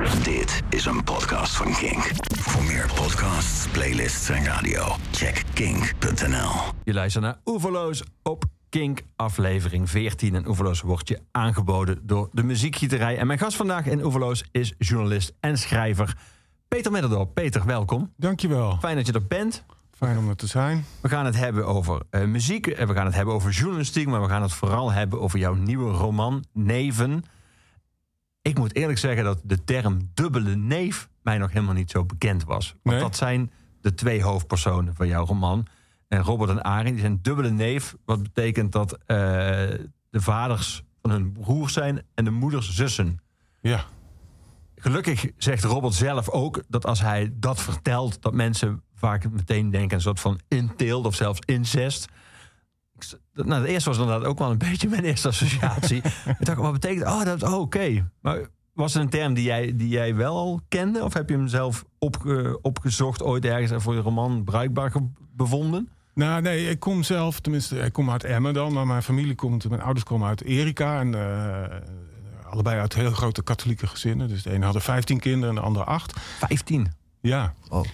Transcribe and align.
Dit 0.00 0.62
is 0.68 0.84
een 0.84 1.04
podcast 1.04 1.56
van 1.56 1.72
Kink. 1.72 2.10
Voor 2.38 2.64
meer 2.64 2.90
podcasts, 2.94 3.68
playlists 3.68 4.28
en 4.28 4.44
radio, 4.44 4.96
check 5.10 5.42
kink.nl. 5.52 6.50
Je 6.84 6.92
luistert 6.92 7.24
naar 7.24 7.36
Oeverloos 7.44 8.02
op 8.22 8.44
Kink, 8.68 9.02
aflevering 9.16 9.90
14. 9.90 10.34
En 10.34 10.48
Oeverloos 10.48 10.80
wordt 10.80 11.08
je 11.08 11.20
aangeboden 11.30 12.06
door 12.06 12.28
de 12.32 12.42
muziekgieterij. 12.42 13.18
En 13.18 13.26
mijn 13.26 13.38
gast 13.38 13.56
vandaag 13.56 13.86
in 13.86 14.04
Oeverloos 14.04 14.44
is 14.50 14.74
journalist 14.78 15.32
en 15.40 15.58
schrijver 15.58 16.16
Peter 16.68 16.92
Middendorp. 16.92 17.34
Peter, 17.34 17.66
welkom. 17.66 18.12
Dankjewel. 18.16 18.76
Fijn 18.80 18.96
dat 18.96 19.06
je 19.06 19.12
er 19.12 19.26
bent. 19.26 19.64
Fijn 19.90 20.18
om 20.18 20.28
er 20.28 20.36
te 20.36 20.46
zijn. 20.46 20.84
We 21.00 21.08
gaan 21.08 21.24
het 21.24 21.36
hebben 21.36 21.66
over 21.66 22.02
eh, 22.10 22.24
muziek 22.24 22.66
en 22.66 22.88
we 22.88 22.94
gaan 22.94 23.06
het 23.06 23.14
hebben 23.14 23.34
over 23.34 23.50
journalistiek... 23.50 24.06
maar 24.06 24.22
we 24.22 24.28
gaan 24.28 24.42
het 24.42 24.52
vooral 24.52 24.92
hebben 24.92 25.20
over 25.20 25.38
jouw 25.38 25.54
nieuwe 25.54 25.92
roman, 25.92 26.44
Neven. 26.52 27.24
Ik 28.42 28.58
moet 28.58 28.74
eerlijk 28.74 28.98
zeggen 28.98 29.24
dat 29.24 29.40
de 29.44 29.64
term 29.64 30.10
dubbele 30.14 30.56
neef... 30.56 31.08
mij 31.22 31.38
nog 31.38 31.52
helemaal 31.52 31.74
niet 31.74 31.90
zo 31.90 32.04
bekend 32.04 32.44
was. 32.44 32.74
Want 32.82 32.96
Nee? 32.96 33.04
dat 33.04 33.16
zijn 33.16 33.50
de 33.80 33.94
twee 33.94 34.22
hoofdpersonen 34.22 34.94
van 34.94 35.06
jouw 35.08 35.24
roman. 35.24 35.66
En 36.08 36.22
Robert 36.22 36.50
en 36.50 36.62
Arie, 36.62 36.92
die 36.92 37.00
zijn 37.00 37.18
dubbele 37.22 37.50
neef. 37.50 37.96
Wat 38.04 38.22
betekent 38.22 38.72
dat 38.72 38.92
eh, 38.92 39.16
de 40.10 40.20
vaders 40.20 40.82
van 41.02 41.10
hun 41.10 41.32
broers 41.32 41.72
zijn... 41.72 42.02
en 42.14 42.24
de 42.24 42.30
moeders 42.30 42.74
zussen. 42.74 43.20
Ja. 43.60 43.84
Gelukkig 44.76 45.26
zegt 45.36 45.64
Robert 45.64 45.94
zelf 45.94 46.28
ook 46.28 46.62
dat 46.68 46.86
als 46.86 47.00
hij 47.00 47.32
dat 47.34 47.60
vertelt, 47.60 48.22
dat 48.22 48.34
mensen 48.34 48.82
vaak 48.94 49.30
meteen 49.30 49.70
denken 49.70 49.96
een 49.96 50.02
soort 50.02 50.20
van 50.20 50.40
inteelt 50.48 51.06
of 51.06 51.14
zelfs 51.14 51.40
incest. 51.44 52.08
Nou, 53.34 53.60
het 53.60 53.70
eerste 53.70 53.88
was 53.88 53.98
inderdaad 53.98 54.24
ook 54.26 54.38
wel 54.38 54.50
een 54.50 54.58
beetje 54.70 54.88
mijn 54.88 55.04
eerste 55.04 55.28
associatie. 55.28 55.96
ik 56.38 56.44
dacht, 56.44 56.58
wat 56.58 56.72
betekent 56.72 57.06
Oh, 57.06 57.24
dat 57.24 57.42
oh, 57.42 57.58
oké. 57.60 58.10
Maar 58.20 58.40
was 58.72 58.94
het 58.94 59.02
een 59.02 59.08
term 59.08 59.34
die 59.34 59.44
jij, 59.44 59.76
die 59.76 59.88
jij 59.88 60.14
wel 60.14 60.36
al 60.36 60.60
kende? 60.68 61.04
Of 61.04 61.14
heb 61.14 61.28
je 61.28 61.36
hem 61.36 61.48
zelf 61.48 61.84
opge- 61.98 62.58
opgezocht 62.62 63.22
ooit 63.22 63.44
ergens 63.44 63.70
en 63.70 63.80
voor 63.80 63.94
je 63.94 64.00
roman 64.00 64.44
bruikbaar 64.44 64.92
bevonden? 65.36 65.88
Nou, 66.14 66.42
nee, 66.42 66.68
ik 66.68 66.80
kom 66.80 67.02
zelf, 67.02 67.40
tenminste, 67.40 67.78
ik 67.78 67.92
kom 67.92 68.10
uit 68.10 68.24
Emmen 68.24 68.54
dan, 68.54 68.72
maar 68.72 68.86
mijn 68.86 69.02
familie 69.02 69.34
komt, 69.34 69.68
mijn 69.68 69.82
ouders 69.82 70.04
komen 70.04 70.28
uit 70.28 70.42
Erika 70.42 71.00
en 71.00 71.14
eh, 71.14 71.76
allebei 72.50 72.80
uit 72.80 72.94
heel 72.94 73.10
grote 73.10 73.42
katholieke 73.42 73.86
gezinnen. 73.86 74.28
Dus 74.28 74.42
de 74.42 74.50
ene 74.50 74.64
hadden 74.64 74.82
15 74.82 75.20
kinderen 75.20 75.48
en 75.48 75.54
de 75.54 75.66
andere 75.66 75.84
8. 75.84 76.20
15. 76.20 76.92
Ja. 77.20 77.54
Oh. 77.68 77.84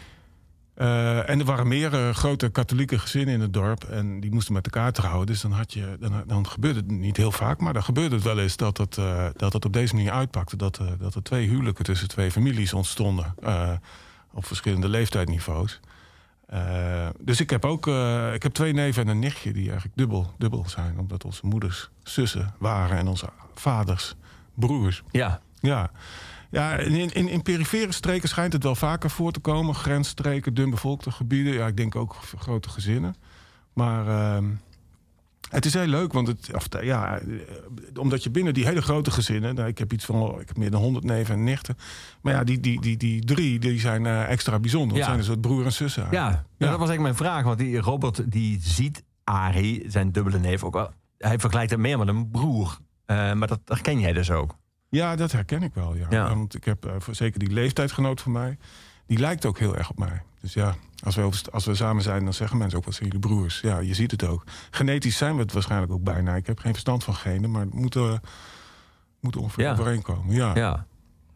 Eh, 0.78 1.28
en 1.28 1.38
er 1.38 1.44
waren 1.44 1.68
meer 1.68 1.94
eh, 1.94 2.14
grote 2.14 2.48
katholieke 2.48 2.98
gezinnen 2.98 3.34
in 3.34 3.40
het 3.40 3.52
dorp. 3.52 3.84
En 3.84 4.20
die 4.20 4.32
moesten 4.32 4.54
met 4.54 4.64
elkaar 4.64 4.92
trouwen. 4.92 5.26
Dus 5.26 5.40
dan, 5.40 5.52
had 5.52 5.72
je, 5.72 5.96
dan, 6.00 6.22
dan 6.26 6.46
gebeurde 6.46 6.78
het 6.78 6.90
niet 6.90 7.16
heel 7.16 7.32
vaak. 7.32 7.60
Maar 7.60 7.72
dan 7.72 7.82
gebeurde 7.82 8.14
het 8.14 8.24
wel 8.24 8.38
eens 8.38 8.56
dat 8.56 8.78
het, 8.78 8.98
eh, 8.98 9.26
dat 9.36 9.52
het 9.52 9.64
op 9.64 9.72
deze 9.72 9.94
manier 9.94 10.10
uitpakte. 10.10 10.56
Dat, 10.56 10.80
dat 10.98 11.14
er 11.14 11.22
twee 11.22 11.48
huwelijken 11.48 11.84
tussen 11.84 12.08
twee 12.08 12.30
families 12.30 12.72
ontstonden. 12.72 13.34
op 14.32 14.46
verschillende 14.46 14.88
leeftijdsniveaus. 14.88 15.80
Eh, 16.46 17.08
dus 17.20 17.40
ik 17.40 17.50
heb 17.50 17.64
ook 17.64 17.86
ik 18.34 18.42
heb 18.42 18.52
twee 18.52 18.72
neven 18.72 19.02
en 19.02 19.08
een 19.08 19.18
nichtje 19.18 19.52
die 19.52 19.64
eigenlijk 19.64 19.96
dubbel, 19.96 20.34
dubbel 20.38 20.64
zijn. 20.68 20.98
Omdat 20.98 21.24
onze 21.24 21.46
moeders 21.46 21.90
zussen 22.02 22.54
waren 22.58 22.98
en 22.98 23.08
onze 23.08 23.28
vaders 23.54 24.14
broers. 24.54 25.02
Ja. 25.10 25.40
Ja, 25.60 25.90
ja 26.50 26.76
in, 26.76 27.14
in, 27.14 27.28
in 27.28 27.42
perifere 27.42 27.92
streken 27.92 28.28
schijnt 28.28 28.52
het 28.52 28.62
wel 28.62 28.74
vaker 28.74 29.10
voor 29.10 29.32
te 29.32 29.40
komen. 29.40 29.74
Grensstreken, 29.74 30.54
dunbevolkte 30.54 31.10
gebieden. 31.10 31.52
Ja, 31.52 31.66
ik 31.66 31.76
denk 31.76 31.96
ook 31.96 32.16
grote 32.38 32.68
gezinnen. 32.68 33.14
Maar 33.72 34.08
ehm, 34.08 34.44
het 35.50 35.64
is 35.64 35.74
heel 35.74 35.86
leuk, 35.86 36.12
want 36.12 36.26
het, 36.26 36.50
of, 36.54 36.66
ja, 36.82 37.18
eh, 37.18 37.26
omdat 37.94 38.22
je 38.22 38.30
binnen 38.30 38.54
die 38.54 38.64
hele 38.64 38.82
grote 38.82 39.10
gezinnen... 39.10 39.54
Nou, 39.54 39.68
ik 39.68 39.78
heb 39.78 39.92
iets 39.92 40.04
van 40.04 40.40
ik 40.40 40.48
heb 40.48 40.56
meer 40.56 40.70
dan 40.70 40.80
100 40.80 41.04
neven 41.04 41.34
en 41.34 41.44
nichten. 41.44 41.76
Maar 42.22 42.32
ja, 42.32 42.44
die, 42.44 42.60
die, 42.60 42.80
die, 42.80 42.96
die 42.96 43.24
drie 43.24 43.58
die 43.58 43.80
zijn 43.80 44.06
eh, 44.06 44.30
extra 44.30 44.58
bijzonder. 44.58 44.96
Ja. 44.96 44.96
het 44.96 45.04
zijn 45.04 45.18
een 45.18 45.24
soort 45.24 45.40
broer 45.40 45.64
en 45.64 45.72
zussen. 45.72 46.06
Ja, 46.10 46.22
eigenlijk. 46.22 46.48
ja. 46.56 46.70
dat 46.70 46.78
was 46.78 46.88
eigenlijk 46.88 47.00
mijn 47.00 47.30
vraag. 47.30 47.44
Want 47.44 47.58
die 47.58 47.80
Robert 47.80 48.32
die 48.32 48.58
ziet 48.60 49.04
Arie, 49.24 49.84
zijn 49.86 50.12
dubbele 50.12 50.38
neef, 50.38 50.64
ook 50.64 50.74
wel. 50.74 50.90
Hij 51.18 51.38
vergelijkt 51.38 51.70
het 51.70 51.80
meer 51.80 51.98
met 51.98 52.08
een 52.08 52.30
broer. 52.30 52.78
Eh, 53.04 53.32
maar 53.32 53.48
dat 53.48 53.60
herken 53.64 54.00
jij 54.00 54.12
dus 54.12 54.30
ook. 54.30 54.56
Ja, 54.88 55.16
dat 55.16 55.32
herken 55.32 55.62
ik 55.62 55.74
wel. 55.74 55.94
Ja. 55.96 56.06
Ja. 56.10 56.28
Want 56.28 56.54
ik 56.54 56.64
heb 56.64 56.86
eh, 56.86 56.92
voor, 56.98 57.14
zeker 57.14 57.38
die 57.38 57.50
leeftijdgenoot 57.50 58.20
van 58.20 58.32
mij, 58.32 58.58
die 59.06 59.18
lijkt 59.18 59.46
ook 59.46 59.58
heel 59.58 59.76
erg 59.76 59.90
op 59.90 59.98
mij. 59.98 60.22
Dus 60.40 60.52
ja, 60.54 60.74
als 61.04 61.16
we, 61.16 61.30
als 61.52 61.64
we 61.64 61.74
samen 61.74 62.02
zijn, 62.02 62.24
dan 62.24 62.32
zeggen 62.34 62.58
mensen 62.58 62.78
ook 62.78 62.84
wat 62.84 62.94
zijn 62.94 63.08
jullie 63.10 63.26
broers. 63.26 63.60
Ja, 63.60 63.78
je 63.78 63.94
ziet 63.94 64.10
het 64.10 64.24
ook. 64.26 64.44
Genetisch 64.70 65.16
zijn 65.16 65.34
we 65.34 65.40
het 65.42 65.52
waarschijnlijk 65.52 65.92
ook 65.92 66.02
bijna. 66.02 66.34
Ik 66.36 66.46
heb 66.46 66.58
geen 66.58 66.72
verstand 66.72 67.04
van 67.04 67.14
genen, 67.14 67.50
maar 67.50 67.60
het 67.60 67.74
moet, 67.74 67.96
eh, 67.96 68.12
moet 69.20 69.36
ongeveer 69.36 69.64
Ja. 69.64 69.72
overeenkomen. 69.72 70.34
Ja. 70.34 70.54
Ja. 70.54 70.86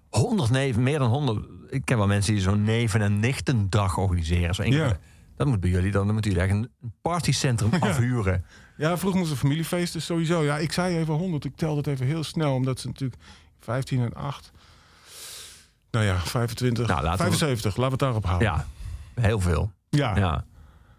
100 0.08 0.50
neven, 0.50 0.82
meer 0.82 0.98
dan 0.98 1.10
100. 1.10 1.46
Ik 1.70 1.84
ken 1.84 1.96
wel 1.98 2.06
mensen 2.06 2.32
die 2.32 2.42
zo'n 2.42 2.62
neven- 2.62 3.00
en 3.00 3.20
nichtendag 3.20 3.96
organiseren. 3.98 4.54
Zo 4.54 4.62
Ja. 4.64 4.98
Dat 5.36 5.46
moet 5.46 5.60
bij 5.60 5.70
jullie 5.70 5.90
dan, 5.90 6.04
dan 6.04 6.12
moeten 6.12 6.32
jullie 6.32 6.46
echt 6.46 6.56
een 6.56 6.70
partycentrum 7.02 7.70
afhuren. 7.80 8.44
ja, 8.76 8.98
vroeger 8.98 9.18
moesten 9.20 9.38
familiefeesten 9.38 10.02
sowieso. 10.02 10.42
Ja, 10.44 10.58
ik 10.58 10.72
zei 10.72 10.96
even 10.96 11.14
100. 11.14 11.44
Ik 11.44 11.56
tel 11.56 11.74
dat 11.74 11.86
even 11.86 12.06
heel 12.06 12.24
snel, 12.24 12.54
omdat 12.54 12.80
ze 12.80 12.86
natuurlijk 12.86 13.20
15 13.64 14.00
en 14.00 14.14
8. 14.14 14.50
Nou 15.90 16.04
ja, 16.04 16.18
25, 16.20 16.86
Nou, 16.86 17.02
laten 17.02 17.10
we- 17.24 17.30
75. 17.32 17.76
Laten 17.76 17.84
we 17.84 17.90
het 17.90 17.98
daarop 17.98 18.24
houden. 18.24 18.48
Ja, 18.48 18.66
heel 19.22 19.40
veel. 19.40 19.72
ja. 19.88 20.16
Ja. 20.16 20.44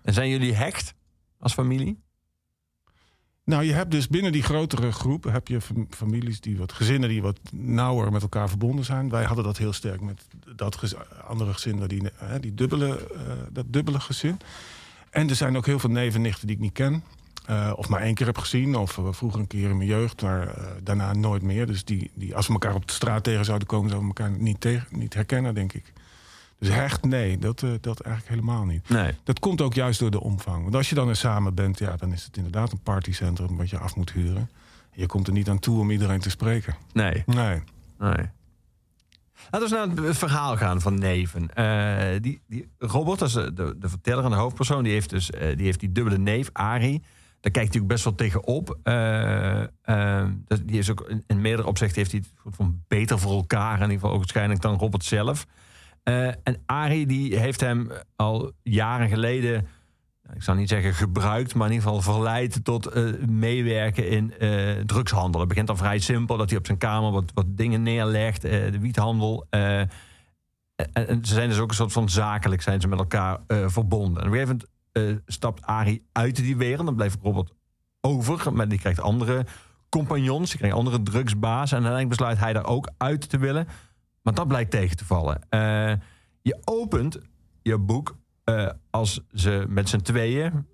En 0.04 0.14
zijn 0.14 0.30
jullie 0.30 0.54
hecht 0.54 0.94
als 1.40 1.54
familie? 1.54 2.02
Nou, 3.46 3.64
je 3.64 3.74
hebt 3.74 3.92
dus 3.92 4.08
binnen 4.08 4.32
die 4.32 4.44
grotere 4.44 4.92
groep 4.92 5.24
heb 5.24 5.48
je 5.48 5.62
fam- 5.62 5.88
families 5.90 6.42
die 6.42 6.58
wat 6.58 6.72
gezinnen 6.72 7.10
die 7.10 7.22
wat 7.22 7.40
nauwer 7.52 8.12
met 8.12 8.22
elkaar 8.22 8.50
verbonden 8.50 8.86
zijn. 8.86 9.10
Wij 9.10 9.24
hadden 9.24 9.44
dat 9.46 9.58
heel 9.58 9.74
sterk 9.74 10.02
met 10.02 10.26
dat 10.56 10.76
gez- 10.76 10.94
andere 11.28 11.54
gezin, 11.54 11.88
die, 11.88 12.04
hè, 12.16 12.40
die 12.40 12.54
dubbele, 12.54 13.08
eh, 13.14 13.22
dat 13.52 13.66
dubbele 13.68 14.00
gezin. 14.00 14.40
En 15.10 15.30
er 15.30 15.36
zijn 15.36 15.58
ook 15.58 15.66
heel 15.66 15.80
veel 15.80 15.90
neven 15.90 16.16
en 16.16 16.22
nichten 16.22 16.48
die 16.48 16.56
ik 16.56 16.62
niet 16.62 16.72
ken. 16.74 17.04
Eh, 17.46 17.72
of 17.76 17.90
maar 17.90 18.02
één 18.02 18.14
keer 18.14 18.26
heb 18.26 18.38
gezien, 18.38 18.76
of 18.76 18.98
eh, 18.98 19.08
vroeger 19.10 19.40
een 19.40 19.48
keer 19.48 19.70
in 19.70 19.78
mijn 19.78 19.90
jeugd, 19.90 20.22
maar 20.22 20.48
eh, 20.48 20.66
daarna 20.84 21.14
nooit 21.14 21.42
meer. 21.42 21.68
Dus 21.68 21.86
die, 21.86 22.12
die, 22.14 22.36
als 22.36 22.48
we 22.48 22.54
elkaar 22.54 22.76
op 22.76 22.88
de 22.88 22.94
straat 22.94 23.24
tegen 23.24 23.46
zouden 23.46 23.68
komen, 23.68 23.90
zouden 23.90 24.10
we 24.10 24.18
elkaar 24.18 24.38
niet, 24.40 24.62
tegen, 24.62 24.88
niet 24.90 25.14
herkennen, 25.14 25.54
denk 25.54 25.74
ik. 25.74 25.94
Dus 26.60 26.70
hecht, 26.70 27.06
nee, 27.06 27.38
dat, 27.38 27.60
dat 27.82 28.00
eigenlijk 28.00 28.36
helemaal 28.36 28.66
niet. 28.66 28.90
Nee. 28.90 29.12
Dat 29.24 29.40
komt 29.40 29.62
ook 29.62 29.74
juist 29.74 30.00
door 30.00 30.12
de 30.12 30.22
omvang. 30.22 30.62
Want 30.64 30.76
als 30.76 30.90
je 30.90 30.96
dan 30.96 31.10
er 31.10 31.16
samen 31.16 31.54
bent, 31.54 31.80
ja, 31.80 31.96
dan 31.96 32.14
is 32.14 32.24
het 32.24 32.38
inderdaad 32.38 32.72
een 32.72 32.82
partycentrum 32.84 33.58
wat 33.58 33.70
je 33.70 33.78
af 33.78 33.96
moet 33.96 34.12
huren. 34.12 34.50
Je 34.92 35.06
komt 35.06 35.28
er 35.28 35.34
niet 35.34 35.50
aan 35.50 35.60
toe 35.60 35.80
om 35.80 35.92
iedereen 35.92 36.20
te 36.20 36.30
spreken. 36.30 36.76
Nee. 36.94 37.24
Nee. 37.26 37.62
nee. 38.00 38.30
Laten 39.52 39.70
we 39.70 39.76
naar 39.76 40.06
het 40.06 40.18
verhaal 40.18 40.58
gaan 40.58 40.82
van 40.82 41.00
Neven. 41.00 41.50
Die, 42.22 42.42
die 42.48 42.68
Robert, 42.78 43.20
dat 43.20 43.28
is 43.28 43.34
de, 43.34 43.76
de, 43.80 43.90
verteller 43.90 44.24
en 44.24 44.30
de 44.30 44.36
hoofdpersoon, 44.36 44.84
die 44.84 44.94
heeft 44.94 45.10
dus 45.10 45.30
die, 45.56 45.66
heeft 45.66 45.80
die 45.80 45.92
dubbele 45.92 46.18
neef, 46.18 46.50
Arie. 46.54 47.02
Daar 47.44 47.52
kijkt 47.52 47.74
hij 47.74 47.82
ook 47.82 47.88
best 47.88 48.04
wel 48.04 48.16
tegenop. 48.16 48.80
Eh, 48.84 49.62
eh, 49.82 50.30
die 50.64 50.78
is 50.78 50.92
ook 50.92 51.14
in, 51.28 51.42
meerdere 51.42 51.68
opzichten 51.68 51.98
heeft 51.98 52.12
hij 52.12 52.24
het 52.44 52.56
van 52.56 52.84
beter 52.88 53.20
voor 53.20 53.32
elkaar. 53.32 53.76
In 53.76 53.82
ieder 53.82 53.94
geval 53.94 54.12
ook 54.12 54.18
waarschijnlijk 54.18 54.62
dan 54.62 54.78
Robert 54.78 55.04
zelf. 55.04 55.46
Eh, 56.04 56.28
en 56.28 56.62
Arie 56.66 57.06
die 57.06 57.38
heeft 57.38 57.60
hem 57.60 57.92
al 58.16 58.52
jaren 58.62 59.10
geleden, 59.10 59.68
nou, 60.24 60.36
ik 60.36 60.44
zou 60.44 60.58
niet 60.58 60.70
zeggen 60.70 60.94
gebruikt, 60.94 61.56
maar 61.56 61.68
in 61.68 61.74
ieder 61.74 61.88
geval 61.88 62.14
verleid 62.14 62.64
tot 62.64 62.96
meewerken 63.28 64.10
in 64.10 64.34
drugshandel. 64.86 65.40
Het 65.40 65.50
begint 65.50 65.68
dan 65.68 65.78
vrij 65.78 66.00
simpel 66.00 66.38
dat 66.38 66.50
hij 66.50 66.60
op 66.60 66.66
zijn 66.66 66.78
kamer 66.78 67.12
wat, 67.12 67.32
wat 67.34 67.46
dingen 67.48 67.84
neerlegt, 67.84 68.42
de 68.42 68.80
wiethandel. 68.80 69.48
en, 69.50 69.90
en 70.94 71.26
ze 71.26 71.34
zijn 71.34 71.50
dus 71.50 71.60
ook 71.60 71.70
een 71.70 71.76
soort 71.76 71.92
van 71.92 72.10
zakelijk 72.10 72.62
zijn 72.62 72.82
ze 72.82 72.88
met 72.88 73.00
elkaar 73.00 73.40
verbonden. 73.48 74.24
En 74.24 74.30
op 74.30 74.50
een 74.50 74.68
eh, 74.94 75.16
stapt 75.26 75.62
Arie 75.62 76.08
uit 76.12 76.36
die 76.36 76.58
wereld. 76.58 76.86
Dan 76.86 76.96
blijft 76.96 77.18
Robert 77.22 77.54
over. 78.02 78.54
Maar 78.54 78.68
die 78.68 78.80
krijgt 78.80 79.00
andere 79.00 79.46
compagnons. 79.90 80.50
Die 80.50 80.58
krijgt 80.58 80.78
andere 80.78 81.04
drugsbaas. 81.04 81.72
En 81.72 81.78
uiteindelijk 81.78 82.10
besluit 82.10 82.38
hij 82.40 82.54
daar 82.54 82.66
ook 82.66 82.90
uit 82.98 83.30
te 83.30 83.38
willen. 83.38 83.68
Maar 84.22 84.34
dat 84.34 84.48
blijkt 84.48 84.72
tegen 84.72 84.98
te 84.98 85.06
vallen. 85.06 85.42
Eh, 85.50 85.94
je 86.42 86.62
opent 86.64 87.20
je 87.62 87.78
boek 87.78 88.18
eh, 88.44 88.70
als 88.90 89.22
ze 89.34 89.66
met 89.68 89.90
z'n 89.90 90.02
tweeën... 90.02 90.68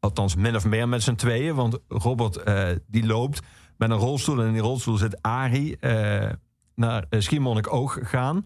althans 0.00 0.34
min 0.34 0.56
of 0.56 0.64
meer 0.64 0.88
met 0.88 1.02
z'n 1.02 1.14
tweeën... 1.14 1.54
want 1.54 1.78
Robert 1.88 2.42
die 2.86 3.06
loopt 3.06 3.40
met 3.76 3.90
een 3.90 3.96
rolstoel... 3.96 4.40
en 4.40 4.46
in 4.46 4.52
die 4.52 4.62
rolstoel 4.62 4.96
zit 4.96 5.22
Arie 5.22 5.78
naar 6.74 7.04
uh, 7.10 7.20
Schiermonnikoog 7.20 7.98
gaan... 8.02 8.44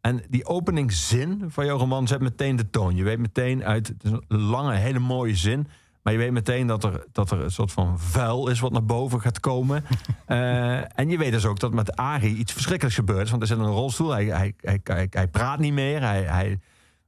En 0.00 0.22
die 0.28 0.46
openingzin 0.46 1.44
van 1.48 1.66
jouw 1.66 1.78
roman 1.78 2.06
zet 2.06 2.20
meteen 2.20 2.56
de 2.56 2.70
toon. 2.70 2.96
Je 2.96 3.04
weet 3.04 3.18
meteen 3.18 3.64
uit, 3.64 3.88
het 3.88 4.04
is 4.04 4.10
een 4.10 4.40
lange, 4.40 4.74
hele 4.74 4.98
mooie 4.98 5.36
zin. 5.36 5.66
Maar 6.02 6.12
je 6.12 6.18
weet 6.18 6.32
meteen 6.32 6.66
dat 6.66 6.84
er, 6.84 7.04
dat 7.12 7.30
er 7.30 7.40
een 7.40 7.50
soort 7.50 7.72
van 7.72 7.98
vuil 8.00 8.48
is 8.48 8.60
wat 8.60 8.72
naar 8.72 8.84
boven 8.84 9.20
gaat 9.20 9.40
komen. 9.40 9.84
Uh, 10.28 10.76
en 11.00 11.08
je 11.08 11.18
weet 11.18 11.32
dus 11.32 11.44
ook 11.44 11.60
dat 11.60 11.72
met 11.72 11.96
Arie 11.96 12.36
iets 12.36 12.52
verschrikkelijks 12.52 12.98
gebeurt. 12.98 13.30
Want 13.30 13.42
er 13.42 13.48
zit 13.48 13.58
in 13.58 13.64
een 13.64 13.70
rolstoel, 13.70 14.10
hij, 14.10 14.24
hij, 14.24 14.54
hij, 14.60 14.80
hij, 14.82 15.06
hij 15.10 15.28
praat 15.28 15.58
niet 15.58 15.72
meer. 15.72 16.02
Hij, 16.02 16.22
hij, 16.22 16.48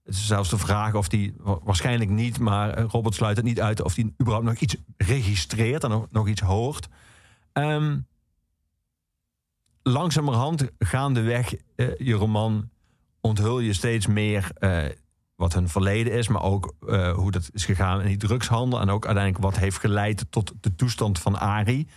het 0.04 0.14
is 0.14 0.26
zelfs 0.26 0.50
de 0.50 0.58
vraag 0.58 0.94
of 0.94 1.10
hij, 1.10 1.32
waarschijnlijk 1.62 2.10
niet... 2.10 2.38
maar 2.38 2.80
Robert 2.80 3.14
sluit 3.14 3.36
het 3.36 3.44
niet 3.44 3.60
uit 3.60 3.82
of 3.82 3.94
hij 3.94 4.12
überhaupt 4.20 4.46
nog 4.46 4.56
iets 4.56 4.76
registreert... 4.96 5.84
en 5.84 5.90
nog, 5.90 6.06
nog 6.10 6.28
iets 6.28 6.40
hoort. 6.40 6.88
Um, 7.52 8.06
langzamerhand 9.82 10.70
gaandeweg 10.78 11.54
uh, 11.76 11.96
je 11.98 12.14
roman 12.14 12.68
onthul 13.20 13.60
je 13.60 13.72
steeds 13.72 14.06
meer 14.06 14.50
uh, 14.58 14.84
wat 15.36 15.52
hun 15.52 15.68
verleden 15.68 16.12
is, 16.12 16.28
maar 16.28 16.42
ook 16.42 16.74
uh, 16.80 17.12
hoe 17.12 17.30
dat 17.30 17.50
is 17.52 17.64
gegaan 17.64 18.00
in 18.00 18.06
die 18.06 18.16
drugshandel 18.16 18.80
en 18.80 18.90
ook 18.90 19.06
uiteindelijk 19.06 19.44
wat 19.44 19.58
heeft 19.58 19.78
geleid 19.78 20.26
tot 20.30 20.52
de 20.60 20.74
toestand 20.74 21.18
van 21.18 21.38
Ari. 21.38 21.88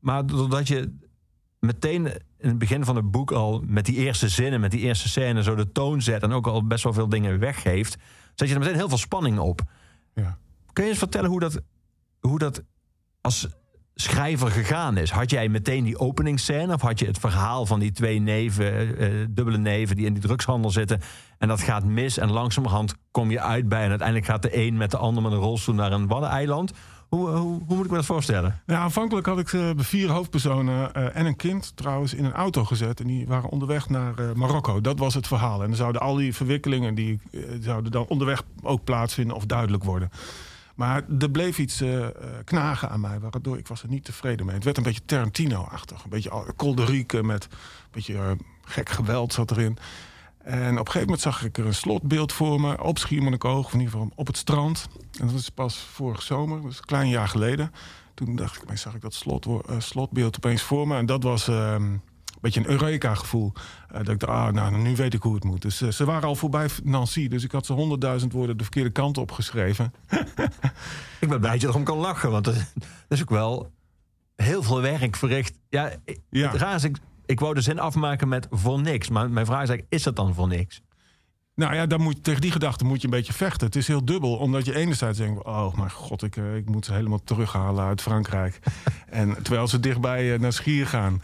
maar 0.00 0.26
doordat 0.26 0.68
je 0.68 0.98
meteen 1.58 2.06
in 2.38 2.48
het 2.48 2.58
begin 2.58 2.84
van 2.84 2.96
het 2.96 3.10
boek 3.10 3.32
al 3.32 3.62
met 3.66 3.86
die 3.86 3.96
eerste 3.96 4.28
zinnen, 4.28 4.60
met 4.60 4.70
die 4.70 4.80
eerste 4.80 5.08
scène 5.08 5.42
zo 5.42 5.54
de 5.54 5.72
toon 5.72 6.02
zet 6.02 6.22
en 6.22 6.32
ook 6.32 6.46
al 6.46 6.66
best 6.66 6.84
wel 6.84 6.92
veel 6.92 7.08
dingen 7.08 7.38
weggeeft, 7.38 7.96
zet 8.34 8.48
je 8.48 8.54
er 8.54 8.60
meteen 8.60 8.74
heel 8.74 8.88
veel 8.88 8.98
spanning 8.98 9.38
op. 9.38 9.60
Ja. 10.14 10.38
Kun 10.72 10.84
je 10.84 10.90
eens 10.90 10.98
vertellen 10.98 11.30
hoe 11.30 11.40
dat, 11.40 11.60
hoe 12.20 12.38
dat 12.38 12.62
als 13.20 13.48
schrijver 13.94 14.50
gegaan 14.50 14.96
is? 14.96 15.10
Had 15.10 15.30
jij 15.30 15.48
meteen 15.48 15.84
die 15.84 15.98
openingsscène 15.98 16.74
of 16.74 16.80
had 16.80 16.98
je 16.98 17.06
het 17.06 17.18
verhaal 17.18 17.66
van 17.66 17.80
die 17.80 17.92
twee 17.92 18.18
neven, 18.18 19.02
uh, 19.02 19.26
dubbele 19.30 19.58
neven 19.58 19.96
die 19.96 20.06
in 20.06 20.12
die 20.12 20.22
drugshandel 20.22 20.70
zitten 20.70 21.00
en 21.38 21.48
dat 21.48 21.60
gaat 21.60 21.84
mis 21.84 22.18
en 22.18 22.30
langzamerhand 22.30 22.94
kom 23.10 23.30
je 23.30 23.40
uit 23.40 23.68
bij 23.68 23.82
en 23.82 23.88
uiteindelijk 23.88 24.26
gaat 24.26 24.42
de 24.42 24.56
een 24.56 24.76
met 24.76 24.90
de 24.90 24.96
ander 24.96 25.22
met 25.22 25.32
een 25.32 25.38
rolstoel 25.38 25.74
naar 25.74 25.92
een 25.92 26.06
waddeneiland? 26.06 26.72
Hoe, 27.08 27.28
hoe, 27.28 27.62
hoe, 27.66 27.76
moet 27.76 27.84
ik 27.84 27.90
me 27.90 27.96
dat 27.96 28.06
voorstellen? 28.06 28.60
Ja, 28.66 28.78
aanvankelijk 28.78 29.26
had 29.26 29.38
ik 29.38 29.48
vier 29.76 30.10
hoofdpersonen 30.10 30.94
en 31.14 31.26
een 31.26 31.36
kind 31.36 31.76
trouwens 31.76 32.14
in 32.14 32.24
een 32.24 32.32
auto 32.32 32.64
gezet. 32.64 33.00
En 33.00 33.06
die 33.06 33.26
waren 33.26 33.50
onderweg 33.50 33.88
naar 33.88 34.14
Marokko. 34.34 34.80
Dat 34.80 34.98
was 34.98 35.14
het 35.14 35.26
verhaal. 35.26 35.62
En 35.62 35.66
dan 35.66 35.76
zouden 35.76 36.00
al 36.00 36.14
die 36.14 36.34
verwikkelingen 36.34 36.94
die 36.94 37.20
zouden 37.60 37.92
dan 37.92 38.06
onderweg 38.08 38.42
ook 38.62 38.84
plaatsvinden 38.84 39.36
of 39.36 39.46
duidelijk 39.46 39.84
worden. 39.84 40.10
Maar 40.80 41.04
er 41.18 41.30
bleef 41.30 41.58
iets 41.58 41.82
knagen 42.44 42.90
aan 42.90 43.00
mij, 43.00 43.20
waardoor 43.20 43.58
ik 43.58 43.68
was 43.68 43.82
er 43.82 43.88
niet 43.88 44.04
tevreden 44.04 44.46
mee. 44.46 44.54
Het 44.54 44.64
werd 44.64 44.76
een 44.76 44.82
beetje 44.82 45.04
Tarantino-achtig. 45.04 46.04
Een 46.04 46.10
beetje 46.10 46.52
kolderiek 46.56 47.22
met 47.22 47.44
een 47.44 47.58
beetje 47.90 48.36
gek 48.64 48.88
geweld 48.88 49.32
zat 49.32 49.50
erin. 49.50 49.78
En 50.38 50.72
op 50.72 50.78
een 50.78 50.92
gegeven 50.92 51.00
moment 51.00 51.20
zag 51.20 51.44
ik 51.44 51.58
er 51.58 51.66
een 51.66 51.74
slotbeeld 51.74 52.32
voor 52.32 52.60
me 52.60 52.82
op 52.82 52.98
Schiermonnikoog, 52.98 53.66
of 53.66 53.72
in 53.72 53.78
ieder 53.78 53.92
geval 53.92 54.12
op 54.14 54.26
het 54.26 54.36
strand. 54.36 54.88
En 55.20 55.26
dat 55.26 55.32
was 55.32 55.48
pas 55.48 55.78
vorig 55.78 56.22
zomer, 56.22 56.62
dus 56.62 56.78
een 56.78 56.84
klein 56.84 57.08
jaar 57.08 57.28
geleden. 57.28 57.72
Toen 58.14 58.36
dacht 58.36 58.62
ik, 58.62 58.76
zag 58.78 58.94
ik 58.94 59.00
dat 59.00 59.14
slot, 59.14 59.46
uh, 59.46 59.60
slotbeeld 59.78 60.36
opeens 60.36 60.62
voor 60.62 60.88
me. 60.88 60.96
En 60.96 61.06
dat 61.06 61.22
was 61.22 61.46
een 61.46 62.00
beetje 62.40 62.60
een 62.60 62.70
Eureka-gevoel. 62.70 63.52
Uh, 63.54 63.98
dat 63.98 64.08
ik 64.08 64.18
dacht, 64.18 64.32
ah, 64.32 64.52
nou, 64.52 64.76
nu 64.76 64.96
weet 64.96 65.14
ik 65.14 65.22
hoe 65.22 65.34
het 65.34 65.44
moet. 65.44 65.62
Dus 65.62 65.82
uh, 65.82 65.90
ze 65.90 66.04
waren 66.04 66.28
al 66.28 66.34
voorbij 66.34 66.68
Nancy, 66.84 67.28
dus 67.28 67.44
ik 67.44 67.52
had 67.52 67.66
ze 67.66 67.72
honderdduizend 67.72 68.32
woorden 68.32 68.56
de 68.56 68.62
verkeerde 68.62 68.90
kant 68.90 69.18
op 69.18 69.32
geschreven. 69.32 69.92
ik 71.20 71.28
ben 71.28 71.40
blij 71.40 71.52
dat 71.52 71.60
je 71.60 71.66
erom 71.66 71.84
kan 71.84 71.98
lachen, 71.98 72.30
want 72.30 72.44
dat, 72.44 72.72
is 73.08 73.22
ook 73.22 73.30
wel 73.30 73.72
heel 74.36 74.62
veel 74.62 74.80
werk 74.80 75.16
verricht. 75.16 75.58
Ja, 75.68 75.92
ja. 76.30 76.50
het 76.50 76.60
raar 76.60 76.74
is, 76.74 76.84
ik, 76.84 76.96
ik 77.26 77.40
wou 77.40 77.54
de 77.54 77.60
zin 77.60 77.78
afmaken 77.78 78.28
met 78.28 78.46
voor 78.50 78.80
niks. 78.80 79.08
Maar 79.08 79.30
mijn 79.30 79.46
vraag 79.46 79.62
is 79.62 79.68
eigenlijk, 79.68 79.94
is 79.94 80.02
dat 80.02 80.16
dan 80.16 80.34
voor 80.34 80.48
niks? 80.48 80.82
Nou 81.54 81.74
ja, 81.74 81.86
dan 81.86 82.00
moet, 82.00 82.24
tegen 82.24 82.40
die 82.40 82.50
gedachte 82.50 82.84
moet 82.84 83.00
je 83.00 83.04
een 83.04 83.14
beetje 83.14 83.32
vechten. 83.32 83.66
Het 83.66 83.76
is 83.76 83.86
heel 83.86 84.04
dubbel, 84.04 84.36
omdat 84.36 84.64
je 84.64 84.74
enerzijds 84.74 85.18
denkt... 85.18 85.44
oh, 85.44 85.76
mijn 85.76 85.90
god, 85.90 86.22
ik, 86.22 86.36
ik 86.36 86.68
moet 86.68 86.84
ze 86.84 86.92
helemaal 86.92 87.22
terughalen 87.24 87.84
uit 87.84 88.02
Frankrijk. 88.02 88.58
en 89.08 89.42
terwijl 89.42 89.68
ze 89.68 89.80
dichtbij 89.80 90.36
naar 90.36 90.52
Schier 90.52 90.86
gaan. 90.86 91.22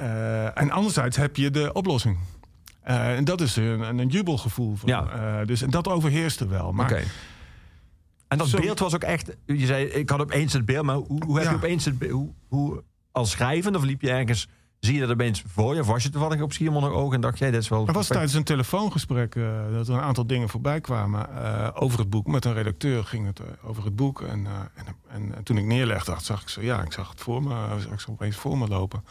Uh, 0.00 0.58
en 0.58 0.70
anderzijds 0.70 1.16
heb 1.16 1.36
je 1.36 1.50
de 1.50 1.72
oplossing. 1.72 2.18
Uh, 2.88 3.16
en 3.16 3.24
dat 3.24 3.40
is 3.40 3.56
een, 3.56 3.98
een 3.98 4.08
jubelgevoel. 4.08 4.76
Van, 4.76 4.88
ja. 4.88 5.38
uh, 5.40 5.46
dus, 5.46 5.62
en 5.62 5.70
dat 5.70 5.88
overheerste 5.88 6.46
wel. 6.46 6.72
Maar 6.72 6.90
okay. 6.90 7.04
En 8.28 8.38
dat 8.38 8.50
beeld 8.50 8.78
was 8.78 8.94
ook 8.94 9.02
echt... 9.02 9.36
Je 9.46 9.66
zei, 9.66 9.84
ik 9.84 10.10
had 10.10 10.20
opeens 10.20 10.52
het 10.52 10.64
beeld, 10.64 10.84
maar 10.84 10.96
hoe, 10.96 11.24
hoe 11.24 11.36
heb 11.36 11.44
ja. 11.44 11.50
je 11.50 11.56
opeens 11.56 11.84
het 11.84 11.94
hoe, 12.10 12.32
hoe, 12.48 12.82
als 13.12 13.30
schrijvende... 13.30 13.78
of 13.78 13.84
liep 13.84 14.00
je 14.00 14.10
ergens 14.10 14.48
Zie 14.80 14.94
je 14.94 15.00
dat 15.00 15.10
opeens 15.10 15.42
voor 15.46 15.74
je? 15.74 15.80
Of 15.80 15.86
was 15.86 16.02
je 16.02 16.10
toevallig 16.10 16.40
op 16.40 16.52
Schiermonnikoog 16.52 17.12
en 17.12 17.20
dacht 17.20 17.38
jij, 17.38 17.50
dit 17.50 17.60
is 17.60 17.68
wel... 17.68 17.86
Er 17.86 17.92
was 17.92 18.06
tijdens 18.06 18.34
een 18.34 18.44
telefoongesprek 18.44 19.34
uh, 19.34 19.48
dat 19.72 19.88
er 19.88 19.94
een 19.94 20.00
aantal 20.00 20.26
dingen 20.26 20.48
voorbij 20.48 20.80
kwamen 20.80 21.28
uh, 21.34 21.68
over 21.74 21.98
het 21.98 22.10
boek. 22.10 22.26
Met 22.26 22.44
een 22.44 22.52
redacteur 22.52 23.04
ging 23.04 23.26
het 23.26 23.40
uh, 23.40 23.46
over 23.62 23.84
het 23.84 23.96
boek. 23.96 24.20
En, 24.20 24.46
en, 24.74 24.86
en, 25.08 25.42
toen 25.42 25.58
ik 25.58 25.64
neerlegde, 25.64 26.10
dacht, 26.10 26.24
zag 26.24 26.42
ik 26.42 26.48
zo, 26.48 26.62
ja, 26.62 26.82
ik 26.82 26.92
zag 26.92 27.10
het 27.10 27.20
voor 27.20 27.42
me, 27.42 27.54
zag 27.78 27.92
ik 27.92 28.00
zo 28.00 28.10
opeens 28.10 28.36
voor 28.36 28.58
me 28.58 28.68
lopen. 28.68 29.04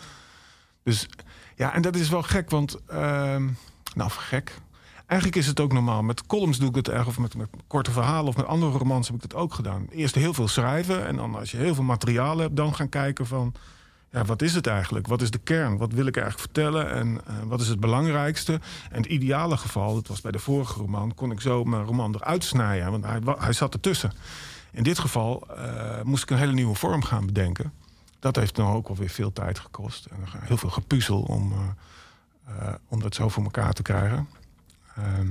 Dus 0.85 1.07
ja, 1.55 1.73
en 1.73 1.81
dat 1.81 1.95
is 1.95 2.09
wel 2.09 2.21
gek, 2.21 2.49
want, 2.49 2.77
ehm, 2.87 3.49
nou 3.95 4.09
gek. 4.09 4.57
Eigenlijk 5.05 5.39
is 5.39 5.47
het 5.47 5.59
ook 5.59 5.73
normaal. 5.73 6.03
Met 6.03 6.25
columns 6.25 6.57
doe 6.57 6.69
ik 6.69 6.75
het 6.75 6.89
erg, 6.89 7.07
of 7.07 7.19
met, 7.19 7.35
met 7.35 7.49
korte 7.67 7.91
verhalen 7.91 8.27
of 8.27 8.37
met 8.37 8.45
andere 8.45 8.77
romans 8.77 9.07
heb 9.07 9.15
ik 9.15 9.29
dat 9.29 9.39
ook 9.39 9.53
gedaan. 9.53 9.87
Eerst 9.89 10.15
heel 10.15 10.33
veel 10.33 10.47
schrijven 10.47 11.07
en 11.07 11.15
dan 11.15 11.35
als 11.35 11.51
je 11.51 11.57
heel 11.57 11.75
veel 11.75 11.83
materiaal 11.83 12.37
hebt, 12.37 12.55
dan 12.55 12.75
gaan 12.75 12.89
kijken 12.89 13.27
van 13.27 13.53
ja, 14.11 14.25
wat 14.25 14.41
is 14.41 14.55
het 14.55 14.67
eigenlijk? 14.67 15.07
Wat 15.07 15.21
is 15.21 15.31
de 15.31 15.37
kern? 15.37 15.77
Wat 15.77 15.93
wil 15.93 16.05
ik 16.05 16.17
eigenlijk 16.17 16.51
vertellen? 16.51 16.91
En 16.91 17.07
uh, 17.07 17.35
wat 17.45 17.61
is 17.61 17.67
het 17.67 17.79
belangrijkste? 17.79 18.53
En 18.91 19.01
het 19.01 19.05
ideale 19.05 19.57
geval, 19.57 19.93
dat 19.93 20.07
was 20.07 20.21
bij 20.21 20.31
de 20.31 20.39
vorige 20.39 20.79
roman... 20.79 21.13
kon 21.13 21.31
ik 21.31 21.41
zo 21.41 21.63
mijn 21.63 21.83
roman 21.83 22.15
eruit 22.15 22.43
snijden, 22.43 22.91
want 22.91 23.05
hij, 23.05 23.19
hij 23.37 23.53
zat 23.53 23.73
ertussen. 23.73 24.13
In 24.71 24.83
dit 24.83 24.99
geval 24.99 25.47
uh, 25.49 26.01
moest 26.03 26.23
ik 26.23 26.29
een 26.29 26.37
hele 26.37 26.53
nieuwe 26.53 26.75
vorm 26.75 27.03
gaan 27.03 27.25
bedenken. 27.25 27.73
Dat 28.25 28.35
heeft 28.35 28.55
dan 28.55 28.73
ook 28.73 28.87
alweer 28.87 29.09
veel 29.09 29.33
tijd 29.33 29.59
gekost. 29.59 30.05
En 30.05 30.17
heel 30.39 30.57
veel 30.57 30.69
gepuzzel 30.69 31.21
om, 31.21 31.53
uh, 32.49 32.73
om 32.87 32.99
dat 33.01 33.15
zo 33.15 33.29
voor 33.29 33.43
elkaar 33.43 33.73
te 33.73 33.81
krijgen. 33.81 34.27
Ehm, 34.95 35.27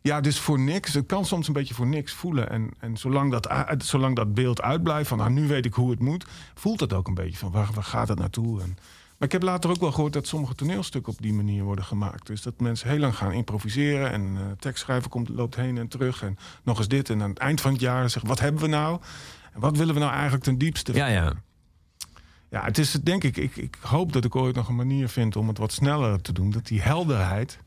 ja, 0.00 0.20
dus 0.20 0.40
voor 0.40 0.60
niks. 0.60 0.94
Het 0.94 1.06
kan 1.06 1.24
soms 1.24 1.46
een 1.46 1.52
beetje 1.52 1.74
voor 1.74 1.86
niks 1.86 2.12
voelen. 2.12 2.50
En, 2.50 2.70
en 2.78 2.96
zolang, 2.96 3.30
dat, 3.30 3.48
zolang 3.78 4.16
dat 4.16 4.34
beeld 4.34 4.62
uitblijft 4.62 5.08
van 5.08 5.18
nou, 5.18 5.30
nu 5.30 5.46
weet 5.46 5.64
ik 5.64 5.74
hoe 5.74 5.90
het 5.90 6.00
moet, 6.00 6.26
voelt 6.54 6.80
het 6.80 6.92
ook 6.92 7.08
een 7.08 7.14
beetje 7.14 7.38
van 7.38 7.50
waar, 7.50 7.70
waar 7.74 7.84
gaat 7.84 8.08
het 8.08 8.18
naartoe? 8.18 8.60
En, 8.60 8.68
maar 9.16 9.28
ik 9.28 9.32
heb 9.32 9.42
later 9.42 9.70
ook 9.70 9.80
wel 9.80 9.92
gehoord 9.92 10.12
dat 10.12 10.26
sommige 10.26 10.54
toneelstukken 10.54 11.12
op 11.12 11.22
die 11.22 11.32
manier 11.32 11.62
worden 11.62 11.84
gemaakt. 11.84 12.26
Dus 12.26 12.42
dat 12.42 12.60
mensen 12.60 12.88
heel 12.88 12.98
lang 12.98 13.16
gaan 13.16 13.32
improviseren 13.32 14.10
en 14.12 14.22
uh, 14.22 14.40
tekstschrijver 14.58 15.10
komt, 15.10 15.28
loopt 15.28 15.56
heen 15.56 15.78
en 15.78 15.88
terug. 15.88 16.22
En 16.22 16.38
nog 16.62 16.78
eens 16.78 16.88
dit. 16.88 17.10
En 17.10 17.22
aan 17.22 17.30
het 17.30 17.38
eind 17.38 17.60
van 17.60 17.72
het 17.72 17.80
jaar 17.80 18.10
zeggen 18.10 18.28
wat 18.28 18.40
hebben 18.40 18.62
we 18.62 18.68
nou? 18.68 19.00
En 19.52 19.60
wat 19.60 19.76
willen 19.76 19.94
we 19.94 20.00
nou 20.00 20.12
eigenlijk 20.12 20.44
ten 20.44 20.58
diepste? 20.58 20.94
Ja, 20.94 21.06
ja. 21.06 21.32
Ja, 22.54 22.64
het 22.64 22.78
is 22.78 22.92
denk 22.92 23.24
ik, 23.24 23.36
ik, 23.36 23.56
ik 23.56 23.76
hoop 23.80 24.12
dat 24.12 24.24
ik 24.24 24.36
ooit 24.36 24.54
nog 24.54 24.68
een 24.68 24.76
manier 24.76 25.08
vind 25.08 25.36
om 25.36 25.48
het 25.48 25.58
wat 25.58 25.72
sneller 25.72 26.20
te 26.20 26.32
doen. 26.32 26.50
Dat 26.50 26.66
die 26.66 26.82
helderheid, 26.82 27.58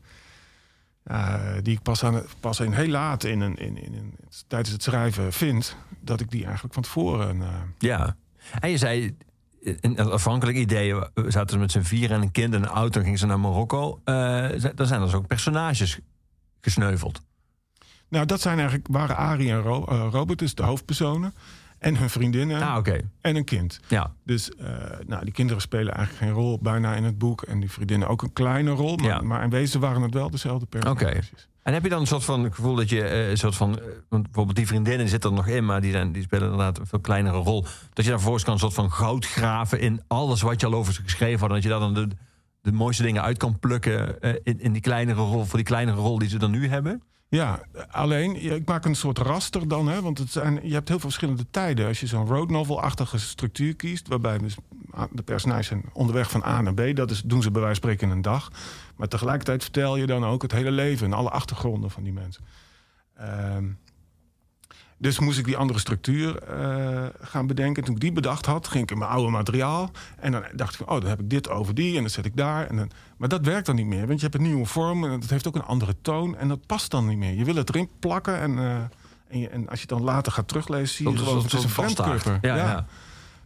uh, 1.06 1.34
die 1.62 1.74
ik 1.74 1.82
pas, 1.82 2.04
aan, 2.04 2.22
pas 2.40 2.60
in 2.60 2.72
heel 2.72 2.88
laat 2.88 3.24
in 3.24 3.40
een, 3.40 3.56
in, 3.56 3.82
in, 3.82 3.94
in, 3.94 4.14
tijdens 4.46 4.70
het 4.72 4.82
schrijven 4.82 5.32
vind, 5.32 5.76
dat 6.00 6.20
ik 6.20 6.30
die 6.30 6.44
eigenlijk 6.44 6.74
van 6.74 6.82
tevoren. 6.82 7.36
Uh... 7.36 7.48
Ja, 7.78 8.16
en 8.60 8.70
je 8.70 8.76
zei. 8.76 9.16
Een 9.60 9.98
afhankelijk 9.98 10.58
idee, 10.58 10.94
we 10.94 11.30
zaten 11.30 11.50
ze 11.50 11.58
met 11.58 11.72
z'n 11.72 11.80
vier 11.80 12.10
en 12.10 12.22
een 12.22 12.30
kind 12.30 12.54
in 12.54 12.62
een 12.62 12.68
auto, 12.68 13.00
gingen 13.00 13.18
ze 13.18 13.26
naar 13.26 13.40
Marokko. 13.40 14.00
Uh, 14.04 14.48
dan 14.74 14.86
zijn 14.86 15.00
er 15.00 15.06
dus 15.06 15.14
ook 15.14 15.26
personages 15.26 15.98
gesneuveld. 16.60 17.20
Nou, 18.08 18.26
dat 18.26 18.40
zijn 18.40 18.58
eigenlijk, 18.58 18.88
waren 18.90 19.16
Arie 19.16 19.50
en 19.50 19.60
Ro 19.60 19.84
Robert, 20.10 20.38
dus 20.38 20.54
de 20.54 20.62
hoofdpersonen. 20.62 21.34
En 21.78 21.96
hun 21.96 22.10
vriendinnen. 22.10 22.62
Ah, 22.62 22.76
okay. 22.76 23.04
En 23.20 23.36
een 23.36 23.44
kind. 23.44 23.80
Ja. 23.88 24.12
Dus 24.24 24.50
uh, 24.60 24.66
nou, 25.06 25.24
die 25.24 25.32
kinderen 25.32 25.62
spelen 25.62 25.94
eigenlijk 25.94 26.24
geen 26.24 26.42
rol 26.42 26.58
bijna 26.62 26.94
in 26.94 27.04
het 27.04 27.18
boek. 27.18 27.42
En 27.42 27.60
die 27.60 27.70
vriendinnen 27.70 28.08
ook 28.08 28.22
een 28.22 28.32
kleine 28.32 28.70
rol. 28.70 28.96
Maar, 28.96 29.06
ja. 29.06 29.20
maar 29.20 29.42
in 29.42 29.50
wezen 29.50 29.80
waren 29.80 30.02
het 30.02 30.14
wel 30.14 30.30
dezelfde 30.30 30.66
personages. 30.66 31.02
Oké. 31.02 31.10
Okay. 31.10 31.28
En 31.62 31.74
heb 31.74 31.82
je 31.82 31.88
dan 31.88 32.00
een 32.00 32.06
soort 32.06 32.24
van 32.24 32.54
gevoel 32.54 32.74
dat 32.74 32.88
je 32.88 33.00
uh, 33.00 33.30
een 33.30 33.36
soort 33.36 33.56
van. 33.56 33.70
Uh, 33.70 33.84
want 34.08 34.22
bijvoorbeeld 34.22 34.56
die 34.56 34.66
vriendinnen 34.66 35.08
zitten 35.08 35.30
er 35.30 35.36
nog 35.36 35.46
in, 35.46 35.64
maar 35.64 35.80
die, 35.80 35.92
zijn, 35.92 36.12
die 36.12 36.22
spelen 36.22 36.50
inderdaad 36.50 36.78
een 36.78 36.86
veel 36.86 37.00
kleinere 37.00 37.36
rol. 37.36 37.62
Dat 37.62 38.04
je 38.04 38.10
daar 38.10 38.12
vervolgens 38.12 38.44
kan 38.44 38.52
een 38.52 38.58
soort 38.58 38.74
van 38.74 38.92
goud 38.92 39.26
graven 39.26 39.80
in 39.80 40.02
alles 40.06 40.42
wat 40.42 40.60
je 40.60 40.66
al 40.66 40.74
over 40.74 40.92
ze 40.92 41.02
geschreven 41.02 41.40
had. 41.40 41.48
En 41.48 41.54
dat 41.54 41.62
je 41.62 41.68
daar 41.68 41.80
dan 41.80 41.94
de, 41.94 42.08
de 42.60 42.72
mooiste 42.72 43.02
dingen 43.02 43.22
uit 43.22 43.38
kan 43.38 43.58
plukken 43.58 44.20
in, 44.42 44.60
in 44.60 44.72
die 44.72 44.82
kleinere 44.82 45.20
rol, 45.20 45.44
voor 45.44 45.58
die 45.58 45.66
kleinere 45.66 46.00
rol 46.00 46.18
die 46.18 46.28
ze 46.28 46.38
dan 46.38 46.50
nu 46.50 46.68
hebben. 46.68 47.02
Ja, 47.30 47.60
alleen 47.90 48.54
ik 48.54 48.66
maak 48.66 48.84
een 48.84 48.94
soort 48.94 49.18
raster 49.18 49.68
dan. 49.68 49.88
Hè, 49.88 50.02
want 50.02 50.18
het 50.18 50.30
zijn, 50.30 50.60
je 50.62 50.72
hebt 50.72 50.88
heel 50.88 50.98
veel 50.98 51.10
verschillende 51.10 51.46
tijden. 51.50 51.86
Als 51.86 52.00
je 52.00 52.06
zo'n 52.06 52.26
road 52.26 52.50
novel-achtige 52.50 53.18
structuur 53.18 53.76
kiest... 53.76 54.08
waarbij 54.08 54.38
dus 54.38 54.56
de 55.10 55.22
personages 55.22 55.66
zijn 55.66 55.84
onderweg 55.92 56.30
van 56.30 56.44
A 56.44 56.60
naar 56.60 56.74
B... 56.74 56.96
dat 56.96 57.10
is, 57.10 57.22
doen 57.22 57.42
ze 57.42 57.50
bij 57.50 57.62
wijze 57.62 57.80
van 57.80 57.90
spreken 57.90 58.10
in 58.10 58.16
een 58.16 58.22
dag. 58.22 58.50
Maar 58.96 59.08
tegelijkertijd 59.08 59.62
vertel 59.62 59.96
je 59.96 60.06
dan 60.06 60.24
ook 60.24 60.42
het 60.42 60.52
hele 60.52 60.70
leven... 60.70 61.06
en 61.06 61.12
alle 61.12 61.30
achtergronden 61.30 61.90
van 61.90 62.02
die 62.02 62.12
mensen. 62.12 62.44
Um, 63.56 63.78
dus 64.98 65.18
moest 65.18 65.38
ik 65.38 65.44
die 65.44 65.56
andere 65.56 65.78
structuur 65.78 66.42
uh, 66.50 67.06
gaan 67.20 67.46
bedenken. 67.46 67.84
Toen 67.84 67.94
ik 67.94 68.00
die 68.00 68.12
bedacht 68.12 68.46
had, 68.46 68.68
ging 68.68 68.82
ik 68.82 68.90
in 68.90 68.98
mijn 68.98 69.10
oude 69.10 69.30
materiaal. 69.30 69.90
En 70.16 70.32
dan 70.32 70.44
dacht 70.54 70.80
ik, 70.80 70.90
oh, 70.90 71.00
dan 71.00 71.08
heb 71.08 71.20
ik 71.20 71.30
dit 71.30 71.48
over 71.48 71.74
die 71.74 71.94
en 71.96 72.00
dan 72.00 72.10
zet 72.10 72.24
ik 72.24 72.36
daar. 72.36 72.66
En 72.66 72.76
dan, 72.76 72.90
maar 73.16 73.28
dat 73.28 73.44
werkt 73.44 73.66
dan 73.66 73.74
niet 73.74 73.86
meer, 73.86 74.06
want 74.06 74.20
je 74.20 74.26
hebt 74.26 74.34
een 74.34 74.42
nieuwe 74.42 74.66
vorm... 74.66 75.04
en 75.04 75.20
dat 75.20 75.30
heeft 75.30 75.46
ook 75.46 75.54
een 75.54 75.64
andere 75.64 75.94
toon 76.02 76.36
en 76.36 76.48
dat 76.48 76.66
past 76.66 76.90
dan 76.90 77.06
niet 77.06 77.18
meer. 77.18 77.34
Je 77.34 77.44
wil 77.44 77.54
het 77.54 77.68
erin 77.68 77.88
plakken 77.98 78.40
en, 78.40 78.50
uh, 78.50 78.74
en, 79.28 79.38
je, 79.38 79.48
en, 79.48 79.68
als 79.68 79.80
je 79.80 79.86
het 79.88 79.96
dan 79.98 80.02
later 80.02 80.32
gaat 80.32 80.48
teruglezen... 80.48 80.96
zie 80.96 81.08
je 81.08 81.14
dat 81.14 81.22
gewoon, 81.22 81.42
het 81.42 81.52
is 81.52 81.64
een. 81.64 82.20
Ja, 82.22 82.38
ja. 82.40 82.56
ja. 82.56 82.86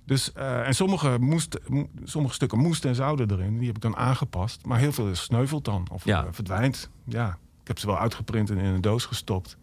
Dus, 0.05 0.33
uh, 0.37 0.67
en 0.67 0.75
sommige, 0.75 1.17
moest, 1.21 1.59
sommige 2.05 2.35
stukken 2.35 2.59
moesten 2.59 2.91
en 2.91 2.97
zouden 2.97 3.31
erin. 3.31 3.59
Die 3.59 3.67
heb 3.67 3.77
ik 3.77 3.83
dan 3.83 3.97
aangepast. 3.97 4.67
Maar 4.67 4.79
heel 4.79 4.93
veel 4.93 5.15
sneuvelt 5.15 5.65
dan 5.65 5.87
of 5.91 6.05
ja. 6.05 6.27
verdwijnt. 6.31 6.91
Ja, 7.05 7.39
ik 7.63 7.69
heb 7.69 7.79
ze 7.79 7.87
wel 7.87 7.99
uitgeprint 7.99 8.51
en 8.51 8.59
in 8.59 8.65
een 8.65 8.81
doos 8.81 9.05
gestopt. 9.05 9.57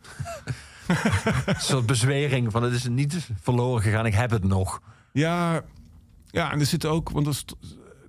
een 1.46 1.56
soort 1.62 1.86
bezwering 1.86 2.51
van 2.51 2.63
het 2.63 2.74
is 2.74 2.88
niet 2.88 3.29
verloren 3.41 3.82
gegaan, 3.82 4.06
ik 4.06 4.13
heb 4.13 4.29
het 4.29 4.44
nog. 4.44 4.82
Ja, 5.12 5.63
ja 6.25 6.51
en 6.51 6.60
er 6.60 6.65
zit 6.65 6.86
ook, 6.86 7.10
want 7.10 7.27
er, 7.27 7.44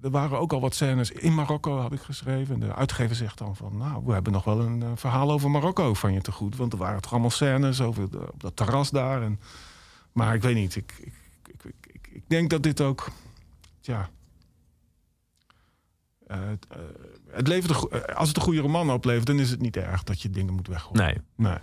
er 0.03 0.11
waren 0.11 0.39
ook 0.39 0.53
al 0.53 0.61
wat 0.61 0.75
scènes 0.75 1.11
in 1.11 1.35
Marokko, 1.35 1.79
had 1.79 1.93
ik 1.93 2.01
geschreven. 2.01 2.55
En 2.55 2.61
de 2.61 2.75
uitgever 2.75 3.17
zegt 3.17 3.39
dan 3.39 3.57
van, 3.57 3.77
nou, 3.77 4.03
we 4.05 4.13
hebben 4.13 4.33
nog 4.33 4.45
wel 4.45 4.61
een 4.61 4.83
eh, 4.83 4.89
verhaal 4.95 5.31
over 5.31 5.51
Marokko 5.51 5.95
van 5.95 6.13
je 6.13 6.21
te 6.21 6.33
goed. 6.33 6.57
Want 6.57 6.73
er 6.73 6.79
waren 6.79 7.01
toch 7.01 7.11
allemaal 7.13 7.31
scènes 7.31 7.81
over 7.81 8.11
de- 8.11 8.33
op 8.33 8.41
dat 8.41 8.57
terras 8.57 8.91
daar. 8.91 9.23
En, 9.23 9.41
maar 10.13 10.35
ik 10.35 10.43
weet 10.43 10.55
niet, 10.55 10.77
ik, 10.77 10.95
ik, 11.45 11.75
ik, 11.87 12.09
ik, 12.13 12.23
denk 12.29 12.51
dat 12.51 12.63
dit 12.63 12.81
ook, 12.81 13.09
ja... 13.81 14.11
eh, 16.27 16.39
het 17.33 17.49
levert 17.49 17.71
een 17.71 18.03
eh, 18.03 18.17
als 18.17 18.29
het 18.29 18.37
een 18.37 18.43
goede 18.43 18.61
roman 18.61 18.91
oplevert, 18.91 19.27
dan 19.27 19.39
is 19.39 19.51
het 19.51 19.61
niet 19.61 19.77
erg 19.77 20.03
dat 20.03 20.23
je 20.23 20.31
dingen 20.31 20.55
moet 20.55 20.69
weggooien. 20.69 21.05
Nee. 21.05 21.17
nee. 21.37 21.59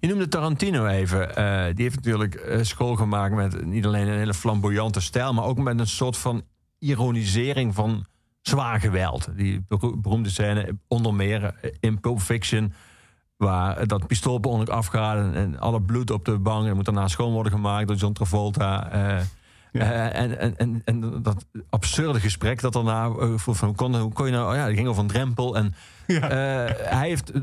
Je 0.00 0.08
noemde 0.08 0.28
Tarantino 0.28 0.86
even. 0.86 1.36
Eh, 1.36 1.74
die 1.74 1.82
heeft 1.82 1.96
natuurlijk 1.96 2.34
eh, 2.34 2.62
school 2.62 2.96
gemaakt 2.96 3.34
met 3.34 3.64
niet 3.64 3.86
alleen 3.86 4.08
een 4.08 4.18
hele 4.18 4.34
flamboyante 4.34 5.00
stijl, 5.00 5.34
maar 5.34 5.44
ook 5.44 5.58
met 5.58 5.80
een 5.80 5.86
soort 5.86 6.16
van 6.16 6.42
ironisering 6.78 7.74
van 7.74 8.04
zwaar 8.42 8.80
geweld. 8.80 9.28
Die 9.36 9.64
bero- 9.68 9.96
beroemde 9.96 10.30
scène, 10.30 10.78
onder 10.88 11.14
meer 11.14 11.54
in 11.80 12.00
Pulp 12.00 12.20
Fiction, 12.20 12.72
waar 13.36 13.86
dat 13.86 14.06
pistool 14.06 14.38
per 14.38 14.50
ongeluk 14.50 14.68
afgaat 14.68 15.34
en, 15.34 15.58
alle 15.58 15.82
bloed 15.82 16.10
op 16.10 16.24
de 16.24 16.38
bank 16.38 16.66
en 16.66 16.74
moet 16.74 16.84
daarna 16.84 17.08
schoon 17.08 17.32
worden 17.32 17.52
gemaakt 17.52 17.88
door 17.88 17.96
John 17.96 18.12
Travolta. 18.12 18.90
Ja. 19.78 20.10
eh, 20.10 20.22
en, 20.22 20.38
en, 20.38 20.56
en, 20.56 20.82
en 20.84 21.22
dat 21.22 21.46
absurde 21.70 22.20
gesprek 22.20 22.60
dat 22.60 22.72
daarna 22.72 23.04
eh, 23.06 23.32
van 23.36 23.68
hoe 23.68 23.76
kon, 23.76 23.96
hoe 23.96 24.12
kon 24.12 24.26
je 24.26 24.32
nou, 24.32 24.50
oh 24.50 24.56
ja, 24.56 24.66
dat 24.66 24.74
ging 24.74 24.88
over 24.88 25.02
een 25.02 25.08
drempel 25.08 25.56
en 25.56 25.74
Ja. 26.06 26.20
eh, 26.20 26.74
hij 26.90 27.08
heeft, 27.08 27.34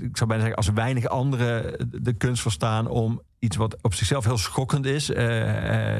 ik 0.00 0.16
zou 0.16 0.26
bijna 0.28 0.38
zeggen, 0.38 0.54
als 0.54 0.68
weinig 0.68 1.06
anderen 1.06 1.88
de 2.02 2.12
kunst 2.12 2.42
verstaan 2.42 2.86
om 2.88 3.20
iets 3.38 3.56
wat 3.56 3.76
op 3.82 3.94
zichzelf 3.94 4.24
heel 4.24 4.38
schokkend 4.38 4.86
is, 4.86 5.08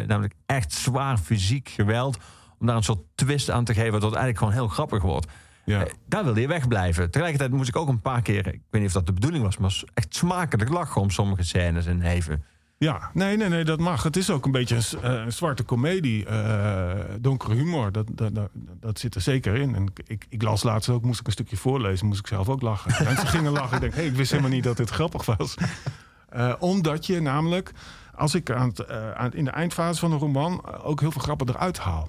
namelijk 0.07 0.35
echt 0.47 0.73
zwaar 0.73 1.19
fysiek 1.19 1.69
geweld, 1.69 2.19
om 2.59 2.67
daar 2.67 2.77
een 2.77 2.83
soort 2.83 3.03
twist 3.15 3.51
aan 3.51 3.65
te 3.65 3.75
geven, 3.75 3.93
dat 3.93 4.03
het 4.03 4.15
eigenlijk 4.15 4.39
gewoon 4.39 4.53
heel 4.53 4.69
grappig 4.69 5.03
wordt. 5.03 5.27
ja. 5.65 5.87
Daar 6.09 6.25
wilde 6.25 6.41
je 6.41 6.49
wegblijven. 6.49 7.11
Tegelijkertijd 7.11 7.53
moest 7.53 7.69
ik 7.69 7.77
ook 7.77 7.89
een 7.89 8.01
paar 8.01 8.23
keer, 8.23 8.47
ik 8.47 8.61
weet 8.71 8.81
niet 8.81 8.87
of 8.87 8.93
dat 8.93 9.07
de 9.07 9.13
bedoeling 9.13 9.45
was, 9.45 9.57
maar 9.59 9.83
echt 9.95 10.15
smakelijk 10.15 10.71
lachen 10.71 11.01
om 11.01 11.11
sommige 11.11 11.43
scènes 11.43 11.87
en 11.87 12.03
even. 12.03 12.45
Ja, 12.78 13.11
nee, 13.12 13.37
nee, 13.37 13.49
nee, 13.49 13.64
dat 13.64 13.78
mag. 13.78 14.02
Het 14.02 14.16
is 14.16 14.30
ook 14.30 14.45
een 14.45 14.50
beetje 14.52 14.76
een, 14.76 15.02
eh, 15.02 15.25
een 15.25 15.33
zwarte 15.33 15.62
komedie. 15.62 16.26
eh, 16.26 16.90
donkere 17.21 17.54
humor, 17.54 17.92
dat, 17.92 18.06
dat, 18.12 18.35
dat, 18.35 18.50
dat 18.80 18.99
zit 18.99 19.14
er 19.14 19.21
zeker 19.21 19.54
in. 19.54 19.75
En 19.75 19.92
ik, 20.06 20.26
ik 20.28 20.42
las 20.42 20.62
laatst 20.62 20.88
ook, 20.88 21.04
moest 21.04 21.21
ik 21.21 21.26
een 21.26 21.33
stukje 21.33 21.56
voorlezen, 21.56 22.06
moest 22.06 22.21
ik 22.21 22.26
zelf 22.26 22.49
ook 22.49 22.62
lachen. 22.62 23.04
Mensen 23.04 23.26
gingen 23.26 23.52
lachen. 23.52 23.75
Ik 23.75 23.80
denk, 23.80 23.95
hé, 23.95 24.02
ik 24.02 24.14
wist 24.16 24.30
helemaal 24.30 24.50
niet 24.52 24.64
dat 24.64 24.76
dit 24.76 24.90
grappig 24.90 25.25
was. 25.37 25.54
Eh, 26.26 26.52
omdat 26.59 27.06
je 27.06 27.21
namelijk, 27.21 27.73
als 28.14 28.35
ik 28.35 28.50
aan 28.50 28.68
het, 28.68 28.88
aan, 29.14 29.33
in 29.33 29.45
de 29.45 29.50
eindfase 29.50 30.00
van 30.00 30.12
een 30.12 30.18
roman 30.18 30.83
ook 30.83 31.00
heel 31.00 31.11
veel 31.11 31.21
grappen 31.21 31.49
eruit 31.49 31.78
haal. 31.78 32.09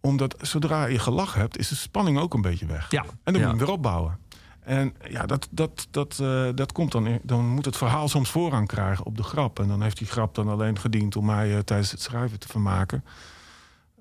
Omdat 0.00 0.36
zodra 0.40 0.84
je 0.86 0.98
gelachen 0.98 1.40
hebt, 1.40 1.58
is 1.58 1.68
de 1.68 1.74
spanning 1.74 2.18
ook 2.18 2.34
een 2.34 2.40
beetje 2.40 2.66
weg. 2.66 2.90
Ja, 2.90 3.02
En 3.02 3.08
dan 3.08 3.34
ja. 3.34 3.40
moet 3.40 3.40
je 3.40 3.46
hem 3.46 3.58
weer 3.58 3.70
opbouwen. 3.70 4.18
En 4.64 4.94
ja, 5.08 5.26
dat, 5.26 5.48
dat, 5.50 5.86
dat, 5.90 6.18
eh, 6.20 6.48
dat 6.54 6.72
komt 6.72 6.92
dan. 6.92 7.06
in- 7.06 7.20
Dan 7.22 7.46
moet 7.48 7.64
het 7.64 7.76
verhaal 7.76 8.08
soms 8.08 8.30
voorrang 8.30 8.68
krijgen 8.68 9.04
op 9.06 9.16
de 9.16 9.22
grap. 9.22 9.58
En 9.60 9.68
dan 9.68 9.82
heeft 9.82 9.98
die 9.98 10.06
grap 10.06 10.34
dan 10.34 10.48
alleen 10.48 10.78
gediend 10.78 11.16
om 11.16 11.24
mij 11.24 11.52
eh, 11.56 11.58
tijdens 11.58 11.90
het 11.90 12.00
schrijven 12.00 12.38
te 12.38 12.48
vermaken. 12.48 13.04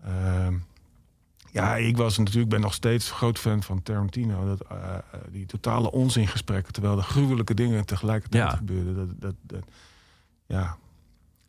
Ehm, 0.04 0.54
ja, 1.52 1.76
ik 1.76 1.98
was 1.98 2.18
natuurlijk, 2.18 2.50
ben 2.50 2.62
nog 2.62 2.74
steeds 2.74 3.12
groot 3.12 3.40
fan 3.40 3.64
van 3.64 3.84
Tarantino. 3.84 4.46
Dat, 4.46 4.62
eh, 4.70 4.78
die 5.32 5.46
totale 5.46 5.92
onzingesprekken, 5.92 6.74
terwijl 6.74 6.98
er 6.98 7.04
gruwelijke 7.04 7.54
dingen 7.54 7.86
tegelijkertijd 7.86 8.44
Ja. 8.52 8.58
gebeurden. 8.58 8.96
Dat, 8.96 9.08
dat, 9.22 9.36
dat, 9.42 9.64
ja. 10.46 10.78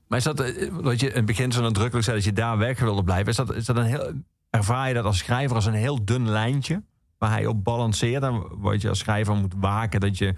Maar 0.07 0.19
is 0.19 0.25
dat, 0.25 0.39
wat 0.71 1.01
je 1.01 1.09
in 1.09 1.17
het 1.17 1.27
begin 1.27 1.53
zo 1.53 1.61
nadrukkelijk 1.63 2.05
zei, 2.05 2.17
dat 2.17 2.25
je 2.27 2.33
daar 2.33 2.59
weg 2.59 2.79
wilde 2.81 3.05
blijven, 3.05 3.29
is 3.29 3.37
dat, 3.37 3.55
is 3.55 3.65
dat 3.65 3.77
een 3.77 3.85
heel, 3.85 4.13
ervaar 4.51 4.89
je 4.89 4.95
dat 4.95 5.05
als 5.05 5.19
schrijver 5.19 5.57
als 5.57 5.67
een 5.67 5.73
heel 5.73 6.05
dun 6.05 6.29
lijntje, 6.29 6.83
waar 7.23 7.31
hij 7.31 7.47
op 7.47 7.65
balanceert 7.65 8.23
en 8.23 8.43
wat 8.61 8.81
je 8.83 8.89
als 8.89 8.99
schrijver 8.99 9.35
moet 9.35 9.55
waken, 9.57 10.01
dat 10.01 10.19
je 10.19 10.35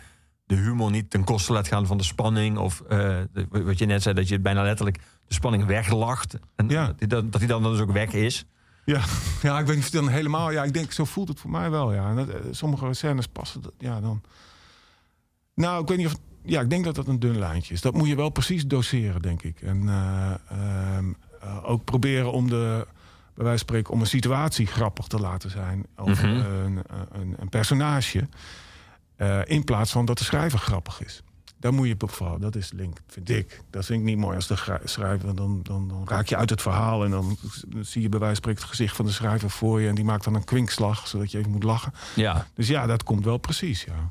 de 0.46 0.54
humor 0.54 0.90
niet 0.90 1.10
ten 1.10 1.24
koste 1.24 1.52
laat 1.52 1.68
gaan 1.68 1.86
van 1.86 1.96
de 1.96 2.04
spanning, 2.04 2.58
of 2.58 2.80
eh, 2.80 3.16
wat 3.48 3.78
je 3.78 3.86
net 3.86 4.02
zei, 4.02 4.14
dat 4.14 4.28
je 4.28 4.40
bijna 4.40 4.62
letterlijk 4.62 4.96
de 5.26 5.34
spanning 5.34 5.64
weglacht, 5.66 6.36
en 6.56 6.68
Ja. 6.68 6.86
dat, 6.86 6.98
die 6.98 7.08
dan, 7.08 7.30
dat 7.30 7.40
die 7.40 7.48
dan 7.48 7.62
dus 7.62 7.80
ook 7.80 7.92
weg 7.92 8.12
is. 8.12 8.44
Ja, 8.84 9.00
ja, 9.42 9.58
ik 9.58 9.66
weet 9.66 9.76
niet 9.76 9.84
of 9.84 9.90
dan 9.90 10.08
helemaal. 10.08 10.50
Ja, 10.50 10.64
ik 10.64 10.72
denk, 10.74 10.92
zo 10.92 11.04
voelt 11.04 11.28
het 11.28 11.40
voor 11.40 11.50
mij 11.50 11.70
wel. 11.70 11.92
Ja. 11.92 12.08
En 12.08 12.16
dat, 12.16 12.28
eh, 12.28 12.34
sommige 12.50 12.92
scènes 12.94 13.26
passen. 13.26 13.62
dat- 13.62 13.72
Ja, 13.78 14.00
dan. 14.00 14.20
Nou, 15.54 15.82
ik 15.82 15.88
weet 15.88 15.98
niet 15.98 16.06
of. 16.06 16.14
Ja, 16.42 16.60
ik 16.60 16.70
denk 16.70 16.84
dat 16.84 16.94
dat 16.94 17.06
een 17.08 17.18
dun 17.18 17.38
lijntje 17.38 17.74
is. 17.74 17.80
Dat 17.80 17.94
moet 17.94 18.08
je 18.08 18.16
wel 18.16 18.28
precies 18.30 18.66
doseren, 18.66 19.22
denk 19.22 19.42
ik. 19.42 19.60
En 19.62 19.88
eh, 19.88 20.34
ehm, 20.50 21.12
eh, 21.40 21.58
ook 21.70 21.84
proberen 21.84 22.32
om 22.32 22.48
de. 22.48 22.86
Bij 23.34 23.44
wijze 23.44 23.58
van 23.58 23.68
spreken, 23.68 23.92
om 23.92 24.00
een 24.00 24.06
situatie 24.06 24.66
grappig 24.66 25.06
te 25.06 25.18
laten 25.20 25.50
zijn. 25.50 25.86
Of 25.96 26.22
Mhm. 26.22 26.24
een, 26.26 26.82
een, 27.12 27.34
een 27.38 27.48
personage. 27.48 28.28
eh, 29.16 29.40
in 29.44 29.64
plaats 29.64 29.92
van 29.92 30.04
dat 30.04 30.18
de 30.18 30.24
schrijver 30.24 30.58
grappig 30.58 31.04
is. 31.04 31.22
Daar 31.58 31.74
moet 31.74 31.86
je 31.86 31.94
vallen. 31.98 32.40
Dat 32.40 32.56
is 32.56 32.72
link, 32.72 32.98
vind 33.06 33.28
ik. 33.30 33.62
Dat 33.70 33.84
vind 33.84 33.98
ik 34.00 34.04
niet 34.04 34.16
mooi 34.18 34.36
als 34.36 34.46
de 34.46 34.78
schrijver. 34.84 35.34
Dan, 35.34 35.60
dan, 35.62 35.88
dan 35.88 36.02
raak 36.08 36.26
je 36.26 36.36
uit 36.36 36.50
het 36.50 36.62
verhaal. 36.62 37.04
En 37.04 37.10
dan 37.10 37.36
zie 37.80 38.02
je 38.02 38.08
bij 38.08 38.18
wijze 38.18 38.34
van 38.34 38.36
spreken 38.36 38.60
het 38.60 38.70
gezicht 38.70 38.96
van 38.96 39.04
de 39.06 39.12
schrijver 39.12 39.50
voor 39.50 39.80
je. 39.80 39.88
En 39.88 39.94
die 39.94 40.04
maakt 40.04 40.24
dan 40.24 40.34
een 40.34 40.44
kwinkslag, 40.44 41.08
zodat 41.08 41.30
je 41.30 41.38
even 41.38 41.50
moet 41.50 41.62
lachen. 41.62 41.92
Ja. 42.14 42.46
Dus 42.54 42.68
ja, 42.68 42.86
dat 42.86 43.02
komt 43.02 43.24
wel 43.24 43.38
precies, 43.38 43.84
ja. 43.84 44.10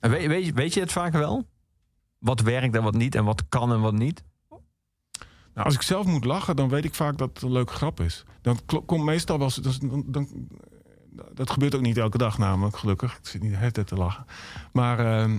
En 0.00 0.10
weet, 0.10 0.26
weet, 0.26 0.54
weet 0.54 0.74
je 0.74 0.80
het 0.80 0.92
vaak 0.92 1.12
wel? 1.12 1.46
Wat 2.18 2.40
werkt 2.40 2.74
en 2.76 2.82
wat 2.82 2.94
niet, 2.94 3.14
en 3.14 3.24
wat 3.24 3.42
kan 3.48 3.72
en 3.72 3.80
wat 3.80 3.92
niet? 3.94 4.22
Nou, 5.54 5.66
als 5.66 5.74
ik 5.74 5.82
zelf 5.82 6.06
moet 6.06 6.24
lachen, 6.24 6.56
dan 6.56 6.68
weet 6.68 6.84
ik 6.84 6.94
vaak 6.94 7.18
dat 7.18 7.30
het 7.34 7.42
een 7.42 7.52
leuke 7.52 7.72
grap 7.72 8.00
is. 8.00 8.24
Dan 8.40 8.58
komt 8.86 9.04
meestal 9.04 9.38
wel... 9.38 9.50
Dan, 9.80 10.04
dan, 10.06 10.48
dat 11.32 11.50
gebeurt 11.50 11.74
ook 11.74 11.80
niet 11.80 11.98
elke 11.98 12.18
dag 12.18 12.38
namelijk, 12.38 12.76
gelukkig. 12.76 13.16
Ik 13.16 13.26
zit 13.26 13.42
niet 13.42 13.50
de 13.50 13.58
hele 13.58 13.70
tijd 13.70 13.86
te 13.86 13.94
lachen. 13.94 14.26
Maar 14.72 14.98
ehm, 14.98 15.38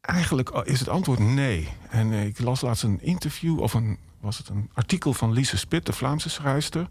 eigenlijk 0.00 0.50
is 0.50 0.78
het 0.78 0.88
antwoord 0.88 1.18
nee. 1.18 1.68
En 1.90 2.12
eh, 2.12 2.26
ik 2.26 2.38
las 2.38 2.60
laatst 2.60 2.82
een 2.82 3.02
interview, 3.02 3.60
of 3.60 3.74
een, 3.74 3.98
was 4.20 4.38
het 4.38 4.48
een 4.48 4.70
artikel 4.72 5.12
van 5.12 5.32
Lise 5.32 5.56
Spit, 5.56 5.86
de 5.86 5.92
Vlaamse 5.92 6.28
schrijfster. 6.28 6.88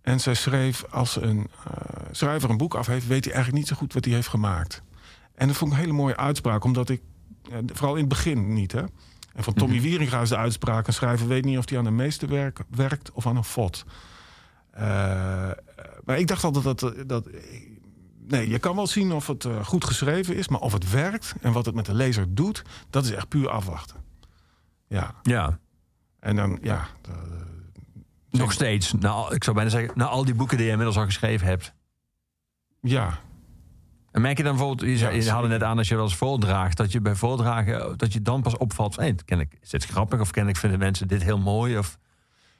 En 0.00 0.20
zij 0.20 0.34
schreef, 0.34 0.84
als 0.90 1.16
een 1.22 1.48
eh, 1.64 2.06
schrijver 2.10 2.50
een 2.50 2.56
boek 2.56 2.74
af 2.74 2.86
heeft... 2.86 3.06
weet 3.06 3.24
hij 3.24 3.34
eigenlijk 3.34 3.62
niet 3.62 3.72
zo 3.72 3.80
goed 3.80 3.92
wat 3.92 4.04
hij 4.04 4.14
heeft 4.14 4.28
gemaakt. 4.28 4.82
En 5.34 5.46
dat 5.46 5.56
vond 5.56 5.70
ik 5.70 5.76
een 5.76 5.84
hele 5.84 5.96
mooie 5.96 6.16
uitspraak, 6.16 6.64
omdat 6.64 6.88
ik... 6.88 7.02
eh, 7.50 7.58
vooral 7.66 7.94
in 7.94 8.00
het 8.00 8.08
begin 8.08 8.52
niet, 8.52 8.72
hè. 8.72 8.82
En 9.38 9.44
van 9.44 9.54
Tommy 9.54 9.80
Wieringa 9.80 10.20
is 10.20 10.28
de 10.28 10.36
uitspraak... 10.36 10.86
een 10.86 10.92
schrijver 10.92 11.26
weet 11.28 11.44
niet 11.44 11.58
of 11.58 11.68
hij 11.68 11.78
aan 11.78 11.86
een 11.86 11.94
meesterwerk 11.96 12.60
werkt 12.70 13.12
of 13.12 13.26
aan 13.26 13.36
een 13.36 13.44
fot. 13.44 13.84
Eh, 14.70 14.82
maar 16.04 16.18
ik 16.18 16.26
dacht 16.26 16.44
altijd 16.44 16.64
dat... 16.64 16.80
dat, 16.80 17.08
dat 17.08 17.28
nee, 18.28 18.48
je 18.48 18.58
kan 18.58 18.76
wel 18.76 18.86
zien 18.86 19.12
of 19.12 19.26
het 19.26 19.44
eh, 19.44 19.64
goed 19.64 19.84
geschreven 19.84 20.36
is... 20.36 20.48
maar 20.48 20.60
of 20.60 20.72
het 20.72 20.90
werkt 20.90 21.34
en 21.40 21.52
wat 21.52 21.66
het 21.66 21.74
met 21.74 21.86
de 21.86 21.94
lezer 21.94 22.34
doet... 22.34 22.62
dat 22.90 23.04
is 23.04 23.10
echt 23.10 23.28
puur 23.28 23.48
afwachten. 23.50 23.96
Ja, 24.86 25.14
Ja. 25.22 25.58
en 26.20 26.36
dan, 26.36 26.58
ja... 26.62 26.86
eh, 27.08 27.14
Nog 28.30 28.52
steeds. 28.52 28.92
Nou, 28.92 29.34
ik 29.34 29.44
zou 29.44 29.56
bijna 29.56 29.70
zeggen, 29.70 29.92
na 29.94 30.04
al 30.06 30.24
die 30.24 30.34
boeken 30.34 30.56
die 30.56 30.66
je 30.66 30.72
inmiddels 30.72 30.98
al 30.98 31.04
geschreven 31.04 31.46
hebt. 31.46 31.74
ja, 32.80 33.18
En 34.18 34.24
merk 34.24 34.36
je 34.36 34.42
dan 34.42 34.56
bijvoorbeeld, 34.56 34.88
je, 34.88 34.96
je 34.96 35.04
haalde 35.04 35.22
zeker. 35.22 35.48
net 35.48 35.62
aan 35.62 35.78
als 35.78 35.88
je 35.88 35.94
wel 35.94 36.04
eens 36.04 36.16
voordraagt, 36.16 36.76
dat 36.76 36.92
je 36.92 37.00
bij 37.00 37.14
voordragen, 37.14 37.98
dat 37.98 38.12
je 38.12 38.22
dan 38.22 38.42
pas 38.42 38.56
opvalt, 38.56 38.96
hey, 38.96 39.14
ken 39.24 39.40
ik, 39.40 39.58
is 39.62 39.70
dit 39.70 39.84
grappig 39.84 40.20
of 40.20 40.30
ken 40.30 40.48
ik 40.48 40.56
vinden 40.56 40.78
mensen 40.78 41.08
dit 41.08 41.22
heel 41.22 41.38
mooi? 41.38 41.78
Of, 41.78 41.98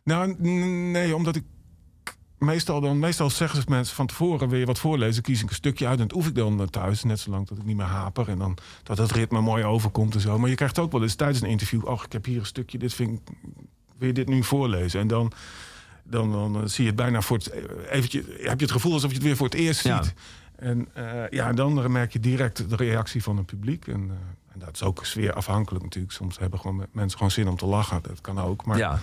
Nou, 0.04 0.34
nee, 0.90 1.16
omdat 1.16 1.36
ik 1.36 1.44
meestal 2.38 2.80
dan, 2.80 2.98
meestal 2.98 3.30
zeggen 3.30 3.62
ze 3.62 3.66
mensen 3.68 3.96
van 3.96 4.06
tevoren 4.06 4.48
wil 4.48 4.58
je 4.58 4.66
wat 4.66 4.78
voorlezen, 4.78 5.22
kies 5.22 5.42
ik 5.42 5.48
een 5.48 5.54
stukje 5.54 5.86
uit 5.86 6.00
en 6.00 6.08
dat 6.08 6.16
oef 6.16 6.26
ik 6.26 6.34
dan 6.34 6.60
eh, 6.60 6.66
thuis, 6.66 7.02
net 7.02 7.20
zolang 7.20 7.48
dat 7.48 7.58
ik 7.58 7.64
niet 7.64 7.76
meer 7.76 7.86
haper 7.86 8.28
en 8.28 8.38
dan 8.38 8.58
dat 8.82 8.98
het 8.98 9.12
ritme 9.12 9.40
mooi 9.40 9.64
overkomt 9.64 10.14
en 10.14 10.20
zo. 10.20 10.38
Maar 10.38 10.50
je 10.50 10.56
krijgt 10.56 10.78
ook 10.78 10.92
wel 10.92 11.02
eens 11.02 11.14
tijdens 11.14 11.40
een 11.40 11.48
interview, 11.48 11.86
oh, 11.86 12.02
ik 12.04 12.12
heb 12.12 12.24
hier 12.24 12.38
een 12.38 12.46
stukje, 12.46 12.78
dit 12.78 12.94
vind 12.94 13.10
ik, 13.10 13.34
wil 13.96 14.08
je 14.08 14.14
dit 14.14 14.28
nu 14.28 14.42
voorlezen? 14.42 15.00
En 15.00 15.06
dan, 15.06 15.32
dan, 16.04 16.32
dan, 16.32 16.56
eh, 16.56 16.62
zie 16.64 16.84
je 16.84 16.90
het 16.90 16.98
bijna 16.98 17.20
voor 17.20 17.36
het, 17.36 17.52
eventje, 17.90 18.24
heb 18.26 18.58
je 18.58 18.64
het 18.64 18.70
gevoel 18.70 18.92
alsof 18.92 19.10
je 19.10 19.16
het 19.16 19.26
weer 19.26 19.36
voor 19.36 19.46
het 19.46 19.54
eerst 19.54 19.82
Ja. 19.82 20.02
En 20.58 20.88
eh, 20.94 21.28
ja, 21.28 21.52
dan 21.52 21.92
merk 21.92 22.12
je 22.12 22.20
direct 22.20 22.70
de 22.70 22.76
reactie 22.76 23.22
van 23.22 23.36
het 23.36 23.46
publiek. 23.46 23.86
En, 23.86 24.10
eh, 24.10 24.52
en 24.52 24.58
dat 24.58 24.74
is 24.74 24.82
ook 24.82 25.06
sfeer 25.06 25.32
afhankelijk 25.32 25.84
natuurlijk. 25.84 26.12
Soms 26.12 26.38
hebben 26.38 26.60
gewoon 26.60 26.86
mensen 26.92 27.16
gewoon 27.16 27.32
zin 27.32 27.48
om 27.48 27.56
te 27.56 27.66
lachen. 27.66 28.02
Dat 28.02 28.20
kan 28.20 28.38
ook. 28.38 28.64
Maar 28.64 28.78
ja. 28.78 28.98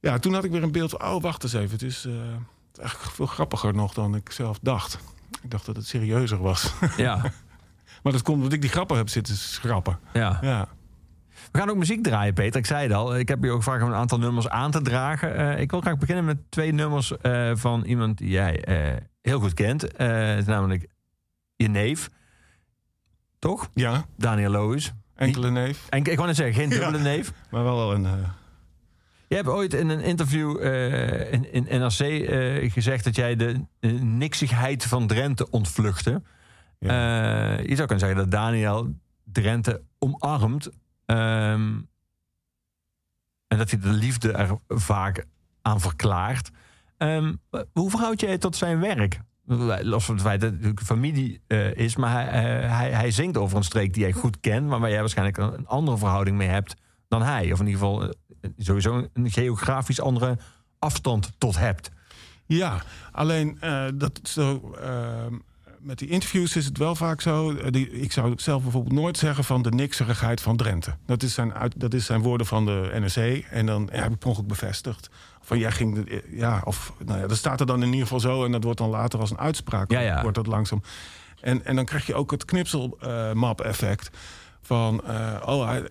ja, 0.00 0.18
toen 0.18 0.34
had 0.34 0.44
ik 0.44 0.50
weer 0.50 0.62
een 0.62 0.72
beeld 0.72 0.90
van, 0.90 1.02
oh, 1.02 1.22
wacht 1.22 1.42
eens 1.42 1.52
even. 1.52 1.70
Het 1.70 1.82
is, 1.82 2.04
eh, 2.04 2.12
het 2.12 2.76
is 2.76 2.78
eigenlijk 2.78 3.14
veel 3.14 3.26
grappiger 3.26 3.74
nog 3.74 3.94
dan 3.94 4.14
ik 4.14 4.32
zelf 4.32 4.58
dacht. 4.62 4.98
Ik 5.42 5.50
dacht 5.50 5.66
dat 5.66 5.76
het 5.76 5.86
serieuzer 5.86 6.42
was. 6.42 6.72
ja, 6.96 7.16
maar 8.02 8.12
dat 8.12 8.22
komt 8.22 8.36
omdat 8.36 8.52
ik 8.52 8.60
die 8.60 8.70
grappen 8.70 8.96
heb 8.96 9.08
zitten 9.08 9.36
schrappen. 9.36 9.98
ja. 10.12 10.38
Ja. 10.42 10.68
We 11.52 11.58
gaan 11.58 11.70
ook 11.70 11.76
muziek 11.76 12.02
draaien, 12.02 12.34
Peter. 12.34 12.60
Ik 12.60 12.66
zei 12.66 12.82
het 12.82 12.92
al. 12.92 13.16
Ik 13.16 13.28
heb 13.28 13.42
je 13.42 13.50
ook 13.50 13.56
gevraagd 13.56 13.82
om 13.82 13.88
een 13.88 13.94
aantal 13.94 14.18
nummers 14.18 14.48
aan 14.48 14.70
te 14.70 14.82
dragen. 14.82 15.34
Eh, 15.34 15.60
ik 15.60 15.70
wil 15.70 15.80
graag 15.80 15.98
beginnen 15.98 16.24
met 16.24 16.38
twee 16.48 16.72
nummers 16.72 17.16
eh, 17.16 17.50
van 17.54 17.84
iemand 17.84 18.18
die 18.18 18.30
jij 18.30 18.64
eh, 18.64 18.96
heel 19.22 19.40
goed 19.40 19.54
kent. 19.54 19.92
Eh, 19.92 20.08
het 20.26 20.38
is 20.38 20.44
namelijk 20.46 20.86
je 21.56 21.68
neef. 21.68 22.10
Toch? 23.38 23.70
Ja, 23.74 24.04
Daniel 24.16 24.50
Loos. 24.50 24.92
enkele 25.14 25.50
neef. 25.50 25.86
En 25.88 25.98
ik 26.04 26.14
wou 26.16 26.26
net 26.26 26.36
zeggen, 26.36 26.54
geen 26.54 26.70
Ja. 26.70 26.78
dubbele 26.78 27.02
neef. 27.02 27.32
Maar 27.50 27.62
wel 27.64 27.94
een... 27.94 28.06
eh, 28.06 28.28
Je 29.28 29.34
hebt 29.34 29.48
ooit 29.48 29.74
in 29.74 29.88
een 29.88 30.00
interview 30.00 30.62
eh, 30.64 31.32
in, 31.32 31.52
in 31.52 31.80
NRC 31.80 32.72
gezegd 32.72 33.04
dat 33.04 33.16
jij 33.16 33.36
de 33.36 33.60
uh, 33.80 34.00
niksigheid 34.00 34.84
van 34.84 35.06
Drenthe 35.06 35.50
ontvluchtte. 35.50 36.22
Ja. 36.78 37.52
Je 37.60 37.74
zou 37.76 37.86
kunnen 37.88 37.98
zeggen 37.98 38.16
dat 38.16 38.30
Daniel 38.30 38.94
Drenthe 39.24 39.82
omarmt. 39.98 40.70
ehm, 41.06 41.76
en 43.48 43.58
dat 43.58 43.70
hij 43.70 43.80
de 43.80 43.88
liefde 43.92 44.32
er 44.32 44.58
vaak 44.68 45.24
aan 45.62 45.80
verklaart. 45.80 46.50
Ehm, 46.98 47.34
hoe 47.72 47.90
verhoudt 47.90 48.20
jij 48.20 48.38
tot 48.38 48.56
zijn 48.56 48.80
werk? 48.80 49.20
Los 49.82 50.04
van 50.04 50.14
het 50.14 50.24
feit 50.24 50.40
dat 50.40 50.50
het 50.50 50.58
natuurlijk 50.58 50.86
familie 50.86 51.40
eh, 51.46 51.74
is, 51.74 51.96
maar 51.96 52.12
hij, 52.12 52.26
eh, 52.26 52.76
hij, 52.76 52.90
hij 52.90 53.10
zingt 53.10 53.36
over 53.36 53.56
een 53.56 53.64
streek 53.64 53.94
die 53.94 54.02
jij 54.02 54.12
goed 54.12 54.40
kent, 54.40 54.66
maar 54.66 54.80
waar 54.80 54.90
jij 54.90 55.00
waarschijnlijk 55.00 55.36
een, 55.36 55.66
andere 55.66 55.98
verhouding 55.98 56.36
mee 56.36 56.48
hebt 56.48 56.74
dan 57.08 57.22
hij. 57.22 57.52
Of 57.52 57.60
in 57.60 57.66
ieder 57.66 57.80
geval 57.80 58.02
eh, 58.02 58.10
sowieso 58.58 59.08
een 59.12 59.30
geografisch 59.30 60.00
andere 60.00 60.38
afstand 60.78 61.32
tot 61.38 61.58
hebt. 61.58 61.90
Ja, 62.46 62.82
alleen 63.12 63.58
dat 63.94 64.20
zo. 64.22 64.74
ehm, 64.80 65.34
met 65.78 65.98
die 65.98 66.08
interviews 66.08 66.56
is 66.56 66.64
het 66.64 66.78
wel 66.78 66.94
vaak 66.94 67.20
zo. 67.20 67.50
ik 67.72 68.12
zou 68.12 68.32
zelf 68.36 68.62
bijvoorbeeld 68.62 68.94
nooit 68.94 69.18
zeggen 69.18 69.44
van 69.44 69.62
de 69.62 69.70
nikserigheid 69.70 70.40
van 70.40 70.56
Drenthe. 70.56 70.96
Dat 71.06 71.22
is 71.22 71.34
zijn, 71.34 71.52
dat 71.76 71.94
is 71.94 72.06
zijn 72.06 72.22
woorden 72.22 72.46
van 72.46 72.66
de 72.66 72.90
NRC. 72.94 73.44
En 73.50 73.66
dan 73.66 73.88
heb 73.92 74.12
ik 74.12 74.18
per 74.18 74.28
ongeluk 74.28 74.48
bevestigd. 74.48 75.10
Van 75.48 75.58
jij 75.58 75.72
ging. 75.72 76.04
de- 76.04 76.24
Ja, 76.30 76.60
of 76.64 76.92
nou 77.04 77.20
ja, 77.20 77.26
dat 77.26 77.36
staat 77.36 77.60
er 77.60 77.66
dan 77.66 77.80
in 77.82 77.86
ieder 77.88 78.02
geval 78.02 78.20
zo. 78.20 78.44
En 78.44 78.52
dat 78.52 78.64
wordt 78.64 78.78
dan 78.78 78.88
later 78.90 79.20
als 79.20 79.30
een 79.30 79.38
uitspraak. 79.38 79.90
Ja, 79.90 80.00
ja. 80.00 80.20
Wordt 80.22 80.36
dat 80.36 80.46
langzaam. 80.46 80.82
En, 81.40 81.64
en 81.64 81.76
dan 81.76 81.84
krijg 81.84 82.06
je 82.06 82.14
ook 82.14 82.30
het 82.30 82.44
knipselmap-effect. 82.44 84.10
Van, 84.62 85.04
eh, 85.04 85.42
oh, 85.46 85.66
hij- 85.66 85.90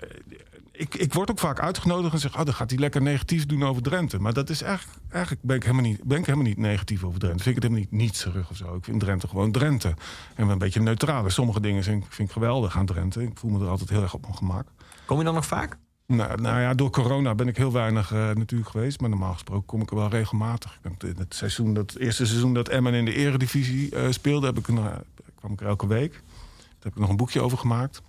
ik, 0.71 0.95
ik 0.95 1.13
word 1.13 1.31
ook 1.31 1.39
vaak 1.39 1.59
uitgenodigd 1.59 2.13
en 2.13 2.19
zeg, 2.19 2.37
oh, 2.39 2.45
dan 2.45 2.53
gaat 2.53 2.69
hij 2.69 2.79
lekker 2.79 3.01
negatief 3.01 3.45
doen 3.45 3.63
over 3.63 3.81
Drenthe. 3.81 4.19
Maar 4.19 4.33
dat 4.33 4.49
is 4.49 4.61
eigenlijk, 4.61 4.97
eigenlijk 5.09 5.43
ben 5.43 5.55
ik 5.55 5.63
helemaal 5.63 5.83
niet, 5.85 6.03
ben 6.03 6.17
ik 6.17 6.25
helemaal 6.25 6.47
niet 6.47 6.57
negatief 6.57 7.03
over 7.03 7.19
Drenthe. 7.19 7.43
Vind 7.43 7.55
ik 7.57 7.63
het 7.63 7.71
helemaal 7.71 7.89
niet 7.91 8.01
nietserig 8.01 8.49
of 8.49 8.57
zo. 8.57 8.75
Ik 8.75 8.83
vind 8.83 8.99
Drenthe 8.99 9.27
gewoon 9.27 9.51
Drenthe. 9.51 9.93
En 10.35 10.49
een 10.49 10.57
beetje 10.57 10.81
neutraal. 10.81 11.29
Sommige 11.29 11.61
dingen 11.61 11.83
vind, 11.83 12.03
ik- 12.03 12.11
vind 12.13 12.27
ik 12.27 12.33
geweldig 12.33 12.77
aan 12.77 12.85
Drenthe. 12.85 13.21
Ik 13.23 13.37
voel 13.37 13.51
me 13.51 13.59
er 13.63 13.69
altijd 13.69 13.89
heel 13.89 14.01
erg 14.01 14.13
op 14.13 14.21
mijn 14.21 14.35
gemak. 14.37 14.67
Kom 15.05 15.17
je 15.17 15.23
dan 15.23 15.33
nog 15.33 15.45
vaak? 15.45 15.77
Nou, 16.07 16.41
nou 16.41 16.59
ja, 16.59 16.73
door 16.73 16.89
corona 16.89 17.35
ben 17.35 17.47
ik 17.47 17.57
heel 17.57 17.71
weinig 17.71 18.11
eh, 18.11 18.17
natuurlijk 18.19 18.69
geweest. 18.69 18.99
Maar 18.99 19.09
normaal 19.09 19.33
gesproken 19.33 19.65
kom 19.65 19.81
ik 19.81 19.89
er 19.89 19.95
wel 19.95 20.09
regelmatig. 20.09 20.79
Ben 20.81 20.97
het, 21.17 21.35
seizoen, 21.35 21.73
dat 21.73 21.91
het 21.91 22.01
eerste 22.01 22.25
seizoen 22.25 22.53
dat 22.53 22.69
Emmen 22.69 22.93
in 22.93 23.05
de 23.05 23.13
eredivisie 23.13 23.95
eh, 23.95 24.11
speelde... 24.11 24.45
Heb 24.45 24.57
ik, 24.57 24.67
eh, 24.67 24.95
kwam 25.35 25.51
ik 25.51 25.61
er 25.61 25.67
elke 25.67 25.87
week. 25.87 26.11
Daar 26.11 26.75
heb 26.79 26.93
ik 26.93 26.99
nog 26.99 27.09
een 27.09 27.17
boekje 27.17 27.41
over 27.41 27.57
gemaakt. 27.57 28.01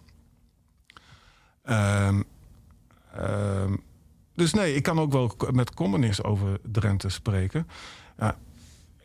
Ehm, 1.63 2.23
ehm, 3.13 3.77
dus 4.35 4.53
nee, 4.53 4.75
ik 4.75 4.83
kan 4.83 5.01
ook 5.01 5.13
wel 5.13 5.35
met 5.51 5.75
communist 5.75 6.25
over 6.25 6.61
Drenthe 6.63 7.09
spreken. 7.09 7.69
Ja, 8.19 8.37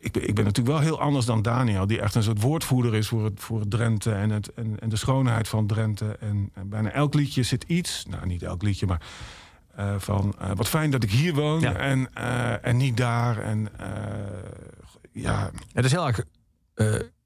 ik, 0.03 0.11
ben, 0.11 0.27
ik 0.27 0.35
ben 0.35 0.45
natuurlijk 0.45 0.75
wel 0.75 0.85
heel 0.85 0.99
anders 0.99 1.25
dan 1.25 1.41
Daniel... 1.41 1.87
die 1.87 2.01
echt 2.01 2.15
een 2.15 2.23
soort 2.23 2.41
woordvoerder 2.41 2.95
is 2.95 3.07
voor 3.07 3.23
het, 3.23 3.39
voor 3.39 3.59
het 3.59 3.69
Drenthe... 3.69 4.11
En, 4.11 4.29
het, 4.29 4.53
en, 4.53 4.79
en 4.79 4.89
de 4.89 4.95
schoonheid 4.95 5.47
van 5.47 5.67
Drenthe. 5.67 6.17
En, 6.19 6.49
en 6.53 6.69
bijna 6.69 6.91
elk 6.91 7.13
liedje 7.13 7.43
zit 7.43 7.63
iets... 7.63 8.05
nou, 8.09 8.25
niet 8.25 8.43
elk 8.43 8.61
liedje, 8.61 8.85
maar... 8.85 9.01
eh, 9.75 9.95
van 9.97 10.35
eh, 10.39 10.51
wat 10.55 10.67
fijn 10.67 10.91
dat 10.91 11.03
ik 11.03 11.11
hier 11.11 11.33
woon 11.33 11.59
Ja. 11.59 11.73
en, 11.73 12.13
eh, 12.13 12.65
en 12.65 12.77
niet 12.77 12.97
daar. 12.97 13.37
En 13.37 13.69
ja, 15.11 15.51
Het 15.73 15.85
is 15.85 15.91
heel 15.91 16.07
erg, 16.07 16.19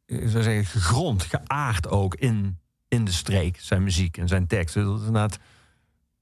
ik 0.06 0.30
zou 0.30 0.44
zeggen, 0.44 0.66
gegrond, 0.66 1.24
geaard 1.24 1.90
ook 1.90 2.16
in, 2.16 2.60
in 2.88 3.06
de 3.06 3.12
streek, 3.12 3.60
zijn 3.60 3.84
muziek 3.84 4.18
en 4.18 4.28
zijn 4.28 4.48
tekst. 4.48 4.76
Dat 4.76 5.00
is 5.00 5.06
inderdaad, 5.06 5.40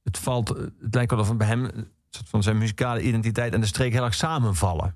het, 0.03 0.17
valt, 0.17 0.49
het 0.49 0.93
lijkt 0.95 1.11
wel 1.11 1.19
of 1.19 1.37
bij 1.37 1.47
hem 1.47 1.69
van 2.25 2.43
zijn 2.43 2.57
muzikale 2.57 3.01
identiteit 3.01 3.53
en 3.53 3.61
de 3.61 3.67
streek 3.67 3.93
heel 3.93 4.03
erg 4.03 4.13
samenvallen. 4.13 4.95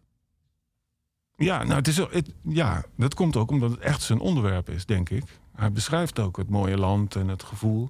Ja, 1.39 1.63
nou, 1.63 1.75
het 1.75 1.87
is, 1.87 1.97
het, 1.97 2.33
ja, 2.43 2.83
dat 2.97 3.13
komt 3.13 3.35
ook 3.35 3.51
omdat 3.51 3.71
het 3.71 3.79
echt 3.79 4.01
zijn 4.01 4.19
onderwerp 4.19 4.69
is, 4.69 4.85
denk 4.85 5.09
ik. 5.09 5.23
Hij 5.55 5.71
beschrijft 5.71 6.19
ook 6.19 6.37
het 6.37 6.49
mooie 6.49 6.77
land 6.77 7.15
en 7.15 7.27
het 7.27 7.43
gevoel. 7.43 7.89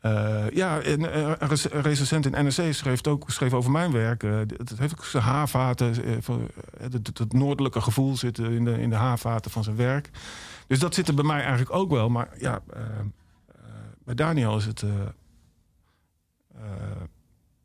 Eh, 0.00 0.50
ja, 0.50 0.80
eh, 0.80 0.90
een 0.92 1.34
rec- 1.38 1.72
een 1.72 1.82
recensent 1.82 2.26
in 2.26 2.44
NRC 2.44 2.74
schreef, 2.74 3.06
ook, 3.06 3.30
schreef 3.30 3.52
over 3.52 3.70
mijn 3.70 3.92
werk. 3.92 4.22
eh, 4.22 4.38
het 4.38 4.78
heeft 4.78 4.92
ook 4.98 5.04
zijn 5.04 5.22
haarvaten. 5.22 5.94
het, 6.80 7.18
het- 7.18 7.32
noordelijke 7.32 7.80
gevoel 7.80 8.16
zit 8.16 8.38
in 8.38 8.64
de, 8.64 8.80
in 8.80 8.90
de 8.90 8.96
haarvaten 8.96 9.50
van 9.50 9.64
zijn 9.64 9.76
werk. 9.76 10.10
Dus 10.66 10.78
dat 10.78 10.94
zit 10.94 11.08
er 11.08 11.14
bij 11.14 11.24
mij 11.24 11.40
eigenlijk 11.40 11.70
ook 11.72 11.90
wel. 11.90 12.08
Maar 12.08 12.28
ja, 12.38 12.60
bij 14.04 14.14
Daniel 14.14 14.56
is 14.56 14.64
het 14.66 14.84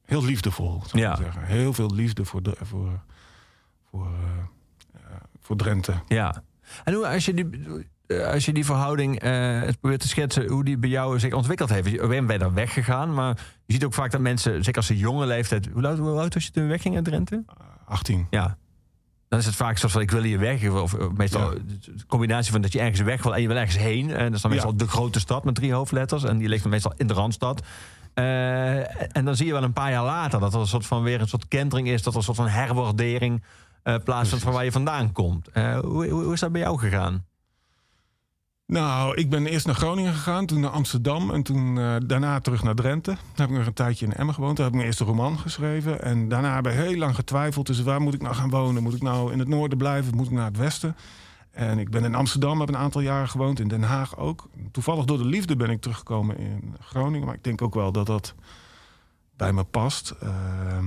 heel 0.05 0.23
liefdevol, 0.23 0.71
zou 0.71 0.83
ik 1.03 1.09
Ja. 1.09 1.15
zeggen. 1.15 1.43
Heel 1.45 1.73
veel 1.73 1.93
liefde 1.93 2.25
voor, 2.25 2.43
de, 2.43 2.55
voor, 2.61 2.99
voor, 3.89 4.07
voor 5.41 5.55
Drenthe. 5.55 5.93
Ja. 6.07 6.43
En 6.83 6.93
hoe, 6.93 7.07
als 7.07 7.25
je 7.25 7.33
die, 7.33 7.49
eh, 8.07 8.27
als 8.27 8.45
je 8.45 8.53
die 8.53 8.65
verhouding 8.65 9.19
eh, 9.19 9.61
het 9.61 9.79
probeert 9.79 10.01
te 10.01 10.07
schetsen, 10.07 10.47
hoe 10.47 10.63
die 10.63 10.77
bij 10.77 10.89
jou 10.89 11.19
zich 11.19 11.33
ontwikkeld 11.33 11.69
heeft. 11.69 12.07
Ben 12.07 12.27
je 12.27 12.37
daar 12.37 12.53
weggegaan, 12.53 13.13
maar 13.13 13.37
je 13.65 13.73
ziet 13.73 13.85
ook 13.85 13.93
vaak 13.93 14.11
dat 14.11 14.21
mensen, 14.21 14.53
zeker 14.63 14.75
als 14.75 14.85
ze 14.87 14.97
jonge 14.97 15.25
leeftijd. 15.25 15.69
Hoe 15.73 15.87
oud, 15.87 15.97
hoe 15.97 16.19
oud 16.19 16.33
was 16.33 16.45
je 16.45 16.51
toen 16.51 16.67
wegging 16.67 16.95
uit 16.95 17.05
Drenthe? 17.05 17.43
18. 17.85 18.27
Ja. 18.29 18.57
Dan 19.27 19.39
is 19.39 19.45
het 19.45 19.55
vaak 19.55 19.77
soort 19.77 19.91
van 19.91 20.01
ik 20.01 20.11
wil 20.11 20.21
hier 20.23 20.39
weg. 20.39 20.69
Of, 20.69 20.95
meestal 21.17 21.53
Ja. 21.53 21.59
de 21.59 22.05
combinatie 22.07 22.51
van 22.51 22.61
dat 22.61 22.71
je 22.71 22.79
ergens 22.79 23.01
weg 23.01 23.23
wil 23.23 23.35
en 23.35 23.41
je 23.41 23.47
wil 23.47 23.57
ergens 23.57 23.77
heen. 23.77 24.11
En 24.11 24.25
dat 24.25 24.33
is 24.35 24.41
dan 24.41 24.51
Ja. 24.51 24.57
meestal 24.57 24.75
de 24.77 24.87
grote 24.87 25.19
stad 25.19 25.43
met 25.43 25.55
drie 25.55 25.73
hoofdletters. 25.73 26.23
En 26.23 26.37
die 26.37 26.47
ligt 26.47 26.61
dan 26.61 26.71
meestal 26.71 26.93
in 26.97 27.07
de 27.07 27.13
Randstad. 27.13 27.61
Eh, 28.13 29.15
en 29.17 29.25
dan 29.25 29.35
zie 29.35 29.45
je 29.45 29.51
wel 29.53 29.63
een 29.63 29.73
paar 29.73 29.91
jaar 29.91 30.03
later 30.03 30.39
dat 30.39 30.53
er 30.53 30.59
een 30.59 30.67
soort 30.67 30.85
van 30.85 31.03
weer 31.03 31.21
een 31.21 31.27
soort 31.27 31.47
kentering 31.47 31.87
is. 31.87 32.03
Dat 32.03 32.13
er 32.13 32.19
een 32.19 32.25
soort 32.25 32.37
van 32.37 32.47
herwaardering 32.47 33.43
eh 33.83 33.95
plaatsvindt 34.03 34.43
van 34.43 34.53
waar 34.53 34.63
je 34.63 34.71
vandaan 34.71 35.11
komt. 35.11 35.47
Eh, 35.47 35.79
hoe, 35.79 36.33
is 36.33 36.39
dat 36.39 36.51
bij 36.51 36.61
jou 36.61 36.79
gegaan? 36.79 37.25
Nou, 38.65 39.15
ik 39.15 39.29
ben 39.29 39.45
eerst 39.45 39.65
naar 39.65 39.75
Groningen 39.75 40.13
gegaan, 40.13 40.45
toen 40.45 40.59
naar 40.59 40.69
Amsterdam 40.69 41.31
en 41.31 41.43
toen 41.43 41.77
eh, 41.77 41.95
daarna 42.05 42.39
terug 42.39 42.63
naar 42.63 42.75
Drenthe. 42.75 43.11
Daar 43.11 43.19
heb 43.35 43.49
ik 43.49 43.55
nog 43.55 43.65
een 43.65 43.73
tijdje 43.73 44.05
in 44.05 44.13
Emmen 44.13 44.33
gewoond. 44.33 44.55
Daar 44.57 44.65
heb 44.65 44.73
ik 44.73 44.81
mijn 44.81 44.91
eerste 44.91 45.05
roman 45.05 45.39
geschreven. 45.39 46.01
En 46.01 46.29
daarna 46.29 46.55
heb 46.55 46.67
ik 46.67 46.73
heel 46.73 46.97
lang 46.97 47.15
getwijfeld 47.15 47.65
tussen 47.65 47.85
waar 47.85 48.01
moet 48.01 48.13
ik 48.13 48.21
nou 48.21 48.35
gaan 48.35 48.49
wonen. 48.49 48.83
Moet 48.83 48.95
ik 48.95 49.01
nou 49.01 49.31
in 49.31 49.39
het 49.39 49.47
noorden 49.47 49.77
blijven? 49.77 50.15
Moet 50.15 50.25
ik 50.25 50.31
naar 50.31 50.45
het 50.45 50.57
westen? 50.57 50.95
En 51.51 51.79
ik 51.79 51.89
ben 51.89 52.03
in 52.03 52.15
Amsterdam, 52.15 52.59
heb 52.59 52.69
een 52.69 52.77
aantal 52.77 53.01
jaren 53.01 53.29
gewoond. 53.29 53.59
In 53.59 53.67
Den 53.67 53.83
Haag 53.83 54.17
ook. 54.17 54.49
Toevallig 54.71 55.05
door 55.05 55.17
de 55.17 55.25
liefde 55.25 55.55
ben 55.55 55.69
ik 55.69 55.81
teruggekomen 55.81 56.37
in 56.37 56.75
Groningen. 56.79 57.25
Maar 57.25 57.35
ik 57.35 57.43
denk 57.43 57.61
ook 57.61 57.73
wel 57.73 57.91
dat 57.91 58.05
dat 58.05 58.35
bij 59.37 59.53
me 59.53 59.63
past. 59.63 60.09
Eh, 60.19 60.29
eh, 60.29 60.83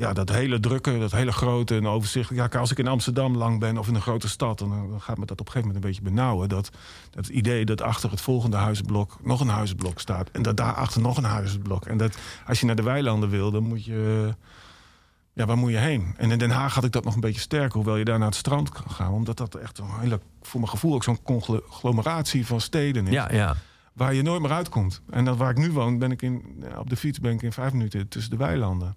ja, 0.00 0.12
dat 0.12 0.28
hele 0.28 0.60
drukke, 0.60 0.98
dat 0.98 1.12
hele 1.12 1.32
grote 1.32 1.76
en 1.76 1.86
overzichtelijke. 1.86 2.52
Ja, 2.52 2.60
als 2.60 2.70
ik 2.70 2.78
in 2.78 2.88
Amsterdam 2.88 3.36
lang 3.36 3.58
ben 3.58 3.78
of 3.78 3.88
in 3.88 3.94
een 3.94 4.00
grote 4.00 4.28
stad, 4.28 4.58
dan, 4.58 4.70
dan 4.90 5.00
gaat 5.00 5.18
me 5.18 5.26
dat 5.26 5.40
op 5.40 5.46
een 5.46 5.52
gegeven 5.52 5.68
moment 5.68 5.84
een 5.84 5.90
beetje 5.90 6.10
benauwen. 6.10 6.48
Dat, 6.48 6.70
dat 7.10 7.28
idee 7.28 7.64
dat 7.64 7.82
achter 7.82 8.10
het 8.10 8.20
volgende 8.20 8.56
huizenblok 8.56 9.18
nog 9.22 9.40
een 9.40 9.48
huizenblok 9.48 10.00
staat. 10.00 10.30
En 10.30 10.42
dat 10.42 10.56
daarachter 10.56 11.00
nog 11.00 11.16
een 11.16 11.24
huizenblok. 11.24 11.86
En 11.86 11.96
dat 11.96 12.18
als 12.46 12.60
je 12.60 12.66
naar 12.66 12.76
de 12.76 12.82
weilanden 12.82 13.28
wil, 13.28 13.50
dan 13.50 13.62
moet 13.62 13.84
je. 13.84 14.34
Ja, 15.32 15.46
waar 15.46 15.58
moet 15.58 15.70
je 15.70 15.76
heen? 15.76 16.14
En 16.16 16.30
in 16.30 16.38
Den 16.38 16.50
Haag 16.50 16.74
had 16.74 16.84
ik 16.84 16.92
dat 16.92 17.04
nog 17.04 17.14
een 17.14 17.20
beetje 17.20 17.40
sterker, 17.40 17.76
hoewel 17.76 17.96
je 17.96 18.04
daar 18.04 18.18
naar 18.18 18.28
het 18.28 18.36
strand 18.36 18.68
kan 18.68 18.90
gaan. 18.90 19.12
Omdat 19.12 19.36
dat 19.36 19.54
echt 19.54 19.78
een 19.78 19.86
hele, 20.00 20.20
voor 20.42 20.60
mijn 20.60 20.72
gevoel 20.72 20.94
ook 20.94 21.04
zo'n 21.04 21.22
conglomeratie 21.22 22.46
van 22.46 22.60
steden 22.60 23.06
is 23.06 23.12
Ja, 23.12 23.32
ja. 23.32 23.56
waar 23.92 24.14
je 24.14 24.22
nooit 24.22 24.42
meer 24.42 24.52
uitkomt. 24.52 25.00
En 25.10 25.24
dat 25.24 25.36
waar 25.36 25.50
ik 25.50 25.56
nu 25.56 25.72
woon, 25.72 25.98
ben 25.98 26.10
ik 26.10 26.22
in, 26.22 26.42
ja, 26.60 26.78
op 26.78 26.90
de 26.90 26.96
fiets 26.96 27.20
ben 27.20 27.32
ik 27.32 27.42
in 27.42 27.52
vijf 27.52 27.72
minuten 27.72 28.08
tussen 28.08 28.30
de 28.30 28.36
weilanden. 28.36 28.96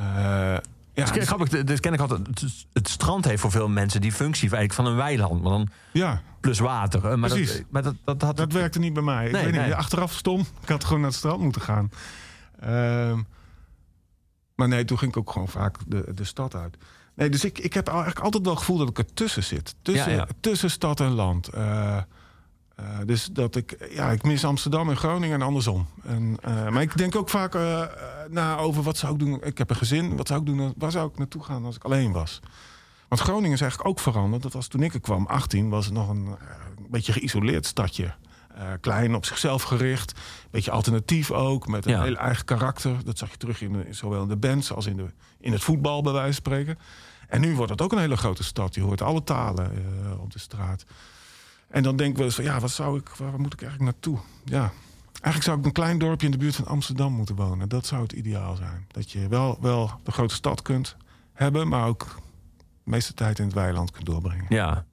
Eh, 0.00 0.56
ja, 0.94 1.10
dus- 1.12 1.26
grappig, 1.26 1.80
ken 1.80 1.92
ik 1.92 2.00
altijd. 2.00 2.26
Het, 2.26 2.66
het 2.72 2.88
strand 2.88 3.24
heeft 3.24 3.40
voor 3.40 3.50
veel 3.50 3.68
mensen 3.68 4.00
die 4.00 4.12
functie 4.12 4.40
eigenlijk 4.50 4.72
van 4.72 4.86
een 4.86 4.96
weiland. 4.96 5.42
Maar 5.42 5.52
dan 5.52 5.68
ja, 5.92 6.22
plus 6.40 6.58
water. 6.58 7.06
Eh, 7.08 7.14
Maar 7.16 7.30
Precies. 7.30 7.52
Dat, 7.56 7.64
maar 7.70 7.82
dat, 7.82 7.94
dat 8.04 8.22
had 8.22 8.36
dat 8.36 8.52
werkte 8.52 8.78
niet 8.78 8.92
bij 8.92 9.02
mij. 9.02 9.26
Ik 9.26 9.32
Nee, 9.32 9.42
weet 9.44 9.52
niet, 9.52 9.60
nee. 9.60 9.74
achteraf 9.74 10.12
stom. 10.12 10.40
Ik 10.62 10.68
had 10.68 10.84
gewoon 10.84 11.00
naar 11.00 11.08
het 11.10 11.18
strand 11.18 11.40
moeten 11.40 11.62
gaan. 11.62 11.90
Ehm, 12.60 13.18
maar 14.54 14.68
nee, 14.68 14.84
toen 14.84 14.98
ging 14.98 15.10
ik 15.10 15.16
ook 15.16 15.30
gewoon 15.32 15.48
vaak 15.48 15.76
de, 15.86 16.12
de 16.14 16.24
stad 16.24 16.54
uit. 16.54 16.76
Nee, 17.14 17.28
dus 17.30 17.44
ik, 17.44 17.58
ik 17.58 17.74
heb 17.74 17.88
eigenlijk 17.88 18.18
altijd 18.20 18.42
wel 18.42 18.52
het 18.52 18.60
gevoel 18.60 18.78
dat 18.78 18.88
ik 18.88 18.98
ertussen 18.98 19.44
zit. 19.44 19.74
Tussen, 19.82 20.10
Ja, 20.12 20.16
ja. 20.16 20.26
tussen 20.40 20.70
stad 20.70 21.00
en 21.00 21.10
land. 21.10 21.48
Eh, 21.48 21.96
eh, 22.82 22.98
dus 23.06 23.24
dat 23.24 23.56
ik, 23.56 23.88
ja, 23.90 24.10
ik 24.10 24.22
mis 24.22 24.44
Amsterdam 24.44 24.90
en 24.90 24.96
Groningen 24.96 25.40
en 25.40 25.46
andersom. 25.46 25.86
En, 26.02 26.36
eh, 26.42 26.68
maar 26.68 26.82
ik 26.82 26.96
denk 26.96 27.16
ook 27.16 27.28
vaak 27.28 27.54
eh, 27.54 27.82
na 28.28 28.56
over 28.56 28.82
wat 28.82 28.96
zou 28.96 29.12
ik 29.12 29.18
doen. 29.18 29.42
Ik 29.42 29.58
heb 29.58 29.70
een 29.70 29.76
gezin. 29.76 30.16
Wat 30.16 30.26
zou 30.26 30.40
ik 30.40 30.46
doen? 30.46 30.74
Waar 30.76 30.90
zou 30.90 31.08
ik 31.10 31.18
naartoe 31.18 31.42
gaan 31.42 31.64
als 31.64 31.76
ik 31.76 31.84
alleen 31.84 32.12
was? 32.12 32.40
Want 33.08 33.20
Groningen 33.20 33.52
is 33.52 33.60
eigenlijk 33.60 33.90
ook 33.90 34.00
veranderd. 34.00 34.42
Dat 34.42 34.52
was 34.52 34.66
toen 34.66 34.82
ik 34.82 34.94
er 34.94 35.00
kwam, 35.00 35.26
18, 35.26 35.68
was 35.68 35.84
het 35.84 35.94
nog 35.94 36.08
een, 36.08 36.26
een 36.26 36.86
beetje 36.90 37.12
geïsoleerd 37.12 37.66
stadje. 37.66 38.14
Klein, 38.80 39.14
op 39.14 39.24
zichzelf 39.24 39.62
gericht. 39.62 40.20
Beetje 40.50 40.70
alternatief 40.70 41.30
ook, 41.30 41.66
met 41.66 41.86
een 41.86 41.92
Ja. 41.92 42.02
heel 42.02 42.16
eigen 42.16 42.44
karakter. 42.44 43.04
Dat 43.04 43.18
zag 43.18 43.30
je 43.30 43.36
terug 43.36 43.60
in, 43.62 43.72
de, 43.72 43.86
zowel 43.90 44.22
in 44.22 44.28
de 44.28 44.36
bands 44.36 44.72
als 44.72 44.86
in, 44.86 44.96
de, 44.96 45.06
in 45.40 45.52
het 45.52 45.62
voetbal, 45.62 46.02
bij 46.02 46.12
wijze 46.12 46.26
van 46.26 46.52
spreken. 46.52 46.78
En 47.28 47.40
nu 47.40 47.54
wordt 47.54 47.70
het 47.70 47.82
ook 47.82 47.92
een 47.92 47.98
hele 47.98 48.16
grote 48.16 48.42
stad. 48.44 48.74
Je 48.74 48.80
hoort 48.80 49.02
alle 49.02 49.24
talen 49.24 49.72
op 50.20 50.32
de 50.32 50.38
straat. 50.38 50.84
En 51.70 51.82
dan 51.82 51.96
denk 51.96 52.10
ik 52.10 52.16
wel 52.16 52.26
eens 52.26 52.34
van, 52.34 52.44
ja, 52.44 52.60
wat 52.60 52.70
zou 52.70 52.98
ik, 52.98 53.08
waar 53.08 53.40
moet 53.40 53.52
ik 53.52 53.62
eigenlijk 53.62 53.92
naartoe? 53.92 54.18
Ja, 54.44 54.72
Eigenlijk 55.20 55.44
zou 55.44 55.58
ik 55.58 55.64
een 55.64 55.82
klein 55.82 55.98
dorpje 55.98 56.26
in 56.26 56.32
de 56.32 56.38
buurt 56.38 56.56
van 56.56 56.66
Amsterdam 56.66 57.12
moeten 57.12 57.34
wonen. 57.34 57.68
Dat 57.68 57.86
zou 57.86 58.02
het 58.02 58.12
ideaal 58.12 58.56
zijn. 58.56 58.84
Dat 58.88 59.10
je 59.10 59.28
wel, 59.28 59.58
wel 59.60 59.90
de 60.02 60.12
grote 60.12 60.34
stad 60.34 60.62
kunt 60.62 60.96
hebben, 61.32 61.68
maar 61.68 61.86
ook 61.86 62.04
de 62.56 62.90
meeste 62.90 63.14
tijd 63.14 63.38
in 63.38 63.44
het 63.44 63.54
weiland 63.54 63.90
kunt 63.90 64.06
doorbrengen. 64.06 64.46
Ja. 64.48 64.84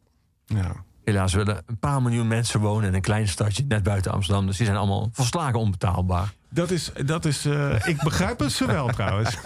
Ja. 0.46 0.76
Helaas 1.04 1.34
willen 1.34 1.64
een 1.66 1.78
paar 1.78 2.02
miljoen 2.02 2.28
mensen 2.28 2.60
wonen 2.60 2.88
in 2.88 2.94
een 2.94 3.02
klein 3.02 3.28
stadje 3.28 3.64
net 3.68 3.84
buiten 3.84 4.12
Amsterdam. 4.12 4.46
Dus 4.46 4.58
die 4.58 4.66
zijn 4.66 4.78
allemaal 4.78 5.10
volslagen 5.12 5.60
onbetaalbaar. 5.60 6.34
Dat 6.50 6.72
is, 6.72 6.92
dat 7.06 7.26
is 7.26 7.46
eh, 7.46 7.88
ik 7.88 8.04
begrijp 8.04 8.40
het 8.40 8.52
ze 8.52 8.66
wel 8.66 8.88
trouwens. 8.98 9.38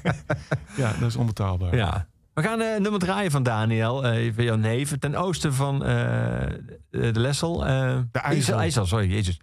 ja, 0.76 0.92
dat 0.92 1.08
is 1.08 1.16
onbetaalbaar. 1.16 1.76
Ja. 1.76 2.06
We 2.34 2.42
gaan 2.42 2.60
uh, 2.60 2.76
nummer 2.78 3.00
draaien 3.00 3.30
van 3.30 3.42
Daniel, 3.42 4.04
uh, 4.14 4.32
van 4.34 4.44
jouw 4.44 4.56
neef. 4.56 4.98
Ten 4.98 5.14
oosten 5.16 5.54
van 5.54 5.74
uh, 5.74 5.88
de 6.90 7.10
Lessel. 7.20 7.58
de 7.58 8.06
IJssel. 8.12 8.58
IJssel, 8.58 8.86
sorry, 8.86 9.10
jezus. 9.10 9.40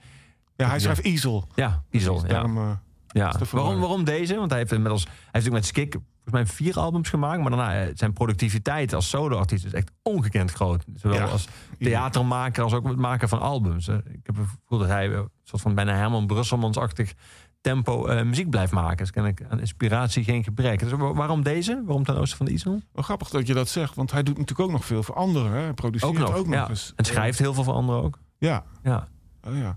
Ja, 0.55 0.67
hij 0.69 0.79
schrijft 0.79 0.99
Isel. 1.05 1.47
Ja, 1.55 1.83
Isel. 1.89 2.13
Dus 2.13 2.21
Ja. 2.23 2.27
daarom, 2.27 2.79
ja. 3.07 3.33
Waarom, 3.51 3.79
waarom 3.79 4.03
deze? 4.03 4.35
Want 4.35 4.49
hij 4.49 4.59
heeft 4.59 4.71
inmiddels, 4.71 5.03
hij 5.03 5.13
heeft 5.13 5.33
natuurlijk 5.33 5.53
met 5.55 5.65
Skik 5.65 5.91
volgens 6.23 6.33
mij 6.33 6.45
vier 6.45 6.79
albums 6.79 7.09
gemaakt. 7.09 7.41
Maar 7.41 7.49
daarna 7.57 7.91
zijn 7.93 8.13
productiviteit 8.13 8.93
als 8.93 9.09
soloartiest 9.09 9.65
is 9.65 9.73
echt 9.73 9.91
ongekend 10.03 10.51
groot. 10.51 10.83
Zowel 10.95 11.17
Ja. 11.17 11.25
als 11.25 11.47
theatermaker 11.79 12.63
als 12.63 12.73
ook 12.73 12.87
het 12.87 12.97
maken 12.97 13.29
van 13.29 13.39
albums. 13.39 13.87
Ik 13.87 14.01
heb 14.23 14.35
het 14.35 14.45
gevoel 14.61 14.79
dat 14.79 14.87
hij 14.87 15.05
een 15.13 15.29
soort 15.43 15.61
van 15.61 15.75
bijna 15.75 15.95
Herman 15.95 16.27
Brusselmans-achtig 16.27 17.13
tempo 17.61 18.05
eh, 18.05 18.23
muziek 18.23 18.49
blijft 18.49 18.71
maken. 18.71 18.97
Dus 18.97 19.11
ken 19.11 19.25
ik 19.25 19.41
aan 19.49 19.59
inspiratie 19.59 20.23
geen 20.23 20.43
gebrek. 20.43 20.79
Dus 20.79 20.91
wa- 20.91 21.13
waarom 21.13 21.43
deze? 21.43 21.81
Waarom 21.85 22.03
ten 22.03 22.17
oosten 22.17 22.37
van 22.37 22.45
de 22.45 22.51
Isel? 22.51 22.81
Wel 22.91 23.03
grappig 23.03 23.29
dat 23.29 23.47
je 23.47 23.53
dat 23.53 23.69
zegt, 23.69 23.95
want 23.95 24.11
hij 24.11 24.23
doet 24.23 24.37
natuurlijk 24.37 24.67
ook 24.69 24.75
nog 24.75 24.85
veel 24.85 25.03
voor 25.03 25.15
anderen. 25.15 25.51
Hè? 25.51 25.59
Hij 25.61 25.73
produceert 25.73 26.11
Ook 26.11 26.17
nog, 26.17 26.35
ook 26.35 26.45
nog 26.45 26.53
ja. 26.55 26.69
eens. 26.69 26.93
En 26.95 27.05
schrijft 27.05 27.39
heel 27.39 27.53
veel 27.53 27.63
voor 27.63 27.73
anderen 27.73 28.03
ook. 28.03 28.19
Ja, 28.37 28.63
Ja. 28.83 29.07
oh, 29.47 29.57
ja. 29.57 29.75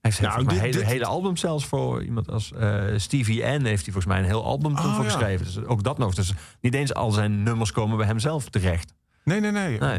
Hij 0.00 0.12
heeft 0.12 0.20
Nou, 0.20 0.44
dit- 0.46 0.60
hele, 0.60 0.72
dit- 0.72 0.84
hele 0.84 1.06
album 1.06 1.36
zelfs 1.36 1.64
voor 1.66 2.02
iemand 2.02 2.30
als 2.30 2.52
eh, 2.52 2.82
Stevie 2.96 3.42
N. 3.42 3.46
Heeft 3.64 3.64
hij 3.84 3.92
volgens 3.92 4.06
mij 4.06 4.18
een 4.18 4.24
heel 4.24 4.44
album 4.44 4.72
Oh, 4.72 4.94
voor 4.94 5.04
ja. 5.04 5.10
geschreven. 5.10 5.44
Dus 5.46 5.64
ook 5.64 5.82
dat 5.82 5.98
nog. 5.98 6.14
Dus 6.14 6.32
niet 6.60 6.74
eens 6.74 6.94
al 6.94 7.10
zijn 7.10 7.42
nummers 7.42 7.72
komen 7.72 7.96
bij 7.96 8.06
hem 8.06 8.18
zelf 8.18 8.48
terecht. 8.48 8.94
Nee, 9.24 9.40
nee, 9.40 9.50
nee. 9.50 9.78
Eh. 9.78 9.90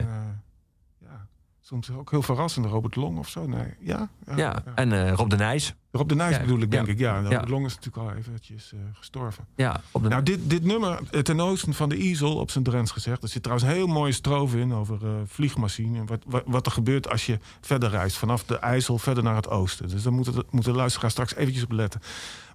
Soms 1.67 1.91
ook 1.91 2.12
heel 2.12 2.21
verrassend. 2.21 2.65
Robert 2.65 2.95
Long 2.95 3.17
of 3.17 3.30
zo. 3.30 3.47
Nee. 3.47 3.73
Ja, 3.80 4.10
ja, 4.25 4.36
Ja, 4.36 4.63
en 4.75 4.91
eh, 4.91 5.13
Rob 5.13 5.30
de 5.30 5.36
Nijs. 5.36 5.75
Rob 5.95 6.10
de 6.10 6.15
Nijs 6.15 6.36
Ja, 6.36 6.41
bedoel 6.41 6.60
ik, 6.60 6.71
denk 6.71 6.88
ik. 6.88 6.99
Ja, 6.99 7.15
Robert 7.15 7.32
Ja. 7.32 7.49
Long 7.49 7.65
is 7.65 7.75
natuurlijk 7.75 8.08
al 8.08 8.17
eventjes 8.17 8.73
eh, 8.73 8.80
gestorven. 8.93 9.45
Ja, 9.56 9.82
op 9.91 10.04
de 10.04 10.10
Nou, 10.10 10.23
dit, 10.23 10.49
dit 10.49 10.63
nummer, 10.63 10.99
eh, 11.12 11.19
ten 11.19 11.39
oosten 11.39 11.73
van 11.73 11.89
de 11.89 11.97
Easel, 11.97 12.36
op 12.36 12.51
zijn 12.51 12.63
Drents 12.63 12.91
gezegd. 12.91 13.23
Er 13.23 13.30
zit 13.30 13.43
trouwens 13.43 13.69
een 13.69 13.75
heel 13.75 13.88
mooie 13.88 14.12
strofe 14.12 14.60
in 14.60 14.73
over 14.73 14.97
eh, 15.06 15.12
vliegmachine. 15.25 15.97
En 15.97 16.06
wat, 16.06 16.23
wat, 16.25 16.43
wat 16.45 16.65
er 16.65 16.71
gebeurt 16.71 17.10
als 17.10 17.25
je 17.25 17.39
verder 17.62 17.89
reist. 17.89 18.17
Vanaf 18.17 18.43
de 18.43 18.60
IJssel 18.60 18.97
verder 18.97 19.23
naar 19.23 19.36
het 19.36 19.49
oosten. 19.49 19.89
Dus 19.89 20.04
daar 20.04 20.13
moeten 20.13 20.34
de, 20.34 20.45
moet 20.49 20.65
de 20.65 20.71
luisteraar 20.71 21.12
straks 21.12 21.36
eventjes 21.36 21.63
op 21.63 21.71
letten. 21.71 22.01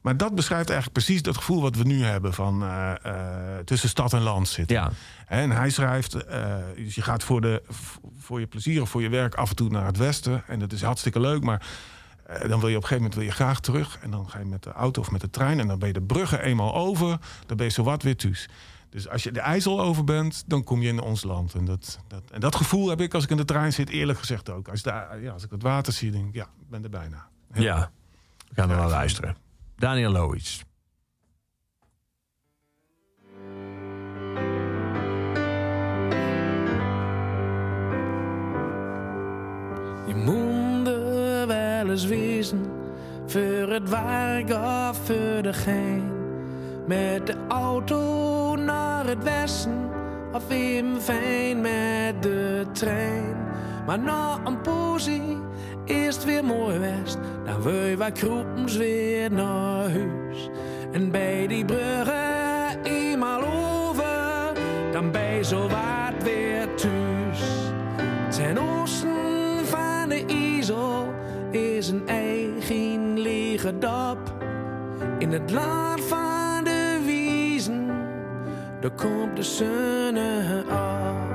Maar 0.03 0.16
dat 0.16 0.35
beschrijft 0.35 0.70
eigenlijk 0.70 1.05
precies 1.05 1.23
dat 1.23 1.37
gevoel 1.37 1.61
wat 1.61 1.77
we 1.77 1.85
nu 1.85 2.03
hebben. 2.03 2.35
Van 2.35 2.64
tussen 3.64 3.88
stad 3.88 4.12
en 4.12 4.23
land 4.23 4.49
zitten. 4.49 4.77
ja, 4.77 4.90
En 5.31 5.51
hij 5.51 5.71
schrijft, 5.71 6.14
eh, 6.14 6.57
dus 6.77 6.95
je 6.95 7.03
gaat 7.03 7.23
voor, 7.25 7.40
de, 7.40 7.62
voor 8.19 8.40
je 8.40 8.47
plezier 8.47 8.83
of 8.83 8.90
voor 8.90 9.03
je 9.03 9.09
werk 9.09 9.35
af 9.35 9.51
en 9.51 9.57
toe 9.57 9.69
naar 9.71 9.87
het 9.87 9.97
westen. 9.97 10.43
En 10.47 10.59
dat 10.59 10.73
is 10.73 10.83
hartstikke 10.83 11.21
leuk, 11.21 11.43
maar 11.43 11.66
eh, 12.27 12.49
dan 12.49 12.61
wil 12.61 12.69
je 12.69 12.77
op 12.77 12.83
een 12.83 12.88
gegeven 12.88 12.97
moment 12.97 13.14
wil 13.14 13.25
je 13.25 13.31
graag 13.31 13.61
terug. 13.61 13.99
En 13.99 14.11
dan 14.11 14.31
ga 14.31 14.38
je 14.38 14.45
met 14.45 14.62
de 14.62 14.73
auto 14.73 15.01
of 15.01 15.11
met 15.11 15.21
de 15.21 15.31
trein 15.31 15.61
en 15.61 15.66
dan 15.66 15.79
ben 15.79 15.88
je 15.88 15.95
de 15.95 16.03
bruggen 16.03 16.43
eenmaal 16.43 16.75
over. 16.75 17.19
Dan 17.47 17.57
ben 17.57 17.66
je 17.66 17.73
zowat 17.73 18.03
weer 18.03 18.16
thuis. 18.16 18.49
Dus 18.90 19.09
als 19.09 19.23
je 19.23 19.33
de 19.33 19.40
IJssel 19.40 19.81
over 19.81 20.05
bent, 20.05 20.45
dan 20.47 20.64
kom 20.64 20.83
je 20.83 20.88
in 20.88 21.01
ons 21.01 21.23
land. 21.23 21.55
En 21.55 21.64
dat, 21.64 21.99
dat, 22.09 22.23
en 22.33 22.40
dat 22.40 22.55
gevoel 22.57 22.88
heb 22.88 23.01
ik 23.01 23.14
als 23.14 23.25
ik 23.25 23.31
in 23.31 23.37
de 23.37 23.45
trein 23.45 23.73
zit, 23.73 23.88
eerlijk 23.88 24.19
gezegd 24.19 24.51
ook. 24.51 24.69
Als, 24.69 24.83
de, 24.83 25.19
ja, 25.23 25.33
als 25.33 25.45
ik 25.45 25.51
het 25.51 25.62
water 25.62 25.93
zie, 25.93 26.11
denk 26.11 26.29
ik, 26.29 26.35
ja, 26.35 26.45
ik 26.45 26.69
ben 26.71 26.83
er 26.85 26.90
bijna. 26.90 27.27
ja. 27.55 27.90
We 28.49 28.55
gaan 28.55 28.71
er 28.71 28.83
ik- 28.85 28.90
luisteren. 28.90 29.37
Daniel 29.77 30.11
Lois. 30.11 30.64
Je 40.11 40.16
moet 40.16 40.88
wel 41.46 41.90
eens 41.90 42.07
wezen 42.07 42.66
voor 43.27 43.68
het 43.68 43.88
werk 43.88 44.51
of 44.51 44.99
voor 45.05 45.42
de 45.42 45.53
gein. 45.53 46.12
Met 46.87 47.27
de 47.27 47.35
auto 47.49 48.57
naar 48.57 49.07
het 49.07 49.23
westen 49.25 49.90
of 50.33 50.51
even 50.51 51.01
fijn 51.01 51.61
met 51.61 52.23
de 52.23 52.64
trein. 52.73 53.37
Maar 53.87 53.99
na 53.99 54.38
een 54.44 54.61
poesie 54.61 55.38
is 55.85 56.14
het 56.14 56.25
weer 56.25 56.44
mooi 56.44 56.79
west. 56.79 57.18
Dan 57.44 57.62
wil 57.62 57.85
je 57.85 57.96
wat 57.96 58.12
kroepens 58.12 58.77
weer 58.77 59.33
naar 59.33 59.90
huis. 59.90 60.49
En 60.92 61.11
bij 61.11 61.46
die 61.46 61.64
bruggen 61.64 62.83
eenmaal 62.83 63.42
over, 63.42 64.53
dan 64.92 65.11
ben 65.11 65.35
je 65.35 65.44
zo 65.44 65.61
wat 65.68 66.23
weer 66.23 66.75
thuis. 66.75 67.10
De 70.11 70.25
IJssel 70.27 71.14
is 71.51 71.88
een 71.88 72.09
eigen 72.09 73.18
lege 73.18 73.79
dop. 73.79 74.18
In 75.18 75.33
het 75.33 75.51
land 75.51 76.01
van 76.01 76.64
de 76.64 77.01
wiezen, 77.05 77.87
daar 78.81 78.90
komt 78.90 79.37
de 79.37 79.42
zon 79.42 80.16
op. 80.70 81.31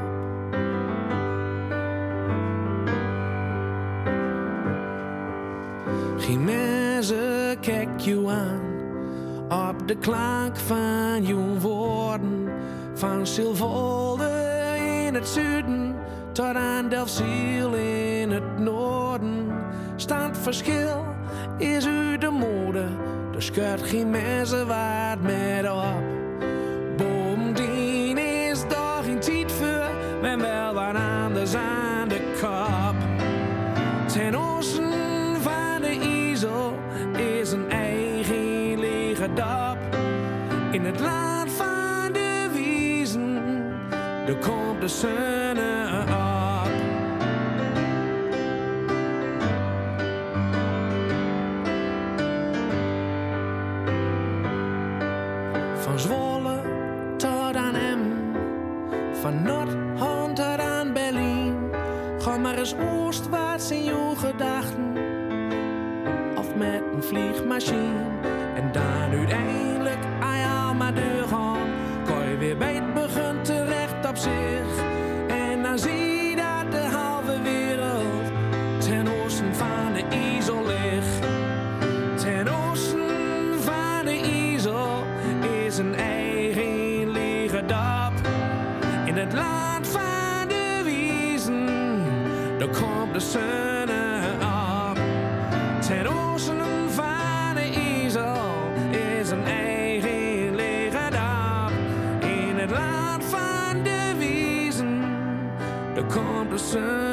Mensen 6.40 7.60
kijk 7.60 8.00
je 8.00 8.28
aan 8.28 8.74
op 9.70 9.88
de 9.88 9.98
klank 9.98 10.58
van 10.58 11.26
je 11.26 11.60
woorden. 11.60 12.50
Van 12.94 13.28
Silvolde 13.28 14.32
in 15.06 15.14
het 15.14 15.28
zuiden 15.28 15.96
tot 16.32 16.56
aan 16.56 16.90
Delfziel 16.90 17.74
in 17.74 18.32
het 18.32 18.45
noorden. 18.66 19.52
Staat 19.96 20.38
verschil 20.38 21.06
is 21.58 21.86
u 21.86 22.18
de 22.18 22.30
mode, 22.30 22.86
dus 23.32 23.52
keurt 23.52 23.82
geen 23.82 24.10
mensen 24.10 24.68
waard 24.68 25.22
met 25.22 25.70
op. 25.72 26.04
Bovendien 26.98 28.18
is 28.18 28.68
daar 28.68 29.04
geen 29.04 29.20
tijd 29.20 29.52
voor, 29.52 29.90
men 30.22 30.40
wel 30.40 30.74
wat 30.74 30.96
anders 30.96 31.56
aan 31.56 32.08
de 32.08 32.22
kop. 32.42 32.96
Ten 34.14 34.36
oosten 34.36 35.42
van 35.42 35.82
de 35.82 36.00
IJssel 36.02 36.74
is 37.18 37.52
een 37.52 37.72
eigen 37.72 38.80
lege 38.80 39.34
dop. 39.34 39.78
In 40.72 40.86
het 40.86 41.00
land 41.00 41.52
van 41.52 42.14
de 42.14 42.50
wiezen, 42.54 43.42
daar 44.26 44.36
komt 44.36 44.82
de 44.82 44.88
zon 44.88 45.55
vliegmachine. 67.16 68.10
En 68.56 68.72
dan 68.72 69.18
uiteindelijk 69.18 70.04
aan 70.20 70.38
je 70.38 70.74
maar 70.78 70.94
deur 70.94 71.28
gaan, 71.28 71.68
je 72.30 72.38
weer 72.38 72.58
bij 72.58 72.74
het 72.74 72.94
begin 72.94 73.42
terecht 73.42 74.10
op 74.10 74.18
zich. 74.18 74.84
En 75.28 75.64
dan 75.64 75.80
zie 75.80 76.30
je 76.30 76.36
dat 76.36 76.72
de 76.72 76.88
halve 76.98 77.42
wereld 77.42 78.26
ten 78.80 79.08
oosten 79.24 79.56
van 79.56 79.94
de 79.94 80.04
IJssel 80.10 80.66
ligt. 80.66 81.28
Ten 82.16 82.48
oosten 82.48 83.60
van 83.60 84.06
de 84.06 84.20
IJssel 84.24 85.04
is 85.66 85.78
een 85.78 85.96
eigen 85.96 87.12
lege 87.12 87.66
dop. 87.66 88.28
In 89.06 89.18
het 89.18 89.34
land 89.34 89.88
van 89.88 90.48
de 90.48 90.82
wiezen, 90.84 91.68
daar 92.58 92.68
komt 92.68 93.14
de 93.14 93.20
zon 93.20 93.75
komt 106.76 107.05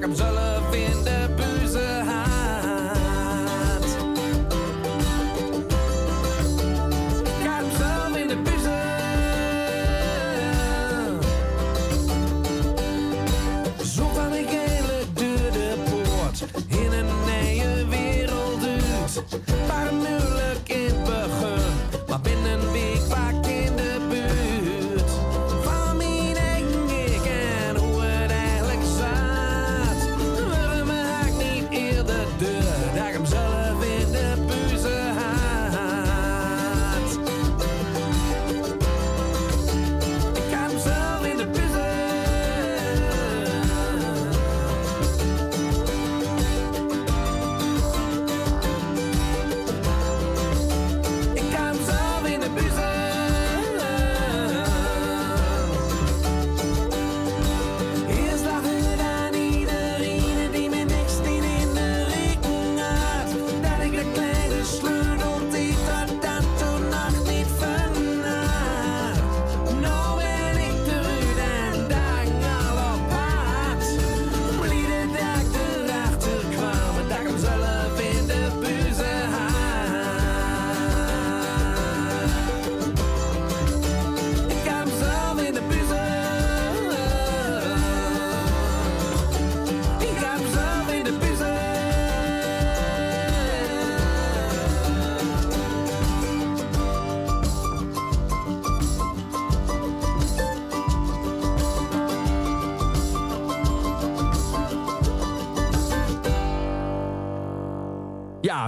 bleek 0.00 0.18
het 0.18 0.34
dat 0.34 0.39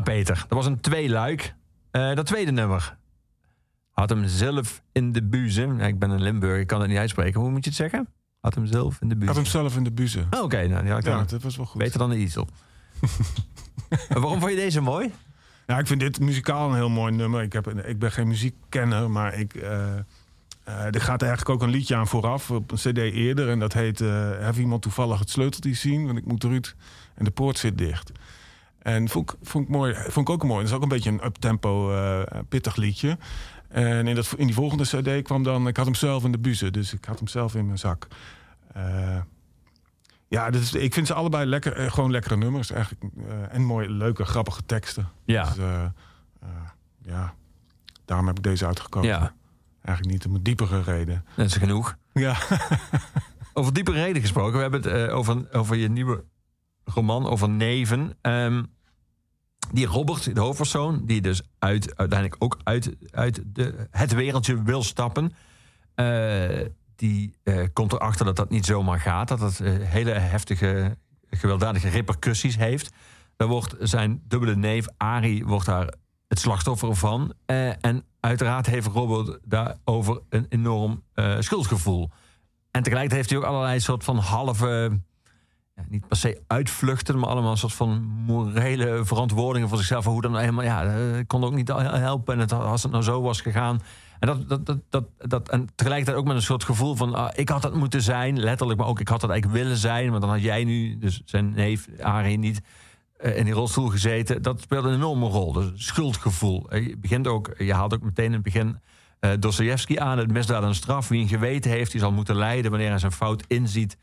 Peter, 0.02 0.34
dat 0.48 0.58
was 0.58 0.66
een 0.66 0.80
tweeluik. 0.80 1.54
Eh 1.90 2.14
dat 2.14 2.26
tweede 2.26 2.50
nummer 2.50 2.96
had 3.90 4.10
hem 4.10 4.26
zelf 4.26 4.82
in 4.92 5.12
de 5.12 5.22
buzen. 5.22 5.76
Ja, 5.76 5.86
ik 5.86 5.98
ben 5.98 6.10
een 6.10 6.22
Limburg, 6.22 6.60
ik 6.60 6.66
kan 6.66 6.80
het 6.80 6.88
niet 6.88 6.98
uitspreken. 6.98 7.40
Hoe 7.40 7.50
moet 7.50 7.64
je 7.64 7.70
het 7.70 7.78
zeggen? 7.78 8.08
Had 8.40 8.54
hem 8.54 8.66
zelf 8.66 9.00
in 9.00 9.08
de 9.08 9.14
buzen. 9.14 9.34
had 9.34 9.36
hem 9.42 9.52
zelf 9.52 9.76
in 9.76 9.84
de 9.84 9.92
buzen. 9.92 10.26
Oh, 10.30 10.42
Oké, 10.42 10.66
nou, 10.66 10.86
Ja, 10.86 11.00
dat 11.24 11.42
was 11.42 11.56
wel 11.56 11.66
goed. 11.66 11.78
beter 11.80 11.98
dan 11.98 12.10
de 12.10 12.18
Isel. 12.18 12.48
En 14.08 14.20
Waarom 14.20 14.40
vond 14.40 14.50
je 14.52 14.56
deze 14.58 14.80
mooi? 14.80 15.12
Ja, 15.66 15.78
ik 15.78 15.86
vind 15.86 16.00
dit 16.00 16.20
muzikaal 16.20 16.68
een 16.68 16.74
heel 16.74 16.88
mooi 16.88 17.12
nummer. 17.12 17.42
Ik, 17.42 17.52
heb, 17.52 17.68
ik 17.68 17.98
ben 17.98 18.12
geen 18.12 18.28
muziekkenner, 18.28 19.10
maar 19.10 19.34
ik, 19.34 19.54
eh, 19.54 19.96
eh, 20.64 20.94
er 20.94 21.00
gaat 21.00 21.22
eigenlijk 21.22 21.50
ook 21.50 21.62
een 21.62 21.74
liedje 21.74 21.96
aan 21.96 22.06
vooraf 22.06 22.50
op 22.50 22.70
een 22.70 22.76
cd 22.76 22.98
eerder. 22.98 23.48
En 23.48 23.58
dat 23.58 23.72
heet 23.72 23.98
Heb 23.98 24.56
iemand 24.56 24.82
toevallig 24.82 25.18
het 25.18 25.30
sleuteltje 25.30 25.74
zien? 25.74 26.06
Want 26.06 26.18
ik 26.18 26.24
moet 26.24 26.44
eruit 26.44 26.74
en 27.14 27.24
de 27.24 27.30
poort 27.30 27.58
zit 27.58 27.78
dicht. 27.78 28.12
En 28.82 29.08
vond 29.08 29.30
ik, 29.30 29.36
vond 29.42 29.64
ik, 29.64 29.70
mooi, 29.70 29.94
vond 29.94 30.28
ik 30.28 30.34
ook 30.34 30.44
mooi. 30.44 30.58
Dat 30.60 30.68
is 30.68 30.76
ook 30.76 30.82
een 30.82 30.88
beetje 30.88 31.10
een 31.10 31.24
uptempo 31.24 31.92
eh 31.94 32.38
pittig 32.48 32.76
liedje. 32.76 33.18
En 33.68 34.06
in, 34.06 34.14
dat, 34.14 34.34
in 34.36 34.46
die 34.46 34.54
volgende 34.54 34.84
cd 34.84 35.22
kwam 35.22 35.42
dan... 35.42 35.68
Ik 35.68 35.76
had 35.76 35.84
hem 35.84 35.94
zelf 35.94 36.24
in 36.24 36.32
de 36.32 36.38
buzen, 36.38 36.72
dus 36.72 36.92
ik 36.92 37.04
had 37.04 37.18
hem 37.18 37.28
zelf 37.28 37.54
in 37.54 37.66
mijn 37.66 37.78
zak. 37.78 38.06
Eh, 38.72 39.18
ja, 40.28 40.50
dus 40.50 40.72
ik 40.72 40.94
vind 40.94 41.06
ze 41.06 41.14
allebei 41.14 41.46
lekker, 41.46 41.76
eh, 41.76 41.92
gewoon 41.92 42.10
lekkere 42.10 42.36
nummers. 42.36 42.70
Eigenlijk, 42.70 43.04
en 43.50 43.62
mooie, 43.62 43.90
leuke, 43.90 44.24
grappige 44.24 44.62
teksten. 44.66 45.08
Ja. 45.24 45.44
Dus, 45.44 45.56
ja, 47.04 47.34
daarom 48.04 48.26
heb 48.26 48.36
ik 48.36 48.42
deze 48.42 48.66
uitgekozen. 48.66 49.10
Ja, 49.10 49.34
Eigenlijk 49.82 50.16
niet 50.16 50.26
om 50.26 50.34
een 50.34 50.42
diepere 50.42 50.82
reden. 50.82 51.24
dat 51.36 51.46
is 51.46 51.56
genoeg. 51.56 51.96
Ja, 52.12 52.36
Over 53.54 53.72
diepe 53.72 53.92
reden 53.92 54.22
gesproken. 54.22 54.52
We 54.52 54.60
hebben 54.60 54.82
het 54.82 55.10
over, 55.10 55.46
over 55.52 55.76
je 55.76 55.88
nieuwe 55.88 56.24
roman, 56.84 57.26
over 57.26 57.48
Neven. 57.48 58.16
Ehm, 58.20 58.62
die 59.72 59.86
Robert, 59.86 60.34
de 60.34 60.40
hoofdpersoon, 60.40 61.06
die 61.06 61.20
dus 61.20 61.42
uit, 61.58 61.96
uiteindelijk 61.96 62.44
ook 62.44 62.58
uit, 62.62 62.96
uit 63.10 63.42
de, 63.46 63.86
het 63.90 64.12
wereldje 64.12 64.62
wil 64.62 64.82
stappen. 64.82 65.32
eh, 65.94 66.66
die 66.96 67.34
eh, 67.42 67.66
komt 67.72 67.92
erachter 67.92 68.24
dat 68.24 68.36
dat 68.36 68.50
niet 68.50 68.66
zomaar 68.66 69.00
gaat. 69.00 69.28
Dat 69.28 69.38
dat 69.38 69.60
eh, 69.60 69.72
hele 69.78 70.10
heftige, 70.10 70.96
gewelddadige 71.30 71.88
repercussies 71.88 72.56
heeft. 72.56 72.94
Daar 73.36 73.48
wordt 73.48 73.74
zijn 73.78 74.22
dubbele 74.28 74.56
neef, 74.56 74.86
Ari, 74.96 75.44
wordt 75.44 75.66
daar 75.66 75.94
het 76.28 76.38
slachtoffer 76.38 76.96
van. 76.96 77.34
En 77.80 78.04
uiteraard 78.20 78.66
heeft 78.66 78.86
Robert 78.86 79.38
daarover 79.44 80.20
een 80.28 80.46
enorm 80.48 81.02
schuldgevoel. 81.38 82.10
En 82.70 82.82
tegelijkertijd 82.82 83.12
heeft 83.12 83.30
hij 83.30 83.38
ook 83.38 83.44
allerlei 83.44 83.80
soort 83.80 84.04
van 84.04 84.16
halve, 84.16 85.00
ja, 85.74 85.84
niet 85.88 86.08
per 86.08 86.16
se 86.16 86.42
uitvluchten, 86.46 87.18
maar 87.18 87.28
allemaal 87.28 87.50
een 87.50 87.56
soort 87.56 87.72
van 87.72 88.02
morele 88.02 89.04
verantwoordingen 89.04 89.68
voor 89.68 89.78
zichzelf. 89.78 90.04
Hoe 90.04 90.22
dan 90.22 90.36
helemaal, 90.36 90.64
ja, 90.64 90.84
eh, 90.84 91.18
ik 91.18 91.28
kon 91.28 91.44
ook 91.44 91.54
niet 91.54 91.68
helpen. 91.68 92.34
En 92.34 92.40
het, 92.40 92.52
als 92.52 92.82
het 92.82 92.92
nou 92.92 93.04
zo 93.04 93.22
was 93.22 93.40
gegaan. 93.40 93.80
En, 94.18 94.28
dat, 94.28 94.48
dat, 94.48 94.66
dat, 94.66 94.78
dat, 94.88 95.04
dat, 95.18 95.48
en 95.48 95.68
tegelijkertijd 95.74 96.18
ook 96.18 96.26
met 96.26 96.36
een 96.36 96.42
soort 96.42 96.64
gevoel 96.64 96.94
van, 96.94 97.14
ah, 97.14 97.30
ik 97.34 97.48
had 97.48 97.62
dat 97.62 97.74
moeten 97.74 98.02
zijn, 98.02 98.40
letterlijk, 98.40 98.78
maar 98.78 98.88
ook 98.88 99.00
ik 99.00 99.08
had 99.08 99.20
dat 99.20 99.30
eigenlijk 99.30 99.62
willen 99.62 99.78
zijn. 99.78 100.10
Want 100.10 100.20
dan 100.20 100.30
had 100.30 100.42
jij 100.42 100.64
nu, 100.64 100.98
dus 100.98 101.22
zijn 101.24 101.52
neef 101.54 101.88
Arie, 102.00 102.38
niet 102.38 102.60
eh, 103.16 103.36
in 103.36 103.44
die 103.44 103.54
rolstoel 103.54 103.88
gezeten. 103.88 104.42
Dat 104.42 104.60
speelde 104.60 104.88
een 104.88 104.94
enorme 104.94 105.28
rol. 105.28 105.52
Dus 105.52 105.70
schuldgevoel. 105.74 106.70
Eh, 106.70 106.86
Je 106.86 106.96
begint 106.96 107.26
ook, 107.26 107.54
je 107.58 107.74
haalt 107.74 107.94
ook 107.94 108.02
meteen 108.02 108.24
in 108.24 108.32
het 108.32 108.42
begin 108.42 108.78
eh 109.20 109.30
Dostoevsky 109.38 109.98
aan. 109.98 110.18
Het 110.18 110.32
misdaad 110.32 110.62
en 110.62 110.74
straf. 110.74 111.08
Wie 111.08 111.22
een 111.22 111.28
geweten 111.28 111.70
heeft, 111.70 111.90
die 111.90 112.00
zal 112.00 112.12
moeten 112.12 112.36
lijden 112.36 112.70
wanneer 112.70 112.88
hij 112.88 112.98
zijn 112.98 113.12
fout 113.12 113.44
inziet. 113.46 113.96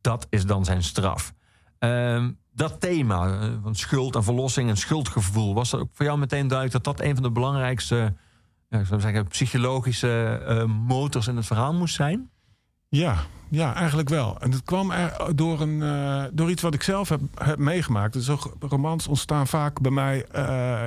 Dat 0.00 0.26
is 0.30 0.46
dan 0.46 0.64
zijn 0.64 0.82
straf. 0.82 1.32
Ehm, 1.78 2.30
dat 2.52 2.80
thema 2.80 3.26
eh, 3.26 3.48
van 3.62 3.74
schuld 3.74 4.14
en 4.14 4.24
verlossing 4.24 4.68
en 4.68 4.76
schuldgevoel. 4.76 5.54
Was 5.54 5.72
er 5.72 5.80
ook 5.80 5.88
voor 5.92 6.06
jou 6.06 6.18
meteen 6.18 6.48
duidelijk 6.48 6.84
dat 6.84 6.96
dat 6.96 7.06
een 7.06 7.14
van 7.14 7.22
de 7.22 7.30
belangrijkste 7.30 8.14
ja, 8.68 8.78
ik 8.78 8.86
zeggen, 8.86 9.26
psychologische 9.26 10.42
eh, 10.46 10.64
motors 10.64 11.26
in 11.26 11.36
het 11.36 11.46
verhaal 11.46 11.74
moest 11.74 11.94
zijn? 11.94 12.30
ja, 12.88 13.16
ja, 13.48 13.74
eigenlijk 13.74 14.08
wel. 14.08 14.40
En 14.40 14.50
het 14.50 14.62
kwam 14.62 14.90
er 14.90 15.36
door, 15.36 15.60
een, 15.60 15.82
eh, 15.82 16.24
door 16.32 16.50
iets 16.50 16.62
wat 16.62 16.74
ik 16.74 16.82
zelf 16.82 17.08
heb, 17.08 17.20
meegemaakt. 17.56 18.12
Dus 18.12 18.28
romans 18.60 19.06
ontstaan 19.06 19.46
vaak 19.46 19.80
bij 19.80 19.90
mij. 19.90 20.16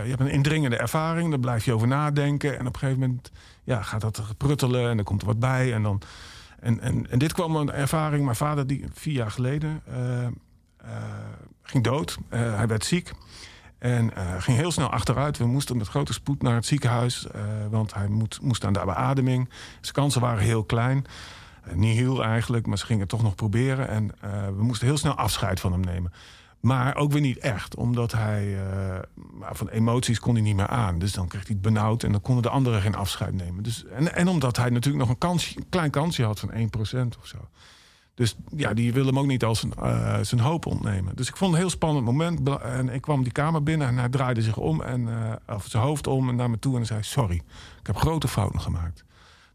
je 0.04 0.10
hebt 0.10 0.20
een 0.20 0.30
indringende 0.30 0.78
ervaring, 0.78 1.30
daar 1.30 1.40
blijf 1.40 1.66
je 1.66 1.74
over 1.74 1.88
nadenken. 1.88 2.60
En 2.60 2.68
op 2.68 2.74
een 2.74 2.80
gegeven 2.80 3.00
moment 3.00 3.32
ja, 3.64 3.82
gaat 3.82 4.02
dat 4.02 4.22
pruttelen 4.38 4.90
en 4.90 4.98
er 4.98 5.04
komt 5.04 5.22
er 5.22 5.28
wat 5.28 5.40
bij. 5.40 5.74
En, 5.74 5.84
dan, 5.84 6.02
en, 6.64 7.08
en, 7.10 7.20
dit 7.20 7.34
kwam 7.34 7.56
een 7.56 7.72
ervaring. 7.72 8.24
Mijn 8.24 8.36
vader, 8.36 8.68
die 8.68 8.86
vier 8.94 9.14
jaar 9.14 9.32
geleden, 9.32 9.82
eh, 9.86 10.26
eh, 10.26 10.32
ging 11.62 11.84
dood. 11.84 12.18
Eh, 12.30 12.56
hij 12.56 12.68
werd 12.68 12.86
ziek. 12.86 13.12
En 13.78 14.12
ging 14.38 14.58
heel 14.58 14.72
snel 14.72 14.90
achteruit. 14.90 15.38
We 15.38 15.46
moesten 15.46 15.78
met 15.78 15.88
grote 15.88 16.14
spoed 16.14 16.42
naar 16.42 16.56
het 16.56 16.66
ziekenhuis. 16.66 17.28
want 17.70 17.94
hij 17.94 18.08
moest 18.42 18.66
aan 18.66 18.74
de 18.74 18.82
beademing. 18.86 19.50
Zijn 19.82 19.94
kansen 19.94 20.22
waren 20.22 20.44
heel 20.44 20.64
klein. 20.64 21.06
Niet 21.74 21.98
heel 21.98 22.24
eigenlijk, 22.24 22.66
maar 22.68 22.78
ze 22.78 22.86
gingen 22.86 23.08
toch 23.08 23.24
nog 23.24 23.36
proberen. 23.36 23.88
En 23.88 24.12
we 24.56 24.64
moesten 24.64 24.88
heel 24.88 24.98
snel 24.98 25.14
afscheid 25.16 25.60
van 25.60 25.72
hem 25.72 25.82
nemen. 25.82 26.12
Maar 26.66 26.96
ook 26.96 27.12
weer 27.12 27.22
niet 27.22 27.38
echt, 27.38 27.76
omdat 27.76 28.12
hij 28.12 28.58
eh, 28.58 29.00
van 29.52 29.70
emoties 29.70 30.20
kon 30.20 30.34
hij 30.34 30.44
niet 30.44 30.56
meer 30.56 30.68
aan. 30.68 31.00
Dus 31.00 31.12
dan 31.12 31.28
kreeg 31.28 31.42
hij 31.42 31.54
het 31.54 31.62
benauwd 31.62 32.04
en 32.04 32.12
dan 32.12 32.22
konden 32.22 32.44
de 32.44 32.50
anderen 32.50 32.82
geen 32.82 32.96
afscheid 32.96 33.34
nemen. 33.34 33.64
Dus, 33.64 33.86
en, 33.86 34.16
en 34.16 34.28
omdat 34.28 34.58
hij 34.58 34.70
natuurlijk 34.70 35.08
nog 35.08 35.18
een, 35.20 35.66
klein 35.70 35.92
kansje 35.92 36.24
had 36.24 36.40
van 36.40 36.50
1% 36.50 37.20
of 37.20 37.28
zo. 37.28 37.38
Dus 38.16 38.36
ja, 38.56 38.74
die 38.74 38.94
wil 38.94 39.06
hem 39.06 39.20
ook 39.20 39.26
niet 39.26 39.44
als 39.44 39.60
zijn, 39.60 39.74
eh, 39.74 40.20
zijn 40.22 40.42
hoop 40.42 40.66
ontnemen. 40.66 41.16
Dus 41.16 41.28
ik 41.28 41.38
vond 41.38 41.52
het 41.52 41.60
een 41.60 41.68
heel 41.68 41.78
spannend 41.78 42.06
moment. 42.06 42.62
En 42.62 42.90
ik 42.90 43.02
kwam 43.02 43.24
die 43.24 43.32
kamer 43.32 43.64
binnen 43.64 43.88
en 43.88 43.98
hij 43.98 44.10
draaide 44.10 44.42
zich 44.42 44.58
om, 44.58 44.82
en, 44.82 45.08
eh, 45.08 45.56
of 45.56 45.66
zijn 45.68 45.84
hoofd 45.84 46.08
om 46.08 46.30
en 46.30 46.36
naar 46.36 46.50
me 46.50 46.60
toe 46.60 46.78
en 46.78 46.86
zei: 46.86 47.04
Sorry, 47.04 47.42
ik 47.80 47.88
heb 47.88 47.98
grote 47.98 48.28
fouten 48.28 48.62
gemaakt. 48.62 49.04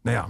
Nou 0.01 0.17
ja, 0.17 0.27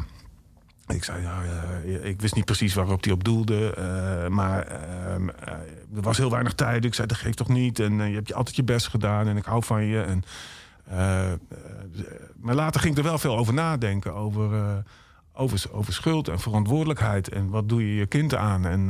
ik 0.95 1.03
zei, 1.03 1.21
ja, 1.21 1.41
eh, 1.43 2.05
ik 2.09 2.21
wist 2.21 2.35
niet 2.35 2.45
precies 2.45 2.73
waarop 2.73 3.03
hij 3.03 3.13
op 3.13 3.23
doelde. 3.23 3.73
eh, 3.73 4.27
maar 4.27 4.67
ehm, 4.67 5.29
eh, 5.29 5.53
er 5.95 6.01
was 6.01 6.17
heel 6.17 6.31
weinig 6.31 6.53
tijd. 6.53 6.85
Ik 6.85 6.93
zei, 6.93 7.07
dat 7.07 7.17
geeft 7.17 7.37
toch 7.37 7.47
niet. 7.47 7.79
En 7.79 7.93
je 7.93 8.15
hebt 8.15 8.27
je 8.27 8.33
altijd 8.33 8.55
je 8.55 8.63
best 8.63 8.87
gedaan. 8.87 9.27
En 9.27 9.37
ik 9.37 9.45
hou 9.45 9.63
van 9.63 9.83
je. 9.83 10.01
En, 10.01 10.23
maar 12.35 12.55
later 12.55 12.81
ging 12.81 12.93
ik 12.93 12.99
er 13.03 13.09
wel 13.09 13.17
veel 13.17 13.37
over 13.37 13.53
nadenken. 13.53 14.13
Over, 14.13 14.83
over, 15.33 15.63
over 15.71 15.93
schuld 15.93 16.27
en 16.27 16.39
verantwoordelijkheid. 16.39 17.29
En 17.29 17.49
wat 17.49 17.69
doe 17.69 17.87
je 17.87 17.95
je 17.95 18.05
kind 18.05 18.35
aan? 18.35 18.65
En, 18.65 18.89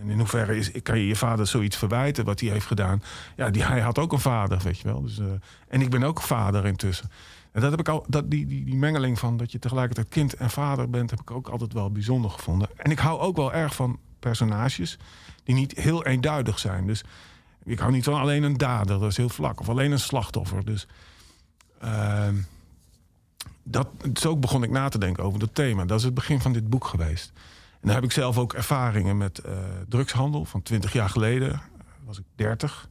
en 0.00 0.08
in 0.08 0.18
hoeverre 0.18 0.56
is, 0.56 0.82
kan 0.82 0.98
je 0.98 1.06
je 1.06 1.16
vader 1.16 1.46
zoiets 1.46 1.76
verwijten 1.76 2.24
wat 2.24 2.40
hij 2.40 2.50
heeft 2.50 2.66
gedaan? 2.66 3.02
Ja, 3.36 3.50
die, 3.50 3.64
hij 3.64 3.80
had 3.80 3.98
ook 3.98 4.12
een 4.12 4.18
vader, 4.18 4.58
weet 4.58 4.78
je 4.78 4.88
wel. 4.88 5.02
Dus, 5.02 5.20
en 5.68 5.80
ik 5.80 5.90
ben 5.90 6.02
ook 6.02 6.22
vader 6.22 6.66
intussen. 6.66 7.10
En 7.56 7.62
dat 7.62 7.70
heb 7.70 7.80
ik 7.80 7.88
al, 7.88 8.04
dat, 8.08 8.30
die, 8.30 8.46
die, 8.46 8.64
die 8.64 8.76
mengeling 8.76 9.18
van 9.18 9.36
dat 9.36 9.52
je 9.52 9.58
tegelijkertijd 9.58 10.08
kind 10.08 10.34
en 10.34 10.50
vader 10.50 10.90
bent, 10.90 11.10
heb 11.10 11.20
ik 11.20 11.30
ook 11.30 11.48
altijd 11.48 11.72
wel 11.72 11.90
bijzonder 11.90 12.30
gevonden. 12.30 12.68
En 12.76 12.90
ik 12.90 12.98
hou 12.98 13.20
ook 13.20 13.36
wel 13.36 13.52
erg 13.52 13.74
van 13.74 13.98
personages 14.18 14.98
die 15.44 15.54
niet 15.54 15.72
heel 15.72 16.04
eenduidig 16.04 16.58
zijn. 16.58 16.86
Dus 16.86 17.04
ik 17.64 17.78
hou 17.78 17.92
niet 17.92 18.04
van 18.04 18.14
alleen 18.14 18.42
een 18.42 18.56
dader, 18.56 18.98
dat 18.98 19.10
is 19.10 19.16
heel 19.16 19.28
vlak. 19.28 19.60
Of 19.60 19.68
alleen 19.68 19.92
een 19.92 19.98
slachtoffer. 19.98 20.64
Dus 20.64 20.86
ehm, 21.80 22.34
dat, 23.62 23.88
zo 24.14 24.36
begon 24.36 24.62
ik 24.62 24.70
na 24.70 24.88
te 24.88 24.98
denken 24.98 25.24
over 25.24 25.38
dat 25.38 25.54
thema. 25.54 25.84
Dat 25.84 25.98
is 25.98 26.04
het 26.04 26.14
begin 26.14 26.40
van 26.40 26.52
dit 26.52 26.68
boek 26.68 26.84
geweest. 26.84 27.32
En 27.72 27.86
dan 27.86 27.94
heb 27.94 28.04
ik 28.04 28.12
zelf 28.12 28.38
ook 28.38 28.52
ervaringen 28.52 29.16
met 29.16 29.38
eh, 29.38 29.52
drugshandel 29.88 30.44
van 30.44 30.62
20 30.62 30.92
jaar 30.92 31.10
geleden. 31.10 31.60
was 32.04 32.18
ik 32.18 32.24
30. 32.34 32.88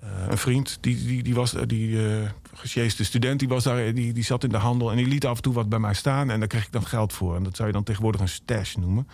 Eh, 0.00 0.08
een 0.28 0.38
vriend, 0.38 0.78
die, 0.80 1.04
die, 1.06 1.22
die 1.22 1.34
was 1.34 1.54
die 1.66 2.06
eh 2.06 2.30
gesjeeste 2.54 3.04
student, 3.04 3.38
die, 3.38 3.48
was 3.48 3.64
daar, 3.64 3.94
die, 3.94 4.12
die 4.12 4.24
zat 4.24 4.44
in 4.44 4.50
de 4.50 4.56
handel 4.56 4.90
en 4.90 4.96
die 4.96 5.06
liet 5.06 5.26
af 5.26 5.36
en 5.36 5.42
toe 5.42 5.54
wat 5.54 5.68
bij 5.68 5.78
mij 5.78 5.94
staan. 5.94 6.30
En 6.30 6.38
daar 6.38 6.48
kreeg 6.48 6.66
ik 6.66 6.72
dan 6.72 6.86
geld 6.86 7.12
voor. 7.12 7.36
En 7.36 7.42
dat 7.42 7.56
zou 7.56 7.68
je 7.68 7.74
dan 7.74 7.84
tegenwoordig 7.84 8.20
een 8.20 8.28
stash 8.28 8.74
noemen. 8.74 9.08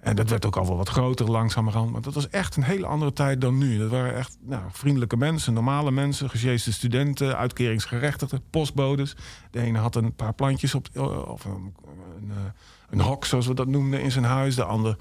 En 0.00 0.16
dat 0.16 0.30
werd 0.30 0.46
ook 0.46 0.56
al 0.56 0.66
wel 0.66 0.76
wat 0.76 0.88
groter 0.88 1.30
langzamerhand. 1.30 1.90
Maar 1.90 2.00
dat 2.00 2.14
was 2.14 2.28
echt 2.28 2.56
een 2.56 2.62
hele 2.62 2.86
andere 2.86 3.12
tijd 3.12 3.40
dan 3.40 3.58
nu. 3.58 3.78
Dat 3.78 3.90
waren 3.90 4.16
echt 4.16 4.36
nou, 4.40 4.62
vriendelijke 4.70 5.16
mensen, 5.16 5.52
normale 5.52 5.90
mensen, 5.90 6.30
gesjeeste 6.30 6.72
studenten, 6.72 7.36
uitkeringsgerechtigden, 7.36 8.42
postbodes. 8.50 9.16
De 9.50 9.60
ene 9.60 9.78
had 9.78 9.96
een 9.96 10.14
paar 10.14 10.34
plantjes 10.34 10.74
op, 10.74 10.88
of 11.26 11.44
een, 11.44 11.74
een, 12.20 12.30
eh, 12.30 12.36
een 12.90 13.00
hok, 13.00 13.24
zoals 13.24 13.46
we 13.46 13.54
dat 13.54 13.66
noemden, 13.66 14.00
in 14.00 14.12
zijn 14.12 14.24
huis. 14.24 14.54
De 14.54 14.64
ander 14.64 14.96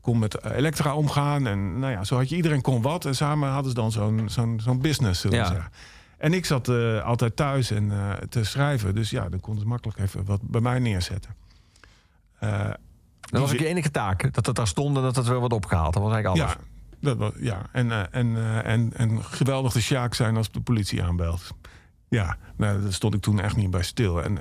kon 0.00 0.18
met 0.18 0.44
elektra 0.44 0.94
omgaan. 0.94 1.46
En 1.46 1.78
nou 1.78 1.92
ja, 1.92 2.04
zo 2.04 2.16
had 2.16 2.28
je 2.28 2.36
iedereen 2.36 2.60
kon 2.62 2.82
wat. 2.82 3.04
En 3.04 3.14
samen 3.14 3.48
hadden 3.50 3.68
ze 3.70 3.74
dan 3.76 3.92
zo'n 3.92 4.22
zo'n 4.28 4.60
zo'n 4.60 4.80
business, 4.80 5.20
zullen 5.20 5.38
we 5.38 5.44
Ja. 5.44 5.50
zeggen. 5.50 5.72
En 6.18 6.32
ik 6.32 6.44
zat 6.44 6.68
eh, 6.68 7.04
altijd 7.04 7.36
thuis 7.36 7.70
en 7.70 7.90
eh, 7.90 8.10
te 8.28 8.44
schrijven. 8.44 8.94
Dus 8.94 9.10
ja, 9.10 9.28
dan 9.28 9.40
konden 9.40 9.62
ze 9.62 9.68
makkelijk 9.68 9.98
even 9.98 10.24
wat 10.24 10.40
bij 10.42 10.60
mij 10.60 10.78
neerzetten. 10.78 11.34
Eh, 12.38 12.70
Dat 13.20 13.40
was 13.40 13.52
ook 13.52 13.58
je 13.58 13.66
enige 13.66 13.90
taak. 13.90 14.34
Dat 14.34 14.46
het 14.46 14.56
daar 14.56 14.66
stond 14.66 14.96
en 14.96 15.02
dat 15.02 15.16
het 15.16 15.26
weer 15.26 15.38
wordt 15.38 15.54
opgehaald. 15.54 15.94
Dat 15.94 16.02
was 16.02 16.12
eigenlijk 16.12 16.42
alles. 16.42 16.56
Ja, 16.56 16.60
dat 17.00 17.16
was, 17.16 17.32
ja. 17.40 17.66
En, 17.72 18.12
en, 18.12 18.62
en, 18.64 18.90
en 18.96 19.24
geweldig 19.24 19.72
de 19.72 19.80
Sjaak 19.80 20.14
zijn 20.14 20.36
als 20.36 20.50
de 20.50 20.60
politie 20.60 21.02
aanbelt. 21.02 21.54
Ja, 22.08 22.36
nou, 22.56 22.82
daar 22.82 22.92
stond 22.92 23.14
ik 23.14 23.20
toen 23.20 23.40
echt 23.40 23.56
niet 23.56 23.70
bij 23.70 23.82
stil. 23.82 24.22
En 24.22 24.38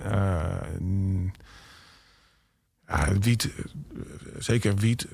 ja, 2.87 3.13
wiet, 3.19 3.49
zeker 4.39 4.75
wiet, 4.75 5.07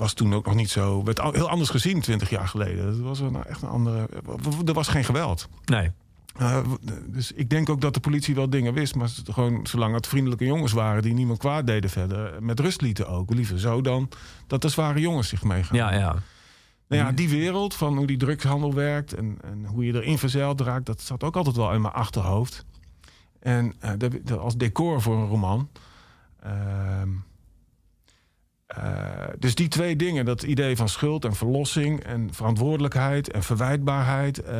was 0.00 0.12
toen 0.12 0.34
ook 0.34 0.46
nog 0.46 0.54
niet 0.54 0.70
zo... 0.70 1.04
werd 1.04 1.20
al- 1.20 1.32
heel 1.32 1.48
anders 1.48 1.70
gezien 1.70 2.00
twintig 2.00 2.30
jaar 2.30 2.48
geleden. 2.48 2.86
Dat 2.86 2.98
was 2.98 3.20
een, 3.20 3.44
echt 3.44 3.62
een 3.62 3.68
andere... 3.68 4.08
Er 4.66 4.72
was 4.72 4.88
geen 4.88 5.04
geweld. 5.04 5.48
Nee. 5.64 5.90
Uh, 6.40 6.58
dus 7.06 7.32
ik 7.32 7.50
denk 7.50 7.68
ook 7.68 7.80
dat 7.80 7.94
de 7.94 8.00
politie 8.00 8.34
wel 8.34 8.50
dingen 8.50 8.72
wist. 8.74 8.94
Maar 8.94 9.08
gewoon 9.30 9.66
zolang 9.66 9.94
het 9.94 10.06
vriendelijke 10.06 10.44
jongens 10.44 10.72
waren 10.72 11.02
die 11.02 11.14
niemand 11.14 11.38
kwaad 11.38 11.66
deden 11.66 11.90
verder. 11.90 12.42
Met 12.42 12.60
rust 12.60 12.80
lieten 12.80 13.08
ook. 13.08 13.34
Liever 13.34 13.58
zo 13.60 13.80
dan 13.80 14.08
dat 14.46 14.62
de 14.62 14.68
zware 14.68 15.00
jongens 15.00 15.28
zich 15.28 15.42
meegaan. 15.44 15.76
Ja, 15.76 15.92
ja. 15.92 16.16
Nou 16.88 17.02
ja, 17.02 17.12
die 17.12 17.28
wereld 17.28 17.74
van 17.74 17.96
hoe 17.96 18.06
die 18.06 18.16
drugshandel 18.16 18.74
werkt 18.74 19.14
en, 19.14 19.38
en 19.42 19.64
hoe 19.64 19.84
je 19.84 19.94
erin 19.94 20.18
verzeild 20.18 20.60
raakt, 20.60 20.86
dat 20.86 21.00
zat 21.00 21.24
ook 21.24 21.36
altijd 21.36 21.56
wel 21.56 21.72
in 21.72 21.80
mijn 21.80 21.94
achterhoofd. 21.94 22.64
En 23.40 23.74
eh, 23.80 23.90
de- 23.98 24.22
de- 24.24 24.36
als 24.36 24.56
decor 24.56 25.02
voor 25.02 25.16
een 25.16 25.28
roman. 25.28 25.68
Ehm, 26.42 27.08
eh, 28.76 29.28
dus 29.38 29.54
die 29.54 29.68
twee 29.68 29.96
dingen, 29.96 30.24
dat 30.24 30.42
idee 30.42 30.76
van 30.76 30.88
schuld 30.88 31.24
en 31.24 31.34
verlossing 31.34 32.00
en 32.00 32.34
verantwoordelijkheid 32.34 33.30
en 33.30 33.42
verwijtbaarheid. 33.42 34.42
eh, 34.42 34.54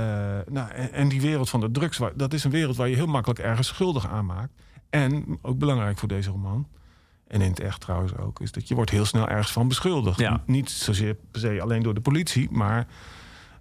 nou, 0.49 0.71
en, 0.71 0.93
en 0.93 1.09
die 1.09 1.21
wereld 1.21 1.51
van 1.51 1.61
de 1.61 1.71
drugs, 1.71 2.01
dat 2.15 2.33
is 2.33 2.45
een 2.45 2.51
wereld 2.51 2.77
waar 2.77 2.89
je 2.89 2.97
heel 2.97 3.07
makkelijk 3.07 3.41
ergens 3.41 3.69
schuldig 3.69 4.09
aan 4.09 4.27
maakt. 4.27 4.53
En 4.89 5.39
ook 5.43 5.59
belangrijk 5.59 5.99
voor 5.99 6.09
deze 6.09 6.31
roman, 6.31 6.67
en 7.27 7.41
in 7.41 7.51
het 7.51 7.61
echt 7.61 7.81
trouwens 7.81 8.17
ook, 8.17 8.41
is 8.41 8.53
dat 8.53 8.69
je 8.69 8.75
wordt 8.75 8.91
heel 8.91 9.05
snel 9.05 9.29
ergens 9.29 9.53
van 9.53 9.69
beschuldigd. 9.69 10.19
Ja. 10.19 10.43
Niet 10.47 10.71
zozeer 10.71 11.17
per 11.31 11.41
se 11.41 11.61
alleen 11.63 11.83
door 11.83 11.95
de 11.95 12.01
politie, 12.01 12.49
maar 12.51 12.87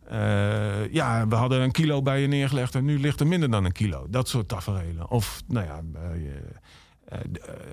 eh, 0.07 0.91
ja, 0.93 1.27
we 1.27 1.35
hadden 1.35 1.62
een 1.62 1.71
kilo 1.71 2.01
bij 2.01 2.21
je 2.21 2.27
neergelegd 2.27 2.75
en 2.75 2.85
nu 2.85 2.99
ligt 2.99 3.19
er 3.19 3.27
minder 3.27 3.51
dan 3.51 3.65
een 3.65 3.71
kilo. 3.71 4.05
Dat 4.09 4.27
soort 4.27 4.47
tafereelen. 4.47 5.09
Of, 5.09 5.41
nou 5.47 5.65
ja, 5.65 5.81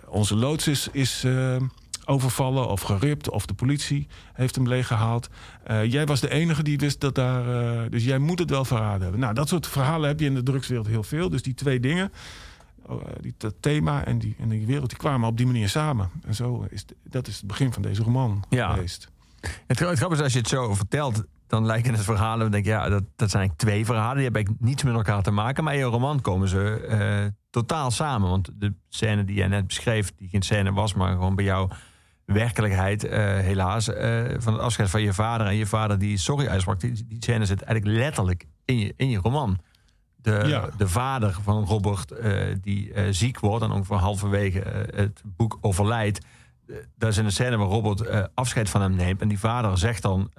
onze 0.08 0.36
loods 0.36 0.68
is, 0.68 0.88
is 0.92 1.24
overvallen 2.08 2.68
of 2.68 2.80
geript 2.80 3.30
of 3.30 3.46
de 3.46 3.54
politie 3.54 4.06
heeft 4.32 4.54
hem 4.54 4.68
leeggehaald. 4.68 5.28
Eh, 5.64 5.84
jij 5.92 6.06
was 6.06 6.20
de 6.20 6.30
enige 6.30 6.62
die 6.62 6.78
wist 6.78 7.00
dat 7.00 7.14
daar... 7.14 7.64
eh, 7.84 7.90
dus 7.90 8.04
jij 8.04 8.18
moet 8.18 8.38
het 8.38 8.50
wel 8.50 8.64
verraden 8.64 9.02
hebben. 9.02 9.20
Nou, 9.20 9.34
dat 9.34 9.48
soort 9.48 9.66
verhalen 9.66 10.08
heb 10.08 10.20
je 10.20 10.26
in 10.26 10.34
de 10.34 10.42
drugswereld 10.42 10.86
heel 10.86 11.02
veel. 11.02 11.28
Dus 11.30 11.42
die 11.42 11.54
twee 11.54 11.80
dingen, 11.80 12.12
oh, 12.82 13.02
eh, 13.02 13.08
die, 13.20 13.34
dat 13.38 13.54
thema 13.60 14.04
en 14.04 14.18
die, 14.18 14.36
en 14.38 14.48
die 14.48 14.66
wereld, 14.66 14.88
die 14.88 14.98
kwamen 14.98 15.28
op 15.28 15.36
die 15.36 15.46
manier 15.46 15.68
samen. 15.68 16.10
En 16.26 16.34
zo 16.34 16.66
is 16.70 16.84
dat 17.02 17.26
is 17.26 17.36
het 17.36 17.46
begin 17.46 17.72
van 17.72 17.82
deze 17.82 18.02
roman 18.02 18.44
Ja. 18.48 18.72
geweest. 18.72 19.08
Het, 19.66 19.78
het 19.78 19.98
grappige 19.98 20.12
is, 20.14 20.20
als 20.22 20.32
je 20.32 20.38
het 20.38 20.48
zo 20.48 20.74
vertelt, 20.74 21.24
dan 21.46 21.66
lijken 21.66 21.94
het 21.94 22.04
verhalen. 22.04 22.38
Dan 22.38 22.50
denk 22.50 22.64
je, 22.64 22.70
ja, 22.70 22.88
dat, 22.88 23.02
dat 23.16 23.30
zijn 23.30 23.52
twee 23.56 23.84
verhalen. 23.84 24.14
Die 24.14 24.22
hebben 24.22 24.40
eigenlijk 24.42 24.70
niets 24.70 24.82
met 24.82 24.94
elkaar 24.94 25.22
te 25.22 25.30
maken. 25.30 25.64
Maar 25.64 25.74
in 25.74 25.80
een 25.82 25.90
roman 25.90 26.20
komen 26.20 26.48
ze 26.48 27.32
totaal 27.50 27.90
samen. 27.90 28.28
Want 28.30 28.50
de 28.54 28.74
scène 28.88 29.24
die 29.24 29.36
jij 29.36 29.48
net 29.48 29.66
beschreef, 29.66 30.12
die 30.16 30.28
geen 30.28 30.42
scène 30.42 30.72
was, 30.72 30.94
maar 30.94 31.12
gewoon 31.12 31.34
bij 31.34 31.44
jou 31.44 31.70
werkelijkheid, 32.26 33.04
eh, 33.04 33.18
helaas, 33.38 33.88
eh, 33.88 34.24
van 34.38 34.52
het 34.52 34.62
afscheid 34.62 34.90
van 34.90 35.02
je 35.02 35.12
vader. 35.12 35.46
En 35.46 35.54
je 35.54 35.66
vader 35.66 35.98
die 35.98 36.16
sorry 36.16 36.46
uitsprak, 36.46 36.80
die, 36.80 37.06
die 37.06 37.22
scène 37.22 37.46
zit 37.46 37.62
eigenlijk 37.62 37.98
letterlijk 37.98 38.46
in 38.64 38.78
je, 38.78 38.94
in 38.96 39.10
je 39.10 39.18
roman. 39.18 39.58
De, 40.16 40.42
Ja. 40.46 40.68
de 40.76 40.88
vader 40.88 41.36
van 41.42 41.64
Robert, 41.64 42.10
eh, 42.10 42.54
die 42.60 42.92
ziek 43.12 43.40
wordt 43.40 43.64
en 43.64 43.70
ongeveer 43.70 43.96
halverwege 43.96 44.58
het 44.94 45.22
boek 45.24 45.58
overlijdt. 45.60 46.26
Dat 46.96 47.10
is 47.10 47.16
een 47.16 47.32
scène 47.32 47.56
waar 47.56 47.66
Robert 47.66 48.34
afscheid 48.34 48.70
van 48.70 48.80
hem 48.80 48.94
neemt. 48.94 49.20
En 49.20 49.28
die 49.28 49.38
vader 49.38 49.78
zegt 49.78 50.02
dan 50.02 50.30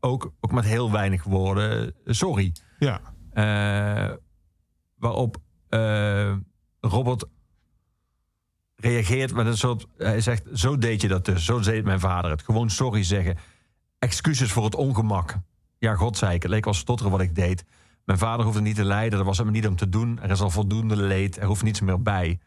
ook, 0.00 0.32
ook 0.40 0.52
met 0.52 0.64
heel 0.64 0.90
weinig 0.90 1.24
woorden: 1.24 1.94
sorry. 2.04 2.52
Ja, 2.78 3.00
waarop 4.98 5.36
Robert 6.80 7.24
reageert 8.82 9.34
met 9.34 9.46
een 9.46 9.56
soort. 9.56 9.86
Hij 9.98 10.20
zegt: 10.20 10.42
Zo 10.54 10.78
deed 10.78 11.00
je 11.00 11.08
dat 11.08 11.24
dus. 11.24 11.44
Zo 11.44 11.60
deed 11.60 11.84
mijn 11.84 12.00
vader 12.00 12.30
het. 12.30 12.42
Gewoon 12.42 12.70
sorry 12.70 13.02
zeggen. 13.02 13.36
Excuses 13.98 14.52
voor 14.52 14.64
het 14.64 14.74
ongemak. 14.74 15.34
Ja, 15.78 15.94
god 15.94 16.16
zei 16.16 16.34
ik. 16.34 16.42
Het 16.42 16.50
leek 16.50 16.64
wel 16.64 16.74
stotteren 16.74 17.12
wat 17.12 17.20
ik 17.20 17.34
deed. 17.34 17.64
Mijn 18.04 18.18
vader 18.18 18.44
hoefde 18.44 18.60
niet 18.60 18.76
te 18.76 18.84
lijden. 18.84 19.18
Dat 19.18 19.26
was 19.26 19.38
hem 19.38 19.50
niet 19.50 19.66
om 19.66 19.76
te 19.76 19.88
doen. 19.88 20.20
Er 20.22 20.30
is 20.30 20.40
al 20.40 20.50
voldoende 20.50 20.96
leed. 20.96 21.38
Er 21.38 21.46
hoeft 21.46 21.62
niets 21.62 21.80
meer 21.80 22.02
bij. 22.02 22.38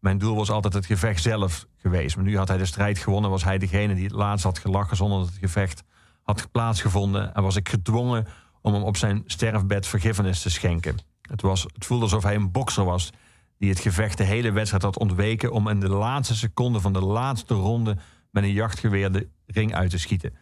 Mijn 0.00 0.18
doel 0.18 0.36
was 0.36 0.50
altijd 0.50 0.74
het 0.74 0.86
gevecht 0.86 1.22
zelf 1.22 1.66
geweest. 1.76 2.16
Maar 2.16 2.24
nu 2.24 2.36
had 2.36 2.48
hij 2.48 2.56
de 2.56 2.66
strijd 2.66 2.98
gewonnen. 2.98 3.30
Was 3.30 3.44
hij 3.44 3.58
degene 3.58 3.94
die 3.94 4.04
het 4.04 4.12
laatst 4.12 4.44
had 4.44 4.58
gelachen 4.58 4.96
zonder 4.96 5.18
dat 5.18 5.28
het 5.28 5.38
gevecht 5.38 5.82
had 6.22 6.50
plaatsgevonden. 6.50 7.34
En 7.34 7.42
was 7.42 7.56
ik 7.56 7.68
gedwongen 7.68 8.26
om 8.60 8.74
hem 8.74 8.82
op 8.82 8.96
zijn 8.96 9.22
sterfbed 9.26 9.86
vergiffenis 9.86 10.42
te 10.42 10.50
schenken. 10.50 10.96
Het, 11.22 11.42
was, 11.42 11.62
het 11.62 11.86
voelde 11.86 12.04
alsof 12.04 12.22
hij 12.22 12.34
een 12.34 12.50
bokser 12.50 12.84
was 12.84 13.10
die 13.58 13.70
het 13.70 13.80
gevecht 13.80 14.18
de 14.18 14.24
hele 14.24 14.50
wedstrijd 14.50 14.82
had 14.82 14.98
ontweken 14.98 15.52
om 15.52 15.68
in 15.68 15.80
de 15.80 15.88
laatste 15.88 16.36
seconde 16.36 16.80
van 16.80 16.92
de 16.92 17.00
laatste 17.00 17.54
ronde 17.54 17.96
met 18.30 18.42
een 18.42 18.52
jachtgeweer 18.52 19.12
de 19.12 19.28
ring 19.46 19.74
uit 19.74 19.90
te 19.90 19.98
schieten. 19.98 20.36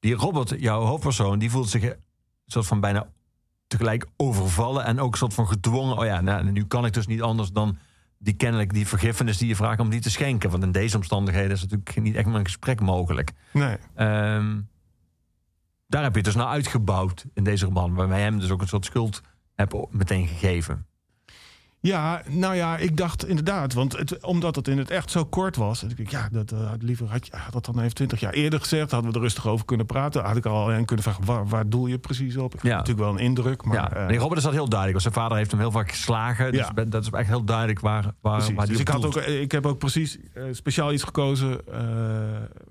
Die 0.00 0.14
Robert, 0.14 0.54
jouw 0.58 0.82
hoofdpersoon, 0.82 1.38
die 1.38 1.50
voelt 1.50 1.68
zich 1.68 1.82
een 1.82 1.96
soort 2.46 2.66
van 2.66 2.80
bijna 2.80 3.06
tegelijk 3.66 4.06
overvallen 4.16 4.84
en 4.84 5.00
ook 5.00 5.12
een 5.12 5.18
soort 5.18 5.34
van 5.34 5.48
gedwongen. 5.48 5.98
Oh 5.98 6.04
ja, 6.04 6.20
nou, 6.20 6.50
nu 6.50 6.64
kan 6.64 6.84
ik 6.84 6.92
dus 6.92 7.06
niet 7.06 7.22
anders 7.22 7.50
dan 7.50 7.78
die 8.18 8.34
kennelijk 8.34 8.72
die 8.72 8.86
vergiffenis 8.86 9.38
die 9.38 9.48
je 9.48 9.56
vraagt 9.56 9.80
om 9.80 9.90
die 9.90 10.00
te 10.00 10.10
schenken. 10.10 10.50
Want 10.50 10.62
in 10.62 10.72
deze 10.72 10.96
omstandigheden 10.96 11.50
is 11.50 11.62
natuurlijk 11.62 11.96
niet 12.00 12.14
echt 12.14 12.26
meer 12.26 12.34
een 12.34 12.44
gesprek 12.44 12.80
mogelijk. 12.80 13.32
nee. 13.52 13.76
Ehm, 13.94 14.60
daar 15.86 16.02
heb 16.02 16.12
je 16.12 16.18
het 16.18 16.24
dus 16.24 16.34
naar 16.34 16.46
uitgebouwd 16.46 17.24
in 17.34 17.44
deze 17.44 17.64
roman, 17.64 17.94
waarbij 17.94 18.20
hem 18.20 18.38
dus 18.38 18.50
ook 18.50 18.60
een 18.60 18.68
soort 18.68 18.84
schuld 18.84 19.22
heb 19.54 19.86
meteen 19.90 20.26
gegeven. 20.26 20.86
Ja, 21.84 22.22
nou 22.28 22.54
ja, 22.54 22.76
ik 22.76 22.96
dacht 22.96 23.26
inderdaad, 23.28 23.72
want 23.74 23.96
het, 23.96 24.24
omdat 24.24 24.56
het 24.56 24.68
in 24.68 24.78
het 24.78 24.90
echt 24.90 25.10
zo 25.10 25.24
kort 25.24 25.56
was. 25.56 25.82
Ik 25.82 25.96
denk, 25.96 26.10
ja, 26.10 26.28
dat, 26.32 26.52
uh, 26.52 26.70
liever 26.80 27.06
had 27.10 27.26
je 27.26 27.32
had 27.36 27.52
dat 27.52 27.64
dan 27.64 27.80
even 27.80 27.94
twintig 27.94 28.20
jaar 28.20 28.32
eerder 28.32 28.60
gezegd. 28.60 28.90
Hadden 28.90 29.10
we 29.10 29.16
er 29.16 29.22
rustig 29.22 29.46
over 29.46 29.64
kunnen 29.64 29.86
praten. 29.86 30.24
Had 30.24 30.36
ik 30.36 30.46
al 30.46 30.72
aan 30.72 30.84
kunnen 30.84 31.04
vragen, 31.04 31.24
waar, 31.24 31.46
waar 31.48 31.68
doel 31.68 31.86
je 31.86 31.98
precies 31.98 32.36
op? 32.36 32.54
Ik 32.54 32.62
Ja. 32.62 32.68
natuurlijk 32.76 32.98
wel 32.98 33.10
een 33.12 33.18
indruk, 33.24 33.64
maar... 33.64 33.74
ja. 33.76 33.92
eh, 33.92 34.06
nee, 34.06 34.18
Robert 34.18 34.38
is 34.38 34.44
dat 34.44 34.52
heel 34.52 34.68
duidelijk. 34.68 35.00
Want 35.00 35.14
zijn 35.14 35.24
vader 35.24 35.36
heeft 35.38 35.50
hem 35.50 35.60
heel 35.60 35.70
vaak 35.70 35.90
geslagen. 35.90 36.52
Dus 36.52 36.60
Ja. 36.60 36.72
ben- 36.72 36.90
dat 36.90 37.02
is 37.02 37.10
echt 37.10 37.28
heel 37.28 37.44
duidelijk 37.44 37.80
waar, 37.80 38.04
waar, 38.20 38.36
Precies. 38.36 38.54
waar 38.54 38.66
die 38.66 38.72
Dus 38.72 38.82
ik, 38.82 38.88
had 38.88 39.04
ook, 39.04 39.16
ik 39.16 39.52
heb 39.52 39.66
ook 39.66 39.78
precies 39.78 40.18
eh, 40.34 40.42
speciaal 40.52 40.92
iets 40.92 41.02
gekozen, 41.02 41.60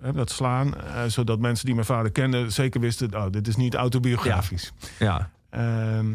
eh, 0.03 0.14
dat 0.14 0.30
slaan. 0.32 0.76
eh, 0.78 1.03
zodat 1.07 1.39
mensen 1.39 1.66
die 1.66 1.74
mijn 1.76 1.86
vader 1.88 2.12
kenden 2.12 2.51
zeker 2.51 2.80
wisten... 2.82 3.16
oh, 3.16 3.26
dit 3.32 3.47
is 3.47 3.55
niet 3.55 3.76
autobiografisch. 3.76 4.72
Ja. 4.99 5.30
Ehm, 5.49 6.05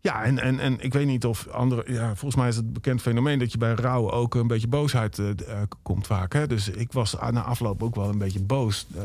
ja, 0.00 0.22
en, 0.22 0.38
en, 0.38 0.58
en 0.58 0.80
ik 0.80 0.92
weet 0.92 1.06
niet 1.06 1.24
of 1.24 1.48
andere... 1.48 1.92
Ja, 1.92 2.06
volgens 2.06 2.34
mij 2.34 2.48
is 2.48 2.56
het 2.56 2.72
bekend 2.72 3.00
fenomeen 3.00 3.38
dat 3.38 3.52
je 3.52 3.58
bij 3.58 3.72
rouw 3.72 4.10
ook 4.10 4.34
een 4.34 4.46
beetje 4.46 4.68
boosheid 4.68 5.18
eh, 5.18 5.34
komt 5.82 6.06
vaak. 6.06 6.32
Hè? 6.32 6.46
Dus 6.46 6.68
ik 6.68 6.92
was 6.92 7.16
na 7.30 7.42
afloop 7.42 7.82
ook 7.82 7.94
wel 7.94 8.08
een 8.08 8.18
beetje 8.18 8.42
boos 8.42 8.86
eh, 8.94 9.02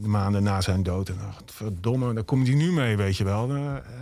de 0.00 0.08
maanden 0.08 0.42
na 0.42 0.60
zijn 0.60 0.82
dood. 0.82 1.08
En 1.08 1.16
dacht, 1.20 1.52
verdomme, 1.52 2.14
daar 2.14 2.24
komt 2.24 2.46
hij 2.46 2.56
nu 2.56 2.72
mee, 2.72 2.96
weet 2.96 3.16
je 3.16 3.24
wel. 3.24 3.56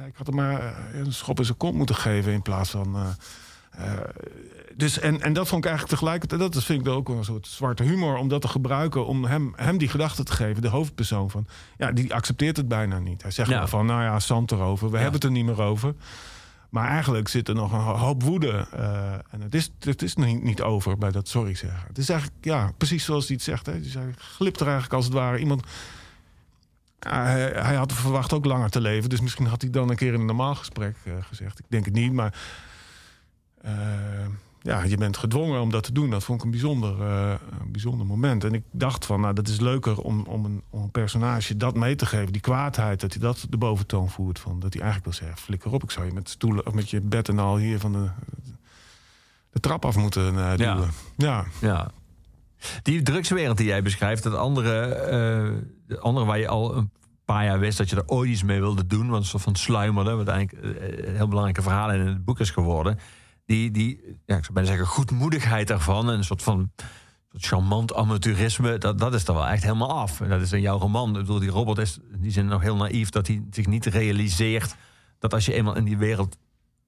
Ik 0.07 0.15
had 0.15 0.27
hem 0.27 0.37
maar 0.37 0.77
een 0.95 1.13
schop 1.13 1.39
in 1.39 1.45
zijn 1.45 1.57
kont 1.57 1.75
moeten 1.75 1.95
geven 1.95 2.33
in 2.33 2.43
plaats 2.43 2.71
van... 2.71 2.97
eh, 4.73 4.79
eh, 4.79 4.79
dus 4.79 4.99
en, 4.99 5.21
en 5.21 5.33
dat 5.33 5.49
vond 5.49 5.65
ik 5.65 5.71
eigenlijk 5.71 5.99
tegelijkertijd, 5.99 6.41
dat 6.41 6.55
is- 6.55 6.65
vind 6.65 6.87
ik 6.87 6.93
ook 6.93 7.09
wel 7.09 7.17
een 7.17 7.25
soort 7.25 7.47
zwarte 7.47 7.83
humor, 7.83 8.17
om 8.17 8.29
dat 8.29 8.41
te 8.41 8.49
gebruiken, 8.49 9.07
om 9.07 9.25
hem, 9.25 9.53
hem 9.57 9.79
die 9.79 9.89
gedachte 9.89 10.25
te 10.25 10.33
geven, 10.33 10.63
de 10.63 10.69
hoofdpersoon 10.69 11.31
van, 11.31 11.47
ja, 11.79 11.93
die 11.93 12.15
accepteert 12.15 12.57
het 12.57 12.69
bijna 12.69 12.99
niet. 12.99 13.23
Hij 13.23 13.31
zegt 13.31 13.51
Ja. 13.51 13.67
van, 13.67 13.87
nou 13.87 14.03
ja, 14.03 14.21
zand 14.21 14.53
erover, 14.53 14.91
we 14.91 14.97
hebben 14.97 15.15
het 15.15 15.25
er 15.25 15.31
niet 15.31 15.45
meer 15.45 15.61
over. 15.63 15.95
Maar 16.69 16.89
eigenlijk 16.89 17.29
zit 17.29 17.49
er 17.49 17.55
nog 17.55 17.73
een 17.73 17.79
hoop 17.81 18.23
woede. 18.23 18.67
eh, 18.73 19.13
en 19.13 19.41
het 19.41 19.55
is, 19.55 19.71
het 19.79 20.03
is 20.03 20.15
niet, 20.15 20.43
niet 20.43 20.63
over 20.63 20.99
bij 20.99 21.11
dat 21.11 21.29
sorry 21.29 21.55
zeggen. 21.55 21.85
Het 21.89 21.99
is 21.99 22.09
eigenlijk, 22.09 22.45
ja, 22.45 22.73
precies 22.77 23.05
zoals 23.05 23.27
hij 23.27 23.35
het 23.35 23.45
zegt. 23.45 23.67
Hè. 23.67 23.81
Dus 23.81 23.95
hij 23.95 24.15
glipt 24.17 24.57
er 24.61 24.65
eigenlijk 24.67 24.95
als 24.95 25.05
het 25.05 25.15
ware 25.15 25.39
iemand. 25.39 25.67
Hij, 26.99 27.41
hij 27.55 27.75
had 27.75 27.93
verwacht 27.93 28.33
ook 28.33 28.45
langer 28.45 28.71
te 28.71 28.81
leven. 28.81 29.11
Dus 29.11 29.21
misschien 29.21 29.47
had 29.47 29.61
hij 29.63 29.71
dan 29.71 29.91
een 29.91 29.97
keer 29.97 30.13
in 30.15 30.21
een 30.21 30.27
normaal 30.27 30.55
gesprek 30.55 30.97
eh, 31.05 31.13
gezegd. 31.21 31.59
Ik 31.59 31.65
denk 31.69 31.85
het 31.85 31.95
niet, 31.95 32.13
maar. 32.13 32.35
Ja, 34.63 34.83
je 34.85 34.97
bent 34.97 35.17
gedwongen 35.17 35.61
om 35.61 35.71
dat 35.71 35.83
te 35.85 35.93
doen. 35.93 36.11
Dat 36.11 36.25
vond 36.25 36.39
ik 36.39 36.45
een 36.45 36.51
bijzonder, 36.51 37.01
eh, 37.03 37.35
bijzonder 37.67 38.07
moment. 38.07 38.45
En 38.45 38.55
ik 38.55 38.63
dacht 38.71 39.07
van, 39.07 39.21
nou, 39.21 39.35
dat 39.35 39.49
is 39.49 39.61
leuker 39.61 39.99
om, 40.01 40.25
om, 40.27 40.45
een, 40.45 40.63
om 40.71 40.83
een 40.83 40.91
personage 40.91 41.57
dat 41.57 41.75
mee 41.77 41.95
te 41.95 42.07
geven. 42.07 42.33
Die 42.33 42.41
kwaadheid, 42.41 43.01
dat 43.01 43.13
hij 43.13 43.23
dat 43.23 43.47
de 43.51 43.57
boventoon 43.57 44.11
voert. 44.11 44.39
Van, 44.39 44.61
dat 44.61 44.73
hij 44.73 44.83
eigenlijk 44.83 45.05
wil 45.19 45.27
zeggen, 45.27 45.43
flikker 45.45 45.73
op. 45.73 45.83
Ik 45.83 45.91
zou 45.91 46.07
je 46.07 46.13
met 46.13 46.29
stoelen 46.29 46.67
of 46.67 46.73
met 46.73 46.91
je 46.91 47.01
bed 47.01 47.29
en 47.29 47.39
al 47.39 47.57
hier 47.57 47.79
van 47.79 47.93
de, 47.93 48.09
de 49.51 49.61
trap 49.61 49.85
af 49.85 49.97
moeten 49.97 50.35
Ja. 50.35 50.57
duwen. 50.57 50.91
Ja. 51.17 51.45
Ja. 51.61 51.91
Die 52.83 53.03
drugswereld 53.03 53.57
die 53.57 53.67
jij 53.67 53.83
beschrijft, 53.83 54.23
dat 54.23 54.35
andere, 54.35 54.85
eh, 54.85 55.51
de 55.87 55.99
andere 55.99 56.27
waar 56.27 56.39
je 56.39 56.49
al 56.49 56.77
een 56.77 56.91
paar 57.25 57.45
jaar 57.45 57.59
wist 57.59 57.79
dat 57.79 57.91
je 57.91 57.97
er 57.97 58.07
ooit 58.09 58.31
iets 58.31 58.43
mee 58.43 58.61
wilde 58.61 58.87
doen, 58.87 59.09
want 59.09 59.23
een 59.23 59.29
soort 59.29 59.43
van 59.43 59.55
sluimerde, 59.57 60.15
wat 60.15 60.29
eigenlijk 60.29 60.65
een 61.07 61.15
heel 61.17 61.29
belangrijke 61.29 61.63
verhaal 61.63 61.93
in 61.93 62.01
het 62.01 62.25
boek 62.25 62.41
is 62.41 62.51
geworden. 62.51 62.99
Die, 63.45 63.71
die 63.71 64.01
ja, 64.27 64.37
ik 64.37 64.43
zou 64.43 64.53
bijna 64.53 64.69
zeggen, 64.69 64.87
goedmoedigheid 64.87 65.69
daarvan 65.69 66.11
en 66.11 66.17
een 66.17 66.25
soort 66.25 66.43
van 66.43 66.71
soort 67.31 67.45
charmant 67.47 67.95
amateurisme, 67.95 68.79
dat, 68.79 68.99
dat 68.99 69.15
is 69.15 69.29
er 69.29 69.35
wel 69.35 69.47
echt 69.47 69.63
helemaal 69.63 69.99
af. 69.99 70.21
En 70.21 70.29
dat 70.29 70.41
is 70.41 70.53
in 70.53 70.61
jouw 70.61 70.79
roman. 70.79 71.09
Ik 71.09 71.15
bedoel, 71.15 71.39
die 71.39 71.51
Robert 71.51 71.79
is 71.79 71.99
in 72.13 72.21
die 72.21 72.31
zin 72.31 72.47
nog 72.47 72.63
heel 72.63 72.77
naïef 72.77 73.11
dat 73.11 73.27
hij 73.27 73.43
zich 73.51 73.67
niet 73.67 73.87
realiseert 73.87 74.75
dat 75.19 75.35
als 75.35 75.47
je 75.47 75.53
eenmaal 75.55 75.77
in 75.77 75.85
die 75.85 75.97
wereld 75.99 76.37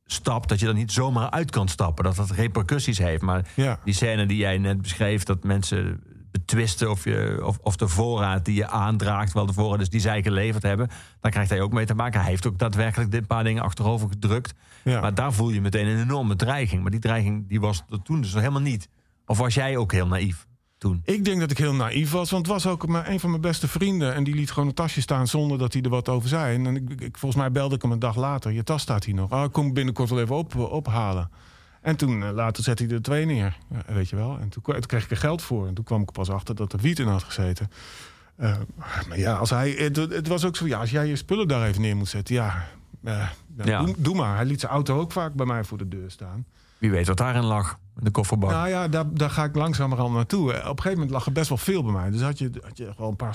stapt, 0.06 0.48
dat 0.48 0.60
je 0.60 0.66
er 0.68 0.74
niet 0.74 0.92
zomaar 0.92 1.30
uit 1.30 1.50
kan 1.50 1.68
stappen. 1.68 2.04
Dat 2.04 2.16
dat 2.16 2.30
repercussies 2.30 2.98
heeft. 2.98 3.22
Maar 3.22 3.46
Ja. 3.56 3.80
die 3.84 3.94
scène 3.94 4.26
die 4.26 4.36
jij 4.36 4.58
net 4.58 4.82
beschreef, 4.82 5.22
dat 5.22 5.44
mensen 5.44 6.02
betwisten 6.38 6.90
of, 6.90 7.04
je, 7.04 7.40
of, 7.44 7.58
of 7.62 7.76
de 7.76 7.88
voorraad 7.88 8.44
die 8.44 8.54
je 8.54 8.66
aandraagt, 8.66 9.32
wel 9.32 9.46
de 9.46 9.52
voorraad 9.52 9.80
is 9.80 9.88
die 9.88 10.00
zij 10.00 10.22
geleverd 10.22 10.62
hebben, 10.62 10.88
daar 11.20 11.30
krijgt 11.30 11.50
hij 11.50 11.60
ook 11.60 11.72
mee 11.72 11.86
te 11.86 11.94
maken. 11.94 12.20
Hij 12.20 12.28
heeft 12.28 12.46
ook 12.46 12.58
daadwerkelijk 12.58 13.10
dit 13.10 13.26
paar 13.26 13.44
dingen 13.44 13.62
achterover 13.62 14.08
gedrukt. 14.08 14.54
Ja. 14.84 15.00
Maar 15.00 15.14
daar 15.14 15.32
voel 15.32 15.50
je 15.50 15.60
meteen 15.60 15.86
een 15.86 16.00
enorme 16.00 16.36
dreiging. 16.36 16.82
Maar 16.82 16.90
die 16.90 17.00
dreiging 17.00 17.48
die 17.48 17.60
was 17.60 17.84
er 17.90 18.02
toen 18.02 18.20
dus 18.20 18.32
nog 18.32 18.40
helemaal 18.40 18.62
niet. 18.62 18.88
Of 19.26 19.38
was 19.38 19.54
jij 19.54 19.76
ook 19.76 19.92
heel 19.92 20.06
naïef 20.06 20.46
toen? 20.78 21.00
Ik 21.04 21.24
denk 21.24 21.40
dat 21.40 21.50
ik 21.50 21.58
heel 21.58 21.74
naïef 21.74 22.10
was, 22.10 22.30
want 22.30 22.46
het 22.46 22.54
was 22.54 22.66
ook 22.66 22.86
maar 22.86 23.08
een 23.08 23.20
van 23.20 23.30
mijn 23.30 23.42
beste 23.42 23.68
vrienden. 23.68 24.14
En 24.14 24.24
die 24.24 24.34
liet 24.34 24.50
gewoon 24.50 24.68
een 24.68 24.74
tasje 24.74 25.00
staan 25.00 25.26
zonder 25.26 25.58
dat 25.58 25.72
hij 25.72 25.82
er 25.82 25.90
wat 25.90 26.08
over 26.08 26.28
zei. 26.28 26.64
En 26.64 26.76
ik, 26.76 27.00
ik, 27.00 27.18
volgens 27.18 27.40
mij 27.40 27.52
belde 27.52 27.74
ik 27.74 27.82
hem 27.82 27.92
een 27.92 27.98
dag 27.98 28.16
later. 28.16 28.52
Je 28.52 28.64
tas 28.64 28.82
staat 28.82 29.04
hier 29.04 29.14
nog. 29.14 29.32
Oh, 29.32 29.42
ik 29.42 29.52
kom 29.52 29.72
binnenkort 29.72 30.10
wel 30.10 30.20
even 30.20 30.36
op, 30.36 30.56
ophalen. 30.56 31.30
En 31.84 31.96
toen 31.96 32.22
eh, 32.22 32.30
later 32.30 32.62
zette 32.62 32.84
hij 32.84 32.94
er 32.94 33.02
twee 33.02 33.26
neer, 33.26 33.58
Ja, 33.70 33.94
weet 33.94 34.08
je 34.08 34.16
wel. 34.16 34.38
En 34.38 34.48
toen, 34.48 34.62
kreeg 34.86 35.04
ik 35.04 35.10
er 35.10 35.16
geld 35.16 35.42
voor. 35.42 35.66
En 35.66 35.74
toen 35.74 35.84
kwam 35.84 36.02
ik 36.02 36.12
pas 36.12 36.30
achter 36.30 36.54
dat 36.54 36.72
er 36.72 36.78
wiet 36.78 36.98
in 36.98 37.06
had 37.06 37.22
gezeten. 37.22 37.70
Eh, 38.36 38.56
maar 39.08 39.18
ja, 39.18 39.36
als 39.36 39.50
hij, 39.50 39.70
het, 39.70 39.96
het 39.96 40.28
was 40.28 40.44
ook 40.44 40.56
zo, 40.56 40.66
ja, 40.66 40.78
als 40.78 40.90
jij 40.90 41.06
je 41.06 41.16
spullen 41.16 41.48
daar 41.48 41.66
even 41.66 41.80
neer 41.80 41.96
moet 41.96 42.08
zetten, 42.08 42.34
ja, 42.34 42.68
eh, 43.02 43.28
ja. 43.64 43.84
Doe, 43.84 43.94
doe 43.98 44.14
maar. 44.14 44.36
Hij 44.36 44.44
liet 44.44 44.60
zijn 44.60 44.72
auto 44.72 45.00
ook 45.00 45.12
vaak 45.12 45.34
bij 45.34 45.46
mij 45.46 45.64
voor 45.64 45.78
de 45.78 45.88
deur 45.88 46.10
staan. 46.10 46.44
Wie 46.78 46.90
weet 46.90 47.06
wat 47.06 47.16
daarin 47.16 47.44
lag, 47.44 47.78
de 47.94 48.10
kofferbak. 48.10 48.50
Nou 48.50 48.68
ja, 48.68 48.88
daar, 48.88 49.04
daar 49.14 49.30
ga 49.30 49.44
ik 49.44 49.54
langzamerhand 49.54 50.14
naartoe. 50.14 50.48
Op 50.48 50.54
een 50.54 50.64
gegeven 50.64 50.92
moment 50.92 51.10
lag 51.10 51.26
er 51.26 51.32
best 51.32 51.48
wel 51.48 51.58
veel 51.58 51.82
bij 51.82 51.92
mij. 51.92 52.10
Dus 52.10 52.20
had 52.20 52.38
je, 52.38 52.50
had 52.62 52.76
je 52.76 52.92
gewoon 52.94 53.10
een 53.10 53.16
paar 53.16 53.34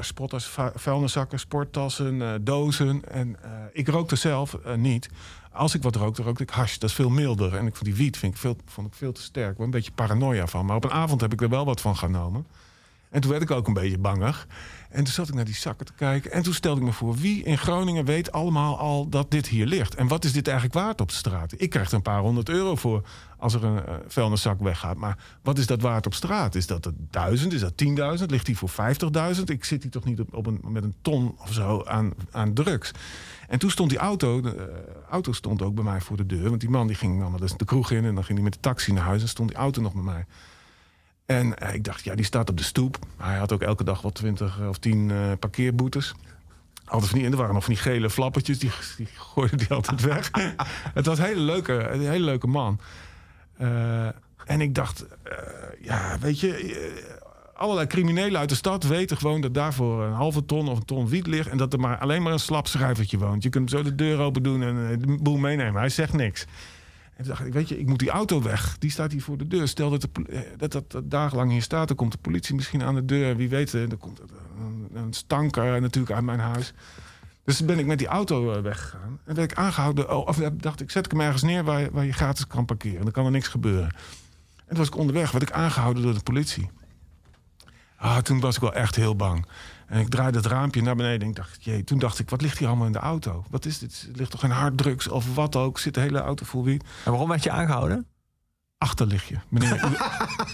spotters, 0.00 0.46
va- 0.46 0.72
vuilniszakken, 0.74 1.38
sporttassen, 1.38 2.22
eh, 2.22 2.28
dozen. 2.40 3.02
En 3.10 3.36
eh, 3.42 3.50
ik 3.72 3.88
rookte 3.88 4.16
zelf 4.16 4.54
eh, 4.54 4.74
niet. 4.74 5.10
Als 5.52 5.74
ik 5.74 5.82
wat 5.82 5.96
rookte, 5.96 6.22
rookte 6.22 6.42
ik 6.42 6.50
hash. 6.50 6.78
Dat 6.78 6.88
is 6.90 6.96
veel 6.96 7.10
milder. 7.10 7.56
En 7.56 7.66
ik 7.66 7.76
vond 7.76 7.84
die 7.84 7.94
wiet 7.94 8.16
vind 8.16 8.32
ik 8.34 8.40
veel, 8.40 8.56
vond 8.66 8.86
ik 8.86 8.94
veel 8.94 9.12
te 9.12 9.22
sterk. 9.22 9.50
Ik 9.50 9.56
was 9.56 9.64
een 9.64 9.72
beetje 9.72 9.92
paranoia 9.92 10.46
van. 10.46 10.66
Maar 10.66 10.76
op 10.76 10.84
een 10.84 10.90
avond 10.90 11.20
heb 11.20 11.32
ik 11.32 11.40
er 11.40 11.48
wel 11.48 11.64
wat 11.64 11.80
van 11.80 11.96
genomen. 11.96 12.46
En 13.10 13.20
toen 13.20 13.30
werd 13.30 13.42
ik 13.42 13.50
ook 13.50 13.66
een 13.66 13.72
beetje 13.72 13.98
bangig. 13.98 14.46
En 14.90 15.04
toen 15.04 15.12
zat 15.12 15.28
ik 15.28 15.34
naar 15.34 15.44
die 15.44 15.54
zakken 15.54 15.86
te 15.86 15.92
kijken. 15.92 16.32
En 16.32 16.42
toen 16.42 16.54
stelde 16.54 16.80
ik 16.80 16.86
me 16.86 16.92
voor, 16.92 17.16
wie 17.16 17.42
in 17.42 17.58
Groningen 17.58 18.04
weet 18.04 18.32
allemaal 18.32 18.78
al 18.78 19.08
dat 19.08 19.30
dit 19.30 19.46
hier 19.46 19.66
ligt? 19.66 19.94
En 19.94 20.08
wat 20.08 20.24
is 20.24 20.32
dit 20.32 20.48
eigenlijk 20.48 20.78
waard 20.78 21.00
op 21.00 21.10
straat? 21.10 21.54
Ik 21.56 21.70
krijg 21.70 21.88
er 21.88 21.94
een 21.94 22.02
paar 22.02 22.20
honderd 22.20 22.48
euro 22.48 22.76
voor 22.76 23.02
als 23.38 23.54
er 23.54 23.64
een 23.64 23.82
uh, 23.88 23.94
vuilniszak 24.06 24.60
weggaat. 24.60 24.96
Maar 24.96 25.18
wat 25.42 25.58
is 25.58 25.66
dat 25.66 25.80
waard 25.80 26.06
op 26.06 26.14
straat? 26.14 26.54
Is 26.54 26.66
dat 26.66 26.92
duizend? 27.10 27.52
Is 27.52 27.60
dat 27.60 27.76
tienduizend? 27.76 28.30
Ligt 28.30 28.46
die 28.46 28.58
voor 28.58 28.68
vijftigduizend? 28.68 29.50
Ik 29.50 29.64
zit 29.64 29.82
hier 29.82 29.92
toch 29.92 30.04
niet 30.04 30.20
op, 30.20 30.34
op 30.34 30.46
een, 30.46 30.60
met 30.62 30.84
een 30.84 30.94
ton 31.02 31.34
of 31.38 31.52
zo 31.52 31.84
aan, 31.84 32.12
aan 32.30 32.54
drugs? 32.54 32.90
En 33.48 33.58
toen 33.58 33.70
stond 33.70 33.90
die 33.90 33.98
auto, 33.98 34.40
de 34.40 34.56
uh, 34.56 34.94
auto 35.10 35.32
stond 35.32 35.62
ook 35.62 35.74
bij 35.74 35.84
mij 35.84 36.00
voor 36.00 36.16
de 36.16 36.26
deur. 36.26 36.48
Want 36.48 36.60
die 36.60 36.70
man 36.70 36.86
die 36.86 36.96
ging 36.96 37.20
dan 37.20 37.48
de 37.56 37.64
kroeg 37.64 37.90
in 37.90 38.04
en 38.04 38.14
dan 38.14 38.24
ging 38.24 38.38
hij 38.38 38.44
met 38.44 38.52
de 38.52 38.60
taxi 38.60 38.92
naar 38.92 39.04
huis 39.04 39.22
en 39.22 39.28
stond 39.28 39.48
die 39.48 39.58
auto 39.58 39.82
nog 39.82 39.92
bij 39.92 40.02
mij. 40.02 40.26
En 41.30 41.54
uh, 41.62 41.74
ik 41.74 41.84
dacht, 41.84 42.04
ja, 42.04 42.14
die 42.14 42.24
staat 42.24 42.50
op 42.50 42.56
de 42.56 42.62
stoep. 42.62 42.98
Hij 43.16 43.38
had 43.38 43.52
ook 43.52 43.62
elke 43.62 43.84
dag 43.84 44.02
wel 44.02 44.12
twintig 44.12 44.60
of 44.68 44.78
tien 44.78 45.08
uh, 45.08 45.32
parkeerboetes. 45.38 46.14
Altijd 46.84 47.10
van 47.10 47.18
die, 47.18 47.26
en 47.26 47.32
er 47.32 47.38
waren 47.38 47.54
nog 47.54 47.64
van 47.64 47.72
die 47.72 47.82
gele 47.82 48.10
flappertjes, 48.10 48.58
die, 48.58 48.70
die 48.96 49.08
gooide 49.16 49.56
die 49.56 49.70
altijd 49.70 50.00
weg. 50.00 50.30
het 50.94 51.06
was 51.06 51.18
een 51.18 51.24
hele 51.24 51.40
leuke, 51.40 51.72
een 51.72 52.00
hele 52.00 52.24
leuke 52.24 52.46
man. 52.46 52.80
Uh, 53.60 54.06
en 54.44 54.60
ik 54.60 54.74
dacht, 54.74 55.06
ja, 55.80 56.18
weet 56.20 56.40
je, 56.40 57.22
allerlei 57.54 57.86
criminelen 57.86 58.40
uit 58.40 58.48
de 58.48 58.54
stad 58.54 58.84
weten 58.84 59.16
gewoon 59.16 59.40
dat 59.40 59.54
daarvoor 59.54 60.04
een 60.04 60.12
halve 60.12 60.44
ton 60.44 60.68
of 60.68 60.76
een 60.76 60.84
ton 60.84 61.08
wiet 61.08 61.26
ligt. 61.26 61.48
En 61.48 61.56
dat 61.56 61.72
er 61.72 61.80
maar 61.80 61.98
alleen 61.98 62.22
maar 62.22 62.32
een 62.32 62.38
slap 62.38 62.66
schrijvertje 62.66 63.18
woont. 63.18 63.42
Je 63.42 63.48
kunt 63.48 63.70
zo 63.70 63.82
de 63.82 63.94
deur 63.94 64.18
open 64.18 64.42
doen 64.42 64.62
en 64.62 65.00
de 65.00 65.18
boel 65.22 65.36
meenemen. 65.36 65.80
Hij 65.80 65.88
zegt 65.88 66.12
niks. 66.12 66.46
En 67.20 67.26
toen 67.26 67.34
dacht 67.34 67.46
ik, 67.46 67.52
weet 67.52 67.68
je, 67.68 67.78
ik 67.78 67.86
moet 67.86 67.98
die 67.98 68.10
auto 68.10 68.42
weg. 68.42 68.78
Die 68.78 68.90
staat 68.90 69.12
hier 69.12 69.22
voor 69.22 69.36
de 69.36 69.46
deur. 69.46 69.68
Stel 69.68 69.90
dat 69.90 70.00
de, 70.00 70.08
dat, 70.56 70.72
dat, 70.88 71.10
dagenlang 71.10 71.50
hier 71.50 71.62
staat, 71.62 71.88
dan 71.88 71.96
komt 71.96 72.12
de 72.12 72.18
politie 72.18 72.54
misschien 72.54 72.82
aan 72.82 72.94
de 72.94 73.04
deur. 73.04 73.36
Wie 73.36 73.48
weet, 73.48 73.72
er 73.72 73.96
komt 73.96 74.20
een, 74.20 74.88
een 74.94 75.12
stank 75.12 75.56
natuurlijk 75.56 76.12
uit 76.12 76.24
mijn 76.24 76.38
huis. 76.38 76.72
Dus 77.44 77.64
ben 77.64 77.78
ik 77.78 77.86
met 77.86 77.98
die 77.98 78.06
auto 78.06 78.62
weggegaan. 78.62 79.20
En 79.24 79.34
werd 79.34 79.50
ik 79.50 79.58
aangehouden. 79.58 80.16
Oh, 80.16 80.26
of 80.26 80.36
dacht 80.52 80.80
ik, 80.80 80.90
zet 80.90 81.04
ik 81.04 81.10
hem 81.10 81.20
ergens 81.20 81.42
neer 81.42 81.64
waar, 81.64 81.90
waar 81.90 82.04
je 82.04 82.12
gratis 82.12 82.46
kan 82.46 82.64
parkeren. 82.64 83.02
Dan 83.02 83.12
kan 83.12 83.24
er 83.24 83.30
niks 83.30 83.48
gebeuren. 83.48 83.88
En 84.56 84.66
toen 84.66 84.76
was 84.76 84.86
ik 84.86 84.96
onderweg, 84.96 85.30
werd 85.30 85.48
ik 85.48 85.52
aangehouden 85.52 86.02
door 86.02 86.14
de 86.14 86.22
politie. 86.22 86.70
Ah, 87.96 88.16
toen 88.16 88.40
was 88.40 88.54
ik 88.54 88.60
wel 88.60 88.74
echt 88.74 88.96
heel 88.96 89.16
bang. 89.16 89.46
En 89.90 90.00
ik 90.00 90.08
draaide 90.08 90.36
het 90.36 90.46
raampje 90.46 90.82
naar 90.82 90.96
beneden 90.96 91.20
en 91.20 91.28
ik 91.28 91.36
dacht, 91.36 91.64
jee, 91.64 91.84
toen 91.84 91.98
dacht 91.98 92.18
ik, 92.18 92.30
wat 92.30 92.40
ligt 92.40 92.58
hier 92.58 92.68
allemaal 92.68 92.86
in 92.86 92.92
de 92.92 92.98
auto? 92.98 93.44
Wat 93.48 93.64
is 93.64 93.78
dit? 93.78 94.06
Er 94.10 94.16
ligt 94.16 94.30
toch 94.30 94.40
geen 94.40 94.50
harddrugs 94.50 95.08
of 95.08 95.34
wat 95.34 95.56
ook? 95.56 95.78
Zit 95.78 95.94
de 95.94 96.00
hele 96.00 96.18
auto 96.18 96.44
vol 96.44 96.64
wiet? 96.64 96.84
En 97.04 97.10
waarom 97.10 97.28
werd 97.28 97.42
je 97.42 97.50
aangehouden? 97.50 98.06
Achterlichtje, 98.78 99.40
meneer. 99.48 99.98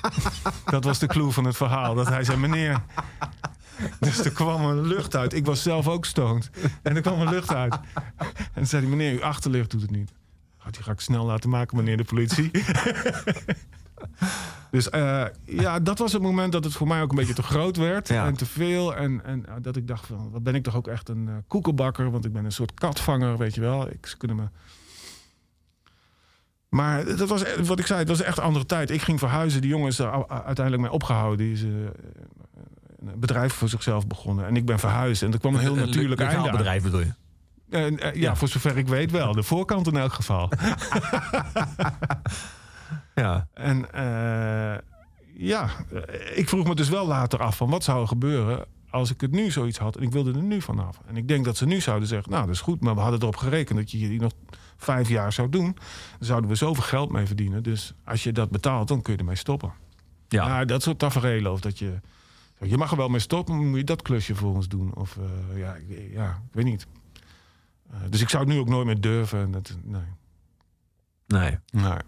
dat 0.65 0.85
was 0.85 0.99
de 0.99 1.07
clue 1.07 1.31
van 1.31 1.45
het 1.45 1.57
verhaal. 1.57 1.95
Dat 1.95 2.09
hij 2.09 2.25
zei, 2.25 2.39
meneer... 2.39 2.83
Dus 4.01 4.25
er 4.25 4.31
kwam 4.31 4.65
een 4.65 4.87
lucht 4.87 5.17
uit. 5.17 5.33
Ik 5.33 5.45
was 5.45 5.63
zelf 5.63 5.89
ook 5.89 6.05
stoned. 6.05 6.51
En 6.83 6.97
er 6.97 7.03
kwam 7.03 7.21
een 7.21 7.29
lucht 7.29 7.55
uit. 7.55 7.75
En 8.17 8.53
toen 8.55 8.67
zei 8.67 8.83
hij, 8.83 8.91
meneer, 8.91 9.13
uw 9.13 9.25
achterlicht 9.25 9.71
doet 9.71 9.83
het 9.83 9.91
niet. 9.91 10.13
Oh, 10.59 10.67
die 10.71 10.83
ga 10.83 10.93
ik 10.93 11.01
snel 11.01 11.25
laten 11.25 11.51
maken, 11.51 11.77
meneer 11.77 11.97
de 11.97 12.05
politie. 12.05 12.51
Dus 14.71 14.89
uh, 14.95 15.25
ja, 15.45 15.81
dat 15.81 15.99
was 15.99 16.13
het 16.13 16.23
moment 16.23 16.53
dat 16.53 16.65
het 16.65 16.73
voor 16.73 16.87
mij 16.87 17.03
ook 17.03 17.11
een 17.11 17.17
beetje 17.17 17.35
te 17.35 17.43
groot 17.43 17.77
werd. 17.77 18.09
Ja. 18.09 18.27
En 18.27 18.35
te 18.37 18.47
veel. 18.47 18.95
En, 18.97 19.25
en 19.25 19.45
uh, 19.49 19.55
dat 19.63 19.77
ik 19.77 19.89
dacht 19.89 20.07
van, 20.07 20.31
wat 20.31 20.43
ben 20.43 20.55
ik 20.55 20.63
toch 20.63 20.77
ook 20.77 20.89
echt 20.89 21.09
een 21.09 21.27
uh, 21.29 21.35
koekenbakker. 21.47 22.11
Want 22.11 22.25
ik 22.25 22.33
ben 22.33 22.45
een 22.45 22.53
soort 22.53 22.75
katvanger, 22.75 23.37
weet 23.37 23.55
je 23.55 23.61
wel. 23.61 23.91
Ik, 23.91 24.07
ze 24.07 24.17
kunnen 24.17 24.37
me... 24.37 24.43
Maar 26.69 27.05
dat 27.05 27.29
was 27.29 27.43
wat 27.63 27.79
ik 27.79 27.87
zei, 27.87 27.99
het 27.99 28.09
was 28.09 28.23
echt 28.23 28.39
een 28.39 28.45
andere 28.45 28.67
tijd. 28.67 28.91
Ik 28.91 29.03
ging 29.03 29.19
verhuizen, 29.19 29.61
die 29.61 29.71
jongen 29.71 29.89
is 29.89 29.99
er 29.99 30.29
uiteindelijk 30.29 30.83
mee 30.83 30.93
opgehouden. 30.93 31.39
Die 31.39 31.53
is 31.53 31.63
eh, 31.63 31.69
een 33.07 33.21
bedrijf 33.21 33.53
voor 33.53 33.69
zichzelf 33.69 34.07
begonnen. 34.07 34.47
En 34.47 34.57
ik 34.57 34.67
ben 34.67 34.79
verhuisd. 34.79 35.23
En 35.23 35.33
er 35.33 35.39
kwam 35.39 35.55
een 35.55 35.61
heel 35.61 35.75
natuurlijk 35.75 36.21
einde 36.21 36.51
bedrijf 36.51 36.83
bedoel 36.83 37.01
je? 37.01 37.13
Eh, 37.71 37.91
ja, 37.91 38.11
Ja. 38.15 38.37
voor 38.37 38.49
zover 38.49 38.77
ik 38.77 38.89
weet 38.89 39.11
wel. 39.11 39.33
De 39.33 39.43
voorkant 39.43 39.87
in 39.87 39.97
elk 39.97 40.13
geval. 40.13 40.49
Ja. 43.15 43.49
En 43.55 43.93
eh, 43.93 44.79
ja, 45.35 45.71
ik 46.35 46.49
vroeg 46.49 46.67
me 46.67 46.75
dus 46.75 46.89
wel 46.89 47.07
later 47.07 47.39
af 47.43 47.57
van 47.57 47.71
wat 47.71 47.85
zou 47.85 48.01
er 48.01 48.09
gebeuren 48.09 48.67
als 48.91 49.11
ik 49.11 49.21
het 49.21 49.31
nu 49.31 49.51
zoiets 49.51 49.79
had 49.79 49.97
en 49.97 50.03
ik 50.03 50.13
wilde 50.13 50.33
er 50.33 50.43
nu 50.43 50.61
vanaf. 50.61 51.01
En 51.07 51.17
ik 51.17 51.29
denk 51.29 51.45
dat 51.45 51.57
ze 51.57 51.67
nu 51.67 51.81
zouden 51.81 52.09
zeggen, 52.09 52.31
nou 52.31 52.47
dat 52.47 52.55
is 52.55 52.61
goed, 52.61 52.81
maar 52.81 52.95
we 52.95 53.01
hadden 53.01 53.21
erop 53.21 53.37
gerekend 53.37 53.79
dat 53.79 53.91
je 53.91 53.97
hier 53.97 54.21
nog 54.21 54.33
vijf 54.77 55.09
jaar 55.09 55.33
zou 55.33 55.49
doen. 55.49 55.65
Dan 56.19 56.27
zouden 56.27 56.51
we 56.51 56.57
zoveel 56.57 56.83
geld 56.83 57.11
mee 57.11 57.27
verdienen. 57.27 57.63
Dus 57.63 57.95
als 58.05 58.23
je 58.23 58.33
dat 58.33 58.51
betaalt, 58.51 58.89
dan 58.89 59.03
kun 59.03 59.13
je 59.13 59.19
ermee 59.19 59.37
stoppen. 59.37 59.73
Ja. 60.29 60.49
Nou, 60.49 60.65
dat 60.65 60.83
soort 60.83 60.99
tafereelen. 60.99 61.53
Of 61.53 61.61
dat 61.61 61.79
je, 61.79 62.01
je 62.61 62.77
mag 62.77 62.91
er 62.91 62.97
wel 62.97 63.09
mee 63.09 63.21
stoppen, 63.21 63.57
maar 63.57 63.67
moet 63.67 63.79
je 63.79 63.85
dat 63.85 64.03
klusje 64.03 64.35
voor 64.35 64.55
ons 64.55 64.69
doen? 64.69 64.95
Of 64.95 65.17
eh, 65.17 65.59
ja, 65.59 65.75
ik, 65.75 66.13
ja, 66.13 66.31
ik 66.31 66.55
weet 66.55 66.65
niet. 66.65 66.87
Eh, 67.91 67.97
dus 68.11 68.21
ik 68.21 68.29
zou 68.29 68.45
het 68.45 68.53
nu 68.53 68.59
ook 68.59 68.69
nooit 68.69 68.87
meer 68.87 69.01
durven. 69.01 69.39
En 69.39 69.51
Dat, 69.51 69.77
nee. 69.85 70.03
Nee. 71.27 71.59
nee. 71.71 71.99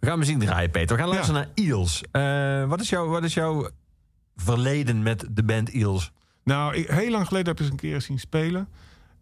We 0.00 0.06
gaan 0.06 0.18
muziek 0.18 0.40
draaien, 0.40 0.70
Peter. 0.70 0.96
We 0.96 1.02
gaan 1.02 1.10
luisteren 1.10 1.40
naar 1.40 1.50
Eels. 1.54 2.02
Eh, 2.10 2.68
wat, 2.68 2.80
is 2.80 2.88
jouw, 2.88 3.06
wat 3.06 3.24
is 3.24 3.34
jouw 3.34 3.68
verleden 4.36 5.02
met 5.02 5.26
de 5.30 5.42
band 5.42 5.72
Eels? 5.72 6.12
Nou, 6.44 6.74
ik, 6.74 6.88
heel 6.88 7.10
lang 7.10 7.26
geleden 7.26 7.48
heb 7.48 7.58
ik 7.58 7.64
ze 7.64 7.70
een 7.70 7.78
keer 7.78 8.00
zien 8.00 8.18
spelen. 8.18 8.68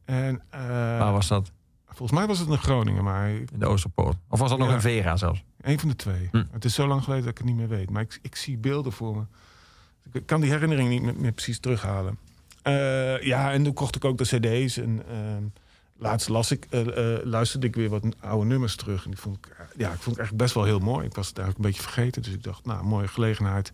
En 0.04 0.42
eh, 0.50 0.60
Waar 0.98 1.12
was 1.12 1.28
dat? 1.28 1.50
volgens 1.86 2.18
mij 2.18 2.26
was 2.28 2.38
het 2.38 2.48
in 2.48 2.58
Groningen, 2.58 3.04
maar 3.04 3.28
In 3.30 3.48
de 3.52 3.66
Oosterpoort? 3.66 4.16
Of 4.28 4.38
was 4.38 4.50
dat 4.50 4.58
nog 4.58 4.72
in 4.72 4.80
Vera 4.80 5.16
zelfs? 5.16 5.44
een 5.60 5.78
van 5.78 5.88
de 5.88 5.96
twee. 5.96 6.28
Hm. 6.30 6.44
Het 6.50 6.64
is 6.64 6.74
zo 6.74 6.86
lang 6.86 7.02
geleden 7.02 7.24
dat 7.24 7.32
ik 7.32 7.38
het 7.38 7.46
niet 7.46 7.56
meer 7.56 7.68
weet. 7.68 7.90
Maar 7.90 8.02
ik, 8.02 8.18
ik 8.22 8.36
zie 8.36 8.56
beelden 8.58 8.92
voor 8.92 9.16
me. 9.16 9.22
Ik 10.12 10.26
kan 10.26 10.40
die 10.40 10.50
herinnering 10.50 10.88
niet 10.88 11.02
meer, 11.02 11.14
meer 11.16 11.32
precies 11.32 11.58
terughalen. 11.58 12.18
Eh, 12.62 13.22
ja, 13.22 13.52
en 13.52 13.64
toen 13.64 13.72
kocht 13.72 13.96
ik 13.96 14.04
ook 14.04 14.18
de 14.18 14.24
cd's. 14.24 14.76
En 14.76 15.02
ehm, 15.08 15.42
laatst 15.96 16.28
las 16.28 16.50
ik, 16.50 16.66
eh, 16.70 17.14
eh, 17.16 17.24
luisterde 17.24 17.66
ik 17.66 17.74
weer 17.74 17.88
wat 17.88 18.04
oude 18.20 18.46
nummers 18.46 18.76
terug. 18.76 19.04
En 19.04 19.10
die 19.10 19.20
vond 19.20 19.36
ik, 19.36 19.46
eh, 19.46 19.56
ja, 19.76 19.86
ik 19.86 20.00
vond 20.02 20.04
het 20.04 20.18
eigenlijk 20.18 20.36
best 20.36 20.54
wel 20.54 20.64
heel 20.64 20.78
mooi. 20.78 21.06
Ik 21.06 21.14
was 21.14 21.28
het 21.28 21.38
eigenlijk 21.38 21.66
een 21.66 21.72
beetje 21.74 21.90
vergeten. 21.92 22.22
Dus 22.22 22.32
ik 22.32 22.42
dacht, 22.42 22.64
nou, 22.64 22.84
mooie 22.84 23.08
gelegenheid 23.08 23.72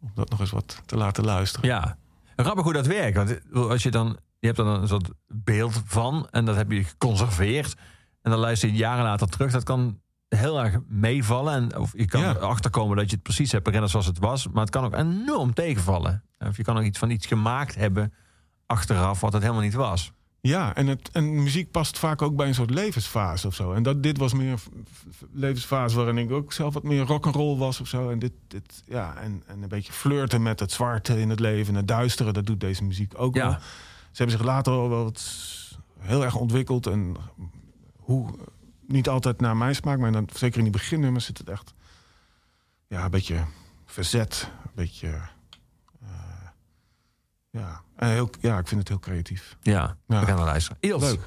om 0.00 0.10
dat 0.14 0.30
nog 0.30 0.40
eens 0.40 0.50
wat 0.50 0.82
te 0.86 0.96
laten 0.96 1.24
luisteren. 1.24 1.68
Ja. 1.68 1.96
Grappig 2.36 2.64
hoe 2.64 2.72
dat 2.72 2.86
werkt. 2.86 3.16
Want 3.16 3.40
als 3.52 3.82
je 3.82 3.90
dan, 3.90 4.16
je 4.38 4.46
hebt 4.46 4.58
dan 4.58 4.66
een 4.66 4.88
soort 4.88 5.10
beeld 5.26 5.82
van 5.84 6.28
en 6.30 6.44
dat 6.44 6.56
heb 6.56 6.70
je 6.70 6.84
geconserveerd. 6.84 7.74
En 8.22 8.30
dan 8.30 8.40
luister 8.40 8.68
je 8.68 8.74
jaren 8.74 9.04
later 9.04 9.28
terug. 9.28 9.52
Dat 9.52 9.62
kan 9.62 10.00
heel 10.28 10.60
erg 10.60 10.78
meevallen. 10.86 11.54
En, 11.54 11.78
of 11.78 11.92
je 11.96 12.06
kan 12.06 12.20
Ja. 12.20 12.34
erachter 12.36 12.70
komen 12.70 12.96
dat 12.96 13.08
je 13.08 13.14
het 13.14 13.22
precies 13.22 13.52
hebt 13.52 13.64
herinnerd 13.64 13.90
zoals 13.92 14.06
het 14.06 14.18
was. 14.18 14.48
Maar 14.48 14.60
het 14.62 14.70
kan 14.70 14.84
ook 14.84 14.94
enorm 14.94 15.54
tegenvallen. 15.54 16.22
Of 16.38 16.56
je 16.56 16.62
kan 16.62 16.76
ook 16.78 16.84
iets 16.84 16.98
van 16.98 17.10
iets 17.10 17.26
gemaakt 17.26 17.74
hebben 17.74 18.12
achteraf 18.66 19.20
wat 19.20 19.32
het 19.32 19.42
helemaal 19.42 19.62
niet 19.64 19.74
was. 19.74 20.12
Ja, 20.40 20.74
en, 20.74 20.86
het, 20.86 21.08
en 21.12 21.42
muziek 21.42 21.70
past 21.70 21.98
vaak 21.98 22.22
ook 22.22 22.36
bij 22.36 22.48
een 22.48 22.54
soort 22.54 22.70
levensfase 22.70 23.46
of 23.46 23.54
zo. 23.54 23.72
En 23.72 23.82
dat, 23.82 24.02
dit 24.02 24.18
was 24.18 24.32
meer 24.32 24.52
een 24.72 24.86
levensfase 25.32 25.96
waarin 25.96 26.18
ik 26.18 26.30
ook 26.30 26.52
zelf 26.52 26.74
wat 26.74 26.82
meer 26.82 27.02
rock'n'roll 27.02 27.56
was 27.58 27.80
of 27.80 27.88
zo. 27.88 28.10
En, 28.10 28.18
dit, 28.18 28.32
dit, 28.48 28.82
ja, 28.86 29.16
en, 29.16 29.42
en 29.46 29.62
een 29.62 29.68
beetje 29.68 29.92
flirten 29.92 30.42
met 30.42 30.60
het 30.60 30.72
zwarte 30.72 31.20
in 31.20 31.30
het 31.30 31.40
leven 31.40 31.68
en 31.68 31.74
het 31.74 31.88
duistere. 31.88 32.32
Dat 32.32 32.46
doet 32.46 32.60
deze 32.60 32.84
muziek 32.84 33.12
ook 33.16 33.34
Ja. 33.34 33.48
wel. 33.48 33.58
Ze 34.10 34.24
hebben 34.24 34.36
zich 34.36 34.46
later 34.46 34.72
wel 34.72 34.88
wat 35.04 35.22
heel 35.98 36.24
erg 36.24 36.34
ontwikkeld. 36.34 36.86
En 36.86 37.16
hoe, 37.96 38.34
niet 38.86 39.08
altijd 39.08 39.40
naar 39.40 39.56
mijn 39.56 39.74
smaak, 39.74 39.98
maar 39.98 40.12
dan, 40.12 40.28
zeker 40.34 40.56
in 40.58 40.64
die 40.64 40.72
beginnummers 40.72 41.24
zit 41.24 41.38
het 41.38 41.48
echt... 41.50 41.74
Ja, 42.86 43.04
een 43.04 43.10
beetje 43.10 43.44
verzet. 43.84 44.50
Een 44.64 44.70
beetje... 44.74 45.08
eh, 46.02 46.08
ja. 47.50 47.80
En 47.98 48.08
heel, 48.08 48.30
ja, 48.40 48.58
ik 48.58 48.68
vind 48.68 48.80
het 48.80 48.88
heel 48.88 48.98
creatief. 48.98 49.56
Ja, 49.60 49.96
we 50.06 50.14
gaan 50.14 50.36
naar 50.36 50.44
luisteren. 50.44 50.78
Eels. 50.80 51.02
Leuk. 51.02 51.20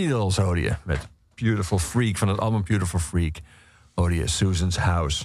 Eagles 0.00 0.36
hoorde 0.36 0.60
je 0.60 0.76
met 0.84 1.08
Beautiful 1.34 1.78
Freak 1.78 2.16
van 2.16 2.28
het 2.28 2.38
album 2.38 2.64
Beautiful 2.64 2.98
Freak. 2.98 3.36
Hoorde 3.94 4.14
je 4.14 4.26
Susan's 4.26 4.76
House. 4.76 5.24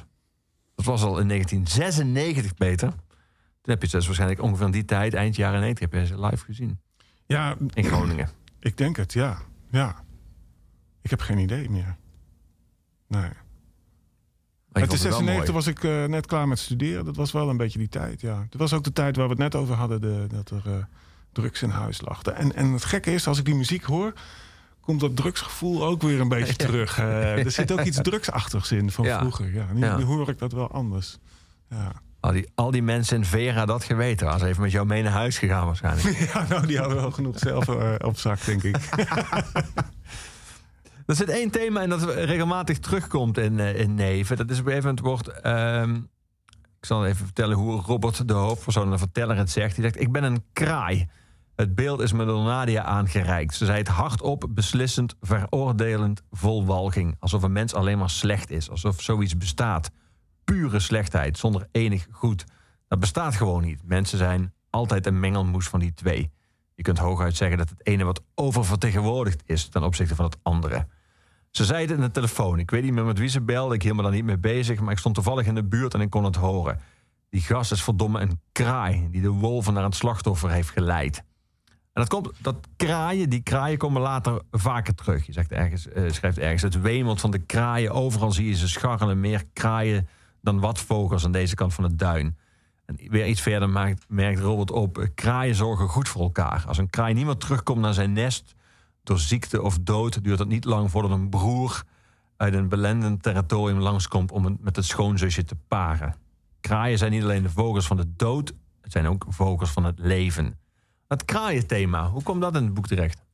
Dat 0.75 0.85
was 0.85 1.01
al 1.01 1.19
in 1.19 1.27
1996, 1.27 2.53
Peter. 2.53 2.89
Toen 2.89 3.75
heb 3.75 3.77
je 3.77 3.87
het 3.87 3.91
dus 3.91 4.05
waarschijnlijk 4.05 4.41
ongeveer 4.41 4.65
in 4.65 4.71
die 4.71 4.85
tijd, 4.85 5.13
eind 5.13 5.35
jaren 5.35 5.59
90, 5.59 5.91
heb 5.91 6.01
je 6.01 6.05
ze 6.05 6.25
live 6.25 6.45
gezien. 6.45 6.79
Ja, 7.25 7.55
In 7.73 7.83
Groningen. 7.83 8.29
ik 8.59 8.77
denk 8.77 8.97
het, 8.97 9.13
ja. 9.13 9.37
ja. 9.71 10.03
Ik 11.01 11.09
heb 11.09 11.21
geen 11.21 11.37
idee 11.37 11.69
meer. 11.69 11.95
Nee. 13.07 13.29
Maar 14.67 14.87
wel 14.87 14.97
96 14.97 15.37
mooi. 15.37 15.51
was 15.51 15.67
ik 15.67 15.83
eh, 15.83 16.05
net 16.05 16.25
klaar 16.25 16.47
met 16.47 16.59
studeren. 16.59 17.05
Dat 17.05 17.15
was 17.15 17.31
wel 17.31 17.49
een 17.49 17.57
beetje 17.57 17.79
die 17.79 17.89
tijd, 17.89 18.21
ja. 18.21 18.45
Dat 18.49 18.59
was 18.59 18.73
ook 18.73 18.83
de 18.83 18.93
tijd 18.93 19.15
waar 19.15 19.25
we 19.25 19.31
het 19.31 19.41
net 19.41 19.55
over 19.55 19.75
hadden, 19.75 20.01
de, 20.01 20.25
dat 20.27 20.49
er 20.49 20.61
eh, 20.65 20.83
drugs 21.31 21.61
in 21.61 21.69
huis 21.69 22.01
lachten. 22.01 22.35
En, 22.35 22.55
en 22.55 22.71
het 22.71 22.85
gekke 22.85 23.13
is, 23.13 23.27
als 23.27 23.39
ik 23.39 23.45
die 23.45 23.55
muziek 23.55 23.83
hoor, 23.83 24.13
komt 24.87 24.99
dat 24.99 25.15
drugsgevoel 25.15 25.85
ook 25.85 26.01
weer 26.01 26.19
een 26.19 26.27
beetje 26.29 26.55
terug. 26.65 26.97
Eh, 26.99 27.45
er 27.45 27.51
zit 27.51 27.71
ook 27.71 27.81
iets 27.81 27.99
drugsachtigs 28.01 28.71
in 28.71 28.91
van 28.91 29.05
Ja. 29.05 29.19
vroeger. 29.19 29.53
Ja, 29.53 29.65
nu, 29.73 29.79
Ja. 29.79 29.97
nu 29.97 30.03
hoor 30.03 30.29
ik 30.29 30.37
dat 30.39 30.51
wel 30.51 30.71
anders. 30.71 31.17
Ja. 31.69 31.91
Al 32.19 32.31
die, 32.31 32.47
al 32.55 32.71
die 32.71 32.81
mensen 32.81 33.17
in 33.17 33.25
Vera 33.25 33.65
dat 33.65 33.83
geweten. 33.83 34.39
Ze 34.39 34.45
even 34.47 34.61
met 34.61 34.71
jou 34.71 34.85
mee 34.85 35.03
naar 35.03 35.11
huis 35.11 35.37
gegaan 35.37 35.65
waarschijnlijk. 35.65 36.17
ja, 36.33 36.45
nou, 36.49 36.67
die 36.67 36.77
hadden 36.77 36.97
wel 36.97 37.11
genoeg 37.11 37.39
zelf 37.39 37.67
eh, 37.67 37.93
op 38.07 38.17
zak, 38.17 38.45
denk 38.45 38.63
ik. 38.63 38.77
Er 41.05 41.15
zit 41.15 41.29
één 41.29 41.49
thema 41.51 41.81
en 41.81 41.89
dat 41.89 42.03
regelmatig 42.03 42.79
terugkomt 42.79 43.37
in, 43.37 43.59
eh, 43.59 43.79
in 43.79 43.93
Neven. 43.95 44.37
Dat 44.37 44.49
is 44.49 44.59
op 44.59 44.65
een 44.65 44.71
gegeven 44.71 44.95
moment 44.95 45.05
wordt... 45.25 45.41
ehm, 45.41 45.95
ik 46.79 46.85
zal 46.85 47.05
even 47.05 47.25
vertellen 47.25 47.57
hoe 47.57 47.81
Robert, 47.81 48.27
de 48.27 48.33
hoofdpersoon, 48.33 48.91
de 48.91 48.97
verteller, 48.97 49.37
het 49.37 49.49
zegt. 49.51 49.75
Hij 49.75 49.83
zegt, 49.83 49.99
ik 50.01 50.11
ben 50.11 50.23
een 50.23 50.43
kraai. 50.53 51.07
Het 51.57 51.75
beeld 51.75 51.99
is 51.99 52.11
me 52.11 52.25
door 52.25 52.43
Nadia 52.43 52.83
aangereikt. 52.83 53.55
Ze 53.55 53.65
zei 53.65 53.77
het 53.77 53.87
hardop, 53.87 54.47
beslissend, 54.49 55.15
veroordelend, 55.21 56.21
vol 56.31 56.65
walging. 56.65 57.15
Alsof 57.19 57.43
een 57.43 57.51
mens 57.51 57.73
alleen 57.73 57.97
maar 57.97 58.09
slecht 58.09 58.49
is. 58.49 58.69
Alsof 58.69 59.01
zoiets 59.01 59.37
bestaat. 59.37 59.91
Pure 60.43 60.79
slechtheid, 60.79 61.37
zonder 61.37 61.67
enig 61.71 62.07
goed. 62.11 62.45
Dat 62.87 62.99
bestaat 62.99 63.35
gewoon 63.35 63.63
niet. 63.63 63.81
Mensen 63.83 64.17
zijn 64.17 64.53
altijd 64.69 65.05
een 65.05 65.19
mengelmoes 65.19 65.67
van 65.67 65.79
die 65.79 65.93
twee. 65.93 66.31
Je 66.75 66.83
kunt 66.83 66.97
hooguit 66.97 67.35
zeggen 67.35 67.57
dat 67.57 67.69
het 67.69 67.87
ene 67.87 68.03
wat 68.03 68.23
oververtegenwoordigd 68.35 69.43
is 69.45 69.67
ten 69.67 69.83
opzichte 69.83 70.15
van 70.15 70.25
het 70.25 70.37
andere. 70.41 70.87
Ze 71.51 71.65
zei 71.65 71.81
het 71.81 71.91
in 71.91 72.01
de 72.01 72.11
telefoon. 72.11 72.59
Ik 72.59 72.71
weet 72.71 72.83
niet 72.83 72.93
meer 72.93 73.05
met 73.05 73.19
wie 73.19 73.29
ze 73.29 73.41
belde. 73.41 73.75
Ik 73.75 73.83
hield 73.83 73.95
me 73.95 74.01
daar 74.03 74.11
niet 74.11 74.25
mee 74.25 74.37
bezig. 74.37 74.79
Maar 74.79 74.91
ik 74.91 74.99
stond 74.99 75.15
toevallig 75.15 75.45
in 75.45 75.55
de 75.55 75.63
buurt 75.63 75.93
en 75.93 76.01
ik 76.01 76.09
kon 76.09 76.23
het 76.23 76.35
horen. 76.35 76.79
Die 77.29 77.41
gast 77.41 77.71
is 77.71 77.83
verdomme 77.83 78.19
een 78.19 78.41
kraai 78.51 79.07
die 79.11 79.21
de 79.21 79.29
wolven 79.29 79.73
naar 79.73 79.83
het 79.83 79.95
slachtoffer 79.95 80.49
heeft 80.49 80.69
geleid. 80.69 81.23
Dat, 81.97 82.09
komt, 82.09 82.31
dat 82.41 82.67
kraaien, 82.75 83.29
die 83.29 83.41
kraaien 83.41 83.77
komen 83.77 84.01
later 84.01 84.41
vaker 84.51 84.95
terug. 84.95 85.25
Je 85.25 85.31
zegt 85.31 85.51
ergens, 85.51 85.87
eh, 85.87 86.11
schrijft 86.11 86.37
ergens, 86.37 86.61
het 86.61 86.81
wemelt 86.81 87.19
van 87.19 87.31
de 87.31 87.39
kraaien. 87.39 87.91
Overal 87.91 88.31
zie 88.31 88.47
je 88.47 88.55
ze 88.55 88.67
scharrelen, 88.67 89.19
meer 89.19 89.43
kraaien 89.53 90.07
dan 90.41 90.59
wat 90.59 90.79
vogels 90.79 91.25
aan 91.25 91.31
deze 91.31 91.55
kant 91.55 91.73
van 91.73 91.83
het 91.83 91.99
duin. 91.99 92.37
En 92.85 92.97
weer 93.09 93.27
iets 93.27 93.41
verder 93.41 93.69
maakt, 93.69 94.05
merkt 94.07 94.39
Robert 94.39 94.71
op... 94.71 94.97
eh, 94.97 95.07
kraaien 95.15 95.55
zorgen 95.55 95.87
goed 95.87 96.09
voor 96.09 96.21
elkaar. 96.21 96.63
Als 96.67 96.77
een 96.77 96.89
kraai 96.89 97.13
niet 97.13 97.25
meer 97.25 97.37
terugkomt 97.37 97.81
naar 97.81 97.93
zijn 97.93 98.13
nest... 98.13 98.55
door 99.03 99.19
ziekte 99.19 99.61
of 99.61 99.79
dood, 99.79 100.23
duurt 100.23 100.39
het 100.39 100.47
niet 100.47 100.65
lang 100.65 100.91
voordat 100.91 101.11
een 101.11 101.29
broer... 101.29 101.83
uit 102.37 102.53
een 102.53 102.69
belendend 102.69 103.23
territorium 103.23 103.79
langskomt 103.79 104.31
om 104.31 104.57
met 104.59 104.75
het 104.75 104.85
schoonzusje 104.85 105.43
te 105.43 105.55
paren. 105.67 106.15
Kraaien 106.61 106.97
zijn 106.97 107.11
niet 107.11 107.23
alleen 107.23 107.43
de 107.43 107.49
vogels 107.49 107.87
van 107.87 107.97
de 107.97 108.13
dood... 108.15 108.53
het 108.81 108.91
zijn 108.91 109.07
ook 109.07 109.25
vogels 109.29 109.71
van 109.71 109.83
het 109.83 109.99
leven. 109.99 110.65
Het 111.07 111.25
kraaienthema, 111.25 112.09
hoe 112.09 112.23
komt 112.23 112.41
dat 112.41 112.55
in 112.55 112.63
het 112.63 112.73
boek 112.73 112.87
terecht? 112.87 113.25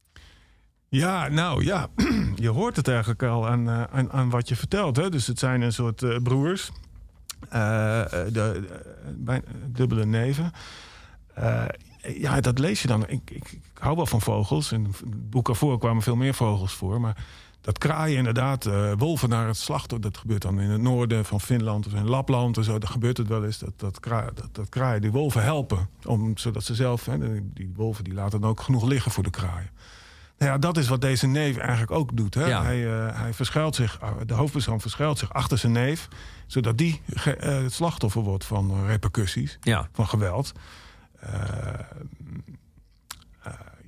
Ja, 0.90 1.28
nou 1.28 1.64
ja, 1.64 1.88
je 2.36 2.50
hoort 2.50 2.76
het 2.76 2.88
eigenlijk 2.88 3.24
al 3.24 3.48
aan, 3.48 3.70
eh, 3.70 3.84
aan, 3.84 4.12
aan 4.12 4.30
wat 4.30 4.50
je 4.50 4.56
vertelt. 4.56 4.96
Hè? 4.96 5.10
Dus 5.10 5.28
het 5.28 5.40
zijn 5.40 5.62
een 5.62 5.74
soort 5.74 6.04
eh, 6.04 6.18
broers, 6.24 6.72
eh, 7.50 8.06
de, 8.32 8.68
dubbele 9.68 10.06
neven. 10.06 10.52
Ja, 12.18 12.42
dat 12.42 12.60
lees 12.60 12.82
je 12.82 12.88
dan. 12.88 13.08
Ik, 13.08 13.32
ik, 13.32 13.52
ik 13.52 13.62
hou 13.74 13.96
wel 13.96 14.06
van 14.06 14.22
vogels. 14.22 14.72
In 14.72 14.84
het 14.84 15.30
boek 15.30 15.50
ervoor 15.50 15.80
kwamen 15.80 16.02
veel 16.02 16.16
meer 16.16 16.34
vogels 16.34 16.74
voor. 16.74 17.02
Maar 17.02 17.26
dat 17.64 17.78
kraaien 17.78 18.18
inderdaad, 18.18 18.66
eh, 18.66 18.92
wolven 18.98 19.30
naar 19.30 19.48
het 19.48 19.58
slachten... 19.58 20.02
dat 20.02 20.18
gebeurt 20.18 20.42
dan 20.42 20.60
in 20.60 20.70
het 20.70 20.82
noorden 20.82 21.26
van 21.26 21.42
Finland 21.42 21.86
of 21.88 21.94
in 21.94 22.10
Lapland 22.10 22.58
en 22.58 22.64
zo. 22.64 22.78
Dan 22.80 22.90
gebeurt 22.90 23.18
het 23.18 23.28
wel 23.28 23.46
eens 23.46 23.58
dat, 23.60 23.74
dat, 23.76 24.00
kraai, 24.00 24.30
dat, 24.34 24.50
dat 24.52 24.70
kraaien 24.70 25.02
die 25.02 25.12
wolven 25.12 25.44
helpen. 25.44 25.90
Om, 26.06 26.38
zodat 26.38 26.64
ze 26.64 26.76
zelf, 26.76 27.06
hè, 27.06 27.18
die- 27.54 27.72
wolven 27.76 28.04
die 28.04 28.14
laten 28.14 28.42
dan 28.42 28.50
ook 28.50 28.62
genoeg 28.62 28.84
liggen 28.86 29.12
voor 29.12 29.24
de 29.24 29.30
kraaien. 29.30 29.70
Nou 30.38 30.52
ja, 30.52 30.58
dat 30.58 30.78
is 30.78 30.88
wat 30.88 31.02
deze 31.02 31.28
neef 31.28 31.58
eigenlijk 31.58 31.92
ook 31.92 32.18
doet. 32.18 32.34
Hè? 32.34 32.46
Ja. 32.46 32.64
Hij, 32.64 32.86
eh, 33.08 33.20
hij 33.20 33.34
verschuilt 33.34 33.76
zich, 33.76 33.98
eh, 34.02 34.10
de 34.26 34.34
hoofdpersoon 34.34 34.82
verschuilt 34.82 35.18
zich 35.20 35.34
achter 35.34 35.58
zijn 35.58 35.72
neef, 35.72 36.08
zodat 36.48 36.78
die 36.78 37.02
ge- 37.14 37.38
het 37.40 37.74
slachtoffer 37.74 38.22
wordt 38.22 38.46
van 38.46 38.86
repercussies, 38.86 39.58
Ja, 39.62 39.90
van 39.94 40.08
geweld. 40.08 40.52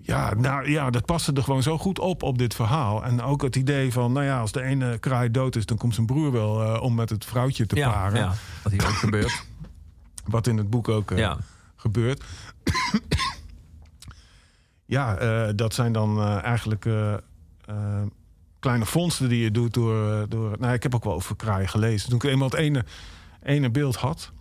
Ja, 0.05 0.33
nou, 0.33 0.69
ja, 0.69 0.89
dat 0.89 1.05
paste 1.05 1.33
er 1.33 1.43
gewoon 1.43 1.63
zo 1.63 1.77
goed 1.77 1.99
op 1.99 2.23
op 2.23 2.37
dit 2.37 2.55
verhaal. 2.55 3.03
En 3.03 3.21
ook 3.21 3.41
het 3.41 3.55
idee 3.55 3.91
van, 3.91 4.11
nou 4.11 4.25
ja, 4.25 4.39
als 4.39 4.51
de 4.51 4.61
ene 4.61 4.97
kraai 4.97 5.31
dood 5.31 5.55
is, 5.55 5.65
dan 5.65 5.77
komt 5.77 5.93
zijn 5.93 6.05
broer 6.05 6.31
wel 6.31 6.63
eh, 6.63 6.81
om 6.81 6.95
met 6.95 7.09
het 7.09 7.25
vrouwtje 7.25 7.65
te 7.65 7.75
ja, 7.75 7.91
paren. 7.91 8.19
ja, 8.19 8.33
wat 8.63 8.71
hier 8.71 8.87
ook 8.87 8.93
gebeurt. 8.93 9.43
Wat 10.25 10.47
in 10.47 10.57
het 10.57 10.69
boek 10.69 10.89
ook 10.89 11.11
eh, 11.11 11.17
Ja. 11.17 11.37
gebeurt. 11.75 12.23
ja, 14.95 15.15
eh, 15.17 15.49
dat 15.55 15.73
zijn 15.73 15.91
dan 15.91 16.21
eigenlijk 16.41 16.81
kleine 18.59 18.85
vondsten 18.85 19.29
die 19.29 19.43
je 19.43 19.51
doet 19.51 19.73
door, 19.73 20.29
door... 20.29 20.55
Nou, 20.59 20.73
ik 20.73 20.83
heb 20.83 20.95
ook 20.95 21.03
wel 21.03 21.13
over 21.13 21.35
kraaien 21.35 21.69
gelezen. 21.69 22.09
Toen 22.09 22.17
ik 22.17 22.23
eenmaal 22.23 22.49
het 22.49 22.59
ene, 22.59 22.85
ene 23.43 23.69
beeld 23.71 23.95
had... 23.95 24.31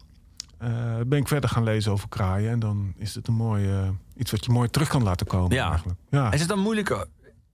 ben 1.07 1.19
ik 1.19 1.29
verder 1.29 1.51
gaan 1.51 1.65
lezen 1.65 1.93
over 1.93 2.09
kraaien. 2.09 2.51
En 2.51 2.59
dan 2.59 2.95
is 2.97 3.15
het 3.15 3.29
een 3.29 3.35
mooi, 3.35 3.71
eh, 3.71 3.89
iets 4.17 4.31
wat 4.31 4.45
je 4.45 4.51
mooi 4.53 4.69
terug 4.69 4.89
kan 4.89 5.03
laten 5.03 5.27
komen 5.27 5.57
Ja. 5.57 5.69
eigenlijk. 5.69 5.99
Ja. 6.11 6.33
Is 6.33 6.41
het 6.41 6.49
dan 6.49 6.59
moeilijk 6.59 7.07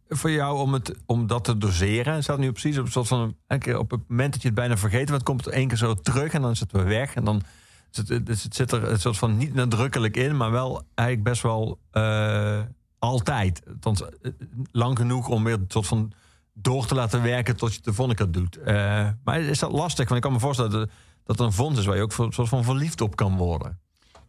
voor 0.09 0.31
jou 0.31 0.59
om, 0.59 0.73
het, 0.73 0.95
om 1.07 1.27
dat 1.27 1.45
te 1.45 1.59
doseren? 1.59 2.23
Staat 2.23 2.39
nu 2.39 2.53
precies 2.53 2.79
op, 2.79 2.85
een 2.85 2.93
soort 2.93 3.09
van, 3.09 3.37
een 3.47 3.59
keer 3.59 3.79
op 3.79 3.91
het 3.91 4.01
moment 4.09 4.33
dat 4.33 4.43
je 4.43 4.49
het 4.49 4.57
bijna 4.57 4.77
vergeet... 4.77 5.09
want 5.09 5.21
het 5.21 5.23
komt 5.23 5.47
er 5.47 5.53
één 5.53 5.69
keer 5.69 5.77
zo 5.77 5.95
terug 5.95 6.33
en 6.33 6.43
dan 6.43 6.51
is 6.51 6.61
het 6.61 6.73
weer 6.73 6.85
weg. 6.85 7.15
En 7.15 7.25
dan 7.25 7.43
zit 7.91 8.09
het, 8.09 8.29
het 8.29 8.55
zit 8.55 8.73
er 8.73 8.91
een 8.91 9.01
soort 9.01 9.19
van 9.19 9.37
niet 9.37 9.55
nadrukkelijk 9.55 10.17
in... 10.17 10.37
maar 10.37 10.51
wel 10.51 10.83
eigenlijk 10.95 11.29
best 11.29 11.43
wel 11.43 11.79
eh, 11.91 12.61
altijd. 12.99 13.63
Althans, 13.67 14.03
eh, 14.03 14.31
lang 14.73 14.99
genoeg 14.99 15.29
om 15.29 15.45
weer 15.45 15.55
een 15.55 15.65
soort 15.69 15.87
van 15.87 16.13
door 16.53 16.87
te 16.87 16.95
laten 16.95 17.23
werken... 17.23 17.57
tot 17.57 17.69
je 17.71 17.77
het 17.77 17.85
de 17.85 17.93
volgende 17.93 18.25
keer 18.25 18.33
doet. 18.33 18.57
Eh, 18.57 19.09
maar 19.25 19.41
is 19.41 19.59
dat 19.59 19.73
lastig? 19.73 20.05
Want 20.05 20.17
ik 20.17 20.23
kan 20.23 20.33
me 20.33 20.39
voorstellen 20.41 20.71
dat, 20.71 20.91
dat 21.25 21.41
een 21.41 21.53
fonds 21.53 21.79
is... 21.79 21.87
waar 21.87 21.97
je 21.97 22.03
ook 22.03 22.19
een 22.19 22.33
soort 22.33 22.49
van 22.49 22.65
verliefd 22.65 23.01
op 23.01 23.17
kan 23.17 23.37
worden. 23.37 23.79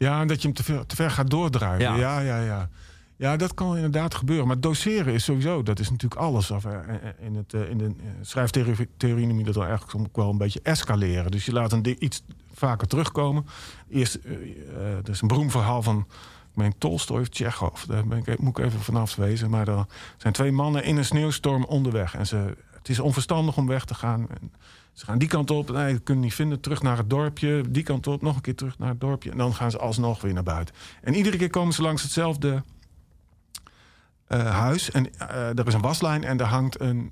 Ja, 0.01 0.21
en 0.21 0.27
dat 0.27 0.41
je 0.41 0.47
hem 0.47 0.55
te 0.55 0.63
ver, 0.63 0.85
te 0.85 0.95
ver 0.95 1.11
gaat 1.11 1.29
doordrijven. 1.29 1.95
Ja. 1.97 2.19
Ja. 2.19 2.39
ja, 2.39 2.69
ja, 3.15 3.37
dat 3.37 3.53
kan 3.53 3.75
inderdaad 3.75 4.15
gebeuren. 4.15 4.47
Maar 4.47 4.59
doseren 4.59 5.13
is 5.13 5.23
sowieso, 5.23 5.63
dat 5.63 5.79
is 5.79 5.89
natuurlijk 5.89 6.21
alles. 6.21 6.51
Of, 6.51 6.65
eh, 6.65 6.79
In, 7.19 7.35
het, 7.35 7.53
eh, 7.53 7.69
in 7.69 7.77
de 7.77 7.85
eh, 7.85 7.91
schrijftheorie 8.21 9.27
noem 9.27 9.37
je 9.37 9.43
dat 9.43 9.53
dan 9.53 9.65
eigenlijk 9.65 10.15
wel 10.15 10.29
een 10.29 10.37
beetje 10.37 10.59
escaleren. 10.63 11.31
Dus 11.31 11.45
je 11.45 11.51
laat 11.51 11.71
een 11.71 12.03
iets 12.05 12.23
vaker 12.53 12.87
terugkomen. 12.87 13.45
Eerst, 13.89 14.15
eh, 14.15 14.33
eh, 14.33 14.97
er 14.97 15.09
is 15.09 15.21
een 15.21 15.27
beroemd 15.27 15.51
verhaal 15.51 15.81
van, 15.81 16.07
ik 16.51 16.55
meen 16.55 16.77
Tolstoy 16.77 17.19
of 17.19 17.27
Tsjechov. 17.27 17.83
Daar 17.83 18.07
ben 18.07 18.17
ik, 18.25 18.39
moet 18.39 18.57
ik 18.57 18.65
even 18.65 18.79
vanaf 18.79 19.15
wezen. 19.15 19.49
Maar 19.49 19.67
er 19.67 19.85
zijn 20.17 20.33
twee 20.33 20.51
mannen 20.51 20.83
in 20.83 20.97
een 20.97 21.05
sneeuwstorm 21.05 21.63
onderweg. 21.65 22.15
En 22.15 22.27
ze, 22.27 22.57
het 22.81 22.89
is 22.89 22.99
onverstandig 22.99 23.57
om 23.57 23.67
weg 23.67 23.85
te 23.85 23.93
gaan. 23.93 24.29
En 24.29 24.51
ze 24.93 25.05
gaan 25.05 25.17
die 25.17 25.27
kant 25.27 25.51
op, 25.51 25.71
nee, 25.71 25.93
ze 25.93 25.99
kunnen 25.99 26.23
niet 26.23 26.33
vinden. 26.33 26.59
Terug 26.59 26.81
naar 26.81 26.97
het 26.97 27.09
dorpje, 27.09 27.63
die 27.69 27.83
kant 27.83 28.07
op, 28.07 28.21
nog 28.21 28.35
een 28.35 28.41
keer 28.41 28.55
terug 28.55 28.79
naar 28.79 28.89
het 28.89 28.99
dorpje. 28.99 29.31
En 29.31 29.37
dan 29.37 29.53
gaan 29.53 29.71
ze 29.71 29.77
alsnog 29.77 30.21
weer 30.21 30.33
naar 30.33 30.43
buiten. 30.43 30.75
En 31.01 31.13
iedere 31.13 31.37
keer 31.37 31.49
komen 31.49 31.73
ze 31.73 31.81
langs 31.81 32.01
hetzelfde 32.01 32.63
eh, 34.27 34.59
huis. 34.59 34.91
En 34.91 35.19
eh, 35.19 35.57
er 35.57 35.67
is 35.67 35.73
een 35.73 35.81
waslijn 35.81 36.23
en 36.23 36.39
er 36.39 36.45
hangt 36.45 36.81
een 36.81 37.11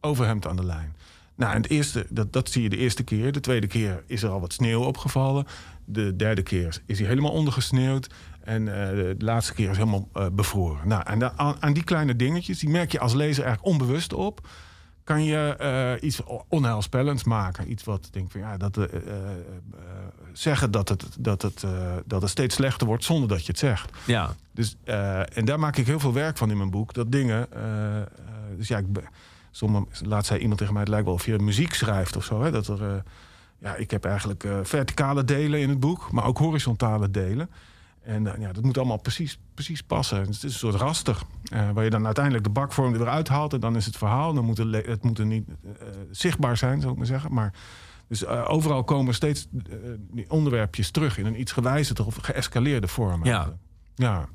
overhemd 0.00 0.46
aan 0.46 0.56
de 0.56 0.64
lijn. 0.64 0.96
Nou, 1.34 1.54
en 1.54 1.62
het 1.62 1.70
eerste, 1.70 2.06
dat, 2.10 2.32
dat 2.32 2.50
zie 2.50 2.62
je 2.62 2.68
de 2.68 2.76
eerste 2.76 3.02
keer. 3.02 3.32
De 3.32 3.40
tweede 3.40 3.66
keer 3.66 4.04
is 4.06 4.22
er 4.22 4.30
al 4.30 4.40
wat 4.40 4.52
sneeuw 4.52 4.82
opgevallen. 4.82 5.46
De 5.84 6.16
derde 6.16 6.42
keer 6.42 6.82
is 6.86 6.98
hij 6.98 7.08
helemaal 7.08 7.32
ondergesneeuwd. 7.32 8.10
En 8.40 8.68
eh, 8.68 8.96
de 8.96 9.14
laatste 9.18 9.54
keer 9.54 9.70
is 9.70 9.76
helemaal 9.76 10.08
bevroren. 10.32 10.88
Nou, 10.88 11.02
en 11.06 11.38
aan, 11.38 11.56
aan 11.60 11.72
die 11.72 11.84
kleine 11.84 12.16
dingetjes, 12.16 12.58
die 12.58 12.68
merk 12.68 12.92
je 12.92 13.00
als 13.00 13.14
lezer 13.14 13.44
eigenlijk 13.44 13.72
onbewust 13.72 14.12
op 14.12 14.48
kan 15.04 15.24
je 15.24 15.56
eh, 15.58 16.08
iets 16.08 16.20
onheilspellends 16.48 17.24
maken. 17.24 17.70
Iets 17.70 17.84
wat 17.84 18.08
denk 18.10 18.30
van 18.30 18.40
ja, 18.40 18.56
dat 18.56 18.76
eh, 18.76 18.84
eh, 18.84 19.38
zeggen 20.32 20.70
dat 20.70 20.88
het, 20.88 21.06
dat, 21.18 21.42
het, 21.42 21.64
dat 22.06 22.22
het 22.22 22.30
steeds 22.30 22.54
slechter 22.54 22.86
wordt 22.86 23.04
zonder 23.04 23.28
dat 23.28 23.40
je 23.40 23.50
het 23.50 23.58
zegt. 23.58 23.90
Ja, 24.06 24.34
Dus, 24.52 24.76
en 24.84 25.44
daar 25.44 25.58
maak 25.58 25.76
ik 25.76 25.86
heel 25.86 26.00
veel 26.00 26.12
werk 26.12 26.36
van 26.36 26.50
in 26.50 26.56
mijn 26.56 26.70
boek. 26.70 26.94
Dat 26.94 27.12
dingen. 27.12 27.48
dus 28.56 28.68
ja, 28.68 28.78
ik, 28.78 28.86
sommige, 29.50 29.86
laatst 30.04 30.28
zei 30.28 30.40
iemand 30.40 30.58
tegen 30.58 30.74
mij: 30.74 30.82
het 30.82 30.90
lijkt 30.90 31.06
wel 31.06 31.14
of 31.14 31.26
je 31.26 31.38
muziek 31.38 31.74
schrijft 31.74 32.16
of 32.16 32.24
zo. 32.24 32.42
Hè? 32.42 32.50
Dat 32.50 32.68
er, 32.68 33.02
ja, 33.58 33.74
ik 33.74 33.90
heb 33.90 34.04
eigenlijk 34.04 34.48
verticale 34.62 35.24
delen 35.24 35.60
in 35.60 35.68
het 35.68 35.80
boek, 35.80 36.12
maar 36.12 36.24
ook 36.24 36.38
horizontale 36.38 37.10
delen. 37.10 37.50
En 38.02 38.26
eh, 38.26 38.40
ja, 38.40 38.52
dat 38.52 38.64
moet 38.64 38.78
allemaal 38.78 39.00
precies, 39.00 39.38
precies 39.54 39.82
passen. 39.82 40.18
Het 40.18 40.28
is 40.28 40.42
een 40.42 40.50
soort 40.50 40.74
raster. 40.74 41.16
eh, 41.42 41.70
waar 41.70 41.84
je 41.84 41.90
dan 41.90 42.04
uiteindelijk 42.04 42.44
de 42.44 42.50
bakvorm 42.50 42.94
eruit 42.94 43.28
haalt. 43.28 43.52
En 43.52 43.60
dan 43.60 43.76
is 43.76 43.86
het 43.86 43.96
verhaal. 43.96 44.34
Dan 44.34 44.44
moet 44.44 44.58
het, 44.58 44.86
het 44.86 45.02
moet 45.02 45.18
er 45.18 45.26
niet 45.26 45.48
eh, 45.48 45.86
zichtbaar 46.10 46.56
zijn, 46.56 46.80
zou 46.80 46.92
ik 46.92 46.98
maar 46.98 47.06
zeggen. 47.06 47.32
Maar 47.34 47.52
dus 48.08 48.26
overal 48.26 48.84
komen 48.84 49.14
steeds 49.14 49.46
die 50.10 50.30
onderwerpjes 50.30 50.90
terug 50.90 51.18
in 51.18 51.26
een 51.26 51.40
iets 51.40 51.52
gewijzigde 51.52 52.04
of 52.04 52.16
geëscaleerde 52.20 52.88
vorm. 52.88 53.24
Ja. 53.24 53.56
Ja. 53.94 54.28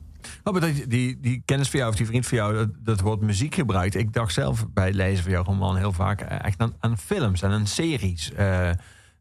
Oh, 0.43 0.53
maar 0.53 0.61
dat, 0.61 0.84
die, 0.88 1.20
die 1.20 1.41
kennis 1.45 1.70
van 1.70 1.80
jou, 1.80 1.91
of 1.91 1.97
die 1.97 2.05
vriend 2.05 2.26
van 2.26 2.38
jou, 2.38 2.53
dat, 2.53 2.70
dat 2.80 2.99
woord 2.99 3.22
muziek 3.22 3.55
gebruikt. 3.55 3.95
Ik 3.95 4.13
dacht 4.13 4.34
zelf 4.34 4.66
bij 4.74 4.86
het 4.86 4.95
lezen 4.95 5.24
van 5.24 5.32
jouw 5.32 5.43
roman 5.43 5.78
heel 5.78 5.91
vaak 5.91 6.22
echt 6.22 6.59
aan, 6.59 6.74
aan 6.80 6.97
films 6.97 7.41
en 7.41 7.51
aan 7.51 7.68
series. 7.68 8.32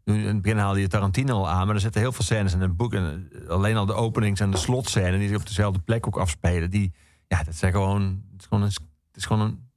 Nu, 0.04 0.20
in 0.20 0.26
het 0.26 0.42
begin 0.42 0.58
haalde 0.58 0.80
je 0.80 0.88
Tarantino 0.88 1.34
al 1.36 1.48
aan, 1.48 1.66
maar 1.66 1.74
er 1.74 1.80
zitten 1.80 2.00
heel 2.00 2.12
veel 2.12 2.24
scènes 2.24 2.52
in 2.52 2.60
het 2.60 2.76
boek. 2.76 2.92
En 2.94 3.28
eh, 3.42 3.48
alleen 3.48 3.76
al 3.76 3.86
de 3.86 3.92
openings- 3.94 4.40
en 4.40 4.50
de 4.50 4.56
slotscènes 4.56 5.18
die 5.18 5.28
zich 5.28 5.36
op 5.38 5.46
dezelfde 5.46 5.78
plek 5.80 6.06
ook 6.06 6.16
afspelen. 6.16 6.70
Die, 6.70 6.92
ja, 7.28 7.42
dat 7.42 7.54
zijn 7.54 7.72
gewoon, 7.72 8.22
het 8.32 8.40
is 8.40 8.46
gewoon 8.46 8.62
een, 8.64 8.70
het 9.06 9.16
is 9.16 9.24
gewoon 9.26 9.42
een, 9.42 9.68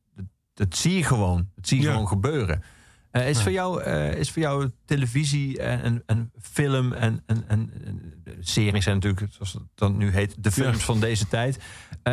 dat, 0.54 0.76
zie 0.78 0.96
je 0.96 1.04
gewoon. 1.04 1.50
Dat 1.56 1.68
zie 1.68 1.78
je 1.78 1.84
Ja. 1.84 1.92
gewoon 1.92 2.08
gebeuren. 2.08 2.64
Eh, 3.12 3.30
is, 3.30 3.38
Ja. 3.38 3.44
voor 3.44 3.52
jou, 3.52 3.82
eh, 3.82 4.14
is 4.14 4.32
voor 4.32 4.42
jou 4.42 4.72
televisie 4.86 5.62
en, 5.62 5.82
en, 5.84 6.04
en 6.06 6.32
film 6.42 6.94
en, 6.94 7.24
en, 7.26 7.44
en, 7.48 7.72
en 7.86 8.12
series 8.40 8.84
zijn 8.84 8.96
natuurlijk, 8.96 9.34
zoals 9.34 9.54
het 9.54 9.62
dan 9.76 9.98
nu 9.98 10.12
heet, 10.12 10.44
de 10.44 10.52
films 10.52 10.78
Ja. 10.78 10.84
van 10.84 11.00
deze 11.00 11.28
tijd. 11.28 11.60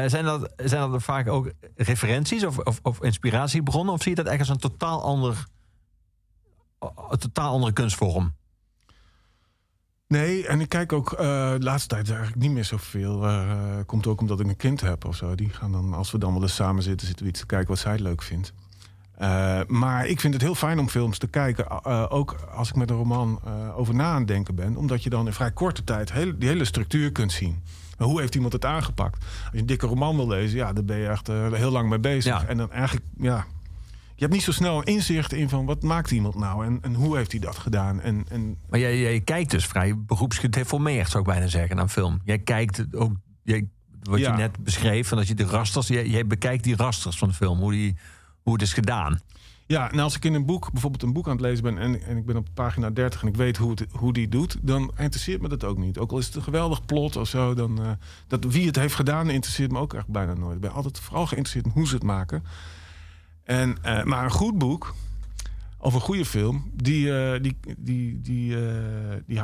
Zijn, 0.07 0.25
dat, 0.25 0.53
zijn 0.57 0.91
dat 0.91 1.03
vaak 1.03 1.29
ook 1.29 1.53
referenties 1.77 2.45
of, 2.45 2.59
of, 2.59 2.79
of 2.83 3.03
inspiratiebronnen? 3.03 3.95
Of 3.95 4.03
zie 4.03 4.11
je 4.11 4.23
dat 4.23 4.27
echt 4.27 4.39
als 4.39 4.49
een 4.49 4.57
totaal 4.57 5.03
ander, 5.03 5.47
een 7.11 7.19
totaal 7.19 7.53
andere 7.53 7.73
kunstvorm? 7.73 8.35
Nee, 10.09 10.47
en 10.47 10.61
ik 10.61 10.69
kijk 10.69 10.93
ook 10.93 11.13
eh, 11.13 11.19
de 11.53 11.57
laatste 11.65 11.89
tijd 11.89 12.09
eigenlijk 12.09 12.41
niet 12.41 12.51
meer 12.51 12.65
zoveel. 12.65 13.27
Eh, 13.27 13.59
komt 13.87 14.07
ook 14.07 14.21
omdat 14.21 14.41
ik 14.41 14.47
een 14.47 14.57
kind 14.57 14.81
heb 14.81 15.05
of 15.05 15.17
zo. 15.17 15.35
Die 15.35 15.49
gaan 15.51 15.73
dan, 15.73 15.95
als 15.95 16.11
we 16.11 16.19
dan 16.19 16.33
wel 16.33 16.43
eens 16.43 16.55
samen 16.55 16.83
zitten, 16.83 17.07
zitten 17.07 17.25
we 17.25 17.31
iets 17.31 17.41
te 17.41 17.47
kijken 17.47 17.69
wat 17.69 17.79
zij 17.79 17.99
leuk 17.99 18.23
vindt. 18.23 18.53
Eh, 19.15 19.61
maar 19.67 20.07
ik 20.07 20.21
vind 20.21 20.33
het 20.35 20.43
heel 20.43 20.55
fijn 20.55 20.79
om 20.79 20.89
films 20.89 21.19
te 21.19 21.27
kijken. 21.27 21.67
eh, 21.69 22.07
ook 22.09 22.33
als 22.55 22.69
ik 22.69 22.75
met 22.77 22.91
een 22.91 22.97
roman 22.97 23.41
eh, 23.45 23.79
over 23.79 23.95
na 23.95 24.05
aan 24.13 24.19
het 24.19 24.29
denken 24.29 24.55
ben. 24.55 24.77
Omdat 24.77 25.03
je 25.03 25.11
dan 25.11 25.27
in 25.27 25.33
vrij 25.33 25.53
korte 25.53 25.85
tijd 25.85 26.13
heel, 26.13 26.39
die 26.39 26.49
hele 26.49 26.65
structuur 26.65 27.13
kunt 27.13 27.33
zien. 27.33 27.63
Hoe 27.99 28.21
heeft 28.21 28.35
iemand 28.35 28.53
het 28.53 28.65
aangepakt? 28.65 29.19
Als 29.25 29.53
je 29.53 29.59
een 29.59 29.67
dikke 29.67 29.87
roman 29.87 30.17
wil 30.17 30.29
lezen, 30.29 30.57
ja, 30.59 30.73
daar 30.73 30.85
ben 30.85 30.97
je 30.99 31.09
echt 31.09 31.29
eh, 31.29 31.53
heel 31.53 31.71
lang 31.71 31.89
mee 31.89 31.99
bezig. 31.99 32.41
Ja. 32.43 32.47
En 32.47 32.57
dan 32.57 32.71
eigenlijk, 32.73 33.07
ja. 33.19 33.45
Je 34.15 34.21
hebt 34.21 34.33
niet 34.33 34.43
zo 34.43 34.53
snel 34.53 34.83
inzicht 34.83 35.33
in 35.33 35.49
van 35.49 35.67
wat 35.67 35.83
maakt 35.83 36.11
iemand 36.11 36.35
nou 36.35 36.67
en, 36.67 36.79
en 36.83 36.95
hoe 36.95 37.17
heeft 37.17 37.31
hij 37.31 37.41
dat 37.41 37.59
gedaan. 37.59 38.01
En, 38.01 38.25
en 38.29 38.59
Maar 38.69 38.81
jij, 38.81 39.01
jij 39.01 39.21
kijkt 39.21 39.51
dus 39.51 39.67
vrij 39.67 39.99
beroepsgedeformeerd, 39.99 41.09
zou 41.09 41.23
ik 41.23 41.29
bijna 41.29 41.47
zeggen, 41.47 41.77
naar 41.77 41.89
film. 41.89 42.21
Jij 42.25 42.39
kijkt 42.39 42.95
ook, 42.95 43.13
jij, 43.43 43.69
wat 44.03 44.21
je 44.21 44.29
net 44.29 44.59
beschreef, 44.59 45.09
van 45.09 45.19
dat 45.19 45.29
je 45.29 45.35
de 45.35 45.45
rasters, 45.45 45.89
jij, 45.89 46.07
jij 46.07 46.27
bekijkt 46.27 46.65
die 46.65 46.77
rasters 46.77 47.19
van 47.19 47.29
de 47.29 47.35
film, 47.35 47.59
hoe, 47.59 47.73
die, 47.73 47.97
hoe 48.43 48.53
het 48.53 48.63
is 48.63 48.73
gedaan. 48.73 49.21
Ja, 49.67 49.93
en 49.93 49.99
als 49.99 50.17
ik 50.17 50.25
in 50.25 50.35
een 50.35 50.47
boek, 50.47 50.73
bijvoorbeeld 50.73 51.03
een 51.03 51.13
boek 51.13 51.27
aan 51.27 51.33
het 51.33 51.41
lezen 51.41 51.65
ben... 51.65 51.79
en, 51.79 52.03
en 52.03 52.17
ik 52.17 52.27
ben 52.27 52.37
op 52.37 52.49
pagina 52.55 52.91
30 52.91 53.23
en 53.23 53.29
ik 53.29 53.37
weet 53.37 53.57
hoe, 53.57 53.71
het, 53.71 53.87
hoe 53.91 54.13
die 54.13 54.29
doet... 54.29 54.57
dan 54.63 54.93
interesseert 54.97 55.41
me 55.41 55.49
dat 55.49 55.65
ook 55.65 55.79
niet. 55.79 55.99
Ook 55.99 56.13
al 56.13 56.19
is 56.19 56.27
het 56.27 56.35
een 56.35 56.43
geweldig 56.43 56.85
plot 56.85 57.17
of 57.17 57.29
zo... 57.29 57.55
dan, 57.55 57.83
eh, 57.83 57.91
dat, 58.27 58.45
wie 58.45 58.67
het 58.67 58.77
heeft 58.77 58.95
gedaan 58.95 59.31
interesseert 59.31 59.73
me 59.73 59.79
ook 59.79 59.95
echt 59.95 60.07
bijna 60.07 60.35
nooit. 60.35 60.55
Ik 60.55 60.61
ben 60.61 60.73
altijd 60.73 61.01
vooral 61.01 61.27
geïnteresseerd 61.27 61.65
in 61.65 61.71
hoe 61.71 61.87
ze 61.87 61.95
het 61.95 62.03
maken. 62.03 62.43
En, 63.45 63.77
eh, 63.83 64.03
maar 64.05 64.25
een 64.25 64.31
goed 64.31 64.59
boek 64.59 64.95
of 65.79 65.95
een 65.95 66.01
goede 66.01 66.25
film... 66.25 66.71
die, 66.75 67.19
eh, 67.19 67.43
die, 67.43 67.57
die, 67.79 68.21
die, 68.21 68.57
eh, 68.67 68.73
die, 69.27 69.41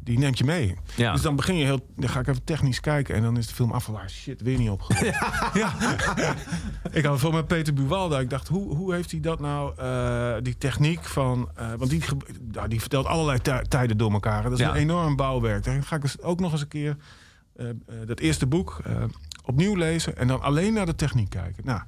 die 0.00 0.18
neemt 0.18 0.38
je 0.38 0.44
mee. 0.44 0.76
Ja. 0.96 1.12
Dus 1.12 1.22
dan 1.22 1.36
begin 1.36 1.56
je 1.56 1.64
heel... 1.64 1.86
dan 1.96 2.08
ga 2.08 2.20
ik 2.20 2.26
even 2.26 2.44
technisch 2.44 2.80
kijken... 2.80 3.14
en 3.14 3.22
dan 3.22 3.36
is 3.36 3.46
de 3.46 3.54
film 3.54 3.70
af 3.70 3.84
van... 3.84 3.94
waar 3.94 4.10
shit, 4.10 4.40
weer 4.40 4.58
niet 4.58 4.70
opgelost. 4.70 5.04
ja. 5.54 5.72
Ik 6.90 7.04
had 7.04 7.12
het 7.12 7.20
voor 7.20 7.32
met 7.34 7.46
Peter 7.46 7.74
Buwalda. 7.74 8.18
Ik 8.20 8.30
dacht, 8.30 8.48
hoe, 8.48 8.76
hoe 8.76 8.94
heeft 8.94 9.10
hij 9.10 9.20
dat 9.20 9.40
nou, 9.40 9.72
die 10.42 10.58
techniek 10.58 11.04
van... 11.04 11.48
want 11.76 11.90
die, 11.90 12.02
nou, 12.52 12.68
die 12.68 12.80
vertelt 12.80 13.06
allerlei 13.06 13.38
tij- 13.38 13.64
tijden 13.68 13.96
door 13.96 14.12
elkaar. 14.12 14.42
Dat 14.42 14.52
is 14.52 14.58
Ja. 14.58 14.68
een 14.70 14.76
enorm 14.76 15.16
bouwwerk. 15.16 15.64
Dan 15.64 15.82
ga 15.82 15.96
ik 15.96 16.02
dus 16.02 16.20
ook 16.20 16.40
nog 16.40 16.52
eens 16.52 16.60
een 16.60 16.68
keer 16.68 16.96
dat 18.06 18.20
eerste 18.20 18.46
boek 18.46 18.80
opnieuw 19.44 19.74
lezen... 19.74 20.16
en 20.16 20.26
dan 20.26 20.42
alleen 20.42 20.72
naar 20.72 20.86
de 20.86 20.94
techniek 20.94 21.30
kijken. 21.30 21.64
Nou, 21.64 21.80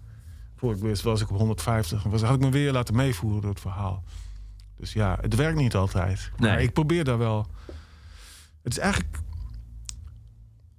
voor 0.62 0.72
ik 0.74 0.80
wist 0.82 1.02
was 1.02 1.20
ik 1.20 1.30
op 1.30 1.36
150. 1.38 2.04
En 2.04 2.10
was, 2.10 2.22
had 2.22 2.34
ik 2.34 2.40
me 2.40 2.50
weer 2.50 2.72
laten 2.72 2.94
meevoeren 2.96 3.40
door 3.40 3.50
het 3.50 3.60
verhaal. 3.60 4.02
Dus 4.76 4.92
ja, 4.92 5.18
het 5.20 5.34
werkt 5.34 5.58
niet 5.58 5.74
altijd. 5.74 6.30
Maar 6.38 6.54
Nee. 6.56 6.64
ik 6.64 6.72
probeer 6.72 7.04
daar 7.04 7.18
wel... 7.18 7.46
Het 8.62 8.72
is 8.72 8.78
eigenlijk... 8.78 9.18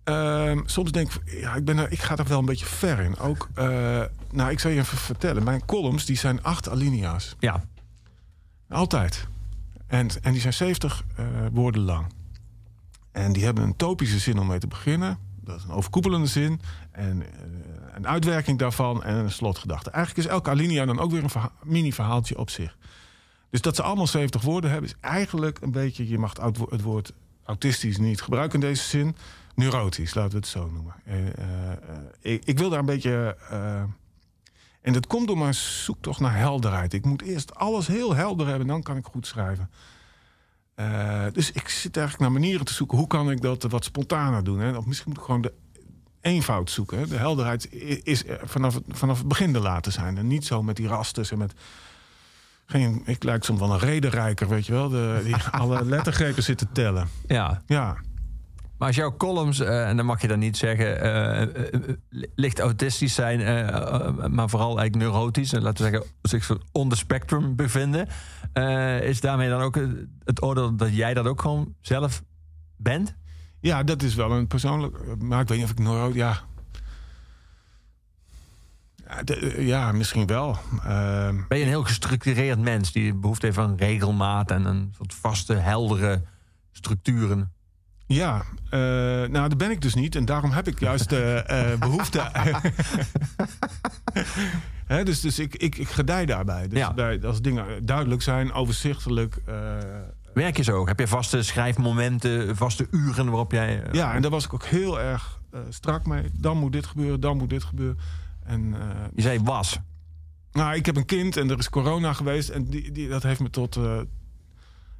Ehm, 0.03 0.61
soms 0.65 0.91
denk 0.91 1.13
ik, 1.13 1.39
ja, 1.39 1.55
ik, 1.55 1.65
ben 1.65 1.77
er, 1.77 1.91
ik 1.91 1.99
ga 2.01 2.17
er 2.17 2.27
wel 2.27 2.39
een 2.39 2.45
beetje 2.45 2.65
ver 2.65 2.99
in. 2.99 3.17
Ook, 3.17 3.49
eh, 3.53 3.65
nou, 4.31 4.51
ik 4.51 4.59
zal 4.59 4.71
je 4.71 4.79
even 4.79 4.97
vertellen. 4.97 5.43
Mijn 5.43 5.65
columns, 5.65 6.05
die 6.05 6.17
zijn 6.17 6.43
acht 6.43 6.69
alinea's. 6.69 7.35
Ja. 7.39 7.63
Altijd. 8.69 9.27
En, 9.87 10.07
en 10.21 10.31
die 10.31 10.41
zijn 10.41 10.53
70 10.53 11.03
eh, 11.15 11.25
woorden 11.51 11.81
lang. 11.81 12.05
En 13.11 13.33
die 13.33 13.43
hebben 13.43 13.63
een 13.63 13.75
topische 13.75 14.19
zin 14.19 14.39
om 14.39 14.47
mee 14.47 14.59
te 14.59 14.67
beginnen. 14.67 15.17
Dat 15.43 15.57
is 15.57 15.63
een 15.63 15.71
overkoepelende 15.71 16.27
zin. 16.27 16.61
En 16.91 17.21
eh, 17.21 17.29
een 17.93 18.07
uitwerking 18.07 18.59
daarvan 18.59 19.03
en 19.03 19.15
een 19.15 19.31
slotgedachte. 19.31 19.89
Eigenlijk 19.89 20.27
is 20.27 20.33
elke 20.33 20.49
alinea 20.49 20.85
dan 20.85 20.99
ook 20.99 21.11
weer 21.11 21.23
een 21.23 21.29
verha- 21.29 21.51
mini-verhaaltje 21.63 22.37
op 22.37 22.49
zich. 22.49 22.77
Dus 23.49 23.61
dat 23.61 23.75
ze 23.75 23.83
allemaal 23.83 24.07
70 24.07 24.41
woorden 24.41 24.69
hebben, 24.69 24.89
is 24.89 24.95
eigenlijk 25.01 25.61
een 25.61 25.71
beetje... 25.71 26.07
je 26.07 26.17
mag 26.17 26.33
het, 26.69 26.81
woord 26.81 27.13
autistisch 27.43 27.97
niet 27.97 28.21
gebruiken 28.21 28.61
in 28.61 28.67
deze 28.67 28.83
zin. 28.83 29.15
Neurotisch, 29.55 30.13
laten 30.13 30.31
we 30.31 30.37
het 30.37 30.47
zo 30.47 30.69
noemen. 30.69 30.93
Eh, 31.05 31.27
eh, 31.27 31.77
ik, 32.19 32.45
ik 32.45 32.57
wil 32.57 32.69
daar 32.69 32.79
een 32.79 32.85
beetje... 32.85 33.37
en 34.81 34.93
dat 34.93 35.07
komt 35.07 35.27
door 35.27 35.37
mijn 35.37 35.53
zoektocht 35.53 36.19
naar 36.19 36.37
helderheid. 36.37 36.93
Ik 36.93 37.05
moet 37.05 37.21
eerst 37.21 37.55
alles 37.55 37.87
heel 37.87 38.15
helder 38.15 38.47
hebben, 38.47 38.67
dan 38.67 38.83
kan 38.83 38.97
ik 38.97 39.05
goed 39.05 39.27
schrijven. 39.27 39.69
Eh, 40.75 41.25
dus 41.31 41.51
ik 41.51 41.69
zit 41.69 41.97
eigenlijk 41.97 42.29
naar 42.29 42.41
manieren 42.41 42.65
te 42.65 42.73
zoeken. 42.73 42.97
Hoe 42.97 43.07
kan 43.07 43.31
ik 43.31 43.41
dat 43.41 43.63
wat 43.63 43.83
spontaner 43.83 44.43
doen? 44.43 44.59
Hè? 44.59 44.77
Of 44.77 44.85
misschien 44.85 45.09
moet 45.09 45.19
ik 45.19 45.25
gewoon 45.25 45.41
de 45.41 45.53
eenvoud 46.21 46.71
zoeken. 46.71 46.97
Hè? 46.97 47.07
De 47.07 47.17
helderheid 47.17 47.71
is 48.03 48.23
vanaf 48.43 48.73
het, 48.73 48.83
vanaf 48.87 49.17
het 49.17 49.27
begin 49.27 49.53
te 49.53 49.59
laten 49.59 49.91
zijn. 49.91 50.17
En 50.17 50.27
niet 50.27 50.45
zo 50.45 50.63
met 50.63 50.75
die 50.75 50.87
rasters 50.87 51.31
en 51.31 51.37
met... 51.37 51.53
Geen, 52.65 53.01
ik 53.05 53.23
lijk 53.23 53.43
soms 53.43 53.59
wel 53.59 53.71
een 53.71 53.79
redenrijker, 53.79 54.47
weet 54.47 54.65
je 54.65 54.71
wel. 54.71 54.89
De, 54.89 55.21
die 55.23 55.35
alle 55.35 55.85
lettergrepen 55.85 56.43
zitten 56.43 56.71
tellen. 56.71 57.09
ja. 57.27 57.61
Ja, 57.65 57.97
Maar 58.83 58.91
als 58.91 59.01
jouw 59.01 59.17
columns, 59.17 59.59
eh, 59.59 59.87
en 59.89 59.97
dan 59.97 60.05
mag 60.05 60.21
je 60.21 60.27
dan 60.27 60.39
niet 60.39 60.57
zeggen, 60.57 61.01
eh, 61.01 61.41
eh, 61.41 61.47
licht 62.35 62.59
autistisch 62.59 63.13
zijn, 63.13 63.39
maar 64.33 64.49
vooral 64.49 64.79
eigenlijk 64.79 64.95
neurotisch, 64.95 65.53
en 65.53 65.61
laten 65.61 65.85
we 65.85 65.91
zeggen, 65.91 66.09
zich 66.21 66.57
on 66.71 66.89
the 66.89 66.95
spectrum 66.95 67.55
bevinden, 67.55 68.07
is 69.01 69.21
daarmee 69.21 69.49
dan 69.49 69.61
ook 69.61 69.75
het- 70.23 70.41
oordeel 70.41 70.75
dat 70.75 70.95
jij 70.95 71.13
dat 71.13 71.25
ook 71.25 71.41
gewoon 71.41 71.75
zelf 71.81 72.23
bent? 72.77 73.15
ja, 73.59 73.83
dat 73.83 74.01
is 74.01 74.15
wel 74.15 74.31
een 74.31 74.47
persoonlijk... 74.47 75.15
Maar 75.21 75.41
ik 75.41 75.47
weet 75.47 75.57
niet 75.57 75.67
of 75.67 75.71
ik 75.71 75.79
neuro... 75.79 76.11
Ja, 76.13 76.39
ja 79.57 79.91
misschien 79.91 80.25
wel. 80.25 80.57
Ehm, 80.83 81.41
Ben 81.47 81.57
je 81.57 81.63
een 81.63 81.69
heel 81.69 81.83
gestructureerd 81.83 82.59
mens 82.59 82.91
die 82.91 83.13
behoefte 83.13 83.45
heeft 83.45 83.57
aan 83.57 83.75
regelmaat 83.75 84.51
en 84.51 84.65
een 84.65 84.93
soort 84.97 85.13
vaste, 85.13 85.53
heldere 85.53 86.21
structuren? 86.71 87.51
Ja, 88.05 88.43
eh, 88.69 88.79
nou, 89.29 89.49
dat 89.49 89.57
ben 89.57 89.71
ik 89.71 89.81
dus 89.81 89.93
niet. 89.93 90.15
En 90.15 90.25
daarom 90.25 90.51
heb 90.51 90.67
ik 90.67 90.79
juist 90.79 91.11
eh, 91.11 91.71
eh, 91.71 91.79
behoefte. 91.87 92.21
Dus 95.03 95.21
dus 95.21 95.39
ik, 95.39 95.55
ik, 95.55 95.77
ik 95.77 95.87
gedij 95.89 96.25
daarbij. 96.25 96.67
Dus 96.67 96.79
Ja. 96.79 96.93
bij, 96.93 97.21
als 97.25 97.41
dingen 97.41 97.85
duidelijk 97.85 98.21
zijn, 98.21 98.53
overzichtelijk. 98.53 99.41
Werk 100.33 100.57
je 100.57 100.63
zo 100.63 100.77
ook? 100.77 100.87
Heb 100.87 100.99
je 100.99 101.07
vaste 101.07 101.43
schrijfmomenten, 101.43 102.55
vaste 102.55 102.87
uren 102.91 103.25
waarop 103.25 103.51
jij... 103.51 103.83
ja, 103.91 104.13
en 104.13 104.21
daar 104.21 104.31
was 104.31 104.45
ik 104.45 104.53
ook 104.53 104.65
heel 104.65 104.99
erg 104.99 105.39
strak 105.69 106.05
mee. 106.05 106.29
Dan 106.33 106.57
moet 106.57 106.71
dit 106.71 106.85
gebeuren, 106.85 107.19
dan 107.19 107.37
moet 107.37 107.49
dit 107.49 107.63
gebeuren. 107.63 107.97
En, 108.43 108.75
Je 109.15 109.21
zei 109.21 109.39
was. 109.43 109.79
nou, 110.51 110.75
ik 110.75 110.85
heb 110.85 110.95
een 110.95 111.05
kind 111.05 111.37
en 111.37 111.49
er 111.49 111.57
is 111.57 111.69
corona 111.69 112.13
geweest. 112.13 112.49
En 112.49 112.65
die, 112.65 112.91
die, 112.91 113.07
dat 113.09 113.23
heeft 113.23 113.39
me 113.39 113.49
tot. 113.49 113.79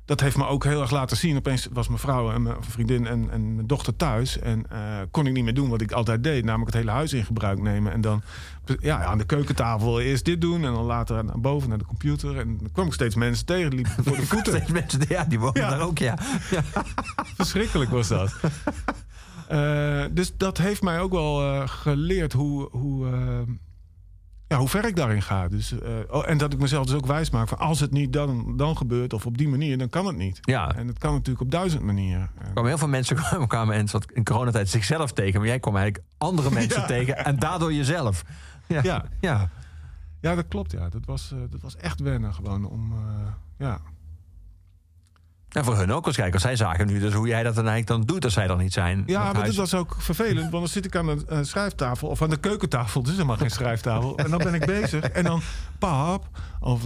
Dat 0.06 0.20
heeft 0.20 0.38
me 0.38 0.46
ook 0.46 0.64
heel 0.64 0.82
erg 0.82 0.92
laten 0.92 1.18
zien. 1.18 1.38
Opeens 1.38 1.68
was 1.72 1.88
mijn 1.88 2.00
vrouw 2.00 2.32
en 2.32 2.42
mijn 2.42 2.56
vriendin 2.60 3.08
en, 3.08 3.30
en 3.32 3.56
mijn 3.56 3.68
dochter 3.68 3.96
thuis. 3.96 4.40
En 4.40 4.66
eh, 4.70 4.80
kon 5.12 5.28
ik 5.28 5.34
niet 5.34 5.44
meer 5.44 5.54
doen 5.54 5.70
wat 5.70 5.82
ik 5.82 5.92
altijd 5.92 6.24
deed. 6.24 6.44
Namelijk 6.46 6.72
het 6.72 6.80
hele 6.80 6.96
huis 6.96 7.14
in 7.14 7.26
gebruik 7.26 7.62
nemen. 7.62 7.92
En 7.92 8.02
dan 8.02 8.22
ja, 8.80 9.04
aan 9.04 9.18
de 9.18 9.26
keukentafel 9.26 10.00
eerst 10.00 10.26
dit 10.26 10.42
doen. 10.42 10.66
En 10.66 10.74
dan 10.74 10.84
later 10.86 11.24
naar 11.26 11.40
boven 11.40 11.70
naar 11.70 11.78
de 11.78 11.86
computer. 11.86 12.38
En 12.40 12.58
dan 12.58 12.72
kwam 12.72 12.88
ik 12.88 12.94
steeds 12.94 13.16
mensen 13.16 13.46
tegen. 13.46 13.70
Die 13.70 13.80
liepen 13.86 14.04
voor 14.04 14.16
de 14.16 14.26
voeten. 14.36 14.54
Steeds 14.56 14.72
mensen, 14.72 15.02
ja, 15.08 15.24
die 15.24 15.40
wonen 15.40 15.62
Ja. 15.62 15.70
daar 15.70 15.82
ook, 15.82 15.98
ja. 15.98 16.18
Verschrikkelijk 17.38 17.92
was 17.92 18.08
dat. 18.08 18.34
Eh, 19.48 20.04
dus 20.12 20.34
dat 20.38 20.58
heeft 20.58 20.82
mij 20.82 21.00
ook 21.00 21.12
wel 21.12 21.42
eh, 21.42 21.68
geleerd 21.68 22.34
hoe, 22.34 22.70
hoe, 22.72 23.08
ja, 24.54 24.60
hoe 24.60 24.70
ver 24.70 24.86
ik 24.86 24.96
daarin 24.96 25.22
ga. 25.22 25.48
Dus, 25.48 25.80
eh, 25.80 25.90
oh, 26.10 26.30
en 26.30 26.38
dat 26.38 26.54
ik 26.54 26.60
mezelf 26.60 26.86
dus 26.86 26.96
ook 26.96 27.06
wijs 27.06 27.30
maak 27.30 27.48
van 27.48 27.58
als 27.58 27.80
het 27.80 27.92
niet 27.92 28.14
dan, 28.14 28.58
dan 28.58 28.78
gebeurt 28.78 29.14
of 29.14 29.26
op 29.26 29.38
die 29.38 29.48
manier, 29.48 29.78
dan 29.78 29.90
kan 29.90 30.06
het 30.06 30.16
niet. 30.18 30.38
Ja. 30.42 30.76
En 30.76 30.88
het 30.88 30.98
kan 30.98 31.12
natuurlijk 31.14 31.42
op 31.42 31.52
duizend 31.52 31.84
manieren. 31.84 32.30
Er 32.38 32.52
kwamen 32.52 32.66
heel 32.70 32.78
veel 32.78 32.88
mensen 32.88 33.18
kwamen, 33.48 33.76
in, 33.78 33.88
soort- 33.88 34.12
in 34.12 34.24
coronatijd 34.24 34.70
zichzelf 34.70 35.12
tegen. 35.14 35.40
Maar 35.40 35.48
jij 35.50 35.60
kwam 35.60 35.76
eigenlijk 35.76 36.06
andere 36.18 36.52
mensen 36.60 36.82
Ja. 36.82 36.88
tegen. 36.88 37.18
En 37.26 37.40
daardoor 37.40 37.74
jezelf. 37.74 38.24
Ja. 38.68 38.80
Ja. 38.84 39.06
ja. 39.22 39.50
ja, 40.22 40.36
dat 40.36 40.48
klopt. 40.48 40.72
Ja. 40.72 40.90
Dat, 40.90 41.06
was, 41.06 41.32
eh, 41.32 41.40
dat 41.50 41.62
was 41.62 41.76
echt 41.78 42.00
wennen 42.00 42.34
gewoon 42.34 42.66
om... 42.66 42.92
eh, 42.92 43.32
ja. 43.58 43.80
En 45.54 45.64
voor 45.64 45.78
hun 45.78 45.92
ook 45.92 46.04
waarschijnlijk. 46.06 46.44
Want 46.44 46.58
zij 46.58 46.66
zagen 46.68 46.88
nu 46.88 47.00
dus 47.00 47.14
hoe 47.14 47.28
jij 47.28 47.44
dat 47.44 47.56
dan 47.56 47.68
eigenlijk 47.68 47.98
dan 48.06 48.16
doet 48.16 48.24
als 48.24 48.34
zij 48.34 48.48
dan 48.48 48.58
niet 48.58 48.74
zijn. 48.74 49.04
Ja, 49.06 49.14
Dat 49.14 49.24
maar 49.24 49.36
huis- 49.36 49.48
dit 49.48 49.56
was 49.60 49.74
ook 49.74 49.96
vervelend. 50.00 50.40
Want 50.40 50.52
dan 50.52 50.68
zit 50.68 50.86
ik 50.86 50.96
aan 50.96 51.06
de 51.06 51.24
eh, 51.28 51.40
schrijftafel 51.42 52.08
of 52.08 52.22
aan 52.22 52.30
de 52.30 52.38
keukentafel. 52.38 53.02
Is 53.02 53.12
helemaal 53.12 53.38
geen 53.38 53.50
schrijftafel. 53.52 54.18
En 54.18 54.30
dan 54.30 54.38
ben 54.40 54.54
ik 54.54 54.66
bezig. 54.66 55.04
En 55.04 55.24
dan, 55.24 55.42
pap, 55.80 56.30
of... 56.60 56.84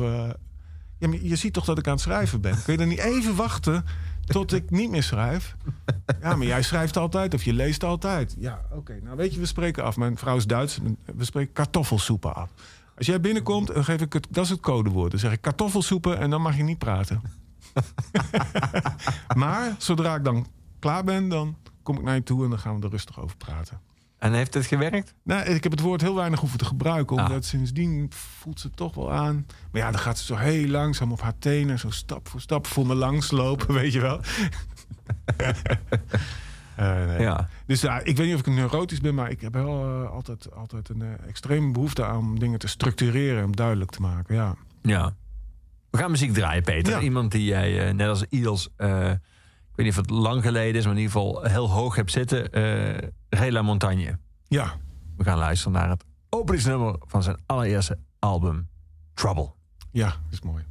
ja, 0.97 1.07
maar 1.07 1.18
je 1.22 1.36
ziet 1.36 1.53
toch 1.53 1.65
dat 1.65 1.78
ik 1.78 1.86
aan 1.88 1.93
het 1.93 2.01
schrijven 2.01 2.41
ben? 2.41 2.63
Kun 2.63 2.74
je 2.74 2.80
dan 2.80 2.88
niet 2.88 2.99
even 2.99 3.36
wachten 3.36 3.86
tot 4.26 4.53
ik 4.53 4.70
niet 4.70 4.89
meer 4.89 5.03
schrijf? 5.03 5.55
Ja, 6.22 6.36
maar 6.36 6.47
jij 6.47 6.61
schrijft 6.61 6.97
altijd 6.97 7.34
of 7.34 7.43
je 7.43 7.53
leest 7.53 7.84
altijd. 7.84 8.36
Ja, 8.39 8.61
oké. 8.72 8.99
Nou, 9.03 9.15
weet 9.18 9.34
je, 9.34 9.39
we 9.39 9.45
spreken 9.45 9.84
af. 9.84 9.97
Mijn 9.97 10.18
vrouw 10.18 10.36
is 10.36 10.45
Duits. 10.47 10.80
We 11.15 11.26
spreken 11.26 11.53
kartoffelsoepen 11.53 12.36
af. 12.36 12.49
Als 12.97 13.05
jij 13.07 13.22
binnenkomt, 13.22 13.68
dan 13.74 13.84
geef 13.84 14.01
ik 14.01 14.13
het... 14.13 14.28
Dat 14.30 14.43
is 14.43 14.49
het 14.49 14.59
codewoord. 14.59 15.11
Dan 15.11 15.20
zeg 15.20 15.32
ik 15.32 15.41
kartoffelsoepen 15.41 16.18
en 16.20 16.30
dan 16.30 16.41
mag 16.41 16.57
je 16.57 16.63
niet 16.63 16.78
praten. 16.78 17.22
maar 19.36 19.75
zodra 19.78 20.15
ik 20.15 20.23
dan 20.23 20.47
klaar 20.80 21.03
ben, 21.03 21.30
dan 21.30 21.57
kom 21.84 21.97
ik 21.97 22.03
naar 22.03 22.15
je 22.15 22.23
toe 22.23 22.43
en 22.43 22.49
dan 22.49 22.59
gaan 22.59 22.80
we 22.80 22.86
er 22.86 22.91
rustig 22.91 23.19
over 23.21 23.38
praten. 23.38 23.82
En 24.17 24.34
heeft 24.34 24.53
het 24.53 24.65
gewerkt? 24.65 25.13
Nou, 25.23 25.45
ik 25.49 25.63
heb 25.63 25.71
het 25.71 25.82
woord 25.82 26.01
heel 26.01 26.15
weinig 26.15 26.39
hoeven 26.39 26.57
te 26.59 26.65
gebruiken, 26.65 27.15
omdat 27.17 27.43
Ah. 27.43 27.49
sindsdien 27.49 28.11
voelt 28.13 28.59
ze 28.59 28.67
het 28.67 28.75
toch 28.75 28.95
wel 28.95 29.11
aan. 29.13 29.45
Maar 29.71 29.82
ja, 29.82 29.91
dan 29.91 29.99
gaat 29.99 30.17
ze 30.17 30.25
zo 30.25 30.36
heel 30.36 30.67
langzaam 30.67 31.11
op 31.11 31.21
haar 31.21 31.38
tenen, 31.39 31.80
zo 31.80 31.89
stap 31.89 32.28
voor 32.28 32.41
stap 32.41 32.67
voor 32.67 32.86
me 32.88 32.95
langslopen, 32.95 33.73
weet 33.82 33.93
je 33.93 33.99
wel. 34.01 34.19
Eh, 36.75 37.05
nee. 37.05 37.19
Ja. 37.21 37.47
Dus 37.65 37.82
ja, 37.82 37.99
ik 37.99 38.17
weet 38.17 38.25
niet 38.25 38.36
of 38.36 38.39
ik 38.39 38.53
neurotisch 38.53 39.01
ben, 39.01 39.15
maar 39.15 39.30
ik 39.30 39.41
heb 39.41 39.53
wel 39.53 39.84
eh, 40.03 40.11
altijd, 40.11 40.55
altijd 40.55 40.89
een 40.89 41.01
eh, 41.01 41.28
extreme 41.28 41.71
behoefte 41.71 42.05
aan 42.05 42.17
om 42.17 42.39
dingen 42.39 42.59
te 42.59 42.67
structureren 42.67 43.43
en 43.43 43.51
duidelijk 43.51 43.91
te 43.91 44.01
maken. 44.01 44.36
Ja. 44.36 44.55
Ja. 44.82 45.13
We 45.89 45.97
gaan 45.97 46.11
muziek 46.11 46.33
draaien, 46.33 46.63
Peter. 46.63 46.93
Ja. 46.93 46.99
Iemand 46.99 47.31
die 47.31 47.43
jij, 47.45 47.88
eh, 47.88 47.93
net 47.93 48.07
als 48.07 48.25
Iels, 48.29 48.69
eh, 48.75 49.11
ik 49.11 49.75
weet 49.75 49.85
niet 49.85 49.89
of 49.89 49.95
het 49.95 50.09
lang 50.09 50.41
geleden 50.43 50.75
is, 50.75 50.83
maar 50.85 50.93
in 50.95 50.99
ieder 51.01 51.13
geval 51.13 51.43
heel 51.43 51.69
hoog 51.69 51.95
hebt 51.95 52.11
zitten. 52.11 52.51
eh 52.51 53.07
Rela 53.29 53.61
Montagne. 53.61 54.17
ja. 54.47 54.73
We 55.17 55.23
gaan 55.23 55.38
luisteren 55.38 55.73
naar 55.73 55.89
het 55.89 56.03
openingsnummer 56.29 56.95
van 56.99 57.23
zijn 57.23 57.38
allereerste 57.45 57.97
album, 58.19 58.69
Trouble. 59.13 59.51
Ja, 59.91 60.05
dat 60.07 60.15
is 60.31 60.41
mooi. 60.41 60.63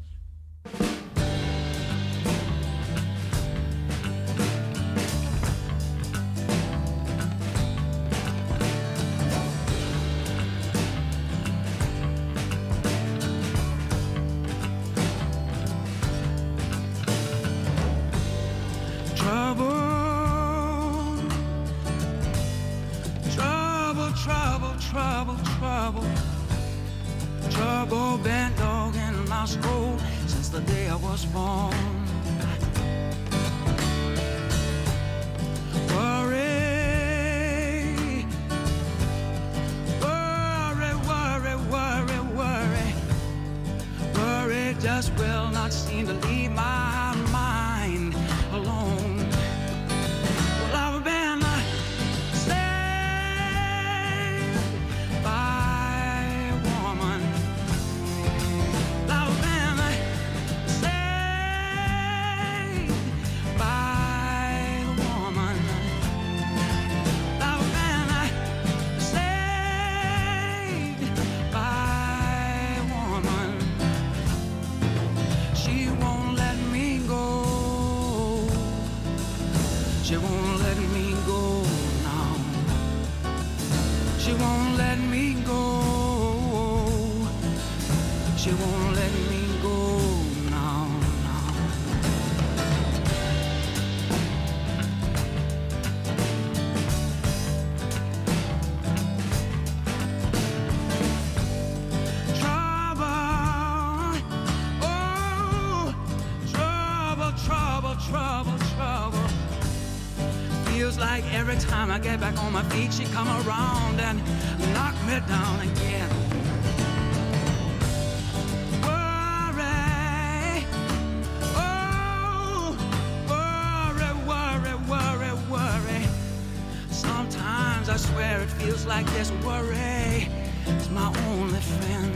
Sometimes 126.96 127.90
I 127.90 127.98
swear 127.98 128.40
it 128.40 128.50
feels 128.52 128.86
like 128.86 129.04
this 129.12 129.30
worry 129.44 130.30
is 130.66 130.88
my 130.88 131.12
only 131.28 131.60
friend. 131.60 132.14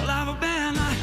Well, 0.00 0.10
I've 0.10 0.40
been 0.40 0.74
uh, 0.78 0.94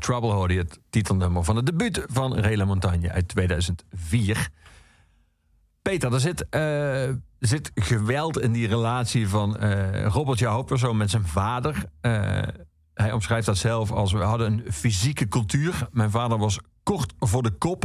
Trouble 0.00 0.30
hoorde 0.30 0.54
je 0.54 0.60
het 0.60 0.78
titelnummer 0.90 1.44
van 1.44 1.56
het 1.56 1.66
debuut 1.66 2.04
van 2.06 2.34
Rela 2.34 2.64
Montagne 2.64 3.10
uit 3.10 3.28
2004. 3.28 4.48
Peter, 5.82 6.12
er 6.12 6.20
zit, 6.20 6.48
eh, 6.48 7.08
zit 7.38 7.70
geweld 7.74 8.40
in 8.40 8.52
die 8.52 8.68
relatie 8.68 9.28
van 9.28 9.56
eh 9.56 10.06
Robert, 10.06 10.38
jouw 10.38 10.92
met 10.92 11.10
zijn 11.10 11.26
vader. 11.26 11.84
Eh, 12.00 12.42
hij 12.94 13.12
omschrijft 13.12 13.46
dat 13.46 13.56
zelf 13.56 13.92
als 13.92 14.12
we 14.12 14.18
hadden 14.18 14.52
een 14.52 14.72
fysieke 14.72 15.28
cultuur. 15.28 15.88
Mijn 15.92 16.10
vader 16.10 16.38
was 16.38 16.60
kort 16.82 17.12
voor 17.18 17.42
de 17.42 17.50
kop. 17.50 17.84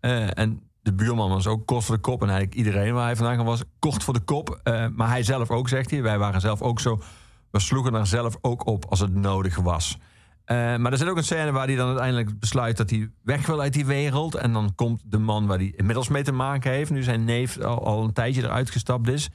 En 0.00 0.70
de 0.82 0.92
buurman 0.92 1.28
was 1.30 1.46
ook 1.46 1.66
kort 1.66 1.84
voor 1.84 1.94
de 1.94 2.00
kop. 2.00 2.22
En 2.22 2.28
eigenlijk 2.28 2.58
iedereen 2.58 2.94
waar 2.94 3.04
hij 3.04 3.16
vandaan 3.16 3.44
was 3.44 3.62
kort 3.78 4.04
voor 4.04 4.14
de 4.14 4.20
kop. 4.20 4.60
Maar 4.94 5.08
hij 5.08 5.22
zelf 5.22 5.50
ook, 5.50 5.68
zegt 5.68 5.90
hij. 5.90 6.02
Wij 6.02 6.18
waren 6.18 6.40
zelf 6.40 6.62
ook 6.62 6.80
zo. 6.80 7.02
We 7.50 7.60
sloegen 7.60 7.94
er 7.94 8.06
zelf 8.06 8.36
ook 8.40 8.66
op 8.66 8.84
als 8.84 9.00
het 9.00 9.14
nodig 9.14 9.56
was. 9.56 9.98
Eh, 10.44 10.76
maar 10.76 10.92
er 10.92 10.98
zit 10.98 11.08
ook 11.08 11.16
een 11.16 11.24
scène 11.24 11.52
waar 11.52 11.66
hij 11.66 11.76
dan 11.76 11.88
uiteindelijk 11.88 12.38
besluit 12.38 12.76
dat 12.76 12.90
hij 12.90 13.10
weg 13.22 13.46
wil 13.46 13.60
uit 13.60 13.72
die 13.72 13.86
wereld. 13.86 14.34
En 14.34 14.52
dan 14.52 14.74
komt 14.74 15.02
de 15.04 15.18
man 15.18 15.46
waar 15.46 15.58
hij 15.58 15.72
inmiddels 15.76 16.08
mee 16.08 16.22
te 16.22 16.32
maken 16.32 16.70
heeft. 16.70 16.90
Nu 16.90 17.02
zijn 17.02 17.24
neef 17.24 17.58
al, 17.60 18.04
een 18.04 18.12
tijdje 18.12 18.42
eruit 18.42 18.70
gestapt 18.70 19.08
is. 19.08 19.30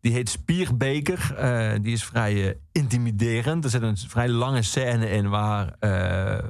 Die 0.00 0.12
heet 0.12 0.28
Spierbeker. 0.28 1.34
Eh, 1.36 1.72
die 1.82 1.92
is 1.92 2.04
vrij 2.04 2.48
eh, 2.48 2.54
intimiderend. 2.72 3.64
Er 3.64 3.70
zit 3.70 3.82
een 3.82 3.96
vrij 3.96 4.28
lange 4.28 4.62
scène 4.62 5.10
in 5.10 5.28
waar, 5.28 5.74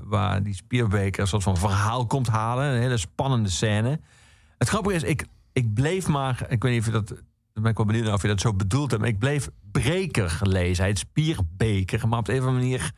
waar 0.05 0.42
die 0.42 0.55
Spierbeker 0.55 1.20
een 1.20 1.28
soort 1.28 1.42
van 1.42 1.57
verhaal 1.57 2.07
komt 2.07 2.28
halen. 2.28 2.64
Een 2.64 2.80
hele 2.80 2.96
spannende 2.96 3.48
scène. 3.48 4.01
Het 4.59 4.68
grappige 4.68 4.96
is, 4.96 5.03
ik, 5.03 5.26
ik 5.53 5.74
bleef 5.74 6.09
maar... 6.09 6.46
Ik 6.48 6.62
weet 6.62 6.72
niet 6.72 6.80
of 6.80 6.86
je 6.86 6.92
dat... 6.92 7.22
Ben 7.55 7.70
ik 7.70 7.76
wel 7.76 7.86
benieuwd 7.86 8.12
of 8.12 8.22
je 8.22 8.28
dat 8.28 8.40
zo 8.40 8.55
bedoelt 8.55 8.90
hebt. 8.90 9.03
Maar 9.03 9.11
ik 9.11 9.18
bleef 9.18 9.48
Breker 9.72 10.38
lezen. 10.40 10.76
Hij 10.76 10.86
heet 10.86 10.98
Spierbeker. 10.98 12.09
Maar 12.09 12.18
op 12.18 12.24
de 12.24 12.32
een 12.32 12.40
of 12.40 12.46
andere 12.46 12.64
manier 12.64 12.92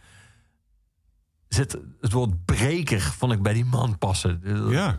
zit 1.54 1.78
het 2.00 2.12
woord 2.12 2.44
breker 2.44 3.00
vond 3.00 3.32
ik 3.32 3.42
bij 3.42 3.52
die 3.52 3.64
man 3.64 3.98
passen. 3.98 4.40
Ja. 4.68 4.98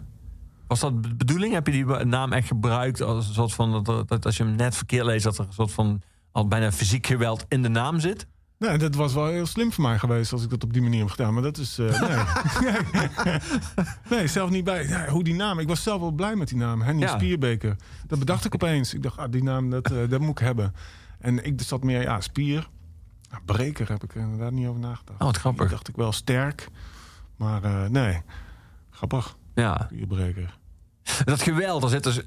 Was 0.67 0.79
dat 0.79 1.03
de 1.03 1.15
bedoeling? 1.15 1.53
Heb 1.53 1.67
je 1.67 1.71
die 1.71 1.85
naam 1.85 2.33
echt 2.33 2.47
gebruikt 2.47 3.01
als 3.01 3.27
een 3.27 3.33
soort 3.33 3.53
van 3.53 3.83
dat, 3.83 4.07
dat 4.07 4.25
als 4.25 4.37
je 4.37 4.43
hem 4.43 4.55
net 4.55 4.75
verkeerd 4.75 5.05
leest 5.05 5.23
dat 5.23 5.37
er 5.37 5.45
een 5.45 5.53
soort 5.53 5.71
van 5.71 6.01
al 6.31 6.47
bijna 6.47 6.71
fysiek 6.71 7.07
geweld 7.07 7.45
in 7.47 7.61
de 7.61 7.69
naam 7.69 7.99
zit? 7.99 8.27
Nee, 8.59 8.77
dat 8.77 8.95
was 8.95 9.13
wel 9.13 9.27
heel 9.27 9.45
slim 9.45 9.71
voor 9.71 9.83
mij 9.83 9.99
geweest 9.99 10.31
als 10.33 10.43
ik 10.43 10.49
dat 10.49 10.63
op 10.63 10.73
die 10.73 10.81
manier 10.81 10.99
heb 10.99 11.09
gedaan. 11.09 11.33
Maar 11.33 11.43
dat 11.43 11.57
is. 11.57 11.79
eh, 11.79 12.35
nee. 14.09 14.27
zelf 14.27 14.49
niet 14.49 14.63
bij. 14.63 14.87
Ja, 14.87 15.07
hoe 15.07 15.23
die 15.23 15.33
naam. 15.35 15.59
Ik 15.59 15.67
was 15.67 15.83
zelf 15.83 15.99
wel 16.01 16.11
blij 16.11 16.35
met 16.35 16.47
die 16.47 16.57
naam. 16.57 16.81
Henny 16.81 17.01
Ja. 17.01 17.07
Spierbeker. 17.07 17.75
Dat 18.07 18.19
bedacht 18.19 18.45
ik 18.45 18.53
opeens. 18.53 18.93
Ik 18.93 19.03
dacht, 19.03 19.17
ah, 19.17 19.31
die 19.31 19.43
naam, 19.43 19.69
dat, 19.69 19.91
eh, 19.91 20.09
dat 20.09 20.19
moet 20.19 20.39
ik 20.39 20.45
hebben. 20.45 20.73
En 21.19 21.45
ik 21.45 21.61
zat 21.61 21.83
meer, 21.83 22.01
ja, 22.01 22.21
spier. 22.21 22.69
Nou, 23.33 23.45
Breker 23.45 23.89
heb 23.89 24.03
ik 24.03 24.15
er 24.15 24.21
inderdaad 24.21 24.51
niet 24.51 24.67
over 24.67 24.79
nagedacht. 24.79 25.19
Oh, 25.19 25.25
wat 25.25 25.37
grappig. 25.37 25.61
Die 25.61 25.75
dacht 25.75 25.87
ik 25.87 25.95
wel 25.95 26.11
sterk. 26.11 26.67
Maar 27.35 27.63
eh, 27.63 27.89
nee, 27.89 28.21
grappig. 28.89 29.37
Ja. 29.55 29.85
Goeie 29.89 30.07
breker. 30.07 30.57
Dat 31.25 31.41
geweld, 31.41 31.81
daar 31.81 31.89
zit 31.89 32.03
dus 32.03 32.21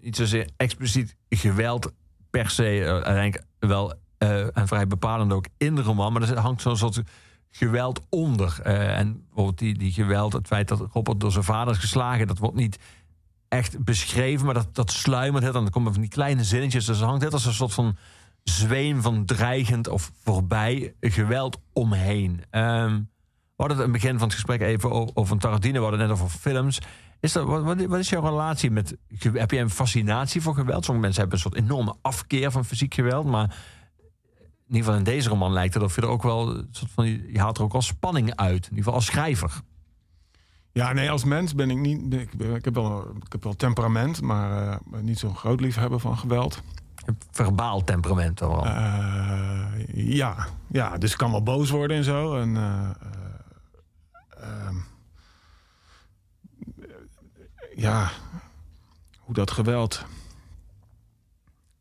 niet 0.00 0.16
zozeer 0.16 0.48
expliciet 0.56 1.16
geweld 1.28 1.92
per 2.30 2.50
se, 2.50 2.80
eh, 2.84 2.88
uiteindelijk 2.88 3.44
wel 3.58 3.94
eh, 4.18 4.56
en 4.56 4.68
vrij 4.68 4.86
bepalend 4.86 5.32
ook 5.32 5.46
in 5.56 5.74
de 5.74 5.82
roman, 5.82 6.12
maar 6.12 6.22
er 6.22 6.38
hangt 6.38 6.62
zo'n 6.62 6.76
soort 6.76 7.02
geweld 7.50 8.00
onder. 8.08 8.60
Eh, 8.62 8.98
en 8.98 9.24
bijvoorbeeld 9.26 9.58
die, 9.58 9.78
die 9.78 9.92
geweld, 9.92 10.32
het 10.32 10.46
feit 10.46 10.68
dat 10.68 10.86
Robert 10.92 11.20
door 11.20 11.32
zijn 11.32 11.44
vader 11.44 11.74
is 11.74 11.80
geslagen, 11.80 12.26
dat 12.26 12.38
wordt 12.38 12.56
niet 12.56 12.78
echt 13.48 13.84
beschreven, 13.84 14.44
maar 14.44 14.54
dat, 14.54 14.74
dat 14.74 14.90
sluimert 14.90 15.44
het. 15.44 15.54
En 15.54 15.62
dan 15.62 15.70
komen 15.70 15.92
van 15.92 16.00
die 16.00 16.10
kleine 16.10 16.44
zinnetjes, 16.44 16.84
dus 16.84 17.00
er 17.00 17.06
hangt 17.06 17.22
net 17.22 17.32
als 17.32 17.46
een 17.46 17.52
soort 17.52 17.72
van 17.72 17.96
zweem 18.44 19.02
van 19.02 19.24
dreigend 19.24 19.88
of 19.88 20.10
voorbij 20.22 20.94
geweld 21.00 21.60
omheen. 21.72 22.44
Ehm, 22.50 22.94
we 22.94 23.66
hadden 23.66 23.76
het 23.76 23.86
in 23.86 23.92
begin 23.92 24.18
van 24.18 24.26
het 24.26 24.34
gesprek 24.34 24.60
even 24.60 24.90
over, 24.90 25.16
over 25.16 25.38
Tarantino, 25.38 25.76
we 25.76 25.80
hadden 25.80 26.00
net 26.00 26.10
over 26.10 26.28
films. 26.28 26.78
Is 27.20 27.32
dat, 27.32 27.46
wat, 27.46 27.84
wat 27.84 27.98
is 27.98 28.08
jouw 28.08 28.22
relatie 28.22 28.70
met... 28.70 28.96
Heb 29.32 29.50
je 29.50 29.58
een 29.58 29.70
fascinatie 29.70 30.40
voor 30.40 30.54
geweld? 30.54 30.84
Sommige 30.84 31.06
mensen 31.06 31.20
hebben 31.20 31.38
een 31.38 31.50
soort 31.50 31.64
enorme 31.64 31.94
afkeer 32.02 32.50
van 32.50 32.64
fysiek 32.64 32.94
geweld. 32.94 33.26
Maar 33.26 33.56
in 34.68 34.76
ieder 34.76 34.84
geval 34.84 34.98
in 34.98 35.04
deze 35.04 35.28
roman 35.28 35.52
lijkt 35.52 35.74
het 35.74 35.82
of 35.82 35.94
je 35.94 36.00
er 36.00 36.08
ook 36.08 36.22
wel... 36.22 36.56
Een 36.56 36.68
soort 36.70 36.90
van, 36.90 37.06
je 37.06 37.38
haalt 37.38 37.58
er 37.58 37.64
ook 37.64 37.72
wel 37.72 37.82
spanning 37.82 38.36
uit. 38.36 38.64
In 38.64 38.68
ieder 38.68 38.76
geval 38.76 38.94
als 38.94 39.06
schrijver. 39.06 39.60
Ja, 40.72 40.92
nee, 40.92 41.10
als 41.10 41.24
mens 41.24 41.54
ben 41.54 41.70
ik 41.70 41.78
niet. 41.78 42.14
Ik, 42.14 42.64
heb, 42.64 42.74
wel, 42.74 43.10
ik 43.24 43.32
heb 43.32 43.44
wel 43.44 43.56
temperament, 43.56 44.20
maar 44.20 44.68
eh, 44.70 45.00
niet 45.00 45.18
zo'n 45.18 45.36
groot 45.36 45.60
liefhebber 45.60 46.00
van 46.00 46.18
geweld. 46.18 46.62
Verbaal 47.30 47.84
temperament 47.84 48.38
dan 48.38 48.50
wel. 48.50 48.66
Eh, 48.66 49.66
ja, 49.94 50.46
ja, 50.68 50.98
dus 50.98 51.16
kan 51.16 51.30
wel 51.30 51.42
boos 51.42 51.70
worden 51.70 51.96
en 51.96 52.04
zo. 52.04 52.36
En, 52.36 52.56
eh, 52.56 52.90
eh, 54.30 54.66
ehm, 54.66 54.76
ja, 57.74 58.10
hoe 59.18 59.34
dat 59.34 59.50
geweld. 59.50 60.04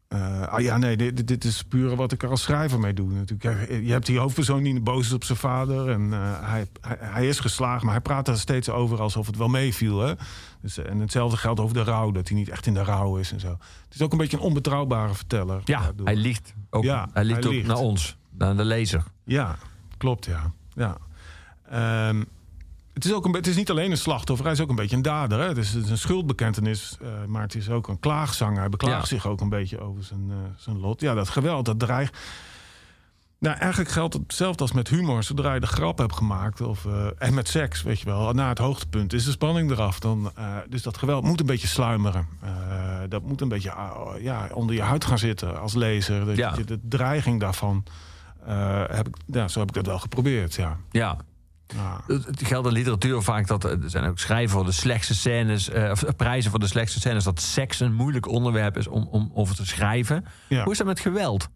Eh, 0.09 0.47
ah 0.47 0.61
ja, 0.61 0.77
nee, 0.77 0.97
dit, 0.97 1.27
dit 1.27 1.43
is 1.43 1.63
puur 1.63 1.95
wat 1.95 2.11
ik 2.11 2.23
er 2.23 2.29
als 2.29 2.41
schrijver 2.41 2.79
mee 2.79 2.93
doe. 2.93 3.11
Natuurlijk. 3.11 3.69
Je 3.85 3.91
hebt 3.91 4.05
die 4.05 4.19
hoofdpersoon 4.19 4.63
die 4.63 4.81
boos 4.81 5.05
is 5.05 5.13
op 5.13 5.23
zijn 5.23 5.37
vader. 5.37 5.89
En 5.89 6.13
eh, 6.13 6.19
hij, 6.49 6.67
hij, 6.81 6.97
hij 6.99 7.27
is 7.27 7.39
geslagen, 7.39 7.83
maar 7.85 7.93
hij 7.93 8.03
praat 8.03 8.27
er 8.27 8.39
steeds 8.39 8.69
over 8.69 9.01
alsof 9.01 9.27
het 9.27 9.37
wel 9.37 9.47
meeviel. 9.47 9.99
Hè? 9.99 10.13
Dus, 10.61 10.77
en 10.77 10.99
hetzelfde 10.99 11.37
geldt 11.37 11.59
over 11.59 11.73
de 11.75 11.83
rouw, 11.83 12.11
dat 12.11 12.27
hij 12.27 12.37
niet 12.37 12.49
echt 12.49 12.65
in 12.65 12.73
de 12.73 12.83
rouw 12.83 13.17
is 13.17 13.31
en 13.31 13.39
zo. 13.39 13.49
Het 13.49 13.93
is 13.95 14.01
ook 14.01 14.11
een 14.11 14.17
beetje 14.17 14.37
een 14.37 14.43
onbetrouwbare 14.43 15.13
verteller. 15.13 15.61
ja, 15.65 15.91
hij 16.03 16.15
liegt 16.15 16.53
ook, 16.69 16.83
Ja, 16.83 17.09
hij 17.13 17.23
liegt 17.23 17.39
hij 17.39 17.47
ook 17.47 17.53
liegt. 17.53 17.67
naar 17.67 17.77
ons. 17.77 18.17
Naar 18.31 18.57
de 18.57 18.65
lezer. 18.65 19.03
Ja, 19.23 19.55
klopt, 19.97 20.25
ja. 20.25 20.51
ja. 20.75 20.97
Ehm, 21.69 22.23
het, 22.99 23.07
is 23.07 23.13
ook 23.13 23.25
een, 23.25 23.33
het 23.33 23.47
is 23.47 23.55
niet 23.55 23.69
alleen 23.69 23.91
een 23.91 23.97
slachtoffer, 23.97 24.45
hij 24.45 24.55
is 24.55 24.61
ook 24.61 24.69
een 24.69 24.75
beetje 24.75 24.95
een 24.95 25.01
dader. 25.01 25.39
Hè? 25.39 25.47
Het, 25.47 25.57
is, 25.57 25.73
het 25.73 25.83
is 25.83 25.89
een 25.89 25.97
schuldbekentenis, 25.97 26.97
eh, 27.01 27.07
maar 27.27 27.41
het 27.41 27.55
is 27.55 27.69
ook 27.69 27.87
een 27.87 27.99
klaagzanger. 27.99 28.59
Hij 28.59 28.69
beklaagt 28.69 29.09
Ja. 29.09 29.15
zich 29.15 29.25
ook 29.27 29.41
een 29.41 29.49
beetje 29.49 29.79
over 29.79 30.03
zijn, 30.03 30.25
eh, 30.29 30.35
zijn 30.57 30.79
lot. 30.79 31.01
Ja, 31.01 31.13
dat 31.13 31.29
geweld, 31.29 31.65
dat 31.65 31.79
dreigt... 31.79 32.17
Nou, 33.39 33.57
eigenlijk 33.57 33.91
geldt 33.91 34.13
hetzelfde 34.13 34.61
als 34.61 34.71
met 34.71 34.87
humor. 34.87 35.23
Zodra 35.23 35.53
je 35.53 35.59
de 35.59 35.67
grap 35.67 35.97
hebt 35.97 36.13
gemaakt, 36.15 36.61
of, 36.61 36.85
eh, 36.85 37.07
en 37.17 37.33
met 37.33 37.47
seks, 37.47 37.81
weet 37.81 37.99
je 37.99 38.05
wel... 38.05 38.33
na 38.33 38.49
het 38.49 38.57
hoogtepunt 38.57 39.13
is 39.13 39.25
de 39.25 39.31
spanning 39.31 39.71
eraf. 39.71 39.99
Dan, 39.99 40.31
dus 40.69 40.81
dat 40.81 40.97
geweld 40.97 41.23
moet 41.23 41.39
een 41.39 41.45
beetje 41.45 41.67
sluimeren. 41.67 42.27
Dat 43.09 43.21
moet 43.23 43.41
een 43.41 43.47
beetje 43.47 43.71
ah, 43.71 44.21
ja, 44.21 44.49
onder 44.53 44.75
je 44.75 44.81
huid 44.81 45.05
gaan 45.05 45.17
zitten 45.17 45.59
als 45.59 45.73
lezer. 45.73 46.25
Dat 46.25 46.35
Ja. 46.35 46.53
je 46.57 46.63
de 46.63 46.79
dreiging 46.83 47.39
daarvan... 47.39 47.83
heb 48.87 49.07
ik, 49.07 49.15
ja, 49.25 49.47
zo 49.47 49.59
heb 49.59 49.67
ik 49.69 49.75
dat 49.75 49.85
wel 49.85 49.99
geprobeerd, 49.99 50.53
ja. 50.53 50.77
Ja, 50.91 51.17
Ja. 51.75 52.01
Het 52.07 52.47
geldt 52.47 52.67
in 52.67 52.73
literatuur 52.73 53.21
vaak 53.21 53.47
dat 53.47 53.63
er 53.63 53.77
zijn 53.85 54.05
ook 54.05 54.19
schrijven 54.19 54.49
voor 54.49 54.65
de 54.65 54.71
slechtste 54.71 55.15
scènes, 55.15 55.69
eh, 55.69 55.91
of 55.91 56.15
prijzen 56.15 56.51
voor 56.51 56.59
de 56.59 56.67
slechtste 56.67 56.99
scènes, 56.99 57.23
dat 57.23 57.41
seks 57.41 57.79
een 57.79 57.93
moeilijk 57.93 58.27
onderwerp 58.27 58.77
is 58.77 58.87
om, 58.87 59.07
om 59.11 59.31
over 59.33 59.55
te 59.55 59.65
schrijven. 59.65 60.25
Ja. 60.47 60.63
Hoe 60.63 60.71
is 60.71 60.77
dat 60.77 60.87
met 60.87 60.99
geweld? 60.99 61.49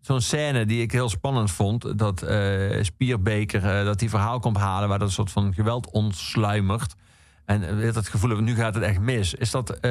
Zo'n 0.00 0.20
scène 0.20 0.66
die 0.66 0.82
ik 0.82 0.92
heel 0.92 1.08
spannend 1.08 1.50
vond, 1.50 1.98
dat 1.98 2.22
eh, 2.22 2.82
Spierbeker 2.82 3.64
eh, 3.64 3.84
dat 3.84 3.98
die 3.98 4.10
verhaal 4.10 4.38
komt 4.38 4.56
halen 4.56 4.88
waar 4.88 4.98
dat 4.98 5.12
soort 5.12 5.30
van 5.30 5.54
geweld 5.54 5.90
ontsluimert. 5.90 6.94
En 7.46 7.80
eh, 7.80 7.94
het 7.94 8.08
gevoel 8.08 8.40
nu 8.40 8.54
gaat 8.54 8.74
het 8.74 8.84
echt 8.84 9.00
mis. 9.00 9.34
Is 9.34 9.50
dat 9.50 9.70
eh, 9.70 9.90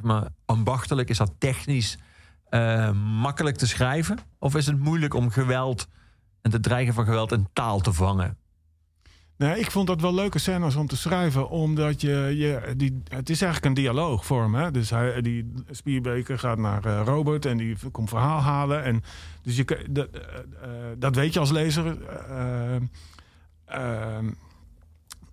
maar, 0.00 0.28
ambachtelijk? 0.44 1.08
Is 1.08 1.18
dat 1.18 1.32
technisch 1.38 1.98
eh, 2.48 2.90
makkelijk 2.92 3.56
te 3.56 3.66
schrijven? 3.66 4.18
Of 4.38 4.54
is 4.54 4.66
het 4.66 4.78
moeilijk 4.78 5.14
om 5.14 5.30
geweld 5.30 5.88
en 6.42 6.52
het 6.52 6.62
dreigen 6.62 6.94
van 6.94 7.04
geweld 7.04 7.32
in 7.32 7.48
taal 7.52 7.80
te 7.80 7.92
vangen? 7.92 8.38
Nee, 9.36 9.58
ik 9.58 9.70
vond 9.70 9.86
dat 9.86 10.00
wel 10.00 10.14
leuke 10.14 10.38
scènes 10.38 10.76
om 10.76 10.86
te 10.86 10.96
schrijven, 10.96 11.48
omdat 11.48 12.00
je, 12.00 12.32
je 12.36 12.74
die, 12.76 13.02
het 13.08 13.30
is 13.30 13.42
eigenlijk 13.42 13.64
een 13.64 13.82
dialoogvorm. 13.82 14.54
Hè? 14.54 14.70
Dus 14.70 14.90
hij, 14.90 15.20
die 15.20 15.52
Spierbeker 15.70 16.38
gaat 16.38 16.58
naar 16.58 16.84
eh, 16.84 17.02
Robert 17.04 17.46
en 17.46 17.56
die 17.56 17.76
komt 17.92 18.08
verhaal 18.08 18.40
halen. 18.40 18.82
En 18.82 19.02
dus 19.42 19.56
je, 19.56 19.86
dat, 19.90 20.08
eh, 20.10 20.20
eh, 20.62 20.96
dat 20.98 21.14
weet 21.14 21.32
je 21.32 21.40
als 21.40 21.50
lezer. 21.50 21.98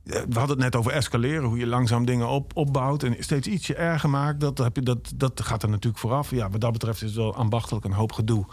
we 0.04 0.40
hadden 0.40 0.50
het 0.50 0.58
net 0.58 0.76
over 0.76 0.92
escaleren, 0.92 1.44
hoe 1.44 1.58
je 1.58 1.68
langzaam 1.68 2.06
dingen 2.06 2.28
op, 2.28 2.52
opbouwt 2.56 3.04
en 3.04 3.16
steeds 3.20 3.48
ietsje 3.48 3.76
erger 3.76 4.10
maakt. 4.10 4.40
Dat, 4.40 4.58
heb 4.58 4.76
je, 4.76 4.82
dat, 4.82 5.12
dat 5.16 5.42
gaat 5.42 5.64
er 5.64 5.70
natuurlijk 5.70 6.02
vooraf. 6.02 6.32
Ja, 6.32 6.50
wat 6.50 6.62
dat 6.62 6.72
betreft 6.72 7.02
is 7.02 7.08
het 7.08 7.18
wel 7.18 7.36
ambachtelijk 7.36 7.86
een 7.86 7.94
hoop 7.94 8.12
gedoe. 8.12 8.46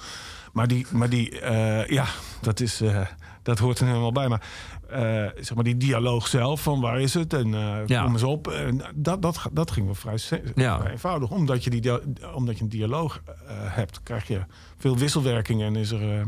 Maar 0.52 0.68
die, 0.68 0.86
maar 0.92 1.08
die 1.08 1.44
ja, 1.86 2.06
dat, 2.40 2.60
is, 2.60 2.82
dat 3.50 3.58
hoort 3.58 3.78
er 3.78 3.86
helemaal 3.86 4.12
bij. 4.12 4.28
Maar, 4.28 4.42
eh, 4.88 5.42
zeg 5.42 5.54
maar 5.54 5.64
die 5.64 5.76
dialoog 5.76 6.26
zelf, 6.26 6.62
van 6.62 6.80
waar 6.80 7.00
is 7.00 7.14
het 7.14 7.32
en 7.32 7.54
eh 7.54 7.86
Ja. 7.86 8.02
kom 8.02 8.12
eens 8.12 8.22
op. 8.22 8.48
En 8.48 8.80
dat, 8.94 9.22
dat, 9.22 9.48
dat 9.52 9.70
ging 9.70 9.86
wel 9.86 9.94
vrij, 9.94 10.18
Ja. 10.54 10.90
eenvoudig. 10.90 11.30
Omdat 11.30 11.64
je, 11.64 11.70
die, 11.70 11.92
omdat 12.34 12.56
je 12.56 12.62
een 12.62 12.68
dialoog 12.68 13.22
eh, 13.26 13.32
hebt, 13.56 14.02
krijg 14.02 14.26
je 14.26 14.40
veel 14.78 14.96
wisselwerking 14.96 15.62
en 15.62 15.76
is 15.76 15.90
er 15.90 16.26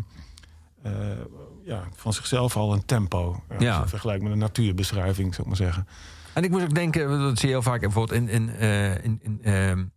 ja, 1.65 1.83
van 1.95 2.13
zichzelf 2.13 2.57
al 2.57 2.73
een 2.73 2.85
tempo. 2.85 3.43
Ja, 3.59 3.89
vergelijkt 3.89 4.23
met 4.23 4.33
een 4.33 4.39
natuurbeschrijving, 4.39 5.29
zou 5.35 5.41
ik 5.43 5.47
maar 5.47 5.57
zeggen. 5.67 5.87
En 6.33 6.45
ik 6.45 6.51
moet 6.51 6.63
ook 6.63 6.75
denken, 6.75 7.09
dat 7.19 7.39
zie 7.39 7.49
je 7.49 7.55
heel 7.55 7.63
vaak 7.63 7.81
bijvoorbeeld 7.81 8.21
in, 8.21 8.29
in, 8.29 8.59
in, 9.03 9.41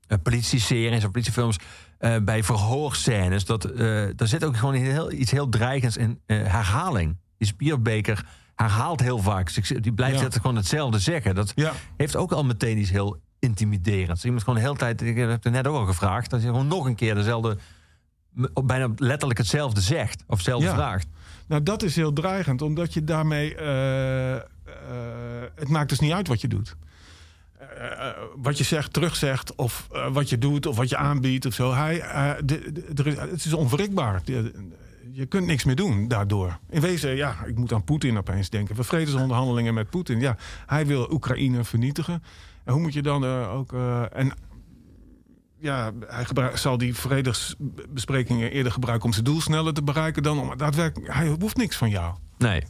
in 0.07 0.21
politie-series 0.23 1.05
of 1.05 1.11
politiefilms, 1.11 1.57
eh, 2.05 2.15
bij 2.23 2.43
verhoorscènes, 2.43 3.45
dat 3.45 3.65
eh 3.65 4.05
daar 4.15 4.27
zit 4.27 4.43
ook 4.45 4.57
gewoon 4.57 4.73
heel, 4.73 5.11
iets 5.11 5.31
heel 5.31 5.49
dreigends 5.49 5.97
in 5.97 6.19
eh, 6.25 6.37
herhaling. 6.37 7.17
Die 7.37 7.47
spierbeker 7.47 8.25
herhaalt 8.55 8.99
heel 8.99 9.17
vaak. 9.19 9.49
zich- 9.49 9.79
Die 9.79 9.93
blijft 9.93 10.19
Ja. 10.19 10.27
gewoon 10.29 10.55
hetzelfde 10.55 10.99
zeggen. 10.99 11.35
Dat 11.35 11.51
Ja. 11.55 11.71
heeft 11.97 12.15
ook 12.15 12.31
al 12.31 12.43
meteen 12.43 12.77
iets 12.77 12.89
heel 12.89 13.19
intimiderends. 13.39 14.23
Iemand 14.25 14.43
gewoon 14.43 14.59
de 14.59 14.65
hele 14.65 14.77
tijd, 14.77 15.01
ik 15.01 15.17
heb 15.17 15.29
het 15.43 15.53
net 15.53 15.67
ook 15.67 15.75
al 15.75 15.85
gevraagd, 15.85 16.29
dat 16.29 16.41
je 16.41 16.47
gewoon 16.47 16.67
nog 16.67 16.85
een 16.85 16.95
keer 16.95 17.15
dezelfde, 17.15 17.57
bijna 18.65 18.89
letterlijk 18.95 19.39
hetzelfde 19.39 19.81
zegt 19.81 20.23
of 20.27 20.35
hetzelfde 20.37 20.67
Ja. 20.67 20.73
vraagt. 20.73 21.07
Nou, 21.47 21.63
dat 21.63 21.83
is 21.83 21.95
heel 21.95 22.13
dreigend, 22.13 22.61
omdat 22.61 22.93
je 22.93 23.03
daarmee. 23.03 23.55
het 25.55 25.69
maakt 25.69 25.89
dus 25.89 25.99
niet 25.99 26.11
uit 26.11 26.27
wat 26.27 26.41
je 26.41 26.47
doet. 26.47 26.75
Eh, 27.69 28.07
wat 28.35 28.57
je 28.57 28.63
zegt, 28.63 28.93
terugzegt, 28.93 29.55
of 29.55 29.87
eh, 29.91 30.07
wat 30.11 30.29
je 30.29 30.37
doet, 30.37 30.65
of 30.65 30.75
wat 30.75 30.89
je 30.89 30.97
aanbiedt 30.97 31.45
of 31.45 31.53
zo. 31.53 31.73
Hij, 31.73 31.99
eh, 32.01 32.31
de- 32.45 32.71
de- 32.93 33.03
is, 33.03 33.15
het 33.17 33.45
is 33.45 33.53
onwrikbaar. 33.53 34.21
Je 35.11 35.25
kunt 35.25 35.45
niks 35.45 35.63
meer 35.63 35.75
doen 35.75 36.07
daardoor. 36.07 36.59
In 36.69 36.81
wezen, 36.81 37.15
ja, 37.15 37.35
ik 37.45 37.57
moet 37.57 37.73
aan 37.73 37.83
Poetin 37.83 38.17
opeens 38.17 38.49
denken. 38.49 38.75
We 38.75 38.83
vredesonderhandelingen 38.83 39.73
met 39.73 39.89
Poetin. 39.89 40.19
Ja, 40.19 40.37
hij 40.65 40.85
wil 40.85 41.11
Oekraïne 41.11 41.63
vernietigen. 41.63 42.23
En 42.63 42.73
hoe 42.73 42.81
moet 42.81 42.93
je 42.93 43.01
dan 43.01 43.25
ook. 43.25 43.73
en 44.13 44.31
ja, 45.59 45.91
hij 46.07 46.25
gebruik- 46.25 46.57
zal 46.57 46.77
die 46.77 46.95
vredesbesprekingen 46.95 48.51
eerder 48.51 48.71
gebruiken 48.71 49.05
om 49.05 49.13
zijn 49.13 49.25
doel 49.25 49.41
sneller 49.41 49.73
te 49.73 49.83
bereiken 49.83 50.23
dan 50.23 50.39
om 50.39 50.57
daadwerkelijk. 50.57 51.13
Hij 51.13 51.27
hoeft 51.39 51.57
niks 51.57 51.75
van 51.77 51.89
jou. 51.89 52.15
Nee, 52.37 52.63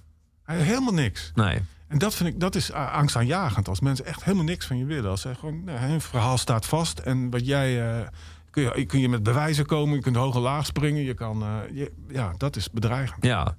Hij 0.44 0.58
helemaal 0.62 0.94
niks. 0.94 1.32
nee. 1.36 1.60
En 1.88 1.98
dat 1.98 2.16
vind 2.16 2.30
ik, 2.34 2.40
dat 2.40 2.56
is 2.56 2.72
angstaanjagend. 2.72 3.68
Als 3.68 3.80
mensen 3.80 4.06
echt 4.06 4.24
helemaal 4.24 4.46
niks 4.46 4.66
van 4.68 4.78
je 4.78 4.86
willen. 4.86 5.10
Als 5.10 5.22
ze 5.22 5.36
gewoon, 5.36 5.64
nou, 5.64 5.78
hun 5.78 6.02
verhaal 6.02 6.38
staat 6.38 6.66
vast. 6.66 7.00
En 7.00 7.30
wat 7.30 7.46
jij. 7.46 7.98
eh, 8.00 8.08
kun, 8.50 8.64
je, 8.64 8.86
kun 8.86 9.00
je 9.00 9.10
met 9.10 9.24
bewijzen 9.24 9.66
komen. 9.66 9.96
Je 9.96 10.02
kunt 10.02 10.16
hoog 10.16 10.36
en 10.36 10.42
laag 10.42 10.66
springen. 10.66 11.04
Je 11.04 11.14
kan. 11.14 11.42
eh, 11.44 11.48
je- 11.74 11.92
ja, 12.08 12.34
dat 12.38 12.56
is 12.56 12.72
bedreigend. 12.72 13.24
Ja. 13.26 13.58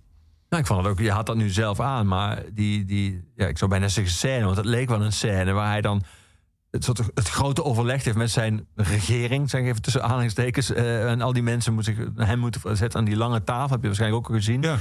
Nou, 0.49 0.63
ik 0.63 0.69
vond 0.69 0.83
het 0.83 0.91
ook, 0.93 0.99
je 0.99 1.11
had 1.11 1.27
dat 1.27 1.37
nu 1.37 1.49
zelf 1.49 1.81
aan, 1.81 2.07
maar 2.07 2.43
die, 2.53 2.85
die 2.85 3.25
ja, 3.37 3.47
ik 3.47 3.59
zou 3.59 3.71
bijna 3.71 3.89
zeggen 3.89 4.13
scène, 4.15 4.45
want 4.45 4.57
het 4.57 4.65
leek 4.67 4.89
wel 4.89 5.03
een 5.03 5.13
scène 5.13 5.53
waar 5.53 5.71
hij 5.71 5.81
dan 5.81 6.03
het, 6.71 6.85
soort, 6.85 6.99
het 6.99 7.29
grote 7.29 7.65
overleg 7.65 8.05
heeft 8.05 8.17
met 8.17 8.31
zijn 8.31 8.67
regering, 8.75 9.51
zeg 9.51 9.63
even 9.63 9.83
tussen 9.83 10.03
aanhalingstekens, 10.03 10.73
eh, 10.73 11.11
en 11.11 11.21
al 11.21 11.33
die 11.33 11.43
mensen 11.43 11.75
moeten 11.75 11.95
zich, 11.95 12.27
hem 12.27 12.39
moeten 12.39 12.77
zetten 12.77 12.99
aan 13.01 13.05
die 13.05 13.17
lange 13.17 13.45
tafel, 13.45 13.71
heb 13.71 13.81
je 13.81 13.87
waarschijnlijk 13.87 14.25
ook 14.25 14.31
al 14.31 14.37
gezien. 14.39 14.63
Ja, 14.63 14.77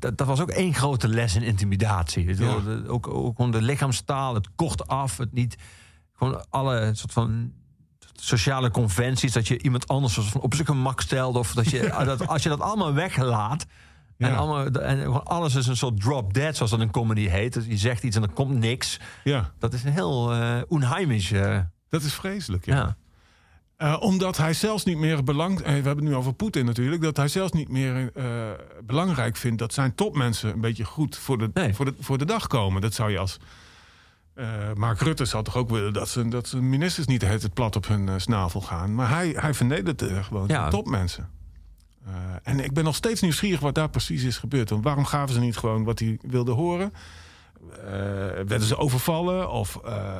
Dat, 0.00 0.18
dat 0.18 0.26
was 0.26 0.40
ook 0.40 0.50
één 0.50 0.74
grote 0.74 1.08
les 1.08 1.36
in 1.36 1.42
intimidatie. 1.42 2.26
Ja. 2.26 2.34
De- 2.60 2.84
ook, 2.86 3.06
ook 3.08 3.36
gewoon 3.36 3.50
de 3.50 3.62
lichaamstaal, 3.62 4.34
het 4.34 4.48
kort 4.54 4.86
af, 4.88 5.16
het 5.16 5.32
niet, 5.32 5.56
gewoon 6.16 6.44
alle 6.50 6.90
soort 6.94 7.12
van 7.12 7.52
sociale 8.12 8.70
conventies, 8.70 9.32
dat 9.32 9.48
je 9.48 9.62
iemand 9.62 9.88
anders 9.88 10.14
van 10.14 10.40
op 10.40 10.54
zijn 10.54 10.66
gemak 10.66 11.00
stelt. 11.00 11.36
Of 11.36 11.52
dat 11.52 11.70
je, 11.70 11.92
dat, 12.04 12.26
als 12.26 12.42
je 12.42 12.48
dat 12.48 12.60
allemaal 12.60 12.92
weglaat. 12.94 13.66
En, 14.18 14.28
Ja. 14.30 14.36
allemaal, 14.36 14.66
en 14.66 14.98
gewoon 15.00 15.24
alles 15.24 15.54
is 15.54 15.66
een 15.66 15.76
soort 15.76 16.00
drop 16.00 16.34
dead, 16.34 16.56
zoals 16.56 16.70
dat 16.70 16.80
een 16.80 16.90
comedy 16.90 17.26
heet. 17.28 17.52
Dus 17.52 17.66
je 17.66 17.76
zegt 17.76 18.02
iets 18.02 18.16
en 18.16 18.22
er 18.22 18.32
komt 18.32 18.58
niks. 18.58 19.00
Ja, 19.24 19.50
Dat 19.58 19.72
is 19.72 19.84
een 19.84 19.92
heel 19.92 20.32
eh 20.34 20.60
onheimisch. 20.68 21.30
eh, 21.32 21.58
dat 21.88 22.02
is 22.02 22.14
vreselijk. 22.14 22.64
Ja. 22.64 22.76
ja. 22.76 22.96
Eh, 23.80 23.96
omdat 24.00 24.36
hij 24.36 24.52
zelfs 24.52 24.84
niet 24.84 24.98
meer 24.98 25.24
belang. 25.24 25.58
eh, 25.58 25.64
we 25.64 25.70
hebben 25.72 25.96
het 25.96 26.04
nu 26.04 26.14
over 26.14 26.32
Poetin 26.34 26.64
natuurlijk. 26.64 27.02
Dat 27.02 27.16
hij 27.16 27.28
zelfs 27.28 27.52
niet 27.52 27.68
meer 27.68 28.10
eh, 28.14 28.24
belangrijk 28.84 29.36
vindt 29.36 29.58
dat 29.58 29.72
zijn 29.72 29.94
topmensen 29.94 30.52
een 30.52 30.60
beetje 30.60 30.84
goed 30.84 31.16
voor 31.16 31.38
de, 31.38 31.50
Nee. 31.54 31.74
voor 31.74 31.84
de, 31.84 31.94
voor 32.00 32.18
de 32.18 32.24
dag 32.24 32.46
komen. 32.46 32.80
Dat 32.80 32.94
zou 32.94 33.10
je 33.10 33.18
als. 33.18 33.38
eh, 34.34 34.72
Mark 34.74 35.00
Rutte 35.00 35.24
zou 35.24 35.44
toch 35.44 35.56
ook 35.56 35.70
willen 35.70 35.92
dat 35.92 36.08
ze, 36.08 36.28
dat 36.28 36.48
ze 36.48 36.56
ministers 36.62 37.06
niet 37.06 37.22
het 37.22 37.54
plat 37.54 37.76
op 37.76 37.86
hun 37.86 38.20
snavel 38.20 38.60
gaan. 38.60 38.94
Maar 38.94 39.08
hij, 39.08 39.28
hij 39.36 39.54
vernedert 39.54 40.02
gewoon 40.22 40.48
Ja. 40.48 40.68
topmensen. 40.70 41.28
En 42.42 42.60
ik 42.60 42.72
ben 42.72 42.84
nog 42.84 42.94
steeds 42.94 43.20
nieuwsgierig 43.20 43.60
wat 43.60 43.74
daar 43.74 43.90
precies 43.90 44.22
is 44.22 44.38
gebeurd. 44.38 44.70
Want 44.70 44.84
waarom 44.84 45.04
gaven 45.04 45.34
ze 45.34 45.40
niet 45.40 45.56
gewoon 45.56 45.84
wat 45.84 45.98
hij 45.98 46.18
wilde 46.22 46.52
horen? 46.52 46.92
Eh, 47.76 47.90
werden 48.46 48.62
ze 48.62 48.76
overvallen? 48.76 49.50
Of 49.50 49.76
eh, 49.84 50.16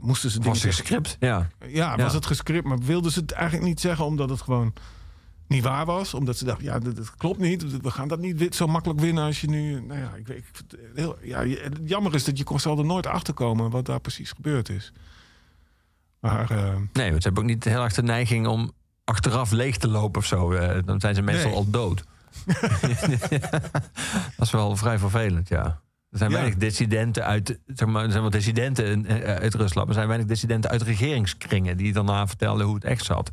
moesten 0.00 0.30
ze 0.30 0.38
dingen 0.38 0.52
Was 0.52 0.64
een 0.64 0.72
zeggen? 0.72 0.86
script. 0.86 1.16
Ja. 1.20 1.48
Ja, 1.66 1.96
was 1.96 2.10
Ja. 2.10 2.16
het 2.16 2.26
gescript, 2.26 2.66
maar 2.66 2.78
wilden 2.78 3.12
ze 3.12 3.20
het 3.20 3.32
eigenlijk 3.32 3.66
niet 3.66 3.80
zeggen 3.80 4.04
omdat 4.04 4.30
het 4.30 4.40
gewoon 4.40 4.72
niet 5.46 5.62
waar 5.62 5.84
was? 5.86 6.14
Omdat 6.14 6.36
ze 6.36 6.44
dachten, 6.44 6.64
ja, 6.64 6.78
dat, 6.78 6.96
dat 6.96 7.16
klopt 7.16 7.38
niet. 7.38 7.80
We 7.80 7.90
gaan 7.90 8.08
dat 8.08 8.20
niet 8.20 8.54
zo 8.54 8.66
makkelijk 8.66 9.00
winnen 9.00 9.24
als 9.24 9.40
je 9.40 9.48
nu. 9.48 9.80
Nou 9.80 10.00
ja, 10.00 10.14
ik 10.14 10.26
weet, 10.26 10.38
ik, 10.38 10.44
het 10.56 10.76
heel, 10.94 11.16
ja, 11.22 11.44
het 11.46 11.78
jammer 11.84 12.14
is 12.14 12.24
dat 12.24 12.38
je 12.38 12.44
kon 12.44 12.60
zal 12.60 12.78
er 12.78 12.84
nooit 12.84 13.06
achter 13.06 13.34
komen 13.34 13.70
wat 13.70 13.86
daar 13.86 14.00
precies 14.00 14.32
gebeurd 14.32 14.68
is. 14.68 14.92
Maar 16.20 16.50
eh, 16.50 16.74
Nee, 16.92 17.10
want 17.10 17.22
ze 17.22 17.28
hebben 17.28 17.42
ook 17.42 17.48
niet 17.48 17.64
heel 17.64 17.82
erg 17.82 17.94
de 17.94 18.02
neiging 18.02 18.46
om 18.46 18.72
achteraf 19.04 19.50
leeg 19.50 19.76
te 19.76 19.88
lopen 19.88 20.20
of 20.20 20.26
zo. 20.26 20.52
Eh, 20.52 20.78
dan 20.84 21.00
zijn 21.00 21.14
ze 21.14 21.22
meestal 21.22 21.48
Nee. 21.50 21.58
al 21.58 21.70
dood. 21.70 22.04
dat 24.36 24.46
is 24.46 24.50
wel 24.50 24.76
vrij 24.76 24.98
vervelend, 24.98 25.48
ja. 25.48 25.80
Er 26.14 26.20
zijn 26.20 26.30
Ja. 26.32 26.36
weinig 26.38 26.58
dissidenten 26.58 27.24
uit, 27.24 27.58
zeg 27.66 27.88
maar, 27.88 28.04
er 28.04 28.10
zijn 28.10 28.22
wel 28.22 28.30
dissidenten 28.30 29.06
eh, 29.06 29.34
uit 29.36 29.54
Rusland, 29.54 29.74
maar 29.74 29.86
er 29.86 29.94
zijn 29.94 30.06
weinig 30.06 30.26
dissidenten 30.28 30.70
uit 30.70 30.82
regeringskringen 30.82 31.76
die 31.76 31.92
daarna 31.92 32.26
vertelden 32.26 32.66
hoe 32.66 32.74
het 32.74 32.84
echt 32.84 33.04
zat. 33.04 33.30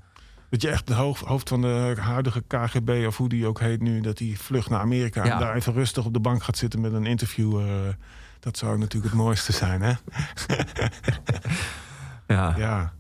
dat 0.50 0.62
je 0.62 0.70
echt 0.70 0.88
de 0.88 0.94
hoofd, 0.94 1.50
van 1.50 1.62
de 1.62 1.96
huidige 2.00 2.44
KGB, 2.48 3.04
of 3.08 3.18
hoe 3.18 3.30
die 3.30 3.48
ook 3.48 3.60
heet 3.60 3.82
nu, 3.82 4.02
dat 4.02 4.18
die 4.18 4.40
vlucht 4.40 4.70
naar 4.70 4.80
Amerika 4.80 5.26
Ja. 5.26 5.34
en 5.34 5.40
daar 5.40 5.56
even 5.56 5.74
rustig 5.74 6.06
op 6.06 6.14
de 6.14 6.20
bank 6.20 6.44
gaat 6.44 6.58
zitten 6.58 6.82
met 6.82 6.94
een 6.94 7.06
interviewer. 7.06 7.68
eh, 7.88 7.94
dat 8.40 8.58
zou 8.58 8.78
natuurlijk 8.78 9.14
het 9.14 9.22
mooiste 9.22 9.52
zijn, 9.52 9.82
hè? 9.82 9.94
Ja. 12.28 12.56
Ja. 12.58 12.94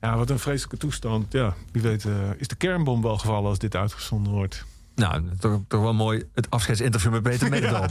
Ja, 0.00 0.16
wat 0.16 0.30
een 0.30 0.38
vreselijke 0.38 0.76
toestand. 0.76 1.32
Ja, 1.32 1.54
wie 1.72 1.82
weet 1.82 2.04
eh, 2.04 2.12
is 2.36 2.48
de 2.48 2.54
kernbom 2.54 3.02
wel 3.02 3.18
gevallen 3.18 3.48
als 3.48 3.58
dit 3.58 3.76
uitgezonden 3.76 4.32
wordt. 4.32 4.64
Nou, 5.08 5.36
toch, 5.38 5.60
toch 5.68 5.82
wel 5.82 5.94
mooi 5.94 6.24
het 6.34 6.50
afscheidsinterview 6.50 7.12
met 7.12 7.22
Peter 7.22 7.50
Mededal. 7.54 7.84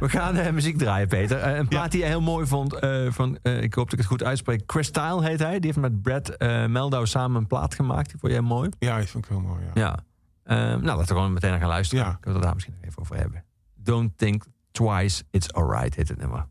We 0.00 0.08
gaan 0.08 0.36
eh, 0.36 0.52
muziek 0.52 0.78
draaien, 0.78 1.08
Peter. 1.08 1.38
Eh, 1.38 1.56
een 1.56 1.68
plaat 1.68 1.90
die 1.90 2.00
je 2.00 2.06
heel 2.06 2.20
mooi 2.20 2.46
vond, 2.46 2.74
eh, 2.74 3.06
van, 3.10 3.38
ik 3.42 3.74
hoop 3.74 3.84
dat 3.84 3.92
ik 3.92 3.98
het 3.98 4.06
goed 4.06 4.22
uitspreek. 4.22 4.62
Chris 4.66 4.90
Tyle 4.90 5.24
heet 5.24 5.38
hij. 5.38 5.58
Die 5.58 5.66
heeft 5.66 5.76
met 5.76 6.02
Brad 6.02 6.36
Meldau 6.68 7.06
samen 7.06 7.40
een 7.40 7.46
plaat 7.46 7.74
gemaakt. 7.74 8.10
Die 8.10 8.18
vond 8.20 8.32
jij 8.32 8.40
mooi? 8.40 8.70
Ja, 8.78 8.98
die 8.98 9.06
vind 9.06 9.24
ik 9.24 9.30
heel 9.30 9.40
mooi. 9.40 9.60
Ja. 9.74 9.80
Ja. 9.82 9.98
Eh, 10.46 10.56
nou, 10.56 10.82
laten 10.82 11.00
we 11.00 11.06
gewoon 11.06 11.32
meteen 11.32 11.50
naar 11.50 11.58
gaan 11.58 11.68
luisteren. 11.68 12.04
Ja. 12.04 12.10
Kunnen 12.10 12.24
we 12.24 12.32
het 12.32 12.42
daar 12.42 12.54
misschien 12.54 12.74
nog 12.74 12.84
even 12.84 13.02
over 13.02 13.16
hebben. 13.16 13.44
Don't 13.74 14.18
think 14.18 14.44
twice, 14.70 15.22
it's 15.30 15.52
alright, 15.52 15.94
heet 15.94 16.08
het 16.08 16.18
nummer. 16.18 16.46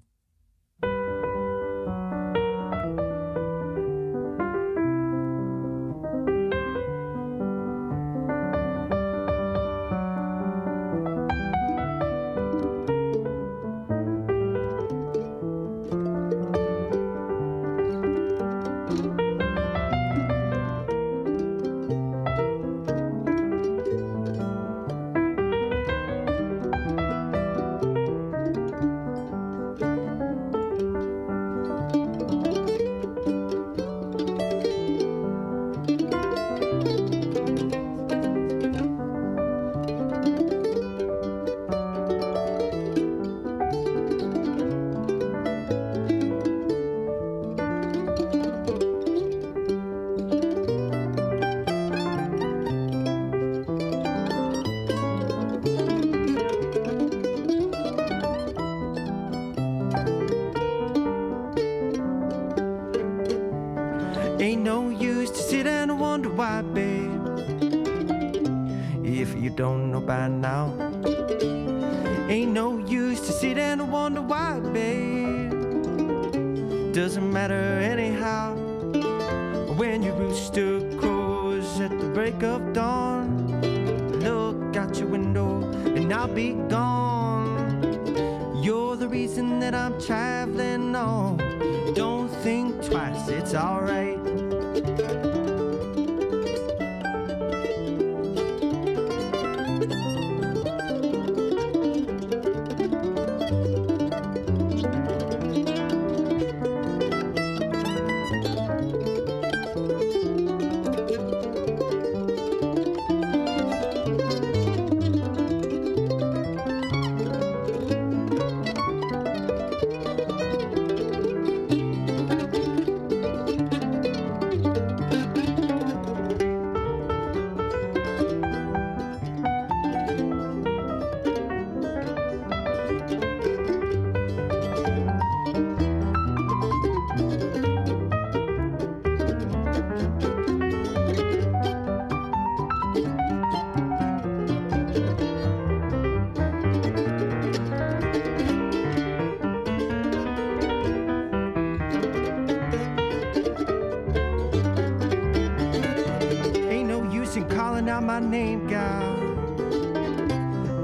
My 158.06 158.20
name, 158.20 158.68
gal, 158.68 159.16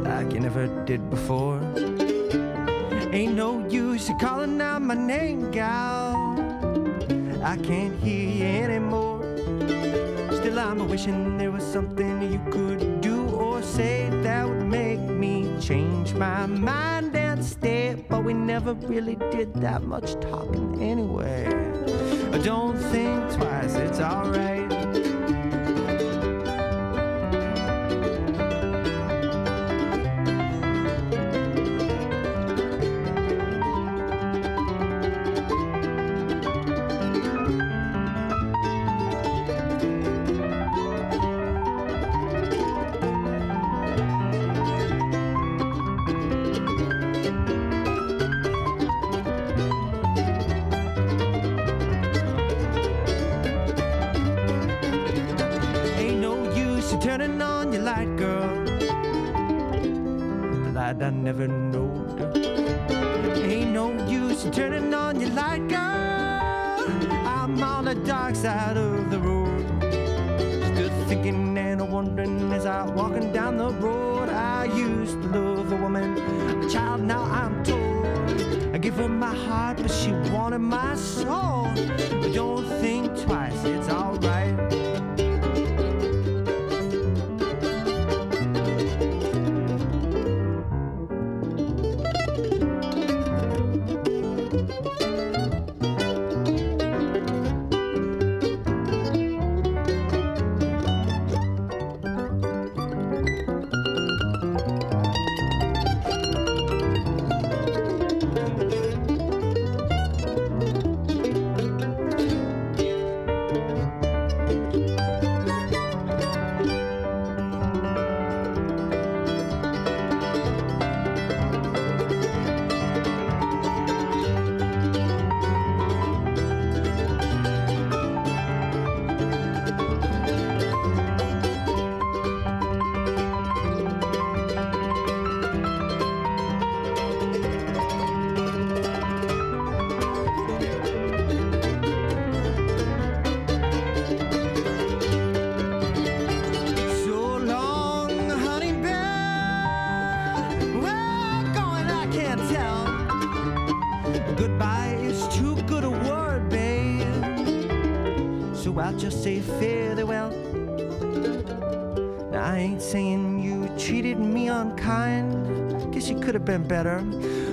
like 0.01 0.33
you 0.33 0.39
never 0.39 0.65
did 0.85 1.07
before. 1.11 1.61
Ain't 3.13 3.35
no 3.35 3.67
use 3.67 4.09
in 4.09 4.17
calling 4.17 4.59
out 4.59 4.81
my 4.81 4.95
name, 4.95 5.51
gal. 5.51 6.15
I 7.43 7.57
can't 7.57 7.95
hear 8.01 8.27
you 8.27 8.43
anymore. 8.43 9.21
Still, 10.31 10.57
I'm 10.57 10.89
wishing 10.89 11.37
there 11.37 11.51
was 11.51 11.63
something 11.63 12.31
you 12.33 12.41
could 12.51 13.01
do 13.01 13.27
or 13.29 13.61
say 13.61 14.09
that 14.23 14.47
would 14.49 14.65
make 14.65 14.99
me 14.99 15.47
change 15.59 16.13
my 16.15 16.47
mind 16.47 17.15
and 17.15 17.45
stay. 17.45 18.03
But 18.09 18.23
we 18.23 18.33
never 18.33 18.73
really 18.73 19.17
did 19.29 19.53
that 19.61 19.83
much 19.83 20.19
talking 20.21 20.81
anyway. 20.81 21.45
Don't 22.43 22.79
think 22.91 23.31
twice, 23.33 23.75
it's 23.75 23.99
alright. 23.99 24.60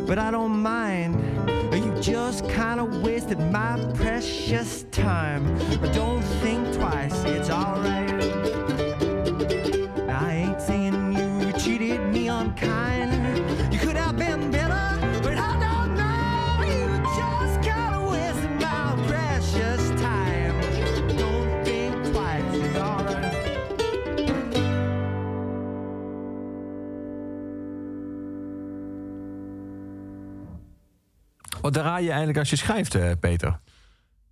But 0.08 0.18
I 0.18 0.30
don't 0.30 0.58
mind. 0.58 1.22
You 1.70 1.94
just 2.00 2.48
kind 2.48 2.80
of 2.80 3.02
wasted 3.02 3.38
my 3.38 3.78
precious 3.94 4.84
time. 4.90 5.44
But 5.82 5.92
don't 5.92 6.22
think 6.40 6.74
twice, 6.74 7.24
it's 7.24 7.50
alright. 7.50 8.10
I 10.08 10.32
ain't 10.32 10.62
saying 10.62 11.12
you 11.12 11.52
cheated 11.60 12.00
me 12.10 12.28
unkind. 12.28 13.12
You 13.70 13.78
could 13.78 13.96
have 13.96 14.16
been 14.16 14.50
Wat 31.68 31.82
draai 31.82 32.02
je 32.02 32.08
eigenlijk 32.08 32.38
als 32.38 32.50
je 32.50 32.56
schrijft, 32.56 32.94
eh, 32.94 33.10
Peter? 33.20 33.60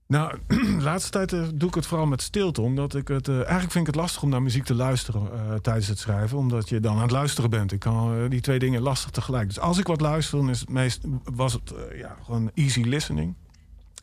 Nou, 0.06 0.38
de 0.78 0.82
laatste 0.82 1.10
tijd 1.10 1.32
eh, 1.32 1.42
doe 1.54 1.68
ik 1.68 1.74
het 1.74 1.86
vooral 1.86 2.06
met 2.06 2.22
stilte. 2.22 2.60
Omdat 2.60 2.94
ik 2.94 3.08
het. 3.08 3.28
eh, 3.28 3.34
eigenlijk 3.34 3.70
vind 3.72 3.88
ik 3.88 3.94
het 3.94 4.02
lastig 4.02 4.22
om 4.22 4.28
naar 4.28 4.42
muziek 4.42 4.64
te 4.64 4.74
luisteren 4.74 5.22
tijdens 5.62 5.86
het 5.86 5.98
schrijven. 5.98 6.38
Omdat 6.38 6.68
je 6.68 6.80
dan 6.80 6.94
aan 6.94 7.02
het 7.02 7.10
luisteren 7.10 7.50
bent. 7.50 7.72
Ik 7.72 7.78
kan 7.78 8.28
die 8.28 8.40
twee 8.40 8.58
dingen 8.58 8.82
lastig 8.82 9.10
tegelijk. 9.10 9.48
Dus 9.48 9.60
als 9.60 9.78
ik 9.78 9.86
wat 9.86 10.00
luister, 10.00 10.38
dan 10.38 10.50
is 10.50 10.60
het 10.60 10.68
meest, 10.68 11.00
was 11.24 11.52
het 11.52 11.74
ja, 11.94 12.16
gewoon 12.24 12.50
easy 12.54 12.82
listening. 12.82 13.34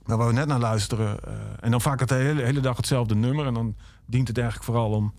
Maar 0.05 0.17
waar 0.17 0.27
we 0.27 0.33
net 0.33 0.47
naar 0.47 0.59
luisteren. 0.59 1.19
en 1.59 1.71
dan 1.71 1.81
vaak 1.81 1.99
het 1.99 2.09
de 2.09 2.15
hele, 2.15 2.41
hele 2.41 2.59
dag 2.59 2.77
hetzelfde 2.77 3.15
nummer. 3.15 3.45
En 3.45 3.53
dan 3.53 3.75
dient 4.05 4.27
het 4.27 4.37
eigenlijk 4.37 4.65
vooral 4.67 4.91
om. 4.91 5.13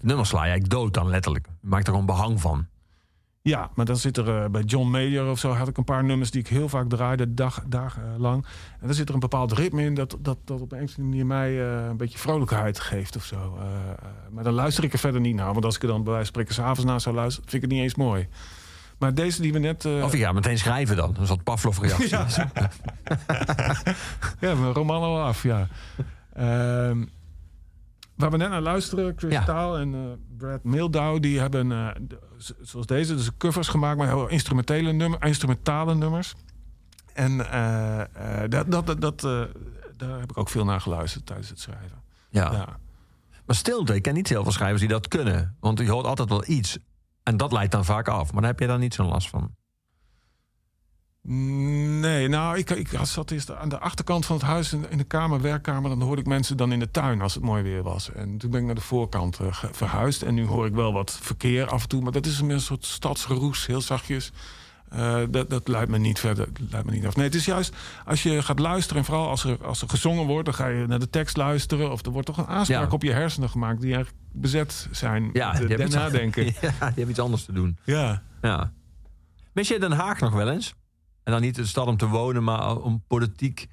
Nummers 0.00 0.28
sla 0.28 0.44
je 0.44 0.50
eigenlijk 0.50 0.80
dood 0.80 0.94
dan 0.94 1.08
letterlijk. 1.08 1.46
Je 1.60 1.68
maakt 1.68 1.86
er 1.86 1.92
gewoon 1.92 2.06
behang 2.06 2.40
van. 2.40 2.66
Ja, 3.46 3.70
maar 3.74 3.84
dan 3.84 3.96
zit 3.96 4.16
er 4.16 4.42
eh, 4.42 4.50
bij 4.50 4.62
John 4.62 4.90
Mayer 4.90 5.30
of 5.30 5.38
zo 5.38 5.52
had 5.52 5.68
ik 5.68 5.76
een 5.76 5.84
paar 5.84 6.04
nummers 6.04 6.30
die 6.30 6.40
ik 6.40 6.48
heel 6.48 6.68
vaak 6.68 6.88
draaide, 6.88 7.34
dag, 7.34 7.62
dagenlang. 7.66 8.44
En 8.80 8.86
dan 8.86 8.94
zit 8.94 9.08
er 9.08 9.14
een 9.14 9.20
bepaald 9.20 9.52
ritme 9.52 9.82
in 9.82 9.94
dat, 9.94 10.16
dat, 10.20 10.38
dat 10.44 10.60
op 10.60 10.72
een 10.72 10.82
of 10.82 10.88
andere 10.88 11.02
manier 11.02 11.26
mij 11.26 11.60
eh, 11.60 11.86
een 11.86 11.96
beetje 11.96 12.18
vrolijkheid 12.18 12.80
geeft 12.80 13.16
of 13.16 13.24
zo. 13.24 13.58
Maar 14.30 14.44
dan 14.44 14.52
luister 14.52 14.84
ik 14.84 14.92
er 14.92 14.98
verder 14.98 15.20
niet 15.20 15.34
naar. 15.34 15.52
Want 15.52 15.64
als 15.64 15.76
ik 15.76 15.82
er 15.82 15.88
dan 15.88 16.02
bij 16.04 16.12
wijze 16.12 16.32
van 16.32 16.42
spreken 16.42 16.54
s'avonds 16.54 16.84
naar 16.84 17.00
zou 17.00 17.14
luisteren, 17.14 17.50
vind 17.50 17.62
ik 17.62 17.68
het 17.68 17.78
niet 17.78 17.86
eens 17.88 17.94
mooi. 17.94 18.28
Maar 18.98 19.14
deze 19.14 19.42
die 19.42 19.52
we 19.52 19.58
net... 19.58 19.84
Of 19.84 20.14
gaat 20.14 20.34
meteen 20.34 20.58
schrijven 20.58 20.96
dan. 20.96 21.16
Een 21.18 21.26
soort 21.26 21.44
Pavlov-reactie. 21.44 22.08
Ja. 22.16 22.26
ja, 24.40 24.54
mijn 24.54 24.72
roman 24.72 25.02
al 25.02 25.20
af, 25.20 25.42
ja. 25.42 25.68
Ehm, 26.32 27.04
waar 28.16 28.30
we 28.30 28.36
net 28.36 28.50
naar 28.50 28.60
luisteren, 28.60 29.14
Kristal 29.14 29.78
en 29.78 29.94
eh, 29.94 30.00
Brad 30.36 30.64
Mildow, 30.64 31.22
die 31.22 31.38
hebben, 31.38 31.72
eh, 31.72 31.88
zoals 32.60 32.86
deze, 32.86 33.14
dus 33.14 33.36
covers 33.36 33.68
gemaakt 33.68 33.98
met 33.98 34.08
heel 34.08 34.28
instrumentele 34.28 34.92
nummer, 34.92 35.24
instrumentale 35.24 35.94
nummers. 35.94 36.34
En 37.12 37.50
eh, 37.50 38.42
dat, 38.48 38.70
dat, 38.70 39.00
dat, 39.00 39.20
daar 39.96 40.20
heb 40.20 40.30
ik 40.30 40.38
ook 40.38 40.48
veel 40.48 40.64
naar 40.64 40.80
geluisterd 40.80 41.26
tijdens 41.26 41.48
het 41.48 41.60
schrijven. 41.60 42.02
Ja. 42.30 42.52
Ja. 42.52 42.78
Maar 43.46 43.56
stilte, 43.56 43.94
ik 43.94 44.02
ken 44.02 44.14
niet 44.14 44.28
heel 44.28 44.42
veel 44.42 44.52
schrijvers 44.52 44.80
die 44.80 44.90
dat 44.90 45.08
kunnen. 45.08 45.56
Want 45.60 45.78
je 45.78 45.90
hoort 45.90 46.06
altijd 46.06 46.28
wel 46.28 46.48
iets. 46.48 46.78
En 47.22 47.36
dat 47.36 47.52
leidt 47.52 47.72
dan 47.72 47.84
vaak 47.84 48.08
af. 48.08 48.32
Maar 48.32 48.40
daar 48.40 48.50
heb 48.50 48.60
je 48.60 48.66
dan 48.66 48.80
niet 48.80 48.94
zo'n 48.94 49.06
last 49.06 49.28
van. 49.28 49.54
Nee, 51.28 52.28
nou, 52.28 52.58
ik, 52.58 52.70
ik 52.70 52.88
zat 53.02 53.30
eerst 53.30 53.54
aan 53.54 53.68
de 53.68 53.78
achterkant 53.78 54.26
van 54.26 54.36
het 54.36 54.44
huis 54.44 54.72
in, 54.72 54.98
de 54.98 55.04
kamer, 55.04 55.40
werkkamer. 55.40 55.90
Dan 55.90 56.02
hoorde 56.02 56.20
ik 56.20 56.26
mensen 56.28 56.56
dan 56.56 56.72
in 56.72 56.78
de 56.78 56.90
tuin 56.90 57.20
als 57.20 57.34
het 57.34 57.42
mooi 57.42 57.62
weer 57.62 57.82
was. 57.82 58.12
En 58.12 58.38
toen 58.38 58.50
ben 58.50 58.60
ik 58.60 58.66
naar 58.66 58.74
de 58.74 58.80
voorkant 58.80 59.38
eh, 59.40 59.46
verhuisd. 59.72 60.22
En 60.22 60.34
nu 60.34 60.46
hoor 60.46 60.66
ik 60.66 60.74
wel 60.74 60.92
wat 60.92 61.18
verkeer 61.22 61.66
af 61.68 61.82
en 61.82 61.88
toe. 61.88 62.02
Maar 62.02 62.12
dat 62.12 62.26
is 62.26 62.40
een 62.40 62.60
soort 62.60 62.84
stadsgeroes, 62.84 63.66
heel 63.66 63.80
zachtjes. 63.80 64.32
Eh, 64.88 65.22
dat, 65.30 65.50
dat 65.50 65.68
leidt 65.68 65.90
me 65.90 65.98
niet 65.98 66.18
verder. 66.20 66.48
Leidt 66.70 66.86
me 66.86 66.92
niet 66.92 67.06
af. 67.06 67.16
Nee, 67.16 67.24
het 67.26 67.34
is 67.34 67.44
juist 67.44 67.74
als 68.04 68.22
je 68.22 68.42
gaat 68.42 68.58
luisteren. 68.58 68.98
En 69.02 69.04
vooral 69.08 69.28
als 69.28 69.44
er, 69.44 69.64
als 69.64 69.82
er 69.82 69.88
gezongen 69.88 70.26
wordt, 70.26 70.44
dan 70.44 70.54
ga 70.54 70.66
je 70.66 70.86
naar 70.86 70.98
de 70.98 71.10
tekst 71.10 71.36
luisteren. 71.36 71.90
Of 71.92 72.04
er 72.04 72.10
wordt 72.10 72.26
toch 72.26 72.36
een 72.38 72.46
aanspraak 72.46 72.88
Ja. 72.88 72.94
op 72.94 73.02
je 73.02 73.12
hersenen 73.12 73.50
gemaakt. 73.50 73.80
die 73.80 73.94
eigenlijk 73.94 74.24
bezet 74.32 74.88
zijn 74.90 75.30
Ja, 75.32 75.46
met 75.52 75.60
die 75.60 75.60
het 75.60 75.68
hebben 75.68 75.86
iets- 75.86 75.94
nadenken. 75.96 76.44
ja, 76.44 76.50
die 76.60 76.78
hebben 76.78 77.08
iets 77.08 77.18
anders 77.18 77.44
te 77.44 77.52
doen. 77.52 77.78
ja. 77.84 78.22
Ja. 78.42 78.72
Mis 79.52 79.68
je 79.68 79.78
Den 79.78 79.92
Haag 79.92 80.20
nog 80.20 80.32
wel 80.32 80.50
eens? 80.50 80.74
En 81.26 81.32
dan 81.32 81.40
niet 81.40 81.54
de 81.54 81.66
stad 81.66 81.86
om 81.86 81.96
te 81.96 82.08
wonen, 82.08 82.44
maar 82.44 82.76
om 82.76 83.02
politiek 83.06 83.66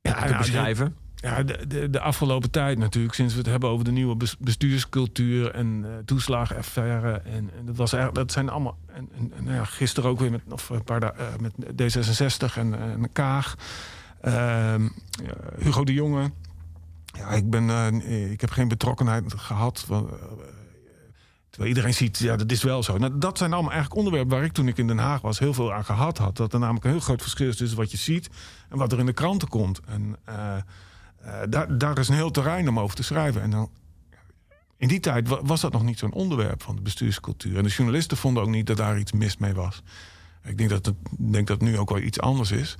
Ja, 0.00 0.12
te 0.12 0.24
nou, 0.24 0.36
beschrijven? 0.38 0.96
Ja, 1.14 1.42
de, 1.42 1.66
de, 1.66 1.90
de 1.90 2.00
afgelopen 2.00 2.50
tijd 2.50 2.78
natuurlijk, 2.78 3.14
sinds 3.14 3.32
we 3.32 3.38
het 3.38 3.48
hebben 3.48 3.68
over 3.68 3.84
de 3.84 3.90
nieuwe 3.90 4.16
bes- 4.16 4.36
bestuurscultuur 4.38 5.50
en 5.50 5.84
eh 5.84 5.90
toeslagenaffaire. 6.04 7.12
En, 7.12 7.50
en 7.58 7.66
dat, 7.66 7.76
was 7.76 7.92
eigenlijk, 7.92 8.26
dat 8.26 8.32
zijn 8.32 8.48
allemaal. 8.48 8.78
En, 8.86 9.08
en, 9.16 9.32
en, 9.36 9.44
nou 9.44 9.56
ja, 9.56 9.64
gisteren 9.64 10.10
ook 10.10 10.18
weer 10.18 10.30
met, 10.30 10.42
of 10.48 10.68
een 10.68 10.84
paar 10.84 11.02
eh, 11.02 11.26
met 11.40 11.52
D66 11.52 12.56
en, 12.56 12.78
en 12.78 13.12
Kaag. 13.12 13.54
Ehm, 14.20 14.88
Hugo 15.58 15.84
de 15.84 15.92
Jonge. 15.92 16.30
Ja, 17.04 17.28
ik, 17.28 17.50
ben, 17.50 17.70
eh, 17.70 18.30
ik 18.30 18.40
heb 18.40 18.50
geen 18.50 18.68
betrokkenheid 18.68 19.34
gehad. 19.36 19.84
Want, 19.88 20.08
eh, 20.10 20.16
terwijl 21.54 21.74
iedereen 21.74 21.94
ziet, 21.94 22.18
ja, 22.18 22.36
dat 22.36 22.50
is 22.50 22.62
wel 22.62 22.82
zo. 22.82 22.98
Nou, 22.98 23.18
dat 23.18 23.38
zijn 23.38 23.52
allemaal 23.52 23.72
eigenlijk 23.72 24.00
onderwerpen 24.00 24.36
waar 24.36 24.46
ik 24.46 24.52
toen 24.52 24.68
ik 24.68 24.78
in 24.78 24.86
Den 24.86 24.98
Haag 24.98 25.20
was 25.20 25.38
heel 25.38 25.54
veel 25.54 25.72
aan 25.72 25.84
gehad 25.84 26.18
had. 26.18 26.36
Dat 26.36 26.52
er 26.52 26.58
namelijk 26.58 26.84
een 26.84 26.90
heel 26.90 27.00
groot 27.00 27.22
verschil 27.22 27.48
is 27.48 27.56
tussen 27.56 27.78
wat 27.78 27.90
je 27.90 27.96
ziet 27.96 28.28
en 28.68 28.78
wat 28.78 28.92
er 28.92 28.98
in 28.98 29.06
de 29.06 29.12
kranten 29.12 29.48
komt. 29.48 29.80
En 29.86 30.16
eh, 30.24 30.56
eh, 30.56 30.62
daar, 31.48 31.78
daar 31.78 31.98
is 31.98 32.08
een 32.08 32.14
heel 32.14 32.30
terrein 32.30 32.68
om 32.68 32.80
over 32.80 32.96
te 32.96 33.02
schrijven. 33.02 33.42
En 33.42 33.50
dan, 33.50 33.70
in 34.76 34.88
die 34.88 35.00
tijd 35.00 35.28
wa- 35.28 35.42
was 35.42 35.60
dat 35.60 35.72
nog 35.72 35.82
niet 35.82 35.98
zo'n 35.98 36.12
onderwerp 36.12 36.62
van 36.62 36.76
de 36.76 36.82
bestuurscultuur. 36.82 37.56
En 37.56 37.62
de 37.62 37.68
journalisten 37.68 38.16
vonden 38.16 38.42
ook 38.42 38.48
niet 38.48 38.66
dat 38.66 38.76
daar 38.76 38.98
iets 38.98 39.12
mis 39.12 39.36
mee 39.36 39.54
was. 39.54 39.82
Ik 40.44 40.58
denk 40.58 40.70
dat 40.70 40.86
het, 40.86 40.94
denk 41.18 41.46
dat 41.46 41.60
nu 41.60 41.78
ook 41.78 41.90
wel 41.90 42.00
iets 42.00 42.20
anders 42.20 42.50
is. 42.50 42.76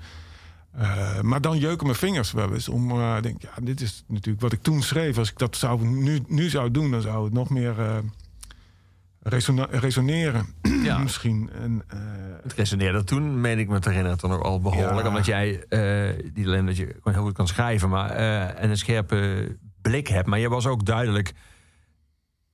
Eh, 0.72 1.20
maar 1.20 1.40
dan 1.40 1.58
jeuken 1.58 1.86
mijn 1.86 1.98
vingers 1.98 2.32
wel 2.32 2.52
eens 2.52 2.68
om. 2.68 2.88
denk, 3.22 3.42
ja, 3.42 3.50
dit 3.62 3.80
is 3.80 4.04
natuurlijk 4.08 4.40
wat 4.42 4.52
ik 4.52 4.62
toen 4.62 4.82
schreef. 4.82 5.18
Als 5.18 5.30
ik 5.30 5.38
dat 5.38 5.56
zou, 5.56 5.84
nu, 5.86 6.22
nu 6.26 6.48
zou 6.48 6.70
doen, 6.70 6.90
dan 6.90 7.02
zou 7.02 7.24
het 7.24 7.32
nog 7.32 7.50
meer 7.50 8.02
resona- 9.24 9.68
resoneren. 9.70 10.46
Ja. 10.84 10.98
Misschien. 10.98 11.50
En, 11.52 11.82
eh, 11.88 11.98
Het 12.42 12.52
resoneerde 12.52 13.04
toen, 13.04 13.40
meen 13.40 13.58
ik 13.58 13.68
me 13.68 13.78
te 13.78 13.88
herinneren, 13.88 14.18
toch 14.18 14.30
nog 14.30 14.42
al 14.42 14.60
behoorlijk. 14.60 15.00
Ja. 15.02 15.08
Omdat 15.08 15.26
jij, 15.26 15.64
eh 15.68 16.30
niet 16.34 16.46
alleen 16.46 16.66
dat 16.66 16.76
je 16.76 16.84
gewoon 16.86 17.14
heel 17.14 17.22
goed 17.22 17.32
kan 17.32 17.46
schrijven, 17.46 17.88
maar 17.88 18.10
eh, 18.10 18.62
en 18.62 18.70
een 18.70 18.76
scherpe 18.76 19.48
blik 19.82 20.06
hebt. 20.08 20.26
Maar 20.26 20.38
je 20.38 20.48
was 20.48 20.66
ook 20.66 20.84
duidelijk 20.84 21.32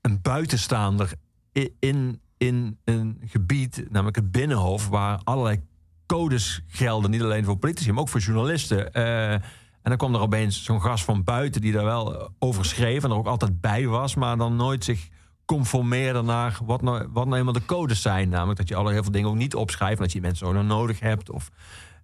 een 0.00 0.18
buitenstaander 0.22 1.12
i- 1.58 1.74
in, 1.78 2.20
in 2.38 2.78
een 2.84 3.20
gebied, 3.26 3.84
namelijk 3.88 4.16
het 4.16 4.30
Binnenhof, 4.32 4.88
waar 4.88 5.20
allerlei 5.24 5.60
codes 6.06 6.62
gelden. 6.66 7.10
Niet 7.10 7.22
alleen 7.22 7.44
voor 7.44 7.56
politici, 7.56 7.92
maar 7.92 8.00
ook 8.00 8.08
voor 8.08 8.20
journalisten. 8.20 8.92
En 8.92 9.42
dan 9.82 9.96
kwam 9.96 10.14
er 10.14 10.20
opeens 10.20 10.64
zo'n 10.64 10.80
gast 10.82 11.04
van 11.04 11.24
buiten 11.24 11.60
die 11.60 11.72
daar 11.72 11.84
wel 11.84 12.30
over 12.38 12.64
schreef 12.64 13.04
en 13.04 13.10
er 13.10 13.16
ook 13.16 13.26
altijd 13.26 13.60
bij 13.60 13.86
was, 13.86 14.14
maar 14.14 14.36
dan 14.36 14.56
nooit 14.56 14.84
zich 14.84 15.08
conformeerde 15.56 16.22
naar 16.22 16.58
wat 16.64 16.82
nou, 16.82 17.08
wat 17.12 17.26
nou 17.26 17.38
eenmaal 17.38 17.52
de 17.52 17.64
codes 17.64 18.02
zijn. 18.02 18.28
Namelijk 18.28 18.58
dat 18.58 18.68
je 18.68 18.74
alle 18.74 18.92
heel 18.92 19.02
veel 19.02 19.12
dingen 19.12 19.28
ook 19.28 19.36
niet 19.36 19.54
opschrijft, 19.54 19.96
en 19.96 20.02
dat 20.02 20.12
je 20.12 20.20
mensen 20.20 20.46
ook 20.46 20.54
nog 20.54 20.64
nodig 20.64 21.00
hebt. 21.00 21.30
Of 21.30 21.50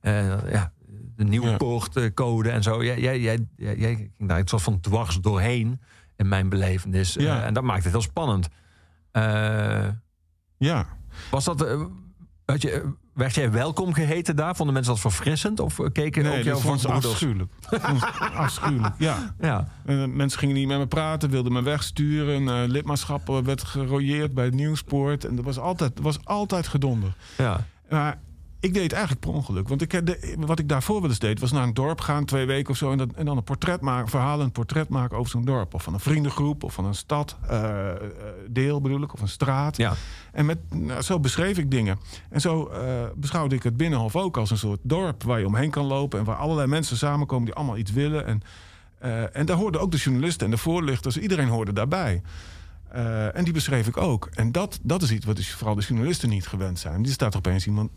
eh, 0.01 0.51
ja, 0.51 0.73
de 1.17 1.25
Nieuwpoortcode 1.25 2.51
en 2.51 2.63
zo. 2.63 2.85
Jij, 2.85 3.01
jij, 3.01 3.21
jij, 3.21 3.39
jij, 3.57 3.95
ging 3.95 4.29
daar 4.29 4.39
een 4.39 4.49
soort 4.49 4.63
van 4.63 4.81
dwars 4.81 5.21
doorheen 5.21 5.81
in 6.17 6.29
mijn 6.29 6.49
belevenis. 6.49 7.15
Ja. 7.15 7.39
Eh, 7.39 7.47
en 7.47 7.55
dat 7.55 7.63
maakt 7.63 7.85
het 7.85 7.93
heel 7.93 8.03
spannend. 8.03 8.49
Eh, 9.11 9.89
ja. 10.57 10.87
was 11.31 11.45
dat... 11.45 11.67
had 12.45 12.63
je, 12.63 12.93
werd 13.17 13.35
jij 13.35 13.51
welkom 13.53 13.93
geheten 13.93 14.37
daar? 14.37 14.57
Vonden 14.57 14.75
mensen 14.75 14.93
dat 14.93 15.03
verfrissend? 15.03 15.61
Of 15.61 15.79
eh, 15.79 15.87
keken 15.93 16.27
ook 16.27 16.33
Nee, 16.33 16.45
jouw 16.45 16.53
dat 16.53 16.63
vond 16.63 16.87
afschuwelijk. 16.87 17.53
Afschuwelijk, 18.35 18.95
ja. 18.99 19.35
Ja, 19.41 19.69
Eh, 19.87 20.05
mensen 20.05 20.39
gingen 20.39 20.55
niet 20.55 20.67
met 20.69 20.79
me 20.79 20.87
praten, 20.87 21.31
wilden 21.31 21.53
me 21.53 21.63
wegsturen. 21.63 22.49
Eh, 22.49 22.69
lidmaatschap 22.69 23.41
werd 23.45 23.63
gerooieerd 23.63 24.35
bij 24.35 24.45
het 24.45 24.55
Nieuwspoort. 24.55 25.25
En 25.25 25.37
er 25.37 25.43
was 25.43 25.59
altijd, 25.59 26.01
was 26.01 26.25
altijd 26.25 26.67
gedonder. 26.69 27.15
ja. 27.39 27.67
Maar 27.89 28.19
ik 28.61 28.75
deed 28.75 28.83
het 28.83 28.93
eigenlijk 28.93 29.21
per 29.21 29.35
ongeluk. 29.35 29.69
Want 29.69 29.83
ik, 29.83 29.93
had 29.93 30.07
de, 30.07 30.35
wat 30.39 30.59
ik 30.59 30.69
daarvoor 30.69 31.01
wel 31.01 31.11
eens 31.11 31.19
deed, 31.19 31.41
was 31.41 31.53
naar 31.53 31.63
een 31.63 31.75
dorp 31.75 32.01
gaan, 32.01 32.25
twee 32.25 32.47
weken 32.47 32.71
of 32.71 32.77
zo. 32.77 32.91
En, 32.91 32.99
dat, 32.99 33.13
en 33.13 33.25
dan 33.25 33.37
een 33.37 33.45
portret 33.45 33.81
maken, 33.81 34.11
verhalen, 34.11 34.45
een 34.45 34.53
portret 34.53 34.89
maken 34.89 35.17
over 35.17 35.31
zo'n 35.31 35.45
dorp. 35.45 35.75
Of 35.75 35.83
van 35.83 35.95
een 35.95 36.01
vriendengroep, 36.01 36.63
of 36.65 36.75
van 36.75 36.85
een 36.85 36.95
stad, 36.95 37.37
eh, 37.49 37.91
eh, 37.91 37.97
deel 38.49 38.81
bedoel 38.81 39.03
ik, 39.03 39.13
of 39.13 39.21
een 39.21 39.29
straat. 39.29 39.77
ja. 39.77 39.95
En 40.33 40.47
met, 40.47 40.59
nou, 40.71 41.03
zo 41.03 41.21
beschreef 41.21 41.59
ik 41.59 41.71
dingen. 41.71 41.99
En 42.31 42.41
zo 42.41 42.67
eh, 42.67 43.05
beschouwde 43.15 43.55
ik 43.55 43.63
het 43.63 43.77
Binnenhof 43.77 44.17
ook 44.17 44.37
als 44.37 44.51
een 44.51 44.59
soort 44.59 44.81
dorp 44.83 45.23
waar 45.23 45.39
je 45.39 45.47
omheen 45.47 45.71
kan 45.71 45.85
lopen. 45.85 46.19
En 46.19 46.25
waar 46.25 46.37
allerlei 46.37 46.69
mensen 46.69 46.97
samenkomen 46.97 47.45
die 47.45 47.55
allemaal 47.55 47.77
iets 47.77 47.93
willen. 47.93 48.27
En, 48.27 48.43
eh, 48.99 49.37
en 49.37 49.47
daar 49.47 49.57
hoorden 49.57 49.81
ook 49.81 49.91
de 49.91 49.97
journalisten 49.97 50.45
en 50.45 50.51
de 50.51 50.59
voorlichters. 50.59 51.17
Iedereen 51.17 51.49
hoorde 51.49 51.73
daarbij. 51.73 52.23
Eh, 52.89 53.37
en 53.37 53.45
die 53.45 53.53
beschreef 53.53 53.87
ik 53.87 53.97
ook. 53.97 54.29
En 54.35 54.53
dat, 54.53 54.79
dat 54.83 55.03
is 55.03 55.11
iets 55.11 55.27
wat 55.27 55.37
dus 55.37 55.51
vooral 55.55 55.75
de 55.75 55.83
journalisten 55.83 56.29
niet 56.29 56.47
gewend 56.47 56.79
zijn. 56.79 57.03
Die 57.03 57.13
staat 57.13 57.37
opeens 57.37 57.67
iemand. 57.67 57.91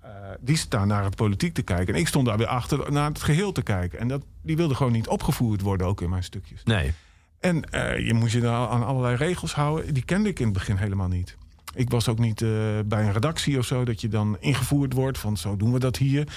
Eh, 0.00 0.10
die 0.40 0.56
staan 0.56 0.88
naar 0.88 1.04
het 1.04 1.16
politiek 1.16 1.54
te 1.54 1.62
kijken. 1.62 1.94
En 1.94 2.00
ik 2.00 2.08
stond 2.08 2.26
daar 2.26 2.38
weer 2.38 2.46
achter 2.46 2.92
naar 2.92 3.08
het 3.08 3.22
geheel 3.22 3.52
te 3.52 3.62
kijken. 3.62 3.98
En 3.98 4.08
dat, 4.08 4.22
die 4.42 4.56
wilde 4.56 4.74
gewoon 4.74 4.92
niet 4.92 5.08
opgevoerd 5.08 5.60
worden, 5.60 5.86
ook 5.86 6.00
in 6.00 6.10
mijn 6.10 6.24
stukjes. 6.24 6.62
Nee. 6.64 6.92
En 7.40 7.70
eh, 7.70 8.06
je 8.06 8.14
moest 8.14 8.32
je 8.32 8.40
daar 8.40 8.68
aan 8.68 8.86
allerlei 8.86 9.16
regels 9.16 9.54
houden. 9.54 9.94
Die 9.94 10.04
kende 10.04 10.28
ik 10.28 10.38
in 10.38 10.44
het 10.44 10.54
begin 10.54 10.76
helemaal 10.76 11.08
niet. 11.08 11.36
Ik 11.74 11.90
was 11.90 12.08
ook 12.08 12.18
niet 12.18 12.42
eh, 12.42 12.48
bij 12.84 13.04
een 13.04 13.12
redactie 13.12 13.58
of 13.58 13.66
zo... 13.66 13.84
dat 13.84 14.00
je 14.00 14.08
dan 14.08 14.36
ingevoerd 14.40 14.92
wordt 14.92 15.18
van 15.18 15.36
zo 15.36 15.56
doen 15.56 15.72
we 15.72 15.78
dat 15.78 15.96
hier. 15.96 16.28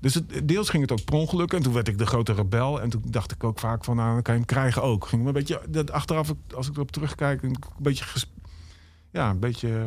Dus 0.00 0.14
het, 0.14 0.48
deels 0.48 0.68
ging 0.68 0.82
het 0.82 0.92
ook 0.92 1.04
per 1.04 1.14
ongeluk. 1.14 1.52
En 1.52 1.62
toen 1.62 1.72
werd 1.72 1.88
ik 1.88 1.98
de 1.98 2.06
grote 2.06 2.32
rebel. 2.32 2.80
En 2.80 2.90
toen 2.90 3.02
dacht 3.06 3.32
ik 3.32 3.44
ook 3.44 3.58
vaak 3.58 3.84
van, 3.84 3.96
nou, 3.96 4.12
dan 4.12 4.22
kan 4.22 4.34
je 4.34 4.40
hem 4.40 4.48
krijgen 4.48 4.82
ook. 4.82 5.06
Ging 5.06 5.22
me 5.22 5.28
een 5.28 5.34
beetje, 5.34 5.60
dat 5.68 5.90
achteraf, 5.90 6.32
als 6.54 6.68
ik 6.68 6.74
erop 6.74 6.92
terugkijk... 6.92 7.42
een 7.42 7.56
beetje, 7.78 8.04
ja, 9.10 9.30
een 9.30 9.38
beetje 9.38 9.86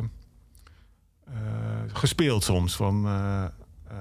gespeeld 1.94 2.44
soms. 2.44 2.76
Van, 2.76 3.06
eh, 3.06 3.44
eh, 3.44 3.98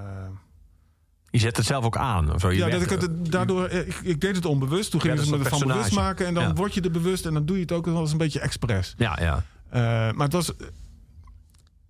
Je 1.29 1.39
zet 1.39 1.57
het 1.57 1.65
zelf 1.65 1.85
ook 1.85 1.97
aan. 1.97 2.33
Of 2.33 2.41
zo. 2.41 2.51
Je 2.51 2.57
ja, 2.57 2.69
dat 2.69 2.81
ik 2.81 2.89
het 2.89 3.31
daardoor, 3.31 3.65
eh, 3.65 3.87
ik, 3.87 3.95
ik 4.03 4.21
deed 4.21 4.35
het 4.35 4.45
onbewust. 4.45 4.91
Toen 4.91 5.01
gingen 5.01 5.25
ze 5.25 5.37
me 5.37 5.43
ervan 5.43 5.59
bewust 5.67 5.91
maken. 5.91 6.25
En 6.25 6.33
dan 6.33 6.43
Ja. 6.43 6.53
word 6.53 6.73
je 6.73 6.81
er 6.81 6.91
bewust. 6.91 7.25
En 7.25 7.33
dan 7.33 7.45
doe 7.45 7.55
je 7.55 7.61
het 7.61 7.71
ook 7.71 7.85
wel 7.85 7.99
eens 8.01 8.11
een 8.11 8.17
beetje 8.17 8.39
expres. 8.39 8.93
ja, 8.97 9.17
ja. 9.21 9.43
Eh, 9.69 9.81
maar 10.15 10.23
het 10.25 10.33
was. 10.33 10.55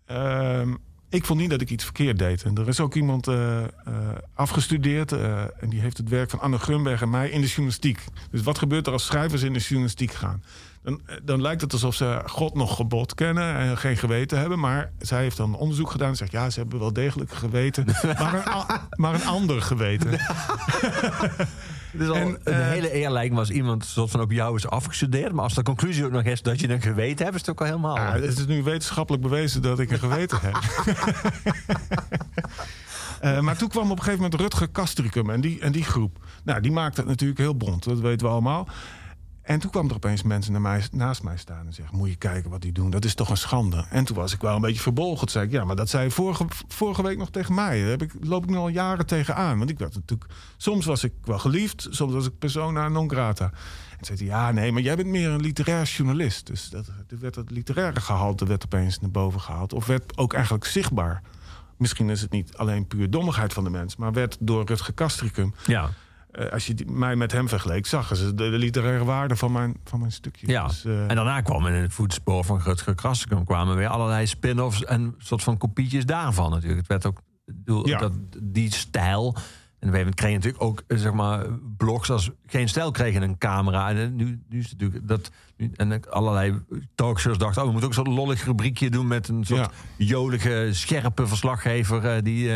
eh, 0.05 0.59
ehm, 0.59 0.73
ik 1.09 1.25
vond 1.25 1.39
niet 1.39 1.49
dat 1.49 1.61
ik 1.61 1.69
iets 1.69 1.83
verkeerd 1.83 2.19
deed. 2.19 2.43
En 2.43 2.55
er 2.57 2.67
is 2.67 2.79
ook 2.79 2.95
iemand 2.95 3.27
eh, 3.27 3.63
eh, 3.63 3.69
afgestudeerd. 4.33 5.11
eh, 5.11 5.41
en 5.41 5.69
die 5.69 5.79
heeft 5.81 5.97
het 5.97 6.09
werk 6.09 6.29
van 6.29 6.39
Anne 6.39 6.57
Grunberg 6.57 7.01
en 7.01 7.09
mij 7.09 7.29
in 7.29 7.41
de 7.41 7.47
journalistiek. 7.47 8.03
Dus 8.31 8.41
wat 8.43 8.57
gebeurt 8.57 8.87
er 8.87 8.93
als 8.93 9.05
schrijvers 9.05 9.41
in 9.43 9.53
de 9.53 9.59
journalistiek 9.59 10.11
gaan? 10.13 10.43
Dan, 10.85 11.01
eh, 11.05 11.15
dan 11.23 11.41
lijkt 11.41 11.61
het 11.61 11.73
alsof 11.73 11.95
ze 11.95 12.21
God 12.25 12.53
nog 12.53 12.75
gebod 12.75 13.13
kennen 13.13 13.55
en 13.55 13.77
geen 13.77 13.97
geweten 13.97 14.39
hebben. 14.39 14.59
Maar 14.59 14.91
zij 14.99 15.21
heeft 15.21 15.37
dan 15.37 15.55
onderzoek 15.55 15.91
gedaan 15.91 16.09
en 16.09 16.15
zegt: 16.15 16.31
ja, 16.31 16.49
ze 16.49 16.59
hebben 16.59 16.79
wel 16.79 16.93
degelijk 16.93 17.31
geweten. 17.31 17.85
maar, 18.19 18.33
een, 18.33 18.79
maar 18.89 19.13
een 19.13 19.25
ander 19.25 19.61
geweten. 19.61 20.19
Dus 21.97 22.07
al, 22.07 22.15
En, 22.15 22.27
een 22.27 22.53
eh, 22.53 22.67
hele 22.67 22.95
eer 22.95 23.09
lijkt 23.09 23.33
me 23.33 23.39
als 23.39 23.49
iemand 23.49 23.85
soort 23.85 24.11
van 24.11 24.21
op 24.21 24.31
jou 24.31 24.55
is 24.55 24.67
afgestudeerd. 24.67 25.31
Maar 25.31 25.43
als 25.43 25.53
de 25.53 25.63
conclusie 25.63 26.05
ook 26.05 26.11
nog 26.11 26.23
is 26.23 26.41
dat 26.41 26.59
je 26.59 26.69
een 26.69 26.81
geweten 26.81 27.23
hebt, 27.25 27.35
is 27.35 27.41
het 27.41 27.49
ook 27.49 27.59
al 27.59 27.65
helemaal. 27.65 27.95
Ja, 27.95 28.13
het 28.13 28.37
is 28.37 28.45
nu 28.45 28.63
wetenschappelijk 28.63 29.23
bewezen 29.23 29.61
dat 29.61 29.79
ik 29.79 29.91
een 29.91 29.99
geweten 29.99 30.39
heb. 30.41 30.55
Eh, 33.19 33.39
maar 33.39 33.57
toen 33.57 33.69
kwam 33.69 33.91
op 33.91 33.97
een 33.97 34.03
gegeven 34.03 34.23
moment 34.23 34.41
Rutger 34.41 34.67
Kastricum 34.67 35.29
en 35.29 35.41
die, 35.41 35.59
en 35.59 35.71
die 35.71 35.83
groep. 35.83 36.17
Nou, 36.43 36.61
die 36.61 36.71
maakte 36.71 36.99
het 36.99 37.09
natuurlijk 37.09 37.39
heel 37.39 37.55
bont, 37.55 37.83
dat 37.83 37.99
weten 37.99 38.27
we 38.27 38.33
allemaal. 38.33 38.67
En 39.45 39.59
toen 39.59 39.71
kwam 39.71 39.89
er 39.89 39.95
opeens 39.95 40.23
mensen 40.23 40.51
naar 40.51 40.61
mij, 40.61 40.83
naast 40.91 41.23
mij 41.23 41.37
staan 41.37 41.65
en 41.65 41.73
zeggen... 41.73 41.97
moet 41.97 42.09
je 42.09 42.15
kijken 42.15 42.49
wat 42.49 42.61
die 42.61 42.71
doen, 42.71 42.89
dat 42.89 43.05
is 43.05 43.13
toch 43.13 43.29
een 43.29 43.37
schande. 43.37 43.85
En 43.89 44.05
toen 44.05 44.15
was 44.15 44.33
ik 44.33 44.41
wel 44.41 44.55
een 44.55 44.61
beetje 44.61 44.81
verbolgen. 44.81 45.19
Toen 45.19 45.29
zei 45.29 45.45
ik, 45.45 45.51
ja, 45.51 45.65
maar 45.65 45.75
dat 45.75 45.89
zei 45.89 46.03
je 46.03 46.11
vorige, 46.11 46.45
vorige 46.67 47.03
week 47.03 47.17
nog 47.17 47.29
tegen 47.29 47.53
mij. 47.53 47.79
Daar 47.79 47.89
heb 47.89 48.01
ik, 48.01 48.11
loop 48.21 48.43
ik 48.43 48.49
nu 48.49 48.55
al 48.55 48.67
jaren 48.67 49.05
tegenaan. 49.05 49.57
Want 49.57 49.69
ik 49.69 49.79
werd 49.79 49.93
natuurlijk... 49.95 50.31
Soms 50.57 50.85
was 50.85 51.03
ik 51.03 51.13
wel 51.23 51.39
geliefd, 51.39 51.87
soms 51.89 52.13
was 52.13 52.25
ik 52.25 52.39
persona 52.39 52.89
non 52.89 53.09
grata. 53.09 53.51
En 53.97 54.05
zei 54.05 54.17
hij, 54.17 54.27
ja, 54.27 54.51
nee, 54.51 54.71
maar 54.71 54.81
jij 54.81 54.95
bent 54.95 55.07
meer 55.07 55.29
een 55.29 55.41
literair 55.41 55.85
journalist. 55.85 56.47
Dus 56.47 56.69
dat, 56.69 56.87
er 56.87 57.19
werd 57.19 57.35
het 57.35 57.51
literaire 57.51 58.01
gehalte 58.01 58.45
werd 58.45 58.63
opeens 58.65 58.99
naar 58.99 59.11
boven 59.11 59.41
gehaald. 59.41 59.73
Of 59.73 59.85
werd 59.85 60.17
ook 60.17 60.33
eigenlijk 60.33 60.65
zichtbaar. 60.65 61.21
Misschien 61.77 62.09
is 62.09 62.21
het 62.21 62.31
niet 62.31 62.57
alleen 62.57 62.87
puur 62.87 63.09
dommigheid 63.09 63.53
van 63.53 63.63
de 63.63 63.69
mens... 63.69 63.95
maar 63.95 64.13
werd 64.13 64.37
door 64.39 64.65
Rutger 64.65 64.93
Kastricum... 64.93 65.53
Ja, 65.65 65.89
eh, 66.35 66.51
als 66.51 66.67
je 66.67 66.73
die- 66.73 66.91
mij 66.91 67.15
met 67.15 67.31
hem 67.31 67.47
vergeleek, 67.49 67.85
zag 67.85 68.15
ze 68.15 68.33
de, 68.33 68.49
de 68.49 68.57
literaire 68.57 69.03
waarde 69.05 69.35
van 69.35 69.51
mijn, 69.51 69.75
van 69.83 69.99
mijn 69.99 70.11
stukje. 70.11 70.47
ja. 70.47 70.67
Dus, 70.67 70.85
eh, 70.85 71.01
en 71.09 71.15
daarna 71.15 71.41
kwam 71.41 71.67
in 71.67 71.73
het 71.73 71.93
voetspoor 71.93 72.43
van 72.43 72.59
Rutger 72.61 72.95
Krassikum 72.95 73.45
kwamen 73.45 73.75
weer 73.75 73.87
allerlei 73.87 74.27
spin-offs 74.27 74.83
en 74.83 75.15
soort 75.17 75.43
van 75.43 75.57
kopietjes 75.57 76.05
daarvan 76.05 76.49
natuurlijk. 76.51 76.77
Het 76.79 76.87
werd 76.87 77.05
ook 77.05 77.21
Ja. 77.87 77.97
dat, 77.99 78.11
die 78.43 78.73
stijl. 78.73 79.35
En 79.79 79.91
we 79.91 80.13
kreeg 80.13 80.29
je 80.29 80.35
natuurlijk 80.35 80.63
ook 80.63 80.83
eh, 80.87 80.97
zeg 80.97 81.13
maar 81.13 81.45
blogs 81.77 82.09
als 82.11 82.29
geen 82.45 82.69
stijl 82.69 82.91
kregen 82.91 83.21
een 83.21 83.37
camera. 83.37 83.89
En 83.89 84.15
nu, 84.15 84.41
nu 84.49 84.59
is 84.59 84.69
het 84.69 84.79
natuurlijk 84.79 85.07
dat 85.07 85.31
nu, 85.57 85.71
en 85.75 86.09
allerlei 86.09 86.59
talkshows 86.95 87.37
dachten, 87.37 87.61
oh, 87.61 87.65
we 87.67 87.71
moeten 87.73 87.89
ook 87.89 88.05
zo'n 88.05 88.13
lollig 88.15 88.45
rubriekje 88.45 88.89
doen 88.89 89.07
met 89.07 89.27
een 89.27 89.43
soort 89.45 89.59
Ja. 89.97 90.05
jolige, 90.05 90.69
scherpe 90.71 91.27
verslaggever 91.27 92.23
die. 92.23 92.51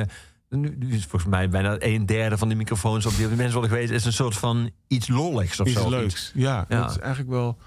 Eh, 0.49 0.57
nu, 0.59 0.75
nu 0.79 0.93
is 0.93 1.05
volgens 1.05 1.31
mij 1.31 1.49
bijna 1.49 1.75
een 1.79 2.05
derde 2.05 2.37
van 2.37 2.47
die 2.47 2.57
microfoons 2.57 3.05
op 3.05 3.15
die 3.15 3.23
op 3.25 3.29
de 3.31 3.37
mensen 3.37 3.53
worden 3.59 3.71
geweest, 3.71 3.91
is 3.93 4.05
een 4.05 4.13
soort 4.13 4.37
van 4.37 4.69
iets 4.87 5.07
lolligs 5.07 5.59
of 5.59 5.67
iets 5.67 5.81
zo. 5.81 5.89
leuks. 5.89 6.31
Ja, 6.35 6.65
Ja. 6.69 6.81
dat 6.81 6.89
is 6.91 6.97
eigenlijk 6.97 7.29
wel, 7.31 7.57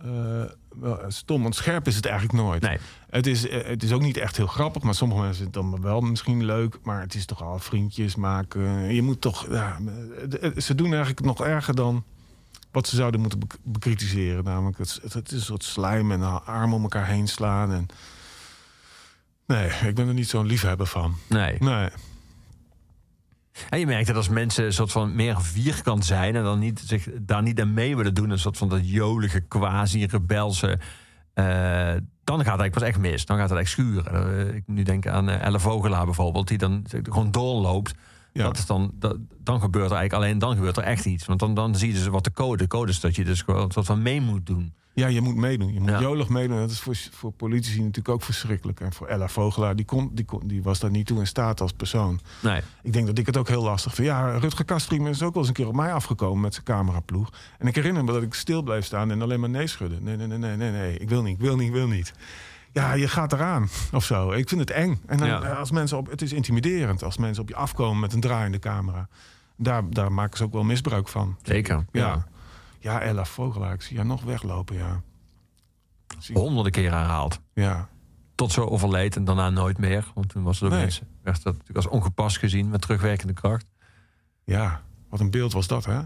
eh, 0.00 0.44
wel 0.80 0.98
stom. 1.08 1.42
Want 1.42 1.54
scherp 1.54 1.86
is 1.86 1.96
het 1.96 2.06
eigenlijk 2.06 2.38
nooit. 2.42 2.62
Nee. 2.62 2.78
Het, 3.10 3.26
is, 3.26 3.48
eh, 3.48 3.66
het 3.66 3.82
is 3.82 3.92
ook 3.92 4.00
niet 4.02 4.16
echt 4.16 4.36
heel 4.36 4.46
grappig, 4.46 4.82
maar 4.82 4.94
sommige 4.94 5.20
mensen 5.20 5.42
vinden 5.42 5.62
het 5.62 5.72
dan 5.72 5.82
wel 5.82 6.00
misschien 6.00 6.44
leuk. 6.44 6.78
Maar 6.82 7.00
het 7.00 7.14
is 7.14 7.26
toch 7.26 7.42
al 7.42 7.58
vriendjes 7.58 8.14
maken. 8.16 8.94
Je 8.94 9.02
moet 9.02 9.20
toch. 9.20 9.46
Ja, 9.50 9.78
het- 10.20 10.40
het- 10.40 10.64
ze 10.64 10.74
doen 10.74 10.88
eigenlijk 10.90 11.20
nog 11.20 11.40
erger 11.44 11.74
dan 11.74 12.04
wat 12.70 12.88
ze 12.88 12.96
zouden 12.96 13.20
moeten 13.20 13.38
bek- 13.38 13.58
bekritiseren. 13.62 14.44
Namelijk, 14.44 14.78
het, 14.78 14.98
het, 15.02 15.12
het 15.12 15.30
is 15.32 15.38
een 15.38 15.44
soort 15.44 15.64
slijm 15.64 16.12
en 16.12 16.44
armen 16.44 16.76
om 16.76 16.82
elkaar 16.82 17.06
heen 17.06 17.28
slaan. 17.28 17.72
En... 17.72 17.86
Nee, 19.46 19.70
ik 19.86 19.94
ben 19.94 20.08
er 20.08 20.14
niet 20.14 20.28
zo'n 20.28 20.46
liefhebber 20.46 20.86
van. 20.86 21.14
Nee. 21.28 21.56
Nee. 21.58 21.88
En 23.70 23.78
je 23.78 23.86
merkt 23.86 24.06
dat 24.06 24.16
als 24.16 24.28
mensen 24.28 24.64
een 24.64 24.72
soort 24.72 24.92
van 24.92 25.14
meer 25.14 25.42
vierkant 25.42 26.04
zijn 26.04 26.36
en 26.36 26.42
dan 26.42 26.58
niet, 26.58 26.82
zich 26.84 27.08
daar 27.20 27.42
niet 27.42 27.60
aan 27.60 27.74
mee 27.74 27.96
willen 27.96 28.14
doen, 28.14 28.30
een 28.30 28.38
soort 28.38 28.56
van 28.58 28.68
dat 28.68 28.90
jolige, 28.90 29.40
quasi-rebelse. 29.40 30.78
eh, 31.34 31.94
dan 32.24 32.44
gaat 32.44 32.52
het 32.52 32.60
eigenlijk 32.60 32.72
pas 32.72 32.82
echt 32.82 32.98
mis. 32.98 33.26
Dan 33.26 33.36
gaat 33.36 33.50
het 33.50 33.58
echt 33.58 33.70
schuren. 33.70 34.38
Eh, 34.48 34.54
ik 34.54 34.62
nu 34.66 34.82
denk 34.82 35.06
aan 35.06 35.28
eh, 35.28 35.44
Elle 35.44 35.60
Vogelaar 35.60 36.04
bijvoorbeeld, 36.04 36.48
die 36.48 36.58
dan 36.58 36.84
gewoon 37.02 37.30
doorloopt. 37.30 37.94
Ja. 38.32 38.42
Dat 38.42 38.58
is 38.58 38.66
dan, 38.66 38.90
dat, 38.94 39.16
dan 39.38 39.60
gebeurt 39.60 39.90
er 39.90 39.96
eigenlijk 39.96 40.24
alleen 40.24 40.38
dan 40.38 40.54
gebeurt 40.54 40.76
er 40.76 40.82
echt 40.82 41.04
iets. 41.04 41.26
Want 41.26 41.40
dan, 41.40 41.54
dan 41.54 41.74
zie 41.76 41.88
je 41.88 41.94
dus 41.94 42.06
wat 42.06 42.24
de 42.24 42.32
code. 42.32 42.56
De 42.56 42.66
code 42.68 42.90
is 42.90 43.00
dat 43.00 43.16
je 43.16 43.24
dus 43.24 43.42
gewoon 43.42 43.62
een 43.62 43.70
soort 43.70 43.86
van 43.86 44.02
mee 44.02 44.20
moet 44.20 44.46
doen. 44.46 44.74
Ja, 44.96 45.06
je 45.06 45.20
moet 45.20 45.36
meedoen. 45.36 45.72
Je 45.72 45.80
moet 45.80 45.88
Ja. 45.90 46.00
jolig 46.00 46.28
meedoen. 46.28 46.58
Dat 46.58 46.70
is 46.70 46.80
voor, 46.80 46.94
voor 47.12 47.32
politici 47.32 47.78
natuurlijk 47.78 48.08
ook 48.08 48.22
verschrikkelijk. 48.22 48.80
En 48.80 48.92
voor 48.92 49.06
Ella 49.06 49.28
Vogelaar, 49.28 49.76
die, 49.76 49.84
kon, 49.84 50.10
die, 50.12 50.24
kon, 50.24 50.40
die 50.46 50.62
was 50.62 50.78
daar 50.78 50.90
niet 50.90 51.06
toe 51.06 51.18
in 51.18 51.26
staat 51.26 51.60
als 51.60 51.72
persoon. 51.72 52.20
Nee. 52.42 52.60
Ik 52.82 52.92
denk 52.92 53.06
dat 53.06 53.18
ik 53.18 53.26
het 53.26 53.36
ook 53.36 53.48
heel 53.48 53.62
lastig 53.62 53.94
vind. 53.94 54.08
Ja, 54.08 54.38
Rutger 54.38 54.64
Kastriem 54.64 55.06
is 55.06 55.22
ook 55.22 55.32
wel 55.32 55.38
eens 55.42 55.48
een 55.48 55.54
keer 55.54 55.66
op 55.68 55.74
mij 55.74 55.92
afgekomen 55.92 56.40
met 56.40 56.52
zijn 56.54 56.64
cameraploeg. 56.66 57.30
En 57.58 57.66
ik 57.66 57.74
herinner 57.74 58.04
me 58.04 58.12
dat 58.12 58.22
ik 58.22 58.34
stil 58.34 58.62
bleef 58.62 58.84
staan 58.84 59.10
en 59.10 59.22
alleen 59.22 59.40
maar 59.40 59.50
nee 59.50 59.66
schudde. 59.66 60.00
Nee, 60.00 60.16
nee, 60.16 60.26
nee, 60.26 60.38
nee, 60.38 60.56
nee, 60.56 60.70
nee. 60.70 60.98
Ik 60.98 61.08
wil 61.08 61.22
niet, 61.22 61.34
ik 61.34 61.40
wil 61.40 61.56
niet, 61.56 61.66
ik 61.68 61.72
wil 61.74 61.88
niet. 61.88 62.12
Ja, 62.72 62.92
je 62.92 63.08
gaat 63.08 63.32
eraan 63.32 63.68
of 63.92 64.04
zo. 64.04 64.30
Ik 64.32 64.48
vind 64.48 64.60
het 64.60 64.70
eng. 64.70 65.00
En 65.06 65.16
dan, 65.18 65.28
Ja. 65.28 65.38
als 65.38 65.70
mensen 65.70 65.96
op, 65.98 66.10
het 66.10 66.22
is 66.22 66.32
intimiderend 66.32 67.02
als 67.02 67.16
mensen 67.16 67.42
op 67.42 67.48
je 67.48 67.54
afkomen 67.56 68.00
met 68.00 68.12
een 68.12 68.20
draaiende 68.20 68.58
camera. 68.58 69.08
Daar, 69.56 69.90
daar 69.90 70.12
maken 70.12 70.36
ze 70.38 70.44
ook 70.44 70.52
wel 70.52 70.64
misbruik 70.64 71.08
van. 71.08 71.36
Zeker. 71.42 71.84
Ja. 71.92 72.06
Ja, 72.06 72.26
Ella 72.92 73.24
Vogelaar, 73.24 73.72
ik 73.72 73.82
zie 73.82 73.96
haar 73.96 74.06
nog 74.06 74.22
weglopen, 74.22 74.76
ja. 74.76 75.02
Zie- 76.18 76.38
Honderden 76.38 76.72
keer 76.72 76.90
herhaald. 76.92 77.40
Ja, 77.54 77.88
Tot 78.34 78.52
zo 78.52 78.64
overleed 78.64 79.16
en 79.16 79.24
daarna 79.24 79.50
nooit 79.50 79.78
meer. 79.78 80.04
Want 80.14 80.28
toen 80.28 80.42
was 80.42 80.58
er 80.60 80.64
ook 80.66 80.70
Nee. 80.72 80.80
mensen. 80.80 81.08
werd 81.22 81.42
dat 81.42 81.52
natuurlijk 81.52 81.86
als 81.86 81.94
ongepast 81.94 82.38
gezien 82.38 82.68
met 82.68 82.80
terugwerkende 82.80 83.32
kracht. 83.32 83.66
ja. 84.44 84.82
Wat 85.08 85.20
een 85.20 85.30
beeld 85.30 85.52
was 85.52 85.66
dat, 85.66 85.84
hè? 85.84 86.00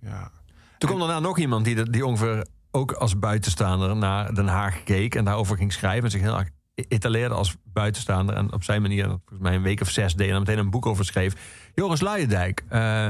Ja. 0.00 0.30
Toen 0.78 0.88
kwam 0.88 0.98
daarna 0.98 1.18
nog 1.20 1.38
iemand 1.38 1.64
die, 1.64 1.90
die 1.90 2.06
ongeveer 2.06 2.46
ook 2.70 2.92
als 2.92 3.18
buitenstaander 3.18 3.96
naar 3.96 4.34
Den 4.34 4.46
Haag 4.48 4.82
keek 4.82 5.14
en 5.14 5.24
daarover 5.24 5.56
ging 5.56 5.72
schrijven. 5.72 6.04
En 6.04 6.10
zich 6.10 6.20
heel 6.20 6.38
erg 6.38 6.48
etaleerde 6.74 7.34
als 7.34 7.56
buitenstaander. 7.64 8.34
En 8.34 8.52
op 8.52 8.64
zijn 8.64 8.82
manier, 8.82 9.04
volgens 9.04 9.38
mij 9.40 9.54
een 9.54 9.62
week 9.62 9.80
of 9.80 9.90
zes 9.90 10.14
deed 10.14 10.30
en 10.30 10.38
meteen 10.38 10.58
een 10.58 10.70
boek 10.70 10.86
over 10.86 11.04
schreef. 11.04 11.34
Joris 11.74 12.00
Luijendijk. 12.00 12.64
eh, 12.68 13.08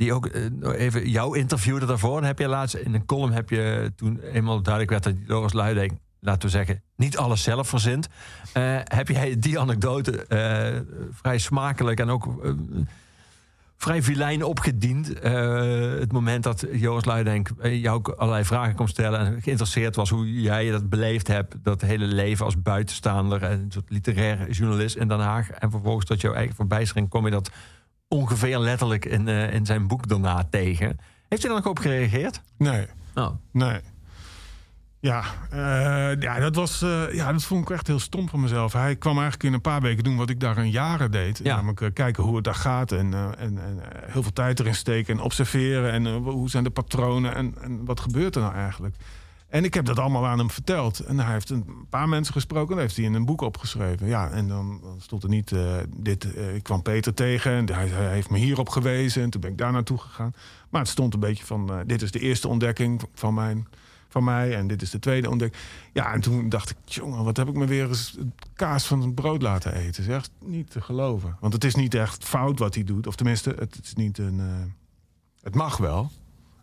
die 0.00 0.12
ook 0.12 0.26
eh, 0.26 0.42
nog 0.50 0.74
even 0.74 1.08
jou 1.10 1.38
interviewde 1.38 1.86
daarvoor. 1.86 2.24
Heb 2.24 2.38
je 2.38 2.48
laatst 2.48 2.74
in 2.74 2.94
een 2.94 3.04
column 3.04 3.32
heb 3.32 3.50
je 3.50 3.92
toen 3.96 4.20
eenmaal 4.20 4.62
duidelijk 4.62 4.90
werd 4.90 5.04
dat 5.04 5.26
Joris 5.26 5.52
Luijendijk, 5.52 5.92
laten 6.20 6.42
we 6.42 6.48
zeggen, 6.48 6.82
niet 6.96 7.16
alles 7.16 7.42
zelf 7.42 7.68
verzint. 7.68 8.08
Eh, 8.52 8.78
heb 8.84 9.08
jij 9.08 9.38
die 9.38 9.58
anekdote 9.58 10.26
eh, 10.26 10.80
vrij 11.12 11.38
smakelijk 11.38 12.00
en 12.00 12.10
ook 12.10 12.26
vrij 13.76 14.02
vilijn 14.02 14.44
opgediend. 14.44 15.06
Het 16.00 16.12
moment 16.12 16.42
dat 16.42 16.66
Joris 16.72 17.04
Luijendijk 17.04 17.50
eh, 17.58 17.82
jou 17.82 17.96
ook 17.96 18.08
allerlei 18.08 18.44
vragen 18.44 18.74
kon 18.74 18.88
stellen... 18.88 19.20
en 19.20 19.42
geïnteresseerd 19.42 19.96
was 19.96 20.10
hoe 20.10 20.40
jij 20.40 20.70
dat 20.70 20.88
beleefd 20.88 21.26
hebt... 21.26 21.56
dat 21.62 21.80
hele 21.80 22.06
leven 22.06 22.44
als 22.44 22.62
buitenstaander... 22.62 23.42
en 23.42 23.60
een 23.60 23.72
soort 23.72 23.90
literair 23.90 24.50
journalist 24.50 24.96
in 24.96 25.08
Den 25.08 25.20
Haag... 25.20 25.50
en 25.50 25.70
vervolgens 25.70 26.06
tot 26.06 26.20
jouw 26.20 26.32
eigen 26.32 26.54
verbijstering... 26.54 27.08
kom 27.08 27.24
je 27.24 27.30
dat 27.30 27.50
ongeveer 28.10 28.58
letterlijk 28.58 29.04
in, 29.04 29.28
eh, 29.28 29.52
in 29.54 29.66
zijn 29.66 29.86
boek 29.86 30.08
daarna 30.08 30.44
tegen. 30.50 30.98
Heeft 31.28 31.42
hij 31.42 31.52
daar 31.52 31.60
nog 31.60 31.66
op 31.66 31.78
gereageerd? 31.78 32.42
Nee, 32.56 32.86
Nou, 33.14 33.34
nee. 33.50 33.80
Ja, 35.00 35.24
eh, 35.50 36.20
ja, 36.20 36.38
dat 36.38 36.54
was, 36.54 36.82
eh, 36.82 37.14
ja, 37.14 37.32
dat 37.32 37.44
vond 37.44 37.62
ik 37.62 37.70
echt 37.70 37.86
heel 37.86 37.98
stom 37.98 38.28
van 38.28 38.40
mezelf. 38.40 38.72
Hij 38.72 38.96
kwam 38.96 39.12
eigenlijk 39.12 39.44
in 39.44 39.52
een 39.52 39.60
paar 39.60 39.80
weken 39.80 40.04
doen 40.04 40.16
wat 40.16 40.30
ik 40.30 40.40
daar 40.40 40.58
een 40.58 40.70
jaren 40.70 41.10
deed. 41.10 41.40
Ja. 41.42 41.54
Namelijk 41.54 41.94
kijken 41.94 42.22
hoe 42.22 42.34
het 42.34 42.44
daar 42.44 42.54
gaat 42.54 42.92
en, 42.92 43.14
en, 43.14 43.58
en 43.58 43.80
heel 44.06 44.22
veel 44.22 44.32
tijd 44.32 44.60
erin 44.60 44.74
steken 44.74 45.14
en 45.14 45.22
observeren. 45.22 45.92
En 45.92 46.06
hoe 46.16 46.50
zijn 46.50 46.64
de 46.64 46.70
patronen 46.70 47.34
en, 47.34 47.54
en 47.60 47.84
wat 47.84 48.00
gebeurt 48.00 48.34
er 48.34 48.42
nou 48.42 48.54
eigenlijk? 48.54 48.96
En 49.50 49.64
ik 49.64 49.74
heb 49.74 49.84
dat 49.84 49.98
allemaal 49.98 50.26
aan 50.26 50.38
hem 50.38 50.50
verteld. 50.50 51.00
En 51.00 51.18
hij 51.18 51.32
heeft 51.32 51.50
een 51.50 51.86
paar 51.88 52.08
mensen 52.08 52.32
gesproken. 52.34 52.70
Dat 52.74 52.78
heeft 52.78 52.96
hij 52.96 53.04
in 53.04 53.14
een 53.14 53.24
boek 53.24 53.40
opgeschreven. 53.40 54.06
Ja, 54.06 54.30
en 54.30 54.48
dan, 54.48 54.80
stond 54.98 55.22
er 55.22 55.28
niet... 55.28 55.52
eh, 55.52 55.76
dit, 55.96 56.34
eh, 56.34 56.54
ik 56.54 56.62
kwam 56.62 56.82
Peter 56.82 57.14
tegen 57.14 57.52
en 57.52 57.74
hij, 57.74 57.88
heeft 57.88 58.30
me 58.30 58.38
hierop 58.38 58.68
gewezen. 58.68 59.22
En 59.22 59.30
toen 59.30 59.40
ben 59.40 59.50
ik 59.50 59.58
daar 59.58 59.72
naartoe 59.72 59.98
gegaan. 59.98 60.34
Maar 60.68 60.80
het 60.80 60.90
stond 60.90 61.14
een 61.14 61.20
beetje 61.20 61.44
van... 61.44 61.70
eh, 61.70 61.78
dit 61.86 62.02
is 62.02 62.10
de 62.10 62.18
eerste 62.18 62.48
ontdekking 62.48 63.02
van, 63.14 63.34
mijn, 63.34 63.66
van 64.08 64.24
mij. 64.24 64.56
En 64.56 64.66
dit 64.66 64.82
is 64.82 64.90
de 64.90 64.98
tweede 64.98 65.30
ontdekking. 65.30 65.62
Ja, 65.92 66.12
en 66.12 66.20
toen 66.20 66.48
dacht 66.48 66.70
ik... 66.70 66.76
jongen, 66.84 67.24
wat 67.24 67.36
heb 67.36 67.48
ik 67.48 67.54
me 67.54 67.66
weer 67.66 67.88
eens 67.88 68.16
kaas 68.54 68.86
van 68.86 69.00
het 69.00 69.14
brood 69.14 69.42
laten 69.42 69.72
eten. 69.72 69.86
Het 69.86 69.98
is 69.98 70.08
echt 70.08 70.30
niet 70.44 70.70
te 70.70 70.80
geloven. 70.80 71.36
Want 71.40 71.52
het 71.52 71.64
is 71.64 71.74
niet 71.74 71.94
echt 71.94 72.24
fout 72.24 72.58
wat 72.58 72.74
hij 72.74 72.84
doet. 72.84 73.06
Of 73.06 73.16
tenminste, 73.16 73.54
het 73.58 73.78
is 73.82 73.94
niet 73.94 74.18
een... 74.18 74.40
het 75.42 75.54
mag 75.54 75.76
wel. 75.76 76.10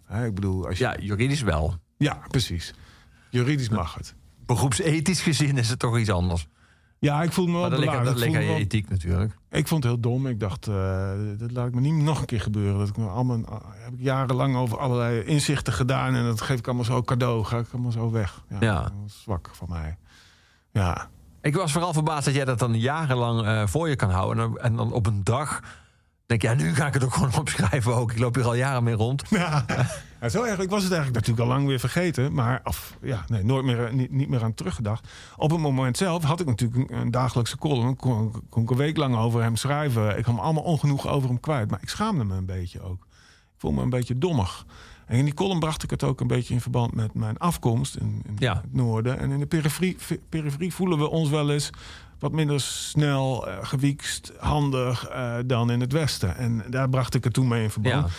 Hè, 0.05 0.25
ik 0.25 0.35
bedoel, 0.35 0.67
als 0.67 0.77
je, 0.77 0.83
ja, 0.83 0.97
juridisch 0.99 1.41
wel. 1.41 1.75
Ja, 1.97 2.19
precies. 2.27 2.73
Juridisch 3.29 3.69
mag 3.69 3.93
het. 3.93 4.15
Beroepsethisch 4.45 5.21
gezien 5.21 5.57
is 5.57 5.69
het 5.69 5.79
toch 5.79 5.97
iets 5.97 6.09
anders. 6.09 6.47
Ja, 6.99 7.23
ik 7.23 7.31
voel 7.31 7.45
me 7.45 7.51
wel 7.51 7.61
Maar 7.61 7.69
dat 7.69 7.79
ligt, 7.79 8.03
dat 8.03 8.35
aan 8.35 8.43
je 8.43 8.55
ethiek 8.55 8.89
natuurlijk. 8.89 9.37
Ik 9.49 9.67
vond 9.67 9.83
het 9.83 9.91
heel 9.91 10.01
dom. 10.01 10.27
Ik 10.27 10.39
dacht, 10.39 10.67
eh, 10.67 11.11
dat 11.37 11.51
laat 11.51 11.67
ik 11.67 11.73
me 11.73 11.81
niet 11.81 11.93
nog 11.93 12.19
een 12.19 12.25
keer 12.25 12.41
gebeuren. 12.41 12.79
Dat 12.79 12.87
ik 12.87 12.97
me 12.97 13.07
allemaal, 13.07 13.45
ah, 13.45 13.61
heb 13.73 13.93
ik 13.93 13.99
jarenlang 13.99 14.55
over 14.55 14.77
allerlei 14.77 15.21
inzichten 15.21 15.73
gedaan. 15.73 16.15
En 16.15 16.23
dat 16.23 16.41
geef 16.41 16.59
ik 16.59 16.65
allemaal 16.65 16.85
zo 16.85 17.01
cadeau. 17.01 17.43
Ga 17.43 17.57
ik 17.57 17.67
allemaal 17.73 17.91
zo 17.91 18.11
weg. 18.11 18.43
Ja, 18.59 18.91
zwak 19.05 19.49
van 19.53 19.67
mij. 19.69 19.97
Ja. 20.71 21.09
Ik 21.41 21.55
was 21.55 21.71
vooral 21.71 21.93
verbaasd 21.93 22.25
dat 22.25 22.33
jij 22.33 22.45
dat 22.45 22.59
dan 22.59 22.79
jarenlang 22.79 23.45
eh, 23.45 23.67
voor 23.67 23.89
je 23.89 23.95
kan 23.95 24.09
houden. 24.09 24.43
En 24.43 24.49
dan, 24.49 24.59
en 24.59 24.75
dan 24.75 24.91
op 24.91 25.05
een 25.05 25.23
dag 25.23 25.59
denk 26.25 26.41
je, 26.41 26.47
ja, 26.47 26.53
nu 26.53 26.75
ga 26.75 26.87
ik 26.87 26.93
het 26.93 27.03
ook 27.03 27.13
gewoon 27.13 27.37
opschrijven 27.39 27.95
ook. 27.95 28.11
Ik 28.11 28.19
loop 28.19 28.35
hier 28.35 28.45
al 28.45 28.55
jaren 28.55 28.83
mee 28.83 28.95
rond. 28.95 29.23
Ja. 29.29 29.65
Ja, 30.21 30.29
zo. 30.29 30.43
Ik 30.43 30.69
was 30.69 30.83
het 30.83 30.91
eigenlijk 30.91 31.13
natuurlijk 31.13 31.39
al 31.39 31.47
lang 31.55 31.67
weer 31.67 31.79
vergeten. 31.79 32.33
Maar 32.33 32.61
of, 32.63 32.97
ja, 33.01 33.25
nee, 33.27 33.43
nooit 33.43 33.65
meer, 33.65 33.85
eh, 33.85 33.93
niet, 33.93 34.11
niet 34.11 34.29
meer 34.29 34.43
aan 34.43 34.53
teruggedacht. 34.53 35.07
Op 35.37 35.51
het 35.51 35.59
moment 35.59 35.97
zelf 35.97 36.23
had 36.23 36.39
ik 36.39 36.45
natuurlijk 36.45 36.91
een, 36.91 36.97
een 36.99 37.11
dagelijkse 37.11 37.57
column. 37.57 37.95
Kon, 37.95 38.31
kon 38.49 38.63
ik 38.63 38.69
een 38.69 38.77
week 38.77 38.97
lang 38.97 39.15
over 39.17 39.41
hem 39.41 39.55
schrijven. 39.55 40.17
Ik 40.17 40.25
had 40.25 40.35
me 40.35 40.41
allemaal 40.41 40.63
ongenoeg 40.63 41.07
over 41.07 41.29
hem 41.29 41.39
kwijt. 41.39 41.69
Maar 41.69 41.81
ik 41.81 41.89
schaamde 41.89 42.23
me 42.23 42.35
een 42.35 42.45
beetje 42.45 42.81
ook. 42.81 43.07
Ik 43.53 43.63
voel 43.63 43.71
me 43.71 43.81
een 43.81 43.89
beetje 43.89 44.17
dommig. 44.17 44.65
En 45.05 45.17
in 45.17 45.25
die 45.25 45.33
column 45.33 45.59
bracht 45.59 45.83
ik 45.83 45.89
het 45.89 46.03
ook 46.03 46.19
een 46.21 46.27
beetje 46.27 46.53
in 46.53 46.61
verband 46.61 46.93
met 46.93 47.13
mijn 47.13 47.37
afkomst 47.37 47.95
in, 47.95 48.21
in 48.27 48.35
Ja. 48.39 48.53
het 48.61 48.73
noorden. 48.73 49.19
En 49.19 49.31
in 49.31 49.39
de 49.39 49.45
periferie, 49.45 49.97
periferie 50.29 50.73
voelen 50.73 50.97
we 50.97 51.09
ons 51.09 51.29
wel 51.29 51.51
eens 51.51 51.69
wat 52.19 52.31
minder 52.31 52.59
snel, 52.61 53.47
eh, 53.47 53.57
gewiekst, 53.61 54.31
handig 54.39 55.07
eh, 55.07 55.35
dan 55.45 55.71
in 55.71 55.79
het 55.81 55.91
westen. 55.91 56.35
En 56.37 56.63
daar 56.69 56.89
bracht 56.89 57.15
ik 57.15 57.23
het 57.23 57.33
toen 57.33 57.47
mee 57.47 57.63
in 57.63 57.69
verband. 57.69 58.07
Ja. 58.07 58.13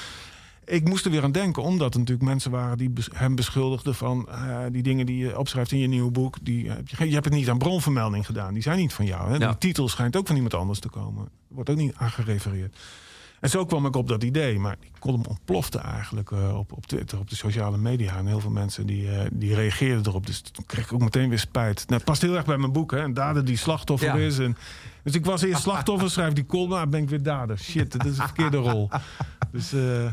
Ik 0.68 0.88
moest 0.88 1.04
er 1.04 1.10
weer 1.10 1.22
aan 1.22 1.32
denken, 1.32 1.62
omdat 1.62 1.92
er 1.94 1.98
natuurlijk 2.00 2.28
mensen 2.28 2.50
waren 2.50 2.78
die 2.78 2.92
hem 3.12 3.34
beschuldigden 3.34 3.94
van 3.94 4.28
eh, 4.28 4.58
die 4.70 4.82
dingen 4.82 5.06
die 5.06 5.16
je 5.18 5.38
opschrijft 5.38 5.72
in 5.72 5.78
je 5.78 5.88
nieuwe 5.88 6.10
boek. 6.10 6.36
Die, 6.42 6.70
heb 6.70 6.88
je, 6.88 7.12
hebt 7.12 7.24
het 7.24 7.34
niet 7.34 7.48
aan 7.48 7.58
bronvermelding 7.58 8.26
gedaan. 8.26 8.52
Die 8.54 8.62
zijn 8.62 8.78
niet 8.78 8.92
van 8.92 9.04
jou. 9.06 9.30
Hè? 9.30 9.36
Ja. 9.36 9.48
Die 9.48 9.58
titel 9.58 9.88
schijnt 9.88 10.16
ook 10.16 10.26
van 10.26 10.36
iemand 10.36 10.54
anders 10.54 10.78
te 10.78 10.88
komen. 10.88 11.28
Wordt 11.48 11.70
ook 11.70 11.76
niet 11.76 11.94
aangerefereerd. 11.96 12.76
En 13.40 13.50
zo 13.50 13.64
kwam 13.64 13.86
ik 13.86 13.96
op 13.96 14.08
dat 14.08 14.22
idee. 14.24 14.58
Maar 14.58 14.76
die 14.80 14.90
column 14.98 15.26
ontplofte 15.26 15.78
eigenlijk 15.78 16.30
eh, 16.30 16.58
op, 16.58 16.72
op 16.72 16.86
Twitter, 16.86 17.18
op 17.18 17.30
de 17.30 17.36
sociale 17.36 17.78
media. 17.78 18.16
En 18.16 18.26
heel 18.26 18.40
veel 18.40 18.50
mensen 18.50 18.86
die, 18.86 19.10
eh, 19.10 19.26
die 19.32 19.54
reageerden 19.54 20.06
erop. 20.06 20.26
Dus 20.26 20.40
toen 20.40 20.66
kreeg 20.66 20.84
ik 20.84 20.92
ook 20.92 21.00
meteen 21.00 21.28
weer 21.28 21.38
spijt. 21.38 21.76
Nou, 21.76 21.94
het 21.94 22.04
past 22.04 22.22
heel 22.22 22.34
erg 22.36 22.44
bij 22.44 22.58
mijn 22.58 22.72
boek. 22.72 22.90
Hè? 22.90 23.02
Een 23.02 23.14
dader 23.14 23.44
die 23.44 23.56
slachtoffer 23.56 24.08
Ja. 24.08 24.26
is. 24.26 24.38
En, 24.38 24.56
dus 25.02 25.14
ik 25.14 25.24
was 25.24 25.42
eerst 25.42 25.62
slachtoffer, 25.62 26.10
schrijf 26.10 26.32
die 26.32 26.46
column. 26.46 26.70
Nou, 26.70 26.86
ben 26.86 27.02
ik 27.02 27.08
weer 27.08 27.22
dader. 27.22 27.58
Shit, 27.58 27.92
dat 27.92 28.04
is 28.04 28.18
een 28.18 28.24
verkeerde 28.24 28.56
rol. 28.56 28.88
Dus 29.52 29.72
eh, 29.72 30.06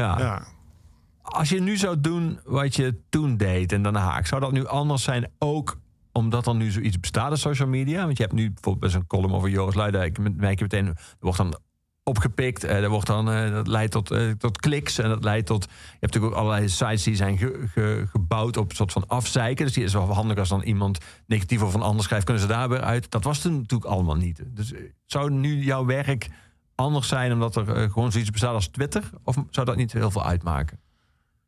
Ja. 0.00 0.18
ja. 0.18 0.42
Als 1.22 1.48
je 1.48 1.60
nu 1.60 1.76
zou 1.76 2.00
doen 2.00 2.40
wat 2.44 2.76
je 2.76 3.00
toen 3.08 3.36
deed 3.36 3.72
in 3.72 3.82
Den 3.82 3.94
Haag, 3.94 4.26
zou 4.26 4.40
dat 4.40 4.52
nu 4.52 4.66
anders 4.66 5.02
zijn 5.02 5.30
ook 5.38 5.78
omdat 6.12 6.46
er 6.46 6.54
nu 6.54 6.70
zoiets 6.70 7.00
bestaat 7.00 7.30
als 7.30 7.40
social 7.40 7.68
media? 7.68 8.04
Want 8.04 8.16
je 8.16 8.22
hebt 8.22 8.34
nu 8.34 8.44
bijvoorbeeld 8.50 8.84
best 8.84 8.94
een 8.94 9.06
column 9.06 9.34
over 9.34 9.48
Joris 9.48 9.74
Luijendijk. 9.74 10.18
Met 10.18 10.36
merk 10.36 10.58
je 10.58 10.62
meteen, 10.70 10.86
er 10.86 10.96
wordt 11.20 11.38
dan 11.38 11.58
opgepikt. 12.02 12.64
Eh, 12.64 12.82
er 12.82 12.88
wordt 12.88 13.06
dan, 13.06 13.30
eh, 13.30 13.50
dat 13.52 13.66
leidt 13.66 13.92
tot, 13.92 14.10
eh, 14.10 14.30
tot 14.30 14.58
kliks. 14.58 14.98
En 14.98 15.08
dat 15.08 15.24
leidt 15.24 15.46
tot. 15.46 15.62
Je 15.64 15.70
hebt 15.90 16.00
natuurlijk 16.00 16.32
ook 16.32 16.38
allerlei 16.38 16.68
sites 16.68 17.02
die 17.02 17.16
zijn 17.16 17.38
ge- 17.38 17.64
ge- 17.72 18.06
gebouwd 18.10 18.56
op 18.56 18.70
een 18.70 18.76
soort 18.76 18.92
van 18.92 19.06
afzeiken. 19.08 19.64
Dus 19.64 19.74
die 19.74 19.84
is 19.84 19.92
wel 19.92 20.14
handig 20.14 20.38
als 20.38 20.48
dan 20.48 20.62
iemand 20.62 20.98
negatief 21.26 21.62
over 21.62 21.80
een 21.80 21.86
ander 21.86 22.04
schrijft, 22.04 22.24
kunnen 22.24 22.42
ze 22.42 22.48
daar 22.48 22.68
weer 22.68 22.80
uit. 22.80 23.10
Dat 23.10 23.24
was 23.24 23.38
toen 23.40 23.52
natuurlijk 23.56 23.90
allemaal 23.90 24.16
niet. 24.16 24.42
Dus 24.46 24.72
eh, 24.72 24.80
zou 25.06 25.30
nu 25.30 25.64
jouw 25.64 25.84
werk 25.84 26.28
anders 26.80 27.08
zijn 27.08 27.32
omdat 27.32 27.56
er 27.56 27.68
eh, 27.76 27.92
gewoon 27.92 28.12
zoiets 28.12 28.30
bestaat 28.30 28.54
als 28.54 28.66
Twitter? 28.68 29.10
Of 29.24 29.36
zou 29.50 29.66
dat 29.66 29.76
niet 29.76 29.92
heel 29.92 30.10
veel 30.10 30.24
uitmaken? 30.24 30.78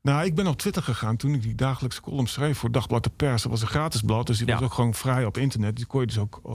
Nou, 0.03 0.25
ik 0.25 0.35
ben 0.35 0.47
op 0.47 0.59
Twitter 0.59 0.83
gegaan 0.83 1.17
toen 1.17 1.35
ik 1.35 1.43
die 1.43 1.55
dagelijkse 1.55 2.01
column 2.01 2.27
schreef 2.27 2.59
voor 2.59 2.71
Dagblad 2.73 3.05
de 3.05 3.11
Pers. 3.17 3.43
Dat 3.43 3.51
was 3.51 3.63
een 3.63 3.69
gratis 3.69 4.01
blad, 4.01 4.27
dus 4.27 4.39
die 4.39 4.47
Ja. 4.47 4.55
was 4.55 4.63
ook 4.63 4.73
gewoon 4.73 4.95
vrij 4.95 5.25
op 5.25 5.37
internet. 5.39 5.77
Die 5.77 5.87
kon 5.87 6.01
je 6.01 6.07
dus 6.07 6.19
ook 6.19 6.41
eh, 6.47 6.53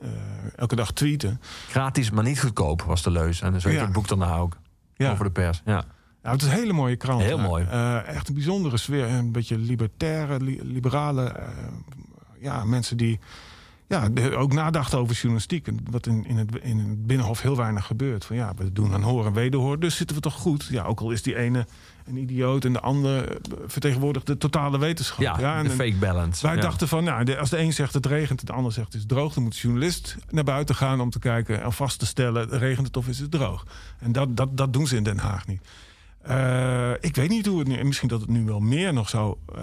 eh, 0.00 0.08
elke 0.56 0.76
dag 0.76 0.92
tweeten. 0.92 1.40
Gratis, 1.68 2.10
maar 2.10 2.24
niet 2.24 2.40
goedkoop 2.40 2.82
was 2.82 3.02
de 3.02 3.10
leus. 3.10 3.40
En 3.40 3.60
zo 3.60 3.70
Ja. 3.70 3.80
het 3.80 3.92
boek 3.92 4.08
daarna 4.08 4.36
ook. 4.36 4.56
Ja. 4.94 5.10
Over 5.12 5.24
de 5.24 5.30
pers. 5.30 5.62
Ja. 5.64 5.84
Ja, 6.22 6.30
het 6.30 6.42
is 6.42 6.48
een 6.48 6.54
hele 6.54 6.72
mooie 6.72 6.96
krant. 6.96 7.22
Heel 7.22 7.38
mooi. 7.38 7.64
Echt 8.06 8.28
een 8.28 8.34
bijzondere 8.34 8.76
sfeer. 8.76 9.04
Een 9.08 9.32
beetje 9.32 9.58
libertaire, 9.58 10.40
li- 10.40 10.60
liberale. 10.62 11.36
ja, 12.40 12.64
mensen 12.64 12.96
die, 12.96 13.18
ja, 13.88 14.08
ook 14.34 14.52
nadachten 14.52 14.98
over 14.98 15.14
journalistiek. 15.14 15.66
En 15.66 15.78
Wat 15.90 16.06
in, 16.06 16.26
in, 16.26 16.36
het, 16.36 16.48
in 16.62 16.78
het 16.78 17.06
Binnenhof 17.06 17.42
heel 17.42 17.56
weinig 17.56 17.86
gebeurt. 17.86 18.24
Van 18.24 18.36
ja, 18.36 18.52
we 18.56 18.72
doen 18.72 18.92
aan 18.92 19.02
horen 19.02 19.26
en 19.26 19.32
wederhoor, 19.32 19.78
dus 19.78 19.96
zitten 19.96 20.16
we 20.16 20.22
toch 20.22 20.34
goed. 20.34 20.66
Ja, 20.70 20.84
ook 20.84 21.00
al 21.00 21.10
is 21.10 21.22
die 21.22 21.36
ene 21.36 21.66
een 22.06 22.16
idioot 22.16 22.64
en 22.64 22.72
de 22.72 22.80
ander 22.80 23.28
eh, 23.28 23.36
vertegenwoordigt 23.66 24.26
de 24.26 24.38
totale 24.38 24.78
wetenschap. 24.78 25.38
Ja, 25.38 25.56
en, 25.56 25.64
de 25.64 25.70
fake 25.70 25.96
balance. 25.96 26.46
wij 26.46 26.54
Ja. 26.54 26.60
dachten 26.60 26.88
van, 26.88 27.04
nou, 27.04 27.36
als 27.36 27.50
de 27.50 27.58
een 27.58 27.72
zegt 27.72 27.94
het 27.94 28.06
regent 28.06 28.40
en 28.40 28.46
de 28.46 28.52
ander 28.52 28.72
zegt 28.72 28.92
het 28.92 29.02
is 29.02 29.06
droog... 29.06 29.34
dan 29.34 29.42
moet 29.42 29.52
de 29.52 29.60
journalist 29.60 30.16
naar 30.30 30.44
buiten 30.44 30.74
gaan 30.74 31.00
om 31.00 31.10
te 31.10 31.18
kijken 31.18 31.62
en 31.62 31.72
vast 31.72 31.98
te 31.98 32.06
stellen... 32.06 32.48
regent 32.48 32.86
het 32.86 32.96
of 32.96 33.08
is 33.08 33.18
het 33.18 33.30
droog? 33.30 33.66
En 33.98 34.12
dat, 34.12 34.36
dat, 34.36 34.56
dat 34.56 34.72
doen 34.72 34.86
ze 34.86 34.96
in 34.96 35.02
Den 35.02 35.18
Haag 35.18 35.46
niet. 35.46 35.60
Eh, 36.22 36.90
ik 37.00 37.16
weet 37.16 37.28
niet 37.28 37.46
hoe 37.46 37.58
het 37.58 37.68
nu... 37.68 37.84
Misschien 37.84 38.08
dat 38.08 38.20
het 38.20 38.30
nu 38.30 38.44
wel 38.44 38.60
meer 38.60 38.92
nog 38.92 39.08
zou... 39.08 39.36
eh, 39.54 39.62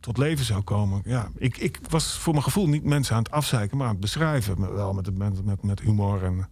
tot 0.00 0.18
leven 0.18 0.44
zou 0.44 0.62
komen. 0.62 1.02
Ja, 1.04 1.30
ik, 1.36 1.56
ik 1.56 1.78
was 1.88 2.18
voor 2.18 2.32
mijn 2.32 2.44
gevoel 2.44 2.68
niet 2.68 2.84
mensen 2.84 3.16
aan 3.16 3.22
het 3.22 3.32
afzeiken... 3.32 3.76
maar 3.76 3.86
aan 3.86 3.92
het 3.92 4.00
beschrijven. 4.00 4.74
Wel 4.74 4.92
met, 4.92 5.18
met, 5.18 5.44
met, 5.44 5.62
met 5.62 5.80
humor 5.80 6.24
en... 6.24 6.48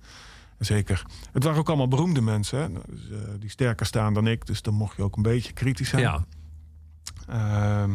Zeker. 0.59 1.02
Het 1.32 1.44
waren 1.44 1.59
ook 1.59 1.68
allemaal 1.68 1.89
beroemde 1.89 2.20
mensen. 2.20 2.59
Hè? 2.59 2.68
Dus, 2.73 3.10
eh, 3.10 3.18
die 3.39 3.51
sterker 3.51 3.86
staan 3.86 4.14
dan 4.14 4.27
ik. 4.27 4.47
Dus 4.47 4.62
dan 4.62 4.74
mocht 4.74 4.97
je 4.97 5.02
ook 5.02 5.16
een 5.16 5.23
beetje 5.23 5.52
kritisch 5.52 5.89
zijn. 5.89 6.02
Ja. 6.02 6.24
Ehm, 7.28 7.90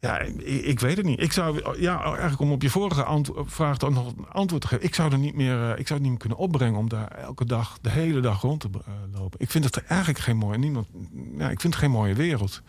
ja, 0.00 0.18
ik, 0.18 0.40
ik 0.42 0.80
weet 0.80 0.96
het 0.96 1.06
niet. 1.06 1.20
Ik 1.20 1.32
zou, 1.32 1.80
ja, 1.80 2.02
eigenlijk 2.02 2.40
om 2.40 2.52
op 2.52 2.62
je 2.62 2.70
vorige 2.70 3.24
vraag 3.44 3.76
dan 3.76 3.92
nog 3.92 4.06
een 4.16 4.28
antwoord 4.28 4.62
te 4.62 4.68
geven. 4.68 4.84
Ik 4.84 4.94
zou 4.94 5.12
er 5.12 5.18
niet 5.18 5.34
meer, 5.34 5.70
eh, 5.70 5.78
ik 5.78 5.86
zou 5.86 5.92
het 5.92 6.00
niet 6.00 6.10
meer 6.10 6.18
kunnen 6.18 6.38
opbrengen 6.38 6.78
om 6.78 6.88
daar 6.88 7.10
elke 7.10 7.44
dag, 7.44 7.78
de 7.80 7.90
hele 7.90 8.20
dag 8.20 8.40
rond 8.40 8.60
te 8.60 8.68
eh, 8.72 8.92
lopen. 9.12 9.40
Ik 9.40 9.50
vind 9.50 9.64
het 9.64 9.84
eigenlijk 9.84 10.18
geen 10.18 10.36
mooie, 10.36 10.58
niemand, 10.58 10.86
ja, 11.38 11.50
ik 11.50 11.60
vind 11.60 11.74
het 11.74 11.82
geen 11.82 11.90
mooie 11.90 12.14
wereld. 12.14 12.62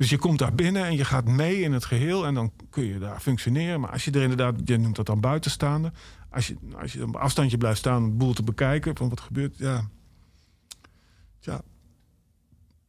Dus 0.00 0.10
je 0.10 0.18
komt 0.18 0.38
daar 0.38 0.54
binnen 0.54 0.84
en 0.84 0.96
je 0.96 1.04
gaat 1.04 1.24
mee 1.28 1.60
in 1.60 1.72
het 1.72 1.84
geheel 1.84 2.26
en 2.26 2.34
dan 2.34 2.52
kun 2.70 2.84
je 2.84 2.98
daar 2.98 3.20
functioneren. 3.20 3.80
Maar 3.80 3.90
als 3.90 4.04
je 4.04 4.10
er 4.10 4.22
inderdaad, 4.22 4.54
je 4.64 4.76
noemt 4.78 4.96
dat 4.96 5.06
dan 5.06 5.20
buitenstaande. 5.20 5.92
Als 6.30 6.46
je, 6.46 6.56
als 6.80 6.92
je 6.92 7.02
op 7.06 7.16
afstandje 7.16 7.56
blijft 7.58 7.78
staan 7.78 8.02
om 8.04 8.18
boel 8.18 8.32
te 8.32 8.42
bekijken, 8.42 8.96
van 8.96 9.08
wat 9.08 9.20
gebeurt, 9.20 9.58
ja. 9.58 9.88
Tja, 11.40 11.60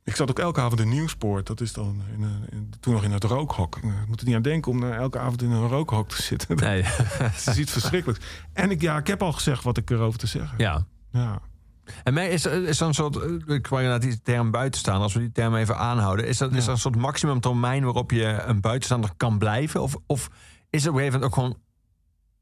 ik 0.03 0.15
zat 0.15 0.29
ook 0.29 0.39
elke 0.39 0.61
avond 0.61 0.79
in 0.81 0.89
Nieuwspoort. 0.89 1.47
Dat 1.47 1.61
is 1.61 1.73
dan 1.73 2.01
in, 2.15 2.21
een- 2.21 2.45
in- 2.51 2.73
toen 2.79 2.93
nog 2.93 3.03
in 3.03 3.11
het 3.11 3.23
rookhok. 3.23 3.77
Ik 3.77 4.07
moet 4.07 4.19
er 4.19 4.25
niet 4.27 4.35
aan 4.35 4.41
denken 4.41 4.71
om 4.71 4.83
eh, 4.83 4.95
elke 4.95 5.19
avond 5.19 5.41
in 5.41 5.51
een 5.51 5.67
rookhok 5.67 6.09
te 6.09 6.21
zitten. 6.21 6.55
Nee. 6.57 6.81
Het 7.23 7.47
is 7.47 7.57
iets 7.57 7.71
verschrikkelijks. 7.71 8.25
En 8.53 8.71
ik, 8.71 8.81
ja, 8.81 8.97
ik 8.97 9.07
heb 9.07 9.21
al 9.21 9.31
gezegd 9.33 9.63
wat 9.63 9.77
ik 9.77 9.89
erover 9.89 10.19
te 10.19 10.27
zeggen. 10.27 10.57
ja. 10.57 10.85
Ja. 11.11 11.41
En 12.03 12.13
mij 12.13 12.30
is, 12.30 12.45
is 12.45 12.80
er 12.80 12.88
een 12.88 12.93
soort, 12.93 13.15
eh, 13.15 13.55
ik 13.55 13.61
kwam 13.61 13.84
naar 13.84 13.99
die 13.99 14.22
term 14.22 14.51
buitenstaan, 14.51 15.01
als 15.01 15.13
we 15.13 15.19
die 15.19 15.31
term 15.31 15.55
even 15.55 15.77
aanhouden, 15.77 16.27
is 16.27 16.38
dat 16.38 16.53
is 16.53 16.65
er 16.65 16.72
een 16.72 16.77
soort 16.77 16.95
maximum 16.95 17.39
termijn 17.39 17.84
waarop 17.84 18.11
je 18.11 18.43
een 18.45 18.61
buitenstaander 18.61 19.11
kan 19.18 19.38
blijven? 19.38 19.81
Of, 19.81 19.95
of 20.05 20.30
is 20.69 20.84
het 20.84 20.91
op 20.91 20.97
een 20.97 21.03
gegeven 21.03 21.19
moment 21.19 21.23
ook 21.23 21.34
gewoon 21.34 21.57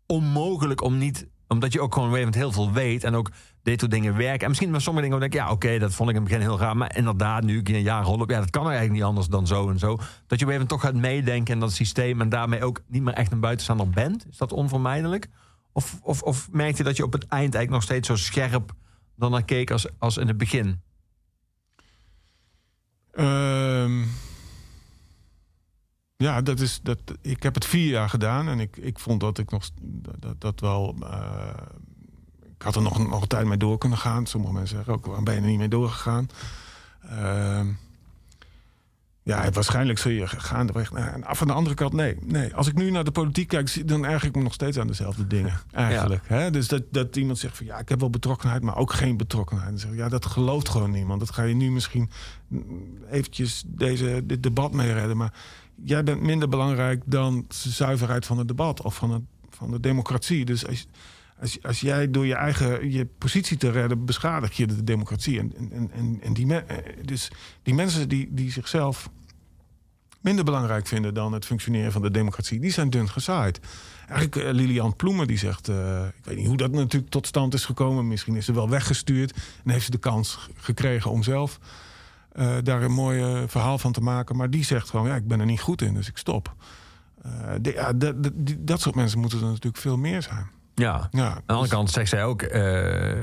onmogelijk 0.06 0.82
om 0.82 0.98
niet, 0.98 1.28
omdat 1.48 1.74
je 1.74 1.82
ook 1.82 1.94
gewoon 1.94 2.34
heel 2.34 2.52
veel 2.52 2.72
weet 2.72 3.04
en 3.04 3.16
ook 3.16 3.32
dit 3.64 3.80
soort 3.80 3.92
dingen 3.92 4.18
werken. 4.18 4.42
En 4.42 4.48
misschien 4.48 4.72
met 4.72 4.82
sommige 4.82 5.06
dingen 5.06 5.20
denk 5.20 5.34
ik, 5.34 5.40
ja 5.40 5.52
oké, 5.52 5.80
dat 5.80 5.94
vond 5.94 6.10
ik 6.10 6.16
in 6.16 6.22
het 6.22 6.32
begin 6.32 6.48
heel 6.48 6.60
raar, 6.60 6.78
maar 6.78 6.98
inderdaad, 6.98 7.44
nu 7.44 7.60
ik 7.60 7.68
hier 7.68 7.76
een 7.76 7.82
jaar 7.82 8.04
rol 8.04 8.20
op, 8.20 8.30
ja, 8.30 8.40
dat 8.40 8.50
kan 8.50 8.64
eigenlijk 8.64 8.94
niet 8.94 9.04
anders 9.04 9.28
dan 9.28 9.48
zo 9.48 9.70
en 9.70 9.80
zo. 9.80 9.96
Dat 9.96 10.00
je 10.00 10.06
op 10.06 10.30
een 10.30 10.30
gegeven 10.30 10.52
moment 10.52 10.70
toch 10.70 10.82
gaat 10.82 10.96
meedenken 10.96 11.54
in 11.54 11.60
dat 11.60 11.72
systeem 11.72 12.22
en 12.22 12.30
daarmee 12.30 12.64
ook 12.64 12.82
niet 12.88 13.04
meer 13.04 13.14
echt 13.14 13.32
een 13.32 13.40
buitenstaander 13.40 13.90
bent. 13.90 14.26
Is 14.30 14.38
dat 14.38 14.52
onvermijdelijk? 14.52 15.28
Of, 15.72 16.00
of, 16.04 16.22
of 16.22 16.52
merk 16.52 16.78
je 16.78 16.84
dat 16.84 16.98
je 16.98 17.04
op 17.04 17.14
het 17.14 17.28
eind 17.28 17.56
eigenlijk 17.56 17.70
nog 17.70 17.84
steeds 17.84 18.08
zo 18.08 18.16
scherp 18.16 18.74
dan 19.20 19.32
naar 19.32 19.46
keek 19.46 19.72
als, 19.72 19.88
als 19.98 20.18
in 20.18 20.28
het 20.28 20.38
begin. 20.38 20.82
Ehm, 23.12 24.04
ja, 26.16 26.42
dat 26.42 26.60
is, 26.60 26.80
dat, 26.82 27.00
ik 27.22 27.44
heb 27.44 27.54
het 27.56 27.66
vier 27.66 27.90
jaar 27.90 28.10
gedaan. 28.10 28.48
En 28.48 28.60
ik, 28.60 28.78
ik 28.78 29.00
vond 29.00 29.20
dat 29.20 29.38
ik 29.38 29.52
nog 29.52 29.70
dat, 30.20 30.42
dat 30.42 30.60
wel... 30.60 30.96
eh, 31.04 31.62
ik 32.56 32.62
had 32.66 32.76
er 32.76 32.82
nog, 32.82 33.08
nog 33.08 33.22
een 33.22 33.28
tijd 33.28 33.46
mee 33.46 33.58
door 33.58 33.78
kunnen 33.78 33.98
gaan. 33.98 34.26
Sommige 34.26 34.54
mensen 34.54 34.76
zeggen 34.76 34.94
ook, 34.94 35.06
waarom 35.06 35.24
ben 35.24 35.34
je 35.36 35.42
er 35.42 35.48
niet 35.48 35.58
mee 35.58 35.68
doorgegaan? 35.68 36.30
Ehm, 37.02 37.68
ja, 39.24 39.50
waarschijnlijk 39.50 40.00
zul 40.00 40.12
je 40.12 40.28
gaandeweg... 40.28 40.92
Nou, 40.92 41.36
van 41.36 41.48
de 41.48 41.54
andere 41.54 41.76
kant, 41.76 41.94
nee, 41.94 42.16
nee. 42.22 42.56
Als 42.56 42.68
ik 42.68 42.76
nu 42.76 42.92
naar 42.92 43.04
de 43.04 43.12
politiek 43.12 43.48
kijk, 43.48 43.70
zie- 43.70 43.86
dan 43.86 44.06
erg 44.06 44.24
ik 44.24 44.36
me 44.36 44.42
nog 44.42 44.54
steeds 44.54 44.78
aan 44.78 44.88
dezelfde 44.88 45.28
dingen. 45.28 45.60
Eigenlijk. 45.72 46.24
Hè? 46.28 46.52
Dus 46.52 46.68
dat, 46.68 46.84
dat 46.92 47.16
iemand 47.16 47.38
zegt 47.38 47.58
van, 47.58 47.66
ja, 47.66 47.78
ik 47.80 47.90
heb 47.90 48.00
wel 48.00 48.10
betrokkenheid... 48.10 48.64
maar 48.64 48.78
ook 48.78 48.94
geen 48.94 49.18
betrokkenheid. 49.18 49.70
Dan 49.70 49.80
zeg 49.80 49.92
ik, 49.92 49.98
ja, 49.98 50.10
dat 50.10 50.26
gelooft 50.26 50.70
gewoon 50.70 50.92
niemand. 50.92 51.20
Dat 51.20 51.32
ga 51.32 51.44
je 51.44 51.56
nu 51.56 51.72
misschien 51.72 52.10
eventjes 53.12 53.64
deze, 53.68 54.22
dit 54.26 54.44
debat 54.44 54.74
mee 54.74 54.94
redden. 54.94 55.18
Maar 55.18 55.34
jij 55.84 56.04
bent 56.04 56.22
minder 56.22 56.50
belangrijk 56.50 57.04
dan 57.06 57.46
de 57.48 57.70
zuiverheid 57.70 58.26
van 58.26 58.38
het 58.38 58.48
debat... 58.48 58.82
of 58.82 58.96
van, 58.96 59.12
het, 59.12 59.24
van 59.50 59.72
de 59.72 59.80
democratie. 59.80 60.46
Dus 60.46 60.68
als, 60.68 60.88
als, 61.42 61.64
als 61.64 61.80
jij 61.80 62.12
door 62.12 62.26
je 62.26 62.36
eigen 62.36 62.92
je 62.92 63.06
positie 63.06 63.58
te 63.58 63.72
redden... 63.72 64.06
beschadig 64.06 64.58
je 64.58 64.68
de 64.68 64.84
democratie. 64.84 65.40
En, 65.40 65.54
en, 65.72 65.92
en, 65.92 66.20
en 66.22 66.34
die, 66.34 66.54
eh, 66.56 66.78
dus 67.06 67.32
die 67.64 67.74
mensen 67.74 68.10
die, 68.10 68.28
die 68.32 68.52
zichzelf 68.52 69.10
minder 70.22 70.46
belangrijk 70.46 70.88
vinden 70.88 71.14
dan 71.14 71.34
het 71.34 71.46
functioneren 71.46 71.92
van 71.92 72.02
de 72.02 72.12
democratie, 72.12 72.60
die 72.60 72.72
zijn 72.72 72.90
dun 72.90 73.10
gezaaid. 73.10 73.60
Eigenlijk 74.08 74.36
eh, 74.36 74.54
Lilian 74.54 74.96
Ploemen 74.96 75.28
die 75.28 75.38
zegt, 75.38 75.68
eh, 75.68 76.06
ik 76.18 76.26
weet 76.26 76.38
niet 76.38 76.48
hoe 76.48 76.58
dat 76.58 76.72
natuurlijk 76.72 77.12
tot 77.12 77.28
stand 77.28 77.54
is 77.54 77.66
gekomen. 77.66 78.08
Misschien 78.08 78.36
is 78.36 78.46
ze 78.46 78.54
wel 78.54 78.70
weggestuurd 78.70 79.34
en 79.64 79.72
heeft 79.72 79.86
ze 79.86 79.92
de 79.92 79.98
kans 79.98 80.50
gekregen 80.56 81.12
om 81.12 81.24
zelf 81.24 81.60
daar 82.64 82.82
een 82.82 82.92
mooi 82.92 83.48
verhaal 83.48 83.78
van 83.78 83.92
te 83.92 84.02
maken. 84.02 84.36
Maar 84.36 84.50
die 84.50 84.64
zegt 84.64 84.90
gewoon, 84.90 85.08
ja, 85.08 85.16
ik 85.16 85.28
ben 85.28 85.40
er 85.40 85.46
niet 85.46 85.62
goed 85.62 85.82
in, 85.82 85.94
dus 85.94 86.08
ik 86.08 86.18
stop. 86.18 86.56
De- 87.62 88.58
dat 88.60 88.82
soort 88.82 88.96
mensen 88.96 89.20
moeten 89.20 89.40
er 89.40 89.46
natuurlijk 89.46 89.78
veel 89.78 89.98
meer 89.98 90.22
zijn. 90.22 90.48
Ja. 90.80 91.08
Ja, 91.12 91.28
Aan 91.30 91.42
de 91.46 91.54
andere 91.54 91.72
kant 91.72 91.92
zegt 91.92 92.10
zij 92.10 92.24
ook... 92.26 92.42
eh, 92.42 93.18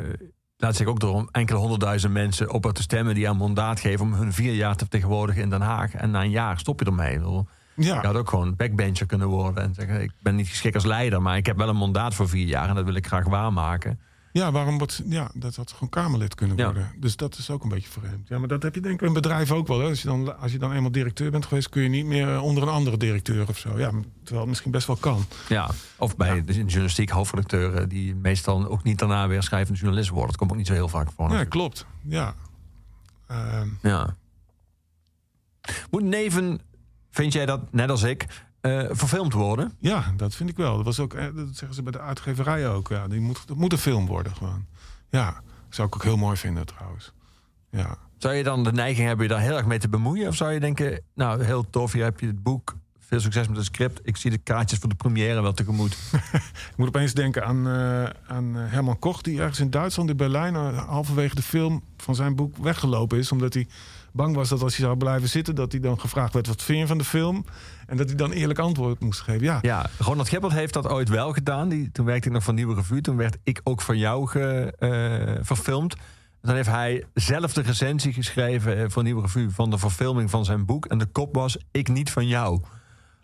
laat 0.57 0.77
zich 0.77 0.87
ook 0.87 1.01
door 1.01 1.28
enkele 1.31 1.59
honderdduizend 1.59 2.12
mensen 2.12 2.53
op 2.53 2.73
te 2.73 2.83
stemmen... 2.83 3.15
die 3.15 3.27
een 3.27 3.37
mandaat 3.37 3.81
geven 3.81 4.05
om 4.07 4.15
hun 4.15 4.33
vier 4.33 4.55
jaar 4.55 4.73
te 4.73 4.78
vertegenwoordigen 4.78 5.43
in 5.43 5.51
Den 5.51 5.61
Haag. 5.61 5.95
En 5.95 6.11
na 6.11 6.23
een 6.23 6.31
jaar 6.31 6.59
stop 6.59 6.81
je 6.81 6.87
ermee. 6.87 7.20
Ja. 7.20 8.01
Je 8.01 8.07
had 8.07 8.16
ook 8.16 8.28
gewoon 8.28 8.57
backbencher 8.57 9.07
kunnen 9.07 9.28
worden. 9.28 9.62
En 9.62 9.74
zeggen, 9.74 10.03
ik 10.03 10.12
ben 10.20 10.35
niet 10.35 10.49
geschikt 10.49 10.74
als 10.74 10.85
leider... 10.85 11.23
maar 11.23 11.37
ik 11.37 11.47
heb 11.47 11.57
wel 11.57 11.69
een 11.69 11.77
mandaat 11.77 12.15
voor 12.15 12.28
vier 12.28 12.47
jaar... 12.47 12.69
en 12.69 12.74
dat 12.74 12.85
wil 12.85 12.95
ik 12.95 13.07
graag 13.07 13.27
waarmaken. 13.27 14.01
Ja, 14.37 14.53
waarom 14.53 14.79
wordt 14.79 15.03
ja, 15.07 15.31
dat 15.35 15.57
had 15.57 15.73
gewoon 15.73 15.89
Kamerlid 15.89 16.35
kunnen 16.35 16.57
Ja. 16.57 16.65
worden. 16.65 16.91
Dus 16.99 17.17
dat 17.17 17.39
is 17.39 17.51
ook 17.51 17.63
een 17.63 17.69
beetje 17.69 17.89
vreemd. 17.91 18.29
Ja, 18.29 18.39
maar 18.39 18.49
dat 18.49 18.63
heb 18.63 18.75
je 18.75 18.81
denk 18.81 18.95
ik 18.95 19.01
in 19.01 19.07
een 19.07 19.13
bedrijf 19.13 19.53
ook 19.53 19.67
wel. 19.67 19.81
Hè. 19.81 19.89
Als, 19.89 20.03
je 20.03 20.09
dan, 20.09 20.39
als 20.41 20.53
je 20.53 20.59
dan 20.59 20.73
eenmaal 20.73 20.91
directeur 20.93 21.31
bent 21.31 21.47
geweest, 21.47 21.69
kun 21.69 21.83
je 21.83 21.89
niet 21.89 22.07
meer 22.07 22.35
eh, 22.35 22.43
onder 22.43 22.63
een 22.63 22.69
andere 22.69 22.97
directeur 22.97 23.49
of 23.49 23.59
zo. 23.59 23.79
Ja, 23.79 23.91
terwijl 23.91 24.41
het 24.41 24.47
misschien 24.49 24.71
best 24.71 24.87
wel 24.87 24.97
kan. 24.97 25.25
Ja, 25.49 25.71
of 25.99 26.17
bij 26.17 26.45
de 26.45 26.53
journalistiek 26.55 27.11
hoofdredacteuren... 27.11 27.89
die 27.89 28.15
meestal 28.15 28.67
ook 28.69 28.83
niet 28.83 28.99
daarna 28.99 29.29
weer 29.29 29.43
schrijvende 29.43 29.79
journalist 29.81 30.09
worden. 30.11 30.29
Dat 30.29 30.37
komt 30.37 30.51
ook 30.51 30.57
niet 30.57 30.67
zo 30.67 30.73
heel 30.73 30.89
vaak 30.89 31.09
voor. 31.17 31.31
Ja, 31.31 31.45
klopt. 31.45 31.87
Ja. 32.03 32.35
Ehm, 33.27 33.69
Ja. 33.83 34.17
Moet 35.91 36.03
Neven, 36.03 36.61
vind 37.11 37.33
jij 37.33 37.47
dat, 37.47 37.73
net 37.73 37.91
als 37.91 38.03
ik, 38.03 38.27
eh, 38.66 38.88
verfilmd 38.90 39.32
worden? 39.32 39.72
ja, 39.78 40.12
dat 40.16 40.34
vind 40.34 40.51
ik 40.51 40.56
wel. 40.56 40.76
Dat, 40.76 40.84
was 40.84 41.01
ook, 41.01 41.14
eh, 41.14 41.24
dat 41.34 41.47
zeggen 41.51 41.74
ze 41.74 41.82
bij 41.82 41.93
de 41.93 42.01
uitgeverij 42.01 42.68
ook. 42.68 42.88
Ja, 42.88 43.09
die 43.09 43.20
moet, 43.20 43.47
dat 43.47 43.56
moet 43.56 43.72
een 43.72 43.78
film 43.78 44.06
worden 44.06 44.36
gewoon. 44.36 44.66
Ja, 45.10 45.40
zou 45.68 45.88
ik 45.88 45.94
ook 45.94 46.02
heel 46.02 46.16
mooi 46.16 46.36
vinden 46.36 46.66
trouwens. 46.66 47.12
Ja. 47.70 47.98
Zou 48.18 48.34
je 48.34 48.43
dan 48.43 48.64
de 48.64 48.72
neiging 48.72 49.06
hebben 49.06 49.26
je 49.26 49.32
daar 49.32 49.43
heel 49.43 49.56
erg 49.56 49.66
mee 49.66 49.78
te 49.78 49.88
bemoeien? 49.88 50.28
Of 50.28 50.34
zou 50.34 50.52
je 50.52 50.60
denken, 50.60 51.01
nou 51.14 51.44
heel 51.44 51.70
tof, 51.70 51.93
hier 51.93 52.05
heb 52.05 52.20
je 52.20 52.26
het 52.26 52.43
boek. 52.43 52.76
Veel 52.98 53.20
succes 53.20 53.48
met 53.48 53.56
het 53.56 53.66
script. 53.66 54.01
Ik 54.02 54.16
zie 54.16 54.30
de 54.30 54.38
kaartjes 54.38 54.78
voor 54.78 54.88
de 54.88 54.94
première 54.94 55.43
wel 55.43 55.52
tegemoet. 55.52 55.97
Ik 56.70 56.76
moet 56.76 56.88
opeens 56.88 57.14
denken 57.14 57.47
aan, 57.47 57.68
eh, 57.68 58.05
aan 58.26 58.55
Herman 58.55 58.98
Koch... 58.98 59.22
die 59.22 59.40
ergens 59.40 59.60
in 59.60 59.70
Duitsland, 59.70 60.10
in 60.10 60.16
Berlijn... 60.16 60.55
halverwege 60.55 61.34
de 61.34 61.43
film 61.43 61.82
van 61.97 62.14
zijn 62.14 62.34
boek 62.34 62.56
weggelopen 62.56 63.18
is. 63.18 63.32
Omdat 63.32 63.55
hij 63.55 63.66
bang 64.16 64.34
was 64.34 64.48
dat 64.48 64.62
als 64.62 64.76
hij 64.76 64.84
zou 64.84 64.97
blijven 64.97 65.28
zitten... 65.28 65.55
dat 65.55 65.72
hij 65.72 65.80
dan 65.80 66.01
gevraagd 66.01 66.32
werd, 66.32 66.47
wat 66.47 66.62
vind 66.62 66.78
je 66.78 66.86
van 66.86 66.98
de 66.98 67.05
film? 67.05 67.44
En 67.86 67.97
dat 67.97 68.06
hij 68.06 68.16
dan 68.16 68.32
eerlijk 68.32 68.59
antwoord 68.59 69.01
moest 69.01 69.20
geven. 69.20 69.43
Ja, 69.43 69.59
Ja, 69.62 69.86
Ronald 69.98 70.28
Gippert 70.28 70.52
heeft 70.52 70.72
dat 70.72 70.88
ooit 70.88 71.09
wel 71.09 71.32
gedaan. 71.32 71.68
Die, 71.68 71.93
toen 71.93 72.06
werkte 72.06 72.28
ik 72.28 72.34
nog 72.34 72.44
voor 72.44 72.55
Nieuwe 72.55 72.74
Revue. 72.74 73.01
Toen 73.01 73.16
werd 73.16 73.36
ik 73.43 73.60
ook 73.64 73.80
van 73.80 73.98
jou 73.98 74.26
ge, 74.26 74.74
eh, 74.78 75.44
verfilmd. 75.44 75.97
Dan 76.43 76.55
heeft 76.55 76.68
hij 76.68 77.05
zelf 77.14 77.52
de 77.52 77.62
recensie 77.62 78.12
geschreven 78.12 78.78
eh, 78.78 78.84
voor 78.88 79.02
Nieuwe 79.02 79.20
Revue... 79.20 79.51
van 79.51 79.70
de 79.70 79.78
verfilming 79.78 80.30
van 80.30 80.44
zijn 80.44 80.64
boek. 80.64 80.86
En 80.86 80.98
de 80.98 81.06
kop 81.06 81.34
was, 81.34 81.59
ik 81.70 81.88
niet 81.88 82.10
van 82.10 82.26
jou. 82.26 82.60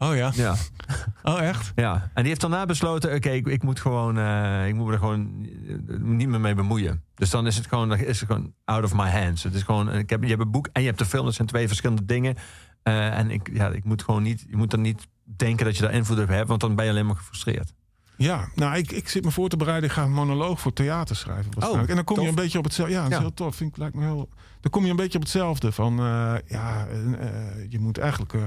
Oh 0.02 0.16
ja? 0.16 0.30
Ja, 0.34 0.54
Oh 1.22 1.40
echt? 1.42 1.72
ja. 1.74 1.94
En 1.94 2.10
die 2.14 2.26
heeft 2.28 2.40
daarna 2.40 2.66
besloten... 2.66 3.14
oké, 3.14 3.30
ik, 3.30 3.46
ik 3.46 3.62
moet 3.62 3.80
gewoon, 3.80 4.18
eh, 4.18 4.66
ik 4.68 4.74
moet 4.74 4.86
me 4.86 4.92
er 4.92 4.98
gewoon 4.98 5.46
eh, 5.88 5.96
niet 5.98 6.28
meer 6.28 6.40
mee 6.40 6.54
bemoeien. 6.54 7.02
Dus 7.14 7.30
dan 7.30 7.46
is 7.46 7.56
het 7.56 7.66
gewoon, 7.66 7.88
dan 7.88 7.98
is 7.98 8.20
het 8.20 8.28
gewoon 8.30 8.52
out 8.64 8.84
of 8.84 8.94
my 8.94 9.10
hands. 9.10 9.42
Het 9.42 9.54
is 9.54 9.62
gewoon, 9.62 9.92
ik 9.92 10.10
heb, 10.10 10.22
je 10.22 10.28
hebt 10.28 10.40
een 10.40 10.50
boek 10.50 10.68
en 10.72 10.80
je 10.80 10.86
hebt 10.86 10.98
de 10.98 11.04
film. 11.06 11.24
Dat 11.24 11.34
zijn 11.34 11.48
twee 11.48 11.66
verschillende 11.66 12.04
dingen. 12.04 12.36
Eh, 12.82 13.18
en 13.18 13.30
ik, 13.30 13.50
ja, 13.52 13.68
ik 13.68 13.84
moet 13.84 14.02
gewoon 14.02 14.22
niet... 14.22 14.44
Je 14.48 14.56
moet 14.56 14.70
dan 14.70 14.80
niet 14.80 15.06
denken 15.24 15.64
dat 15.64 15.76
je 15.76 15.82
daar 15.82 15.92
invloed 15.92 16.18
op 16.20 16.28
hebt... 16.28 16.48
want 16.48 16.60
dan 16.60 16.74
ben 16.74 16.84
je 16.84 16.90
alleen 16.90 17.06
maar 17.06 17.16
gefrustreerd. 17.16 17.74
Ja, 18.16 18.48
nou, 18.54 18.76
ik, 18.76 18.92
ik 18.92 19.08
zit 19.08 19.24
me 19.24 19.30
voor 19.30 19.48
te 19.48 19.56
bereiden. 19.56 19.88
Ik 19.88 19.94
ga 19.94 20.02
een 20.02 20.12
monoloog 20.12 20.60
voor 20.60 20.72
theater 20.72 21.16
schrijven. 21.16 21.50
waarschijnlijk. 21.54 21.88
en 21.88 21.94
dan 21.96 22.04
kom 22.04 22.14
tof. 22.16 22.24
je 22.24 22.30
een 22.30 22.36
beetje 22.36 22.58
op 22.58 22.64
hetzelfde. 22.64 22.94
Ja, 22.94 23.02
dat 23.02 23.10
is 23.10 23.16
Ja. 23.16 23.22
heel 23.22 23.34
tof. 23.34 23.56
Vind 23.56 23.70
ik, 23.70 23.76
lijkt 23.76 23.94
me 23.94 24.02
heel. 24.04 24.28
Dan 24.60 24.70
kom 24.70 24.84
je 24.84 24.90
een 24.90 24.96
beetje 24.96 25.18
op 25.18 25.24
hetzelfde. 25.24 25.72
Van 25.72 25.98
eh, 25.98 26.34
ja, 26.46 26.86
eh, 26.86 27.12
eh, 27.12 27.70
je 27.70 27.78
moet 27.78 27.98
eigenlijk. 27.98 28.32
eh, 28.34 28.40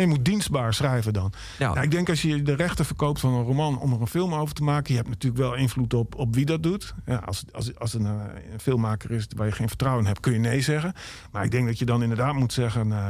je 0.00 0.06
moet 0.06 0.24
dienstbaar 0.24 0.74
schrijven 0.74 1.12
dan. 1.12 1.32
Ja. 1.58 1.74
Ja, 1.74 1.82
ik 1.82 1.90
denk 1.90 2.08
als 2.08 2.22
je 2.22 2.42
de 2.42 2.54
rechten 2.54 2.84
verkoopt 2.84 3.20
van 3.20 3.32
een 3.34 3.44
roman 3.44 3.78
om 3.78 3.92
er 3.92 4.00
een 4.00 4.06
film 4.06 4.34
over 4.34 4.54
te 4.54 4.62
maken, 4.62 4.90
je 4.92 4.96
hebt 4.98 5.08
natuurlijk 5.10 5.42
wel 5.42 5.54
invloed 5.54 5.94
op, 5.94 6.14
op 6.14 6.34
wie 6.34 6.44
dat 6.44 6.62
doet. 6.62 6.94
Ja, 7.06 7.16
als, 7.16 7.44
als, 7.52 7.78
als 7.78 7.94
een, 7.94 8.06
eh, 8.06 8.12
filmmaker 8.60 9.10
is 9.10 9.26
waar 9.36 9.46
je 9.46 9.52
geen 9.52 9.68
vertrouwen 9.68 10.02
in 10.02 10.08
hebt, 10.08 10.20
kun 10.20 10.32
je 10.32 10.38
nee 10.38 10.60
zeggen. 10.60 10.92
Maar 11.32 11.44
ik 11.44 11.50
denk 11.50 11.66
dat 11.66 11.78
je 11.78 11.84
dan 11.84 12.02
inderdaad 12.02 12.34
moet 12.34 12.52
zeggen. 12.52 12.92
eh, 12.92 13.08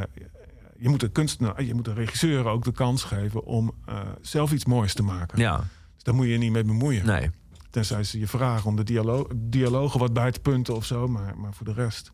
je 0.79 0.89
moet 0.89 1.03
een 1.03 1.13
kunstenaar, 1.13 1.63
je 1.63 1.75
moet 1.75 1.87
een 1.87 1.95
regisseur 1.95 2.47
ook 2.47 2.65
de 2.65 2.73
kans 2.73 3.05
geven 3.05 3.45
om 3.45 3.73
eh, 3.87 3.99
zelf 4.21 4.53
iets 4.53 4.65
moois 4.65 4.95
te 4.95 5.03
maken. 5.03 5.39
Ja, 5.39 5.57
Dus 5.95 6.03
daar 6.03 6.15
moet 6.15 6.27
je 6.27 6.33
je 6.33 6.39
niet 6.39 6.53
mee 6.53 6.65
bemoeien. 6.65 7.07
nee. 7.07 7.31
Tenzij 7.71 8.05
ze 8.05 8.19
je 8.19 8.27
vragen 8.27 8.67
om 8.67 8.77
de 8.77 8.83
dialo 8.85 9.27
dialogen 9.37 10.01
wat 10.01 10.13
bij 10.13 10.31
te 10.31 10.41
punten 10.41 10.75
of 10.77 10.85
zo. 10.85 11.09
Maar, 11.09 11.39
maar 11.39 11.53
voor 11.55 11.67
de 11.67 11.73
rest 11.73 12.13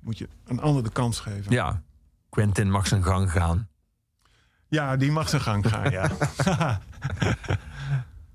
moet 0.00 0.18
je 0.18 0.28
een 0.46 0.60
ander 0.60 0.82
de 0.82 0.90
kans 0.90 1.20
geven. 1.20 1.52
Ja, 1.52 1.82
Quentin 2.28 2.70
mag 2.70 2.86
zijn 2.86 3.04
gang 3.04 3.30
gaan. 3.32 3.68
Ja, 4.68 4.96
die 4.96 5.12
mag 5.12 5.28
zijn 5.28 5.42
gang 5.42 5.68
gaan, 5.68 5.90
ja. 5.90 6.10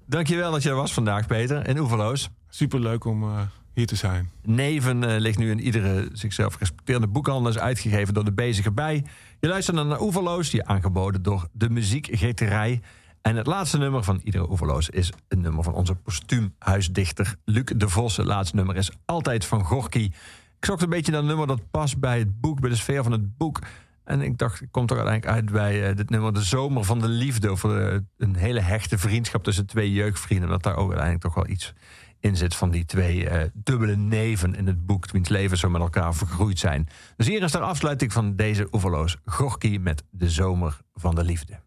Dankjewel 0.06 0.52
dat 0.52 0.64
je 0.64 0.70
er 0.70 0.76
was 0.76 0.94
vandaag, 0.94 1.28
Peter. 1.28 1.68
In 1.68 1.78
Oeverloos. 1.78 2.30
Superleuk 2.50 3.06
om 3.06 3.24
eh, 3.24 3.42
hier 3.74 3.88
te 3.88 3.96
zijn. 3.96 4.30
Neven 4.44 5.04
eh, 5.04 5.20
ligt 5.20 5.38
nu 5.38 5.52
in 5.52 5.60
iedere 5.60 6.10
zichzelf 6.14 6.58
respecterende 6.58 7.08
boekhandel. 7.08 7.52
Is 7.52 7.58
uitgegeven 7.58 8.14
door 8.14 8.26
de 8.26 8.34
Bezige 8.34 8.72
Bij. 8.72 9.06
Je 9.40 9.48
luistert 9.48 9.78
dan 9.78 9.88
naar 9.88 10.02
Oeverloos, 10.02 10.50
die 10.50 10.66
aangeboden 10.66 11.22
door 11.22 11.48
de 11.52 11.70
muziekgeterij. 11.70 12.82
En 13.22 13.36
het 13.36 13.48
laatste 13.48 13.78
nummer 13.78 14.04
van 14.04 14.22
iedere 14.24 14.50
Oeverloos 14.50 14.90
is 14.90 15.12
een 15.28 15.42
nummer 15.42 15.64
van 15.64 15.74
onze 15.74 15.96
postuumhuisdichter 15.96 17.36
Luc 17.46 17.64
de 17.76 17.90
Vos. 17.90 18.18
Het 18.18 18.26
laatste 18.26 18.56
nummer 18.56 18.76
is 18.76 18.92
altijd 19.06 19.46
van 19.46 19.64
Gorky. 19.64 20.12
Ik 20.58 20.66
zocht 20.66 20.82
een 20.82 20.90
beetje 20.90 21.12
naar 21.12 21.22
een 21.22 21.28
nummer 21.28 21.48
dat 21.48 21.72
past 21.72 22.00
bij 22.00 22.20
het 22.20 22.42
boek, 22.42 22.60
bij 22.60 22.70
de 22.70 22.76
sfeer 22.76 23.04
van 23.04 23.12
het 23.12 23.38
boek. 23.38 23.60
En 24.04 24.22
ik 24.22 24.38
dacht, 24.38 24.62
ik 24.62 24.68
kom 24.72 24.86
toch 24.86 24.98
uiteindelijk 24.98 25.38
uit 25.38 25.52
bij 25.52 25.90
eh, 25.90 25.96
dit 25.96 26.10
nummer 26.10 26.34
De 26.34 26.44
Zomer 26.44 26.84
van 26.84 27.00
de 27.00 27.08
Liefde. 27.08 27.50
Over 27.50 27.92
eh, 27.94 28.00
een 28.18 28.36
hele 28.36 28.60
hechte 28.60 28.98
vriendschap 28.98 29.44
tussen 29.44 29.66
twee 29.66 29.92
jeugdvrienden. 29.94 30.50
Dat 30.50 30.64
daar 30.64 30.76
ook 30.76 30.88
uiteindelijk 30.88 31.22
toch 31.24 31.36
wel 31.36 31.48
iets 31.48 31.74
in 32.20 32.36
zit 32.36 32.56
van 32.56 32.72
die 32.72 32.86
twee 32.86 33.30
eh, 33.30 33.50
dubbele 33.54 33.96
neven 33.96 34.56
in 34.56 34.68
het 34.68 34.86
boek. 34.86 35.12
Wiens 35.12 35.30
levens 35.30 35.60
zo 35.60 35.70
met 35.70 35.82
elkaar 35.82 36.16
vergroeid 36.16 36.60
zijn. 36.60 36.88
Dus 37.18 37.28
hier 37.28 37.44
is 37.44 37.52
de 37.52 37.60
afsluiting 37.60 38.14
van 38.14 38.36
deze 38.36 38.68
oeverloos. 38.72 39.18
Gorky 39.26 39.78
met 39.82 40.04
De 40.10 40.30
Zomer 40.30 40.80
van 40.94 41.16
de 41.16 41.24
Liefde. 41.24 41.60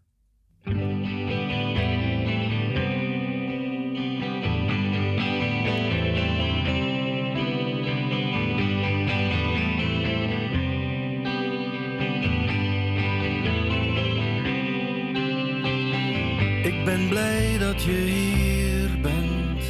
Ben 16.85 17.07
blij 17.09 17.57
dat 17.57 17.83
je 17.83 17.91
hier 17.91 18.89
bent, 19.01 19.63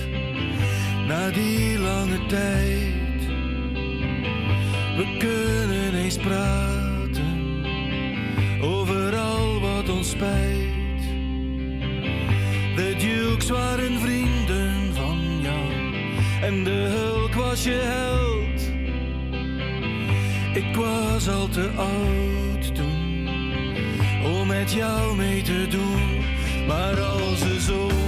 na 1.07 1.29
die 1.29 1.79
lange 1.79 2.25
tijd. 2.25 3.27
We 4.97 5.15
kunnen 5.17 5.95
eens 5.95 6.17
praten 6.17 7.63
over 8.61 9.15
al 9.15 9.59
wat 9.59 9.89
ons 9.89 10.09
spijt. 10.09 11.03
De 12.75 12.95
Dukes 12.97 13.49
waren 13.49 13.99
vrienden 13.99 14.93
van 14.93 15.41
jou 15.41 15.71
en 16.41 16.63
de 16.63 16.87
Hulk 16.95 17.33
was 17.33 17.63
je 17.63 17.81
held. 17.83 18.71
Ik 20.53 20.75
was 20.75 21.29
al 21.29 21.47
te 21.47 21.69
oud 21.75 22.75
toen 22.75 23.27
om 24.23 24.47
met 24.47 24.71
jou 24.71 25.15
mee 25.15 25.41
te 25.41 25.67
doen. 25.69 26.24
Maar 26.67 27.01
als 27.01 27.39
de 27.39 27.59
zomer 27.59 28.04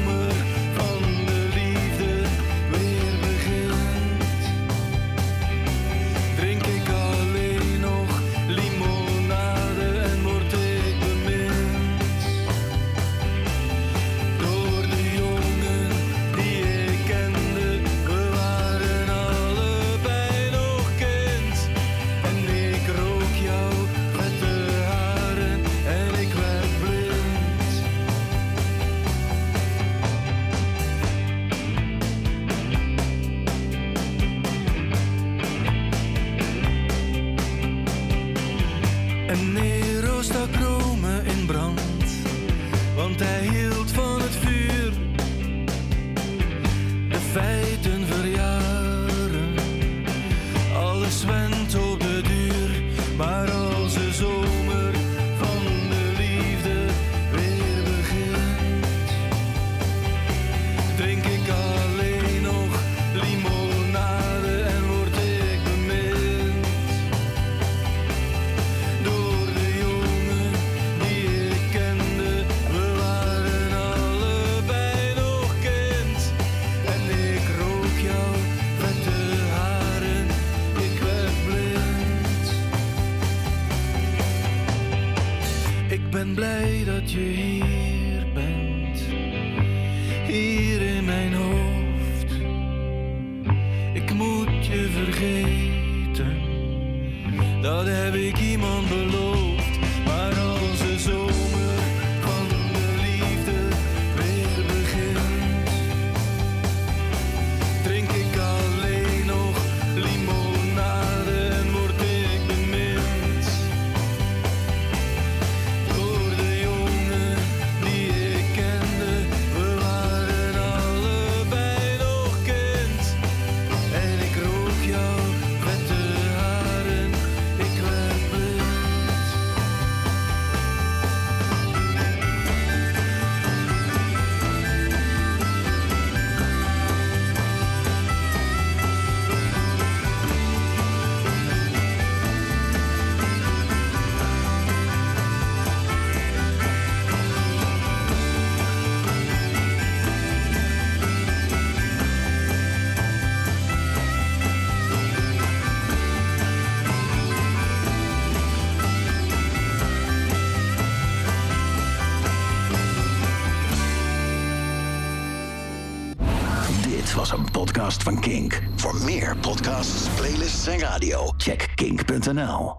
podcast 172.07 172.76